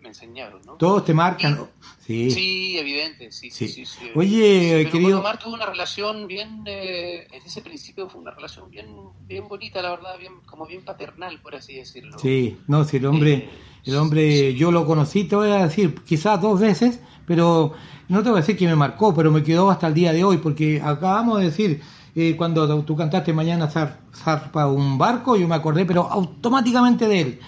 me 0.01 0.09
enseñaron, 0.09 0.61
¿no? 0.65 0.73
Todos 0.73 1.05
te 1.05 1.13
marcan. 1.13 1.59
Sí. 1.99 2.31
Sí, 2.31 2.77
evidente, 2.77 3.31
sí, 3.31 3.51
sí, 3.51 3.67
Sí. 3.67 3.83
Oye, 4.15 4.79
Pero 4.83 4.91
querido- 4.91 5.19
Omar 5.19 5.37
tuve 5.37 5.53
una 5.53 5.65
relación 5.65 6.27
bien, 6.27 6.63
eh, 6.65 7.27
en 7.31 7.43
ese 7.43 7.61
principio 7.61 8.09
fue 8.09 8.21
una 8.21 8.31
relación 8.31 8.69
bien, 8.69 8.87
bien 9.27 9.47
bonita, 9.47 9.81
la 9.81 9.91
verdad, 9.91 10.17
bien, 10.19 10.33
como 10.45 10.65
bien 10.65 10.83
paternal, 10.83 11.39
por 11.41 11.55
así 11.55 11.75
decirlo. 11.75 12.17
Sí, 12.19 12.57
no, 12.67 12.83
si 12.83 12.97
el 12.97 13.05
hombre, 13.05 13.33
Eh, 13.33 13.49
el 13.85 13.95
hombre, 13.97 14.53
yo 14.55 14.71
lo 14.71 14.85
conocí, 14.85 15.23
te 15.25 15.35
voy 15.35 15.49
a 15.51 15.63
decir, 15.67 15.95
quizás 16.05 16.41
dos 16.41 16.59
veces, 16.59 16.99
pero 17.25 17.73
no 18.07 18.23
te 18.23 18.29
voy 18.29 18.39
a 18.39 18.41
decir 18.41 18.57
que 18.57 18.65
me 18.65 18.75
marcó, 18.75 19.13
pero 19.13 19.31
me 19.31 19.43
quedó 19.43 19.69
hasta 19.69 19.87
el 19.87 19.93
día 19.93 20.11
de 20.13 20.23
hoy, 20.23 20.37
porque 20.37 20.81
acabamos 20.83 21.39
de 21.39 21.45
decir, 21.45 21.81
eh, 22.15 22.35
cuando 22.35 22.83
tú 22.83 22.95
cantaste 22.95 23.31
mañana 23.33 23.69
zar- 23.69 23.99
zarpa 24.15 24.65
un 24.67 24.97
barco, 24.97 25.35
yo 25.37 25.47
me 25.47 25.55
acordé, 25.55 25.85
pero 25.85 26.09
automáticamente 26.11 27.07
de 27.07 27.21
él. 27.21 27.39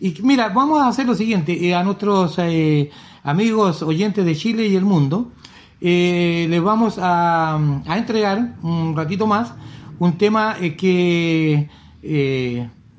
Y 0.00 0.14
mira, 0.22 0.48
vamos 0.50 0.80
a 0.80 0.88
hacer 0.88 1.06
lo 1.06 1.14
siguiente, 1.14 1.52
eh, 1.68 1.74
a 1.74 1.82
nuestros 1.82 2.34
eh, 2.38 2.90
amigos 3.24 3.82
oyentes 3.82 4.24
de 4.24 4.36
Chile 4.36 4.66
y 4.68 4.76
el 4.76 4.84
mundo, 4.84 5.32
eh, 5.80 6.46
les 6.48 6.62
vamos 6.62 6.98
a, 7.00 7.56
a 7.86 7.98
entregar 7.98 8.56
un 8.62 8.94
ratito 8.96 9.26
más 9.26 9.52
un 10.00 10.16
tema 10.16 10.56
eh, 10.60 10.76
que, 10.76 11.68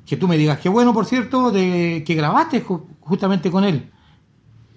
que 0.06 0.16
tú 0.18 0.28
me 0.28 0.36
digas, 0.36 0.58
que 0.60 0.68
bueno, 0.68 0.92
por 0.92 1.06
cierto, 1.06 1.50
de 1.50 2.02
que 2.06 2.14
grabaste 2.14 2.62
ju- 2.64 2.82
justamente 3.00 3.50
con 3.50 3.64
él. 3.64 3.90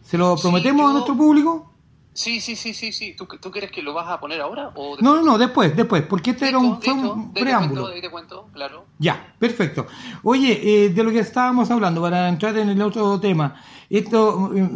¿Se 0.05 0.17
lo 0.17 0.37
Sí, 0.37 0.43
prometemos 0.43 0.83
yo- 0.83 0.87
a 0.89 0.93
nuestro 0.93 1.17
público? 1.17 1.72
Sí, 2.13 2.39
sí, 2.41 2.55
sí, 2.55 2.73
sí, 2.73 2.91
sí. 2.91 3.15
¿Tú, 3.15 3.25
¿Tú 3.41 3.49
crees 3.51 3.71
que 3.71 3.81
lo 3.81 3.93
vas 3.93 4.07
a 4.09 4.19
poner 4.19 4.39
ahora? 4.41 4.71
O 4.75 4.97
No, 4.99 5.15
no, 5.15 5.21
no, 5.23 5.37
después, 5.37 5.75
después, 5.75 6.03
porque 6.03 6.31
este 6.31 6.47
era 6.49 6.59
un, 6.59 6.79
Listo, 6.79 6.81
fue 6.81 6.93
listo. 6.93 7.13
un 7.13 7.21
De 7.21 7.25
ahí 7.27 7.33
te 7.33 7.41
preámbulo. 7.41 7.81
cuento, 7.81 7.95
de 7.95 8.01
te 8.01 8.09
cuento, 8.11 8.49
claro. 8.53 8.85
Ya, 8.99 9.33
perfecto. 9.39 9.87
Oye, 10.23 10.85
eh, 10.85 10.89
de 10.89 11.03
lo 11.03 11.11
que 11.11 11.19
estábamos 11.19 11.71
hablando, 11.71 12.01
para 12.01 12.29
entrar 12.29 12.55
en 12.57 12.69
el 12.69 12.81
otro 12.81 13.19
tema, 13.19 13.55
esto 13.89 14.51
eh, 14.55 14.69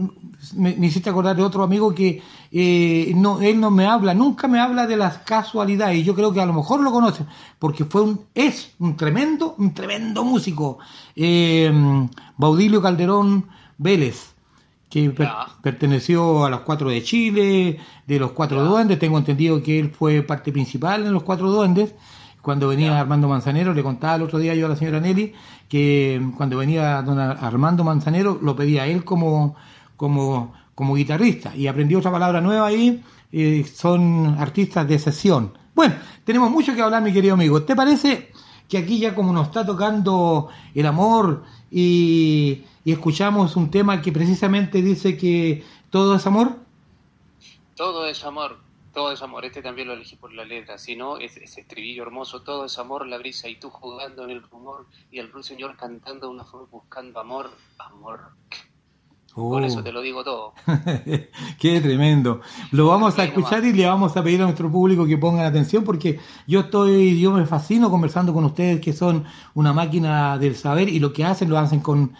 me, 0.56 0.76
me 0.76 0.88
hiciste 0.88 1.10
acordar 1.10 1.36
de 1.36 1.44
otro 1.44 1.62
amigo 1.64 1.94
que 1.94 2.22
eh, 2.52 3.12
no, 3.16 3.40
él 3.42 3.60
no 3.60 3.70
me 3.70 3.86
habla, 3.86 4.14
nunca 4.16 4.48
me 4.48 4.60
habla 4.60 4.88
de 4.88 4.98
las 4.98 5.20
casualidades, 5.20 5.98
y 5.98 6.04
yo 6.04 6.16
creo 6.16 6.34
que 6.34 6.42
a 6.42 6.46
lo 6.46 6.54
mejor 6.54 6.82
lo 6.82 6.92
conoce, 6.92 7.26
porque 7.60 7.86
fue 7.86 8.02
un, 8.02 8.22
es 8.34 8.72
un 8.80 8.98
tremendo, 8.98 9.54
un 9.60 9.74
tremendo 9.76 10.24
músico, 10.24 10.80
eh, 11.16 11.72
Baudilio 12.38 12.82
Calderón 12.82 13.48
Vélez 13.78 14.34
que 14.90 15.10
per- 15.10 15.30
perteneció 15.62 16.46
a 16.46 16.50
los 16.50 16.62
cuatro 16.62 16.90
de 16.90 17.04
Chile, 17.04 17.80
de 18.06 18.20
los 18.20 18.32
cuatro 18.32 18.64
duendes, 18.64 19.00
tengo 19.00 19.18
entendido 19.18 19.62
que 19.62 19.80
él 19.80 19.90
fue 19.92 20.22
parte 20.22 20.52
principal 20.52 21.06
en 21.06 21.14
los 21.14 21.24
cuatro 21.24 21.50
duendes, 21.52 21.94
cuando 22.42 22.70
venía 22.70 22.98
Armando 22.98 23.28
Manzanero, 23.28 23.74
le 23.74 23.84
contaba 23.84 24.16
el 24.16 24.22
otro 24.22 24.40
día 24.40 24.56
yo 24.56 24.68
a 24.68 24.70
la 24.70 24.76
señora 24.78 25.02
Nelly, 25.02 25.34
que 25.68 26.18
mm, 26.22 26.32
cuando 26.32 26.58
venía 26.58 27.02
don 27.02 27.20
Ar- 27.20 27.38
Armando 27.42 27.84
Manzanero 27.84 28.40
lo 28.42 28.56
pedía 28.56 28.86
él 28.88 29.04
como, 29.04 29.56
como, 29.98 30.54
como 30.74 30.96
guitarrista, 30.96 31.54
y 31.56 31.68
aprendí 31.68 31.96
otra 31.96 32.12
palabra 32.12 32.40
nueva 32.40 32.68
ahí, 32.68 33.04
eh, 33.34 33.66
son 33.74 34.38
artistas 34.40 34.88
de 34.88 34.98
sesión. 35.00 35.52
Bueno, 35.76 35.96
tenemos 36.24 36.50
mucho 36.50 36.74
que 36.74 36.82
hablar, 36.82 37.04
mi 37.04 37.12
querido 37.12 37.34
amigo. 37.34 37.62
¿Te 37.64 37.76
parece 37.76 38.32
que 38.70 38.78
aquí 38.78 39.00
ya 39.00 39.14
como 39.14 39.34
nos 39.34 39.48
está 39.48 39.66
tocando 39.66 40.48
el 40.74 40.86
amor 40.86 41.44
y, 41.70 42.64
y 42.88 42.94
escuchamos 42.94 43.58
un 43.58 43.70
tema 43.70 44.02
que 44.02 44.14
precisamente 44.14 44.82
dice 44.82 45.18
que 45.18 45.62
todo 45.90 46.16
es 46.16 46.26
amor? 46.26 46.56
Todo 47.76 48.08
es 48.08 48.24
amor, 48.24 48.60
todo 48.94 49.12
es 49.12 49.22
amor. 49.22 49.44
Este 49.44 49.62
también 49.62 49.90
lo 49.90 49.94
elegí 49.94 50.16
por 50.16 50.32
la 50.32 50.46
letra. 50.46 50.78
Si 50.78 50.96
no, 50.96 51.18
es 51.18 51.36
ese 51.36 51.60
estribillo 51.60 52.04
hermoso. 52.04 52.44
Todo 52.44 52.64
es 52.64 52.80
amor, 52.80 53.06
la 53.06 53.18
brisa 53.18 53.50
y 53.50 53.58
tú 53.58 53.70
jugando 53.72 54.24
en 54.24 54.30
el 54.30 54.42
rumor 54.42 54.86
y 55.12 55.20
el 55.20 55.30
ruiseñor 55.30 55.76
cantando 55.76 56.32
una 56.32 56.46
flor 56.46 56.70
buscando 56.72 57.20
amor, 57.20 57.52
amor. 57.78 58.22
Con 59.34 59.64
Oh. 59.64 59.68
eso 59.68 59.84
te 59.84 59.92
lo 59.92 60.02
digo 60.02 60.24
todo. 60.24 60.54
Qué 61.60 61.82
tremendo. 61.82 62.40
Lo 62.72 62.88
vamos 62.88 63.20
a 63.20 63.26
escuchar 63.26 63.66
y 63.66 63.74
le 63.74 63.86
vamos 63.86 64.16
a 64.16 64.24
pedir 64.24 64.42
a 64.42 64.46
nuestro 64.46 64.72
público 64.72 65.06
que 65.06 65.18
pongan 65.18 65.46
atención 65.46 65.84
porque 65.84 66.20
yo 66.48 66.62
estoy, 66.62 67.20
yo 67.20 67.32
me 67.34 67.46
fascino 67.46 67.92
conversando 67.92 68.34
con 68.34 68.46
ustedes 68.46 68.80
que 68.80 68.94
son 68.94 69.26
una 69.54 69.74
máquina 69.74 70.40
del 70.40 70.56
saber 70.56 70.90
y 70.90 71.00
lo 71.00 71.14
que 71.14 71.24
hacen 71.24 71.50
lo 71.50 71.60
hacen 71.60 71.82
con, 71.82 72.16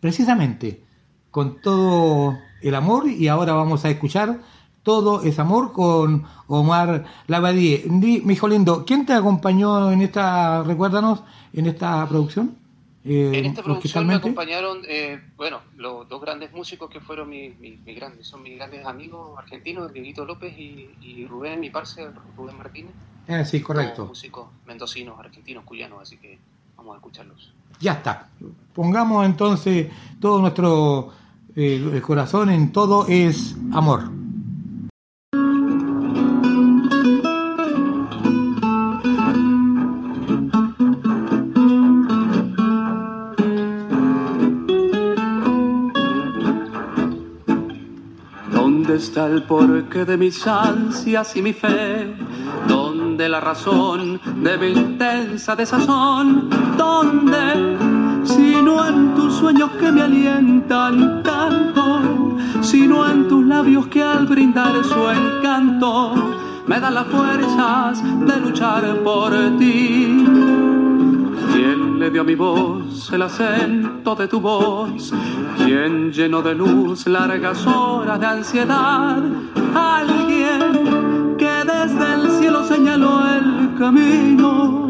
precisamente, 0.00 0.82
con 1.30 1.60
todo 1.60 2.38
el 2.62 2.74
amor 2.74 3.08
y 3.08 3.28
ahora 3.28 3.52
vamos 3.52 3.84
a 3.84 3.90
escuchar 3.90 4.40
todo 4.82 5.22
es 5.22 5.38
amor 5.38 5.72
con 5.72 6.24
Omar 6.46 7.04
Lavadie. 7.26 7.84
Di, 7.86 8.22
mi 8.22 8.32
hijo 8.32 8.48
lindo, 8.48 8.84
¿quién 8.86 9.04
te 9.04 9.12
acompañó 9.12 9.92
en 9.92 10.00
esta, 10.00 10.62
recuérdanos, 10.62 11.22
en 11.52 11.66
esta 11.66 12.08
producción? 12.08 12.56
Eh, 13.04 13.30
En 13.34 13.44
esta 13.46 13.62
producción 13.62 14.06
me 14.06 14.14
acompañaron, 14.14 14.78
eh, 14.88 15.20
bueno, 15.36 15.60
los 15.76 16.08
dos 16.08 16.20
grandes 16.20 16.52
músicos 16.52 16.88
que 16.90 17.00
fueron 17.00 17.28
mis, 17.28 17.58
mis- 17.58 17.78
mis 17.80 17.94
grandes, 17.96 18.26
son 18.26 18.42
mis 18.42 18.56
grandes 18.56 18.84
amigos 18.86 19.38
argentinos, 19.38 19.92
Dieguito 19.92 20.24
López 20.24 20.54
y, 20.58 20.90
y 21.02 21.26
Rubén, 21.26 21.60
mi 21.60 21.68
parce, 21.70 22.08
Rubén 22.36 22.56
Martínez. 22.56 22.92
Eh, 23.28 23.44
sí, 23.44 23.60
correcto. 23.60 24.06
músicos 24.06 24.48
mendocinos, 24.66 25.18
argentinos, 25.20 25.64
cuyanos, 25.64 26.00
así 26.02 26.16
que 26.16 26.38
vamos 26.76 26.94
a 26.94 26.96
escucharlos. 26.96 27.52
Ya 27.80 27.92
está. 27.92 28.28
Pongamos 28.74 29.24
entonces 29.24 29.88
todo 30.20 30.40
nuestro 30.40 31.10
eh, 31.56 31.90
el 31.94 32.02
corazón 32.02 32.50
en 32.50 32.72
todo 32.72 33.06
es 33.08 33.56
amor. 33.72 34.02
¿Dónde 48.52 48.96
está 48.96 49.26
el 49.26 49.42
porqué 49.44 50.04
de 50.04 50.16
mis 50.18 50.46
ansias 50.46 51.34
y 51.34 51.42
mi 51.42 51.54
fe? 51.54 52.14
¿Dónde 53.20 53.32
la 53.32 53.40
razón 53.40 54.18
de 54.42 54.70
intensa 54.70 55.54
desazón? 55.54 56.48
¿Dónde? 56.78 57.76
Sino 58.24 58.88
en 58.88 59.14
tus 59.14 59.34
sueños 59.34 59.72
que 59.72 59.92
me 59.92 60.00
alientan 60.00 61.22
tanto, 61.22 62.38
sino 62.62 63.06
en 63.06 63.28
tus 63.28 63.44
labios 63.44 63.88
que 63.88 64.02
al 64.02 64.24
brindar 64.24 64.72
su 64.82 65.10
encanto 65.10 66.14
me 66.66 66.80
dan 66.80 66.94
las 66.94 67.08
fuerzas 67.08 68.02
de 68.26 68.40
luchar 68.40 68.84
por 69.04 69.32
ti. 69.58 70.24
¿Quién 71.52 71.98
le 71.98 72.08
dio 72.08 72.22
a 72.22 72.24
mi 72.24 72.36
voz 72.36 73.12
el 73.12 73.20
acento 73.20 74.14
de 74.14 74.28
tu 74.28 74.40
voz? 74.40 75.12
¿Quién 75.58 76.10
llenó 76.10 76.40
de 76.40 76.54
luz 76.54 77.06
largas 77.06 77.66
horas 77.66 78.18
de 78.18 78.26
ansiedad? 78.26 79.22
Alguien 79.74 81.36
que 81.36 81.52
desde 81.66 82.14
el 82.14 82.29
señaló 82.70 83.26
el 83.26 83.74
camino 83.76 84.88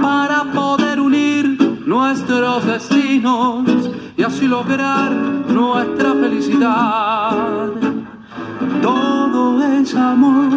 para 0.00 0.44
poder 0.44 0.98
unir 0.98 1.82
nuestros 1.84 2.64
destinos 2.64 3.90
y 4.16 4.22
así 4.22 4.48
lograr 4.48 5.12
nuestra 5.12 6.14
felicidad. 6.14 7.66
Todo 8.80 9.62
es 9.62 9.94
amor, 9.94 10.50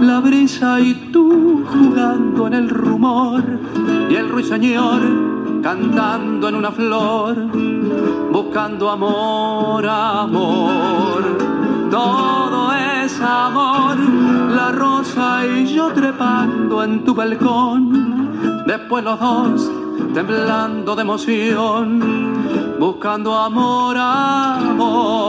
la 0.00 0.18
brisa 0.18 0.80
y 0.80 0.94
tú 1.12 1.64
jugando 1.72 2.48
en 2.48 2.54
el 2.54 2.68
rumor 2.68 3.44
y 4.10 4.14
el 4.16 4.28
ruiseñor 4.30 5.00
cantando 5.62 6.48
en 6.48 6.54
una 6.56 6.72
flor, 6.72 7.36
buscando 8.32 8.90
amor, 8.90 9.86
amor. 9.86 11.22
Todo 11.88 12.72
es 12.74 13.20
amor, 13.20 13.96
rosa 14.72 15.46
y 15.46 15.66
yo 15.66 15.92
trepando 15.92 16.82
en 16.82 17.04
tu 17.04 17.14
balcón, 17.14 18.64
después 18.66 19.04
los 19.04 19.18
dos 19.18 19.70
temblando 20.14 20.96
de 20.96 21.02
emoción, 21.02 22.76
buscando 22.78 23.36
amor, 23.36 23.96
amor. 23.96 25.27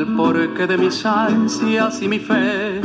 El 0.00 0.06
porqué 0.16 0.66
de 0.66 0.78
mis 0.78 1.04
ansias 1.04 2.00
y 2.00 2.08
mi 2.08 2.18
fe? 2.18 2.80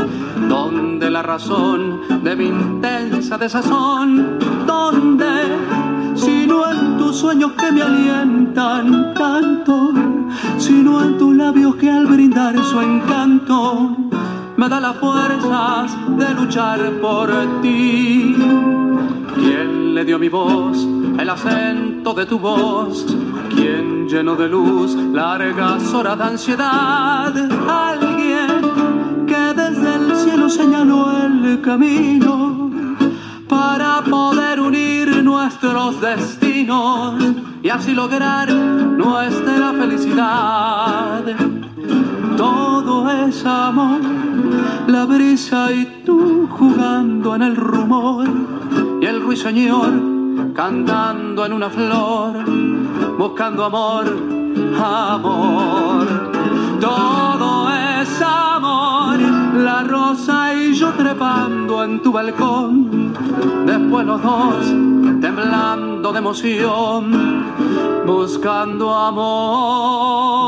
¿Dónde 0.49 1.09
la 1.09 1.21
razón 1.21 2.01
de 2.23 2.35
mi 2.35 2.47
intensa 2.47 3.37
desazón? 3.37 4.37
¿Dónde? 4.67 5.33
Sino 6.15 6.69
en 6.69 6.97
tus 6.97 7.15
sueños 7.15 7.53
que 7.53 7.71
me 7.71 7.81
alientan 7.81 9.13
tanto, 9.13 9.93
sino 10.57 11.03
en 11.03 11.17
tus 11.17 11.35
labios 11.35 11.75
que 11.75 11.89
al 11.89 12.05
brindar 12.05 12.57
su 12.63 12.81
encanto 12.81 13.95
me 14.57 14.67
da 14.67 14.81
las 14.81 14.97
fuerzas 14.97 15.95
de 16.17 16.33
luchar 16.33 16.79
por 17.01 17.29
ti. 17.61 18.35
¿Quién 19.35 19.95
le 19.95 20.03
dio 20.03 20.19
mi 20.19 20.27
voz 20.27 20.85
el 21.17 21.29
acento 21.29 22.13
de 22.13 22.25
tu 22.25 22.39
voz? 22.39 23.05
¿Quién 23.55 23.94
llenó 24.15 24.37
de 24.37 24.47
luz 24.47 24.95
largas 24.95 25.93
horas 25.93 26.17
de 26.17 26.23
ansiedad? 26.23 27.33
Alguien 27.67 29.25
que 29.27 29.43
desde 29.61 29.95
el 29.95 30.15
cielo 30.15 30.49
señaló 30.49 31.11
el 31.25 31.59
camino 31.59 32.71
para 33.49 34.01
poder 34.03 34.61
unir 34.61 35.21
nuestros 35.21 35.99
destinos 35.99 37.21
y 37.61 37.67
así 37.67 37.93
lograr 37.93 38.49
nuestra 38.53 39.73
felicidad. 39.73 41.23
Todo 42.37 43.11
es 43.11 43.45
amor, 43.45 43.99
la 44.87 45.03
brisa 45.03 45.73
y 45.73 46.03
tú 46.05 46.47
jugando 46.49 47.35
en 47.35 47.41
el 47.41 47.55
rumor 47.57 48.25
y 49.01 49.05
el 49.05 49.21
ruiseñor 49.21 50.15
cantando 50.53 51.45
en 51.45 51.51
una 51.51 51.69
flor, 51.69 52.45
buscando 53.17 53.65
amor, 53.65 54.05
amor. 54.77 56.07
Todo 56.80 57.69
es 57.72 58.22
amor, 58.22 59.19
la 59.55 59.84
rosa 59.84 60.53
y 60.53 60.73
yo 60.73 60.91
trepando 60.93 61.84
en 61.84 62.01
tu 62.01 62.11
balcón, 62.11 63.13
después 63.65 64.05
los 64.05 64.22
dos 64.22 64.65
temblando 65.22 66.11
de 66.11 66.19
emoción, 66.19 67.45
buscando 68.05 68.93
amor. 68.93 70.45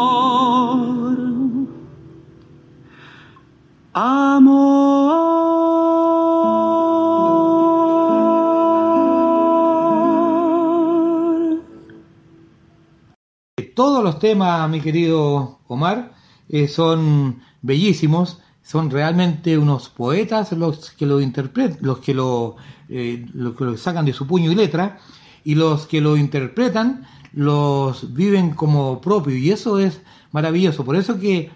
Amor. 3.94 4.77
Todos 13.78 14.04
los 14.04 14.18
temas, 14.18 14.68
mi 14.72 14.82
querido 14.82 15.60
Omar, 15.68 16.12
eh, 16.50 16.68
son 16.68 17.44
bellísimos, 17.62 18.40
son 18.64 18.90
realmente 18.90 19.56
unos 19.56 19.90
poetas 19.90 20.52
los 20.54 20.90
que 20.90 21.06
lo 21.06 21.22
interpretan, 21.22 21.78
los 21.82 22.00
que 22.00 22.16
lo, 22.16 22.56
eh, 22.90 23.24
lo 23.36 23.56
que 23.56 23.66
lo 23.66 23.78
sacan 23.78 24.04
de 24.06 24.14
su 24.14 24.26
puño 24.26 24.52
y 24.52 24.56
letra, 24.56 24.98
y 25.44 25.54
los 25.54 25.86
que 25.86 26.02
lo 26.02 26.18
interpretan 26.18 27.06
los 27.34 28.16
viven 28.16 28.56
como 28.56 29.00
propio, 29.00 29.38
y 29.38 29.52
eso 29.52 29.78
es 29.78 30.02
maravilloso. 30.32 30.84
Por 30.84 30.96
eso 30.96 31.20
que 31.20 31.52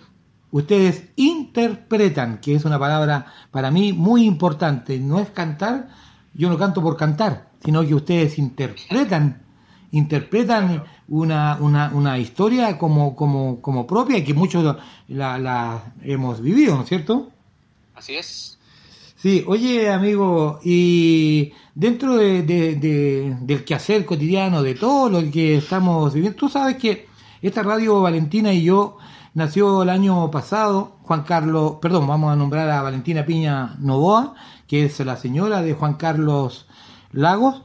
ustedes 0.51 1.05
interpretan, 1.15 2.39
que 2.39 2.53
es 2.53 2.65
una 2.65 2.77
palabra 2.77 3.33
para 3.49 3.71
mí 3.71 3.93
muy 3.93 4.25
importante, 4.25 4.99
no 4.99 5.19
es 5.19 5.31
cantar, 5.31 5.89
yo 6.35 6.49
no 6.49 6.59
canto 6.59 6.83
por 6.83 6.97
cantar, 6.97 7.49
sino 7.65 7.81
que 7.83 7.95
ustedes 7.95 8.37
interpretan, 8.37 9.41
interpretan 9.91 10.83
una, 11.07 11.57
una, 11.59 11.91
una 11.93 12.17
historia 12.17 12.77
como, 12.77 13.15
como, 13.15 13.61
como 13.61 13.85
propia 13.87 14.17
y 14.17 14.23
que 14.23 14.33
muchos 14.33 14.77
la, 15.07 15.37
la 15.37 15.93
hemos 16.03 16.41
vivido, 16.41 16.75
¿no 16.75 16.83
es 16.83 16.89
cierto? 16.89 17.29
Así 17.93 18.15
es. 18.15 18.57
Sí, 19.15 19.43
oye 19.47 19.89
amigo, 19.91 20.59
y 20.63 21.53
dentro 21.75 22.15
de, 22.17 22.41
de- 22.43 22.75
de- 22.75 23.37
del 23.41 23.63
quehacer 23.63 24.05
cotidiano, 24.05 24.63
de 24.63 24.73
todo 24.73 25.09
lo 25.09 25.31
que 25.31 25.57
estamos 25.57 26.13
viviendo, 26.13 26.37
tú 26.39 26.49
sabes 26.49 26.77
que 26.77 27.07
esta 27.41 27.61
radio 27.61 28.01
Valentina 28.01 28.51
y 28.51 28.63
yo 28.63 28.97
nació 29.35 29.83
el 29.83 29.89
año 29.89 30.31
pasado, 30.31 30.97
Juan 31.03 31.21
Carlos, 31.23 31.73
perdón, 31.81 32.07
vamos 32.07 32.33
a 32.33 32.35
nombrar 32.35 32.69
a 32.71 32.81
Valentina 32.81 33.25
Piña 33.25 33.75
Novoa, 33.79 34.33
que 34.67 34.85
es 34.85 34.99
la 35.01 35.17
señora 35.17 35.61
de 35.61 35.73
Juan 35.73 35.95
Carlos 35.95 36.65
Lagos, 37.11 37.61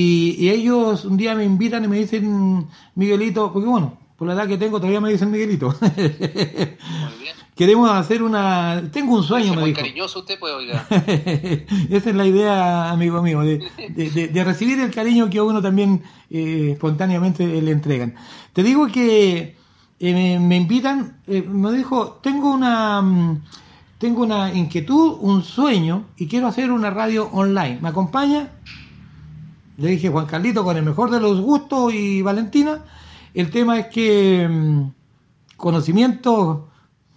y, 0.00 0.36
y 0.38 0.50
ellos 0.50 1.04
un 1.04 1.16
día 1.16 1.34
me 1.34 1.44
invitan 1.44 1.84
y 1.84 1.88
me 1.88 1.98
dicen, 1.98 2.66
Miguelito, 2.94 3.52
porque 3.52 3.68
bueno, 3.68 3.96
por 4.16 4.28
la 4.28 4.34
edad 4.34 4.46
que 4.48 4.58
tengo 4.58 4.78
todavía 4.78 5.00
me 5.00 5.10
dicen 5.10 5.30
Miguelito. 5.30 5.74
Muy 5.80 6.04
bien. 7.22 7.36
Queremos 7.56 7.90
hacer 7.90 8.22
una... 8.22 8.82
Tengo 8.92 9.14
un 9.16 9.22
sueño, 9.22 9.54
me 9.54 9.60
muy 9.62 9.70
dijo. 9.70 9.80
cariñoso 9.80 10.18
usted, 10.18 10.38
pues, 10.38 10.52
oiga. 10.52 10.86
Esa 10.90 12.10
es 12.10 12.14
la 12.14 12.26
idea, 12.26 12.90
amigo 12.90 13.22
mío, 13.22 13.40
de, 13.40 13.62
de- 13.96 14.10
de- 14.10 14.28
de 14.28 14.44
recibir 14.44 14.78
el 14.80 14.90
cariño 14.90 15.30
que 15.30 15.38
a 15.38 15.42
uno 15.42 15.62
también 15.62 16.02
eh, 16.28 16.72
espontáneamente 16.72 17.46
le 17.62 17.70
entregan. 17.70 18.14
Te 18.52 18.62
digo 18.62 18.88
que 18.88 19.56
eh, 20.00 20.12
me, 20.12 20.38
me 20.38 20.56
invitan, 20.56 21.16
eh, 21.26 21.40
me 21.40 21.72
dijo, 21.72 22.20
tengo 22.22 22.50
una, 22.52 23.00
mm, 23.00 23.40
tengo 23.96 24.24
una 24.24 24.52
inquietud, 24.52 25.16
un 25.22 25.42
sueño, 25.42 26.04
y 26.18 26.26
quiero 26.28 26.48
hacer 26.48 26.70
una 26.70 26.90
radio 26.90 27.30
online. 27.32 27.78
¿Me 27.80 27.88
acompaña? 27.88 28.50
Le 29.78 29.88
dije, 29.88 30.08
Juan 30.08 30.26
Carlito, 30.26 30.64
con 30.64 30.76
el 30.76 30.84
mejor 30.84 31.10
de 31.10 31.20
los 31.20 31.40
gustos 31.40 31.92
y 31.92 32.22
Valentina, 32.22 32.80
el 33.34 33.50
tema 33.50 33.78
es 33.78 33.86
que 33.88 34.48
mm, 34.48 34.82
conocimiento, 35.56 36.68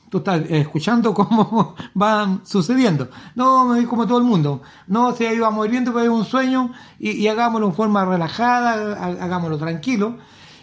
tú 0.09 0.17
estás 0.19 0.41
escuchando 0.49 1.13
cómo 1.13 1.75
van 1.93 2.41
sucediendo. 2.45 3.09
No, 3.35 3.65
me 3.65 3.85
como 3.85 4.07
todo 4.07 4.17
el 4.17 4.23
mundo. 4.25 4.61
No, 4.87 5.13
se 5.15 5.33
iba 5.33 5.49
moviendo, 5.51 5.93
pero 5.93 6.05
es 6.05 6.09
un 6.11 6.25
sueño 6.25 6.71
y, 6.99 7.27
hagámoslo 7.27 7.67
en 7.67 7.73
forma 7.73 8.05
relajada, 8.05 8.95
ha- 8.97 9.23
hagámoslo 9.23 9.57
tranquilo. 9.57 10.17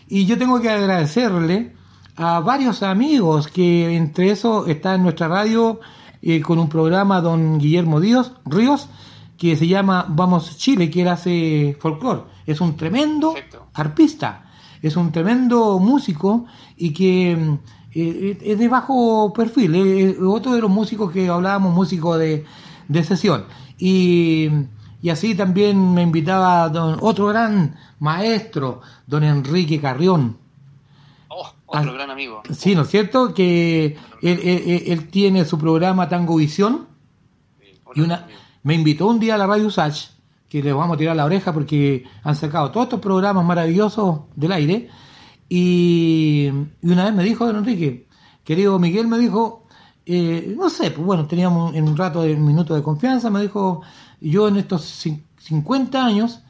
Y 0.08 0.26
yo 0.26 0.38
tengo 0.38 0.60
que 0.60 0.70
agradecerle 0.70 1.74
a 2.16 2.40
varios 2.40 2.82
amigos 2.82 3.48
que 3.48 3.96
entre 3.96 4.30
eso 4.30 4.66
está 4.66 4.94
en 4.94 5.02
nuestra 5.02 5.28
radio 5.28 5.80
eh, 6.22 6.40
con 6.40 6.58
un 6.58 6.68
programa 6.68 7.20
don 7.20 7.58
Guillermo 7.58 8.00
Díaz, 8.00 8.32
Ríos 8.44 8.88
que 9.36 9.56
se 9.56 9.66
llama 9.66 10.06
Vamos 10.08 10.56
Chile, 10.56 10.90
que 10.90 11.02
él 11.02 11.08
hace 11.08 11.76
folclore. 11.80 12.22
Es 12.46 12.60
un 12.60 12.76
tremendo 12.76 13.32
Perfecto. 13.34 13.66
arpista, 13.74 14.46
es 14.82 14.96
un 14.96 15.12
tremendo 15.12 15.78
músico 15.78 16.46
y 16.76 16.92
que 16.92 17.36
mm, 17.36 17.58
eh, 17.92 18.38
es 18.40 18.58
de 18.58 18.68
bajo 18.68 19.32
perfil, 19.32 19.74
es 19.74 20.16
otro 20.20 20.52
de 20.54 20.60
los 20.60 20.70
músicos 20.70 21.12
que 21.12 21.28
hablábamos, 21.28 21.74
músico 21.74 22.16
de, 22.16 22.44
de 22.88 23.04
sesión. 23.04 23.44
Y, 23.78 24.48
y 25.02 25.10
así 25.10 25.34
también 25.34 25.92
me 25.94 26.02
invitaba 26.02 26.68
don, 26.68 26.98
otro 27.02 27.26
gran 27.26 27.76
maestro, 27.98 28.80
don 29.06 29.22
Enrique 29.24 29.80
Carrión. 29.80 30.38
Oh, 31.28 31.46
otro 31.66 31.90
Ah. 31.90 31.94
gran 31.94 32.10
amigo. 32.10 32.42
Sí, 32.50 32.74
¿no 32.74 32.82
es 32.82 32.88
cierto? 32.88 33.34
Que 33.34 33.96
él, 34.22 34.40
él- 34.42 34.62
él- 34.66 34.82
él 34.86 35.08
tiene 35.08 35.44
su 35.44 35.58
programa 35.58 36.08
Tango 36.08 36.36
Visión 36.36 36.86
Sí, 37.60 37.66
y 37.96 38.00
una, 38.00 38.16
amigo. 38.24 38.38
Me 38.66 38.74
invitó 38.74 39.06
un 39.06 39.20
día 39.20 39.36
a 39.36 39.38
la 39.38 39.46
Radio 39.46 39.68
Usach, 39.68 40.08
que 40.48 40.60
les 40.60 40.74
vamos 40.74 40.96
a 40.96 40.98
tirar 40.98 41.14
la 41.14 41.24
oreja 41.24 41.52
porque 41.52 42.02
han 42.24 42.34
sacado 42.34 42.72
todos 42.72 42.86
estos 42.86 42.98
programas 43.00 43.44
maravillosos 43.44 44.22
del 44.34 44.50
aire. 44.50 44.88
Y, 45.48 46.50
y 46.82 46.90
una 46.90 47.04
vez 47.04 47.14
me 47.14 47.22
dijo, 47.22 47.46
don 47.46 47.56
Enrique, 47.58 48.08
querido 48.42 48.76
Miguel, 48.80 49.06
me 49.06 49.18
dijo, 49.18 49.66
eh, 50.04 50.52
no 50.58 50.68
sé, 50.68 50.90
pues 50.90 51.06
bueno, 51.06 51.26
teníamos 51.26 51.76
en 51.76 51.88
un 51.88 51.96
rato 51.96 52.22
de 52.22 52.34
un 52.34 52.44
minuto 52.44 52.74
de 52.74 52.82
confianza, 52.82 53.30
me 53.30 53.40
dijo, 53.42 53.82
yo 54.20 54.48
en 54.48 54.56
estos 54.56 54.82
cin- 55.06 55.22
50 55.38 56.04
años 56.04 56.40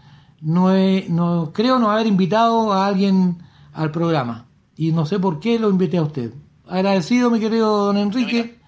no, 0.41 0.75
he, 0.75 1.07
no 1.11 1.51
creo 1.53 1.79
no 1.79 1.91
haber 1.91 2.07
invitado 2.07 2.73
a 2.73 2.87
alguien 2.87 3.43
al 3.75 3.91
programa. 3.91 4.47
Y 4.75 4.93
no 4.93 5.05
sé 5.05 5.19
por 5.19 5.39
qué 5.39 5.59
lo 5.59 5.69
invité 5.69 5.99
a 5.99 6.03
usted. 6.03 6.33
Agradecido, 6.67 7.31
mi 7.31 7.41
querido 7.41 7.85
don 7.87 7.99
Enrique. 7.99 8.59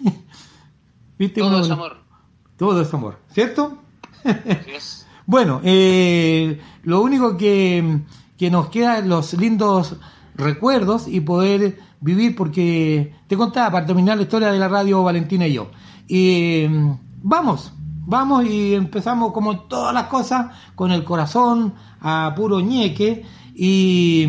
¿Viste? 1.18 1.40
Todo 1.42 1.60
es 1.60 1.70
amor. 1.70 2.07
Todo 2.58 2.82
es 2.82 2.92
amor, 2.92 3.18
¿cierto? 3.32 3.78
Así 4.24 4.70
es. 4.76 5.04
Bueno, 5.28 5.60
eh, 5.62 6.58
lo 6.84 7.02
único 7.02 7.36
que, 7.36 8.00
que 8.38 8.50
nos 8.50 8.70
queda 8.70 8.96
es 8.96 9.04
los 9.04 9.34
lindos 9.34 9.96
recuerdos 10.34 11.06
y 11.06 11.20
poder 11.20 11.78
vivir, 12.00 12.34
porque 12.34 13.14
te 13.26 13.36
contaba 13.36 13.72
para 13.72 13.84
terminar 13.84 14.16
la 14.16 14.22
historia 14.22 14.50
de 14.50 14.58
la 14.58 14.68
radio 14.68 15.02
Valentina 15.02 15.46
y 15.46 15.52
yo. 15.52 15.70
Y 16.06 16.64
mm, 16.66 16.92
vamos, 17.22 17.74
vamos 18.06 18.46
y 18.46 18.74
empezamos 18.74 19.34
como 19.34 19.60
todas 19.60 19.92
las 19.92 20.04
cosas 20.04 20.46
con 20.74 20.92
el 20.92 21.04
corazón 21.04 21.74
a 22.00 22.32
puro 22.34 22.60
ñeque 22.60 23.26
y 23.54 24.26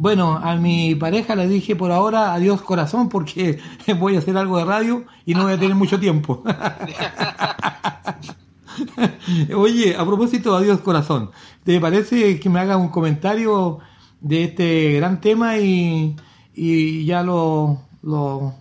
bueno, 0.00 0.40
a 0.42 0.56
mi 0.56 0.94
pareja 0.94 1.36
le 1.36 1.46
dije 1.46 1.76
por 1.76 1.92
ahora 1.92 2.32
adiós 2.32 2.62
corazón 2.62 3.10
porque 3.10 3.60
voy 3.98 4.16
a 4.16 4.20
hacer 4.20 4.34
algo 4.38 4.56
de 4.56 4.64
radio 4.64 5.04
y 5.26 5.34
no 5.34 5.42
voy 5.42 5.52
a 5.52 5.58
tener 5.58 5.74
mucho 5.74 6.00
tiempo. 6.00 6.42
Oye, 9.54 9.94
a 9.94 10.06
propósito, 10.06 10.56
adiós 10.56 10.80
corazón, 10.80 11.32
¿te 11.64 11.78
parece 11.78 12.40
que 12.40 12.48
me 12.48 12.60
haga 12.60 12.78
un 12.78 12.88
comentario 12.88 13.80
de 14.22 14.44
este 14.44 14.94
gran 14.94 15.20
tema 15.20 15.58
y, 15.58 16.16
y 16.54 17.04
ya 17.04 17.22
lo, 17.22 17.82
lo, 18.00 18.54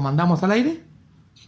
mandamos 0.00 0.44
al 0.44 0.52
aire? 0.52 0.84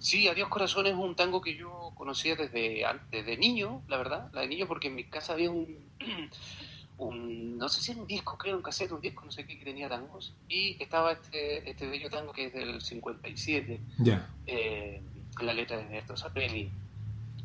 Sí, 0.00 0.26
Adiós 0.26 0.48
Corazón 0.48 0.86
es 0.86 0.96
un 0.96 1.14
tango 1.14 1.40
que 1.40 1.56
yo 1.56 1.92
conocía 1.94 2.34
desde, 2.34 2.84
desde 3.12 3.36
niño, 3.36 3.82
la 3.86 3.98
verdad, 3.98 4.30
la 4.32 4.40
de 4.40 4.48
niño 4.48 4.66
porque 4.66 4.88
en 4.88 4.96
mi 4.96 5.04
casa 5.04 5.34
había 5.34 5.52
un, 5.52 5.78
un, 6.98 7.56
no 7.58 7.68
sé 7.68 7.80
si 7.82 7.92
era 7.92 8.00
un 8.00 8.06
disco, 8.06 8.36
creo 8.36 8.56
un 8.56 8.62
cassette, 8.62 8.92
un 8.92 9.00
disco, 9.00 9.24
no 9.24 9.30
sé 9.32 9.46
qué, 9.46 9.58
que 9.58 9.64
tenía 9.64 9.88
tangos, 9.88 10.34
y 10.48 10.76
estaba 10.82 11.12
este, 11.12 11.68
este 11.68 11.86
bello 11.86 12.10
tango 12.10 12.32
que 12.32 12.46
es 12.46 12.52
del 12.52 12.80
57, 12.80 13.80
Ya. 13.98 14.28
eh, 14.46 15.00
la 15.40 15.52
letra 15.54 15.76
de 15.76 15.84
Ernesto 15.84 16.16
Zapelli 16.16 16.68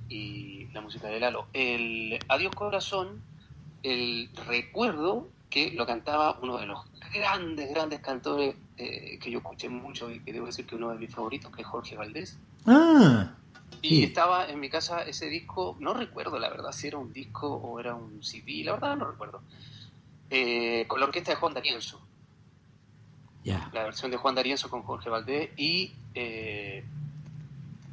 y 0.09 0.65
la 0.73 0.81
música 0.81 1.07
de 1.07 1.19
Lalo. 1.19 1.47
El 1.53 2.19
Adiós 2.27 2.53
Corazón, 2.55 3.21
el 3.84 4.30
recuerdo 4.47 5.27
que 5.49 5.71
lo 5.71 5.85
cantaba 5.85 6.39
uno 6.41 6.57
de 6.57 6.65
los 6.65 6.80
grandes, 7.13 7.69
grandes 7.69 7.99
cantores 7.99 8.55
eh, 8.77 9.19
que 9.21 9.30
yo 9.30 9.38
escuché 9.39 9.69
mucho 9.69 10.09
y 10.11 10.19
que 10.21 10.34
debo 10.34 10.47
decir 10.47 10.65
que 10.65 10.75
uno 10.75 10.89
de 10.89 10.97
mis 10.97 11.13
favoritos, 11.13 11.51
que 11.55 11.61
es 11.61 11.67
Jorge 11.67 11.95
Valdés. 11.95 12.39
Ah, 12.65 13.35
Y 13.84 13.89
Sí. 13.97 14.03
estaba 14.05 14.47
en 14.47 14.60
mi 14.61 14.69
casa 14.69 15.01
ese 15.03 15.27
disco, 15.27 15.76
no 15.80 15.93
recuerdo 15.93 16.39
la 16.39 16.49
verdad 16.49 16.72
si 16.72 16.88
era 16.88 16.97
un 16.97 17.11
disco 17.11 17.53
o 17.53 17.80
era 17.81 17.93
un 17.93 18.23
CD, 18.23 18.64
la 18.64 18.72
verdad 18.72 18.95
no 18.95 19.05
recuerdo, 19.11 19.41
eh, 20.30 20.85
con 20.88 21.01
la 21.01 21.05
orquesta 21.05 21.31
de 21.31 21.35
Juan 21.35 21.53
D'Arienzo, 21.53 22.01
la 23.73 23.84
versión 23.84 24.10
de 24.10 24.15
Juan 24.15 24.35
D'Arienzo 24.35 24.69
con 24.69 24.84
Jorge 24.84 25.10
Valdés 25.10 25.49
y 25.57 25.93
eh, 26.15 26.85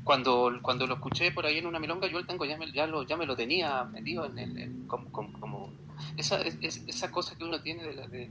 cuando, 0.04 0.52
cuando 0.62 0.86
lo 0.86 0.94
escuché 0.94 1.32
por 1.32 1.44
ahí 1.44 1.58
en 1.58 1.66
una 1.66 1.80
milonga 1.80 2.06
yo 2.06 2.20
el 2.20 2.26
tango 2.26 2.44
ya 2.44 2.56
me, 2.56 2.70
ya 2.70 2.86
lo, 2.86 3.02
ya 3.02 3.16
me 3.16 3.26
lo 3.26 3.34
tenía 3.34 3.82
metido 3.84 4.26
en 4.26 4.38
el, 4.38 4.58
en- 4.58 4.86
como, 4.86 5.10
como- 5.10 5.32
como- 5.40 5.70
esa, 6.16 6.40
es- 6.42 6.56
es- 6.62 6.84
esa 6.86 7.10
cosa 7.10 7.34
que 7.36 7.42
uno 7.44 7.60
tiene 7.62 7.82
de, 7.82 7.94
la- 7.94 8.06
de- 8.06 8.30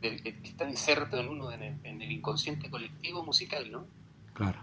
de- 0.00 0.16
que 0.22 0.30
está 0.44 0.66
inserto 0.68 1.18
en 1.18 1.28
uno 1.28 1.52
en 1.52 1.62
el, 1.62 1.74
en 1.84 2.00
el 2.00 2.10
inconsciente 2.10 2.70
colectivo 2.70 3.22
musical, 3.22 3.70
¿no? 3.70 3.86
Claro. 4.32 4.60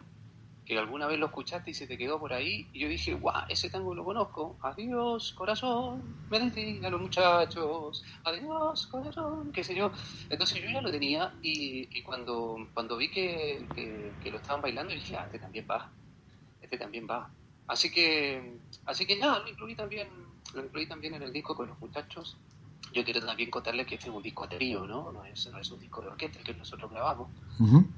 Que 0.65 0.77
alguna 0.77 1.07
vez 1.07 1.19
lo 1.19 1.27
escuchaste 1.27 1.72
y 1.72 1.73
se 1.73 1.88
te 1.88 1.98
quedó 1.98 2.19
por 2.19 2.34
ahí. 2.34 2.68
Y 2.73 2.80
yo 2.80 2.88
dije, 2.88 3.14
guau, 3.14 3.45
ese 3.49 3.69
tango 3.69 3.94
lo 3.94 4.03
conozco. 4.03 4.57
Adiós, 4.61 5.34
corazón, 5.34 6.02
me 6.30 6.38
a 6.85 6.90
los 6.90 7.02
muchachos. 7.02 8.03
Adiós, 8.23 8.88
corazón, 8.88 9.52
qué 9.52 9.64
sé 9.64 9.76
yo. 9.76 9.91
Entonces 10.30 10.61
yo 10.61 10.69
ya 10.69 10.81
lo 10.81 10.91
tenía 10.91 11.34
y, 11.41 12.02
cuando, 12.03 12.68
cuando 12.73 12.98
vi 12.98 13.10
que, 13.10 13.65
que, 13.76 14.11
que 14.22 14.31
lo 14.31 14.38
estaban 14.38 14.61
bailando, 14.61 14.94
dije, 14.94 15.15
ah, 15.18 15.26
este 15.26 15.40
también 15.40 15.68
va. 15.69 15.90
Este 16.61 16.77
también 16.77 17.07
va. 17.10 17.30
Así 17.68 17.91
que, 17.91 18.57
así 18.85 19.06
que 19.06 19.15
nada, 19.18 19.40
lo 19.40 19.49
incluí 19.49 19.76
también, 19.76 20.07
lo 20.53 20.65
incluí 20.65 20.88
también 20.88 21.14
en 21.15 21.23
el 21.23 21.34
disco 21.34 21.56
con 21.56 21.68
los 21.68 21.80
muchachos. 21.80 22.38
Yo 22.91 23.03
quiero 23.03 23.26
también 23.26 23.49
contarles 23.49 23.88
que 23.88 23.95
este 23.95 24.10
es 24.10 24.15
un 24.15 24.22
disco 24.22 24.43
a 24.43 24.49
trío, 24.49 24.85
¿no? 24.85 25.11
No 25.11 25.26
es, 25.26 25.49
no 25.51 25.57
es 25.57 25.72
un 25.72 25.80
disco 25.80 26.01
de 26.01 26.07
orquesta 26.10 26.39
el 26.39 26.45
que 26.45 26.53
nosotros 26.53 26.91
grabamos. 26.91 27.30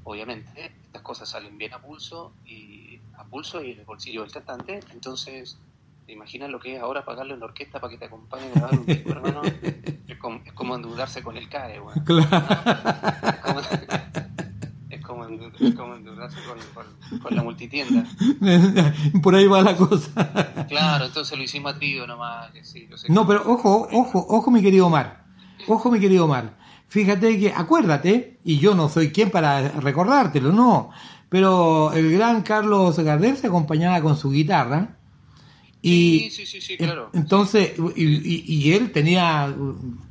Obviamente, 0.03 0.71
estas 0.85 1.01
cosas 1.01 1.27
salen 1.29 1.57
bien 1.57 1.73
a 1.73 1.79
pulso 1.79 2.33
y 2.45 2.99
a 3.17 3.23
pulso 3.23 3.63
y 3.63 3.71
en 3.71 3.79
el 3.79 3.85
bolsillo 3.85 4.21
del 4.21 4.31
cantante. 4.31 4.79
Entonces, 4.91 5.57
¿te 6.05 6.13
imaginas 6.13 6.49
lo 6.49 6.59
que 6.59 6.75
es 6.75 6.81
ahora 6.81 7.03
pagarle 7.03 7.33
una 7.33 7.45
orquesta 7.45 7.79
para 7.79 7.91
que 7.91 7.97
te 7.97 8.05
acompañe 8.05 8.45
a 8.47 8.51
grabar 8.51 8.79
un 8.79 8.85
disco, 8.85 9.09
hermano? 9.09 9.41
Es 10.07 10.19
como, 10.19 10.41
es 10.45 10.53
como 10.53 10.75
endeudarse 10.75 11.23
con 11.23 11.35
el 11.35 11.49
CAE, 11.49 11.81
weón. 11.81 11.97
Es 11.97 12.03
como, 12.05 13.59
es 13.59 14.24
como, 15.25 15.37
como 15.75 17.19
con, 17.21 17.35
la 17.35 17.43
multitienda. 17.43 18.05
Por 19.23 19.35
ahí 19.35 19.47
va 19.47 19.61
la 19.61 19.75
cosa. 19.75 20.65
Claro, 20.67 21.05
entonces 21.05 21.37
lo 21.37 21.43
hicimos 21.43 21.73
a 21.73 21.77
trío 21.77 22.07
nomás. 22.07 22.51
que 22.51 22.63
sí, 22.63 22.87
yo 22.89 22.97
sé 22.97 23.07
que- 23.07 23.13
No, 23.13 23.25
pero 23.27 23.43
ojo, 23.45 23.87
ojo, 23.91 24.25
ojo, 24.29 24.51
mi 24.51 24.61
querido 24.61 24.87
Omar. 24.87 25.25
Ojo, 25.67 25.91
mi 25.91 25.99
querido 25.99 26.25
Omar. 26.25 26.57
Fíjate 26.87 27.39
que, 27.39 27.51
acuérdate, 27.51 28.39
y 28.43 28.59
yo 28.59 28.75
no 28.75 28.89
soy 28.89 29.11
quien 29.11 29.31
para 29.31 29.69
recordártelo, 29.69 30.51
no. 30.51 30.91
Pero 31.29 31.91
el 31.93 32.11
gran 32.11 32.41
Carlos 32.43 32.97
Gardel 32.99 33.35
se 33.37 33.47
acompañaba 33.47 34.01
con 34.01 34.15
su 34.15 34.29
guitarra. 34.31 34.94
Y 35.87 36.31
Sí, 36.31 36.31
sí, 36.31 36.45
sí, 36.47 36.61
sí, 36.61 36.77
claro. 36.77 37.11
entonces, 37.13 37.73
y, 37.95 38.03
y- 38.05 38.43
y 38.47 38.73
él 38.73 38.91
tenía, 38.91 39.53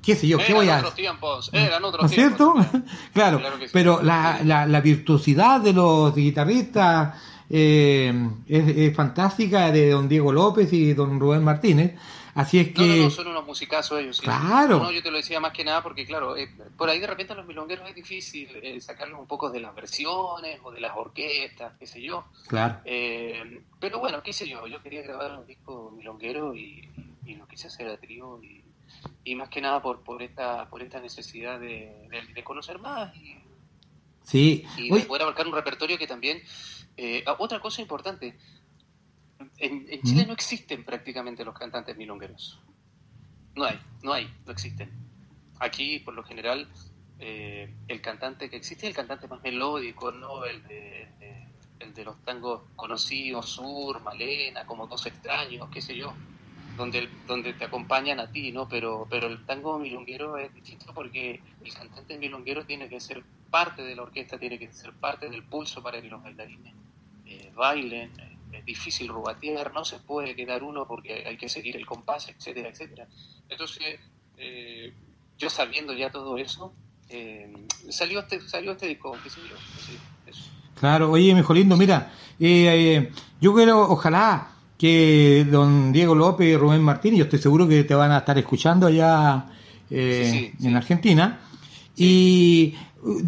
qué 0.01 0.15
sé 0.15 0.29
yo, 0.29 0.39
¿qué 0.39 0.45
Eran 0.45 0.57
voy 0.57 0.69
a 0.69 0.77
otros 0.79 0.95
tiempos, 0.95 1.51
eran 1.53 1.85
otros 1.85 2.03
¿No 2.03 2.09
es 2.09 2.15
tiempos. 2.15 2.65
cierto? 2.71 2.85
claro, 3.13 3.41
Claro 3.41 3.59
que 3.59 3.65
sí. 3.67 3.71
pero 3.73 4.01
la, 4.01 4.41
la, 4.45 4.67
la 4.67 4.81
virtuosidad 4.81 5.61
de 5.61 5.73
los 5.73 6.15
guitarristas 6.15 7.17
eh, 7.51 8.13
es, 8.47 8.69
es 8.77 8.95
fantástica 8.97 9.73
de 9.73 9.91
don 9.91 10.09
Diego 10.09 10.33
López 10.33 10.73
y 10.73 10.95
don 10.95 11.19
Rubén 11.19 11.43
Martínez. 11.43 11.95
Así 12.35 12.59
es 12.59 12.73
que... 12.73 12.87
no, 12.99 13.05
no, 13.05 13.11
son 13.11 13.29
unos 13.29 13.47
musicazos 13.47 14.01
ellos. 14.01 14.17
sí. 14.17 14.23
Claro. 14.25 14.79
No, 14.81 14.91
yo 14.91 15.03
te 15.03 15.11
lo 15.11 15.17
decía 15.19 15.39
más 15.41 15.53
que 15.53 15.65
nada 15.65 15.83
porque, 15.83 16.05
claro, 16.05 16.37
eh, 16.37 16.49
por 16.77 16.89
ahí 16.91 16.99
de 16.99 17.07
repente 17.07 17.33
a 17.33 17.37
los 17.37 17.47
milongueros 17.47 17.89
es 17.89 17.95
difícil 17.95 18.49
eh, 18.63 18.81
sacarlos 18.81 19.21
un 19.21 19.27
poco 19.27 19.51
de 19.51 19.61
las 19.61 19.75
versiones 19.75 20.59
o 20.63 20.73
de 20.73 20.81
las 20.81 20.97
orquestas, 20.97 21.75
qué 21.79 21.87
sé 21.87 22.03
yo. 22.03 22.25
Claro. 22.49 22.81
Eh, 22.85 23.63
pero 23.79 23.99
bueno, 24.01 24.23
qué 24.23 24.33
sé 24.33 24.49
yo, 24.49 24.67
yo 24.67 24.83
quería 24.83 25.03
grabar 25.03 25.39
un 25.39 25.47
disco 25.47 25.93
milonguero 25.97 26.55
y, 26.55 26.89
y 27.25 27.35
lo 27.37 27.47
quise 27.47 27.69
hacer 27.69 27.89
a 27.89 27.97
trío 27.99 28.43
y, 28.43 28.63
y 29.25 29.35
más 29.37 29.49
que 29.49 29.61
nada 29.61 29.81
por, 29.81 30.01
por, 30.01 30.23
esta, 30.23 30.69
por 30.69 30.83
esta 30.83 30.99
necesidad 31.01 31.61
de, 31.61 32.09
de- 32.11 32.33
de 32.35 32.45
conocer 32.45 32.79
más 32.79 33.15
y, 33.17 33.37
Sí. 34.25 34.65
y 34.79 34.91
de 34.91 35.01
poder 35.01 35.23
abarcar 35.23 35.47
un 35.47 35.53
repertorio 35.55 35.99
que 35.99 36.07
también... 36.07 36.43
ah, 37.27 37.37
otra 37.39 37.61
cosa 37.61 37.83
importante, 37.83 38.37
en, 39.65 39.87
en 39.89 40.03
Chile 40.03 40.27
no 40.27 40.33
existen 40.33 40.85
prácticamente 40.85 41.45
los 41.45 41.55
cantantes 41.59 41.97
milongueros. 41.97 42.61
No 43.57 43.65
hay, 43.65 43.81
no 44.03 44.13
hay, 44.13 44.29
no 44.45 44.53
existen. 44.53 44.91
Aquí, 45.61 46.01
por 46.01 46.15
lo 46.15 46.25
general, 46.25 46.69
eh, 47.19 47.73
el 47.89 48.01
cantante 48.01 48.51
que 48.51 48.57
existe 48.57 48.87
es 48.87 48.91
el 48.91 48.97
cantante 48.97 49.29
más 49.29 49.43
melódico, 49.43 50.11
¿no? 50.13 50.45
El 50.45 50.63
de, 50.65 51.09
de- 51.21 51.45
el 51.81 51.93
de 51.95 52.05
los 52.05 52.17
tangos 52.25 52.63
conocidos, 52.77 53.49
Sur, 53.51 54.01
Malena, 54.03 54.65
como 54.67 54.87
Dos 54.87 55.07
Extraños, 55.07 55.69
qué 55.71 55.81
sé 55.81 55.97
yo, 55.97 56.13
donde, 56.77 57.09
donde 57.27 57.53
te 57.55 57.65
acompañan 57.65 58.21
a 58.21 58.31
ti, 58.31 58.53
¿no? 58.53 58.69
Pero, 58.69 59.07
pero 59.11 59.27
el 59.27 59.45
tango 59.45 59.79
milonguero 59.79 60.37
es 60.37 60.53
distinto 60.55 60.93
porque 60.95 61.41
el 61.63 61.75
cantante 61.75 62.19
milonguero 62.19 62.65
tiene 62.65 62.89
que 62.89 63.01
ser 63.01 63.23
parte 63.51 63.83
de 63.83 63.95
la 63.97 64.03
orquesta, 64.03 64.39
tiene 64.39 64.59
que 64.59 64.73
ser 64.73 64.93
parte 64.95 65.29
del 65.29 65.45
pulso 65.45 65.83
para 65.83 66.01
que 66.03 66.09
los 66.09 66.23
bailarines 66.23 66.75
eh, 67.27 67.53
bailen. 67.55 68.11
Es 68.59 68.65
difícil 68.65 69.09
rubatear, 69.09 69.73
no 69.73 69.85
se 69.85 69.99
puede 69.99 70.35
quedar 70.37 70.63
uno 70.63 70.87
porque 70.87 71.25
hay 71.27 71.37
que 71.37 71.49
seguir 71.49 71.77
el 71.77 71.87
compás, 71.87 72.29
etcétera, 72.29 72.69
etcétera. 72.69 73.09
Entonces, 73.49 73.99
eh, 74.39 74.93
yo 75.39 75.51
sabiendo 75.51 75.93
ya 75.93 76.11
todo 76.11 76.37
eso, 76.39 76.73
eh, 77.09 77.53
salió 77.91 78.21
este 78.21 78.41
salió 78.49 78.73
este 78.73 78.87
disco, 78.87 79.17
qué 79.23 79.31
sé 79.31 79.41
yo, 79.49 79.57
eso. 80.31 80.51
claro, 80.79 81.11
oye, 81.11 81.35
mejor 81.35 81.57
lindo, 81.57 81.77
mira, 81.77 82.13
eh, 82.41 82.97
eh, 82.97 83.13
yo 83.41 83.55
quiero, 83.55 83.81
ojalá 83.91 84.51
que 84.79 85.47
don 85.51 85.93
Diego 85.93 86.15
López 86.15 86.47
y 86.49 86.57
Rubén 86.57 86.83
Martínez, 86.83 87.19
yo 87.19 87.25
estoy 87.25 87.39
seguro 87.39 87.67
que 87.69 87.85
te 87.85 87.95
van 87.95 88.11
a 88.13 88.19
estar 88.19 88.37
escuchando 88.39 88.87
allá 88.87 89.47
eh, 89.91 90.29
Sí, 90.33 90.39
sí, 90.59 90.67
en 90.67 90.71
sí. 90.71 90.77
Argentina. 90.77 91.41
Y 91.97 92.75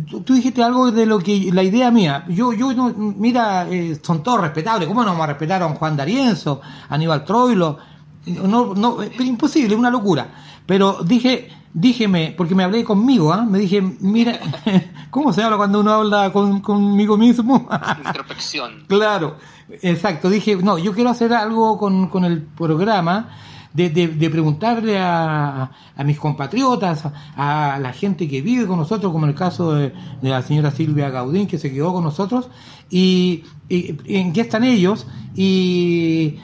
tú, 0.08 0.22
tú 0.22 0.34
dijiste 0.34 0.62
algo 0.62 0.90
de 0.90 1.06
lo 1.06 1.18
que 1.18 1.50
la 1.52 1.62
idea 1.62 1.90
mía. 1.90 2.24
Yo, 2.28 2.52
yo 2.52 2.72
no, 2.72 2.92
mira, 2.96 3.68
eh, 3.68 3.98
son 4.02 4.22
todos 4.22 4.40
respetables. 4.40 4.88
¿Cómo 4.88 5.02
no 5.02 5.10
vamos 5.10 5.24
a 5.24 5.28
respetar 5.28 5.62
a 5.62 5.66
un 5.66 5.74
Juan 5.74 5.96
D'Arienzo, 5.96 6.60
Aníbal 6.88 7.24
Troilo? 7.24 7.78
No, 8.26 8.74
no, 8.74 9.02
es 9.02 9.20
imposible, 9.20 9.74
es 9.74 9.78
una 9.78 9.90
locura. 9.90 10.28
Pero 10.64 10.98
dije, 11.04 11.48
díjeme, 11.72 12.34
porque 12.36 12.54
me 12.54 12.64
hablé 12.64 12.82
conmigo, 12.82 13.32
¿ah? 13.32 13.44
me 13.44 13.58
dije, 13.58 13.80
mira, 14.00 14.40
¿cómo 15.10 15.32
se 15.32 15.42
habla 15.42 15.56
cuando 15.56 15.80
uno 15.80 15.92
habla 15.92 16.32
con, 16.32 16.60
conmigo 16.60 17.16
mismo? 17.16 17.68
Introspección. 18.04 18.84
Claro, 18.88 19.36
exacto. 19.82 20.28
Dije, 20.30 20.56
no, 20.56 20.78
yo 20.78 20.92
quiero 20.92 21.10
hacer 21.10 21.32
algo 21.34 21.78
con, 21.78 22.08
con 22.08 22.24
el 22.24 22.42
programa 22.42 23.28
de, 23.76 23.90
de- 23.90 24.30
preguntarle 24.30 24.98
a, 24.98 25.70
a 25.96 26.04
mis 26.04 26.18
compatriotas, 26.18 27.04
a, 27.36 27.78
la 27.80 27.92
gente 27.92 28.28
que 28.28 28.40
vive 28.40 28.66
con 28.66 28.78
nosotros, 28.78 29.12
como 29.12 29.26
en 29.26 29.30
el 29.30 29.36
caso 29.36 29.74
de, 29.74 29.92
la 30.22 30.42
señora 30.42 30.70
Silvia 30.70 31.10
Gaudín, 31.10 31.46
que 31.46 31.58
se 31.58 31.72
quedó 31.72 31.92
con 31.92 32.04
nosotros, 32.04 32.48
y 32.90 33.44
en 33.68 34.32
qué 34.32 34.40
están 34.40 34.64
ellos, 34.64 35.06
y 35.34 36.36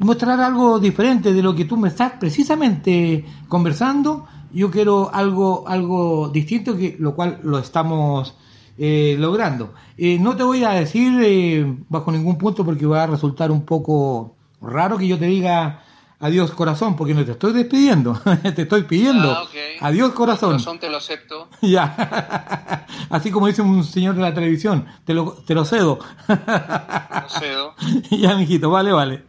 mostrar 0.00 0.40
algo 0.40 0.78
diferente 0.78 1.32
de 1.32 1.42
lo 1.42 1.54
que 1.54 1.64
tú 1.64 1.76
me 1.76 1.88
estás 1.88 2.12
precisamente 2.20 3.24
conversando. 3.48 4.26
Yo 4.52 4.70
quiero 4.70 5.10
algo, 5.12 5.64
algo 5.66 6.28
distinto, 6.28 6.76
que, 6.76 6.96
lo 6.98 7.14
cual 7.14 7.40
lo 7.42 7.58
estamos 7.58 8.34
eh, 8.78 9.16
logrando. 9.18 9.74
Eh, 9.98 10.18
no 10.20 10.36
te 10.36 10.42
voy 10.42 10.64
a 10.64 10.70
decir 10.70 11.12
eh, 11.22 11.76
bajo 11.88 12.12
ningún 12.12 12.36
punto 12.36 12.64
porque 12.64 12.86
va 12.86 13.02
a 13.02 13.06
resultar 13.06 13.50
un 13.50 13.62
poco 13.62 14.36
raro 14.60 14.98
que 14.98 15.08
yo 15.08 15.18
te 15.18 15.26
diga 15.26 15.82
adiós 16.18 16.50
corazón, 16.52 16.96
porque 16.96 17.14
no 17.14 17.24
te 17.24 17.32
estoy 17.32 17.52
despidiendo, 17.52 18.20
te 18.54 18.62
estoy 18.62 18.84
pidiendo 18.84 19.30
Ah, 19.32 19.44
adiós 19.80 20.12
corazón. 20.12 20.52
Corazón 20.52 20.78
te 20.78 20.88
lo 20.88 20.96
acepto. 20.96 21.48
Ya, 21.62 22.86
así 23.10 23.30
como 23.30 23.46
dice 23.46 23.62
un 23.62 23.84
señor 23.84 24.14
de 24.14 24.22
la 24.22 24.32
televisión, 24.34 24.86
te 25.04 25.14
lo, 25.14 25.32
te 25.32 25.54
lo 25.54 25.64
cedo. 25.64 25.98
Lo 26.28 27.28
cedo. 27.28 27.74
ya, 28.10 28.36
mijito, 28.36 28.70
vale, 28.70 28.92
vale. 28.92 29.24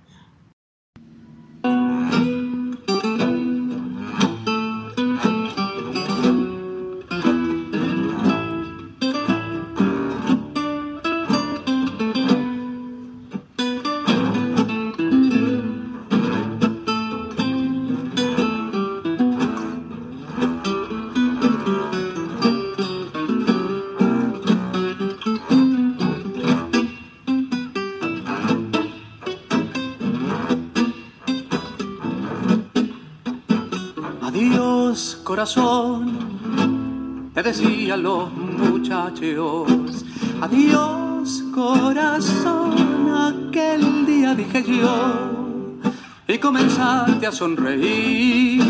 Adiós, 40.41 41.43
corazón, 41.51 42.75
aquel 43.11 44.05
día 44.05 44.35
dije 44.35 44.63
yo. 44.63 45.79
Y 46.27 46.37
comenzaste 46.37 47.25
a 47.25 47.31
sonreír, 47.31 48.63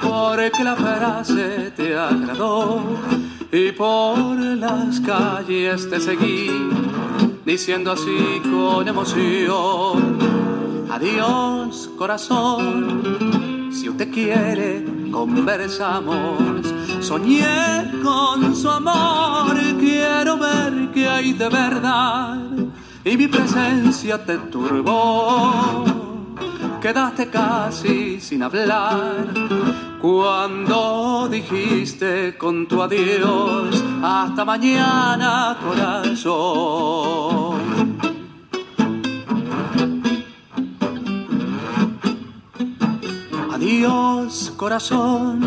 porque 0.00 0.62
la 0.62 0.76
frase 0.76 1.72
te 1.74 1.96
agradó. 1.96 2.80
Y 3.50 3.72
por 3.72 4.38
las 4.38 5.00
calles 5.00 5.90
te 5.90 5.98
seguí, 5.98 6.50
diciendo 7.44 7.90
así 7.90 8.40
con 8.44 8.86
emoción. 8.86 10.16
Adiós, 10.90 11.90
corazón, 11.98 13.68
si 13.72 13.88
usted 13.88 14.12
quiere, 14.12 14.84
conversamos. 15.10 16.83
Soñé 17.04 18.00
con 18.02 18.56
su 18.56 18.70
amor, 18.70 19.54
quiero 19.78 20.38
ver 20.38 20.90
qué 20.94 21.06
hay 21.06 21.34
de 21.34 21.48
verdad. 21.50 22.38
y 23.04 23.16
mi 23.18 23.28
presencia 23.28 24.24
te 24.24 24.38
turbó. 24.38 25.84
Quedaste 26.80 27.28
casi 27.28 28.18
sin 28.20 28.42
hablar 28.42 29.26
cuando 30.00 31.28
dijiste 31.30 32.36
con 32.38 32.66
tu 32.66 32.82
adiós 32.82 33.84
hasta 34.02 34.44
mañana 34.44 35.58
corazón. 35.62 36.74
Adiós 43.52 44.52
corazón, 44.56 45.40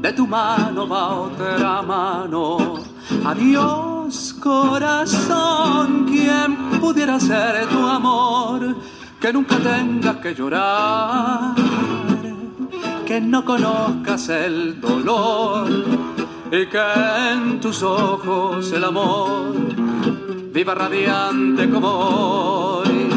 de 0.00 0.12
tu 0.12 0.26
mano 0.26 0.86
va 0.86 1.08
otra 1.08 1.82
mano. 1.82 2.74
Adiós 3.24 4.34
corazón, 4.40 6.06
quien 6.06 6.80
pudiera 6.80 7.18
ser 7.18 7.66
tu 7.68 7.86
amor, 7.86 8.76
que 9.20 9.32
nunca 9.32 9.56
tengas 9.58 10.16
que 10.16 10.34
llorar, 10.34 11.54
que 13.06 13.20
no 13.20 13.44
conozcas 13.44 14.28
el 14.28 14.80
dolor 14.80 15.68
y 16.50 16.66
que 16.66 16.86
en 17.32 17.60
tus 17.60 17.82
ojos 17.82 18.72
el 18.72 18.84
amor 18.84 19.52
viva 20.52 20.74
radiante 20.74 21.68
como 21.68 21.88
hoy. 21.88 23.08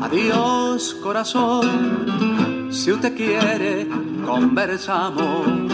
Adiós 0.00 0.94
corazón, 1.02 2.68
si 2.70 2.92
usted 2.92 3.14
quiere 3.16 3.88
conversamos. 4.26 5.65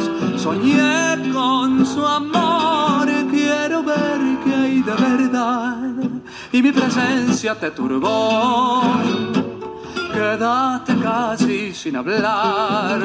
Soñé 0.43 1.31
con 1.33 1.87
su 1.87 2.05
amor, 2.05 3.07
quiero 3.31 3.85
ver 3.85 4.21
que 4.43 4.53
hay 4.53 4.83
de 4.83 4.93
verdad 4.93 5.93
y 6.51 6.61
mi 6.61 6.73
presencia 6.73 7.55
te 7.55 7.71
turbó. 7.71 8.83
Quedaste 10.13 10.97
casi 10.97 11.73
sin 11.73 11.95
hablar 11.95 13.01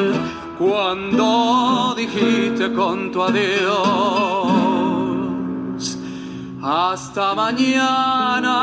cuando 0.57 1.93
dijiste 1.95 2.73
con 2.73 3.11
tu 3.11 3.21
adiós. 3.21 3.77
Hasta 6.63 7.35
mañana, 7.35 8.57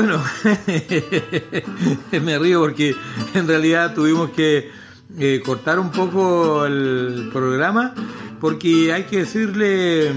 Bueno, 0.00 0.22
me 2.24 2.38
río 2.38 2.60
porque 2.60 2.94
en 3.34 3.48
realidad 3.48 3.94
tuvimos 3.94 4.30
que 4.30 4.70
eh, 5.18 5.42
cortar 5.44 5.80
un 5.80 5.90
poco 5.90 6.64
el 6.66 7.30
programa 7.32 7.94
porque 8.38 8.92
hay 8.92 9.06
que 9.06 9.16
decirle 9.18 10.12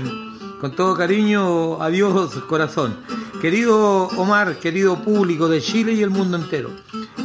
con 0.59 0.75
todo 0.75 0.95
cariño 0.95 1.81
adiós 1.81 2.31
corazón. 2.47 2.95
Querido 3.41 4.03
Omar, 4.17 4.57
querido 4.59 5.01
público 5.01 5.49
de 5.49 5.61
Chile 5.61 5.93
y 5.93 6.03
el 6.03 6.11
mundo 6.11 6.37
entero, 6.37 6.69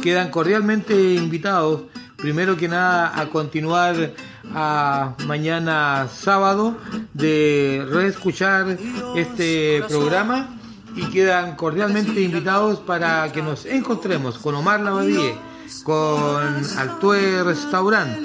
quedan 0.01 0.31
cordialmente 0.31 1.13
invitados, 1.13 1.81
primero 2.15 2.57
que 2.57 2.67
nada, 2.67 3.21
a 3.21 3.29
continuar 3.29 4.13
a 4.55 5.13
mañana 5.27 6.07
sábado 6.11 6.75
de 7.13 7.85
reescuchar 7.87 8.79
este 9.15 9.83
programa 9.87 10.57
y 10.97 11.05
quedan 11.09 11.55
cordialmente 11.55 12.19
invitados 12.21 12.79
para 12.79 13.31
que 13.31 13.41
nos 13.41 13.65
encontremos 13.65 14.37
con 14.39 14.55
Omar 14.55 14.79
Lavadie, 14.81 15.35
con 15.83 16.43
Altue 16.77 17.43
Restaurant, 17.43 18.17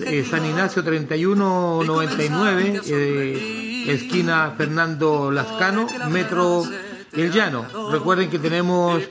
eh, 0.00 0.24
San 0.28 0.44
Ignacio 0.44 0.82
3199, 0.84 2.80
eh, 2.86 3.84
esquina 3.88 4.54
Fernando 4.56 5.30
Lascano, 5.30 5.86
Metro 6.10 6.64
El 7.12 7.32
Llano. 7.32 7.66
Recuerden 7.90 8.30
que 8.30 8.38
tenemos 8.38 9.02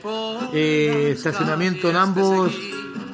eh, 0.52 1.12
estacionamiento 1.14 1.90
en 1.90 1.96
ambos 1.96 2.52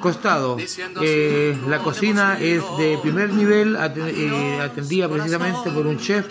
costados. 0.02 0.60
Eh, 1.00 1.56
la 1.68 1.78
cocina 1.78 2.38
es 2.38 2.62
de 2.76 2.98
primer 3.00 3.32
nivel, 3.32 3.76
eh, 3.76 4.58
atendida 4.60 5.08
precisamente 5.08 5.70
por 5.70 5.86
un 5.86 5.98
chef 5.98 6.26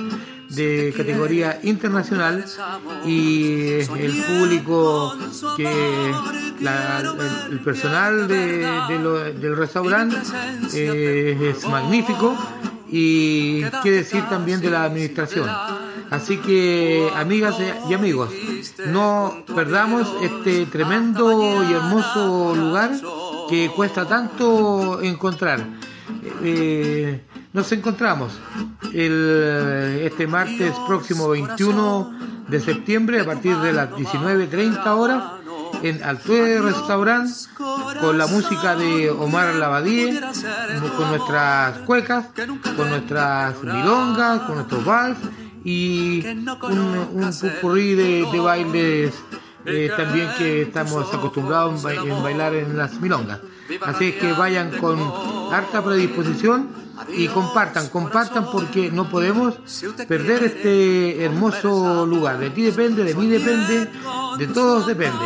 de 0.56 0.94
categoría 0.96 1.60
internacional 1.64 2.46
y 3.06 3.70
el 3.98 4.24
público 4.28 5.16
que 5.58 6.12
el 7.50 7.60
personal 7.62 8.28
de- 8.28 8.68
de 8.88 9.00
lo- 9.00 9.20
del 9.24 9.56
restaurante 9.56 10.18
eh, 10.74 11.54
es 11.56 11.68
magnífico 11.68 12.36
y 12.90 13.64
qué 13.84 13.92
decir 13.92 14.24
también 14.30 14.60
de 14.62 14.70
la 14.70 14.84
administración. 14.84 15.50
Así 16.10 16.38
que, 16.38 17.10
amigas 17.16 17.56
y 17.90 17.94
amigos, 17.94 18.30
no 18.88 19.44
perdamos 19.56 20.08
este 20.22 20.66
tremendo 20.66 21.64
y 21.64 21.72
hermoso 21.74 22.54
lugar 22.56 22.92
que 23.50 23.70
cuesta 23.74 24.06
tanto 24.06 25.02
encontrar. 25.02 25.66
Eh, 26.44 27.22
nos 27.54 27.72
encontramos 27.72 28.34
el, 28.94 30.00
este 30.04 30.28
martes 30.28 30.74
próximo 30.88 31.30
21 31.30 32.46
de 32.48 32.60
septiembre 32.60 33.22
a 33.22 33.26
partir 33.26 33.58
de 33.58 33.74
las 33.74 33.90
19.30 33.92 34.86
horas 34.88 35.24
en 35.84 36.04
Altue 36.04 36.62
Restaurant 36.62 37.30
con 38.00 38.18
la 38.18 38.28
música 38.28 38.76
de 38.76 39.10
Omar 39.10 39.56
Lavadie, 39.56 40.20
con 40.98 41.10
nuestras 41.10 41.80
cuecas, 41.80 42.28
con 42.76 42.90
nuestras 42.90 43.62
milongas, 43.64 44.42
con 44.42 44.56
nuestros 44.56 44.86
vals 44.86 45.18
y 45.64 46.26
un, 46.26 47.08
un 47.14 47.32
pupurrí 47.40 47.96
de, 47.96 48.40
bailes 48.40 49.14
eh, 49.66 49.92
también 49.96 50.28
que 50.38 50.64
estamos 50.64 51.14
acostumbrados 51.14 51.84
en 51.86 52.24
bailar 52.24 52.56
en 52.56 52.78
las 52.78 53.00
milongas. 53.00 53.40
Así 53.82 54.10
es 54.10 54.16
que 54.16 54.34
vayan 54.34 54.72
con 54.78 55.00
harta 55.52 55.84
predisposición 55.84 56.70
y 57.10 57.28
compartan, 57.28 57.90
compartan 57.90 58.46
porque 58.52 58.92
no 58.92 59.10
podemos 59.10 59.56
perder 60.08 60.44
este 60.44 61.24
hermoso 61.24 62.06
lugar. 62.06 62.40
De 62.40 62.50
ti 62.50 62.64
depende, 62.64 63.04
de 63.04 63.16
mí 63.16 63.28
depende, 63.28 63.90
de 64.38 64.48
todos 64.48 64.88
depende. 64.88 65.26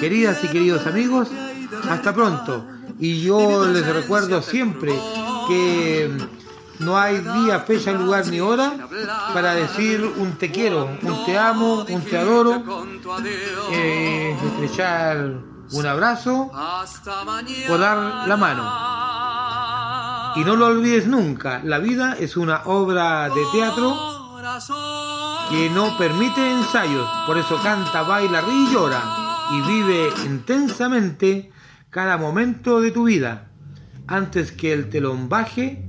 Queridas 0.00 0.42
y 0.44 0.48
queridos 0.48 0.86
amigos, 0.86 1.28
hasta 1.88 2.12
pronto. 2.14 2.66
Y 2.98 3.20
yo 3.20 3.66
les 3.66 3.86
recuerdo 3.86 4.42
siempre 4.42 4.92
que 5.48 6.10
no 6.78 6.98
hay 6.98 7.18
día, 7.18 7.60
fecha, 7.60 7.92
lugar 7.92 8.26
ni 8.26 8.40
hora 8.40 8.72
para 9.32 9.54
decir 9.54 10.04
un 10.16 10.32
te 10.32 10.50
quiero, 10.50 10.84
un 11.02 11.24
te 11.24 11.38
amo, 11.38 11.84
un 11.88 12.02
te 12.02 12.18
adoro, 12.18 12.62
eh, 13.72 14.36
estrechar 14.44 15.34
un 15.72 15.86
abrazo 15.86 16.50
o 17.68 17.78
dar 17.78 18.28
la 18.28 18.36
mano. 18.36 19.25
Y 20.36 20.44
no 20.44 20.54
lo 20.54 20.66
olvides 20.66 21.06
nunca, 21.06 21.60
la 21.64 21.78
vida 21.78 22.16
es 22.18 22.36
una 22.36 22.62
obra 22.64 23.28
de 23.30 23.42
teatro 23.52 23.96
que 25.50 25.70
no 25.70 25.96
permite 25.96 26.50
ensayos, 26.50 27.08
por 27.26 27.38
eso 27.38 27.58
canta, 27.62 28.02
baila, 28.02 28.42
ríe 28.42 28.64
y 28.68 28.72
llora 28.72 29.02
y 29.52 29.60
vive 29.62 30.08
intensamente 30.24 31.50
cada 31.90 32.16
momento 32.18 32.80
de 32.80 32.90
tu 32.90 33.04
vida 33.04 33.50
antes 34.06 34.52
que 34.52 34.72
el 34.72 34.88
telón 34.90 35.28
baje 35.28 35.88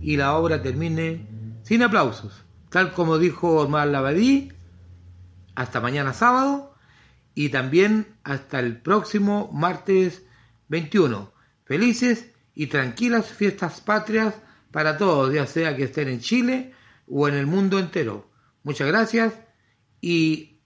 y 0.00 0.16
la 0.16 0.34
obra 0.36 0.62
termine 0.62 1.28
sin 1.62 1.82
aplausos. 1.82 2.44
Tal 2.70 2.92
como 2.92 3.18
dijo 3.18 3.60
Omar 3.60 3.88
Lavadí, 3.88 4.52
hasta 5.54 5.80
mañana 5.80 6.14
sábado 6.14 6.74
y 7.34 7.50
también 7.50 8.16
hasta 8.24 8.58
el 8.60 8.80
próximo 8.80 9.50
martes 9.52 10.24
21. 10.68 11.32
Felices 11.64 12.31
y 12.54 12.66
tranquilas 12.66 13.26
fiestas 13.26 13.80
patrias 13.80 14.34
para 14.70 14.96
todos, 14.96 15.32
ya 15.32 15.46
sea 15.46 15.76
que 15.76 15.84
estén 15.84 16.08
en 16.08 16.20
Chile 16.20 16.72
o 17.06 17.28
en 17.28 17.34
el 17.34 17.46
mundo 17.46 17.78
entero. 17.78 18.30
Muchas 18.62 18.88
gracias 18.88 19.34
y 20.00 20.60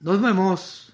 nos 0.00 0.20
vemos. 0.20 0.85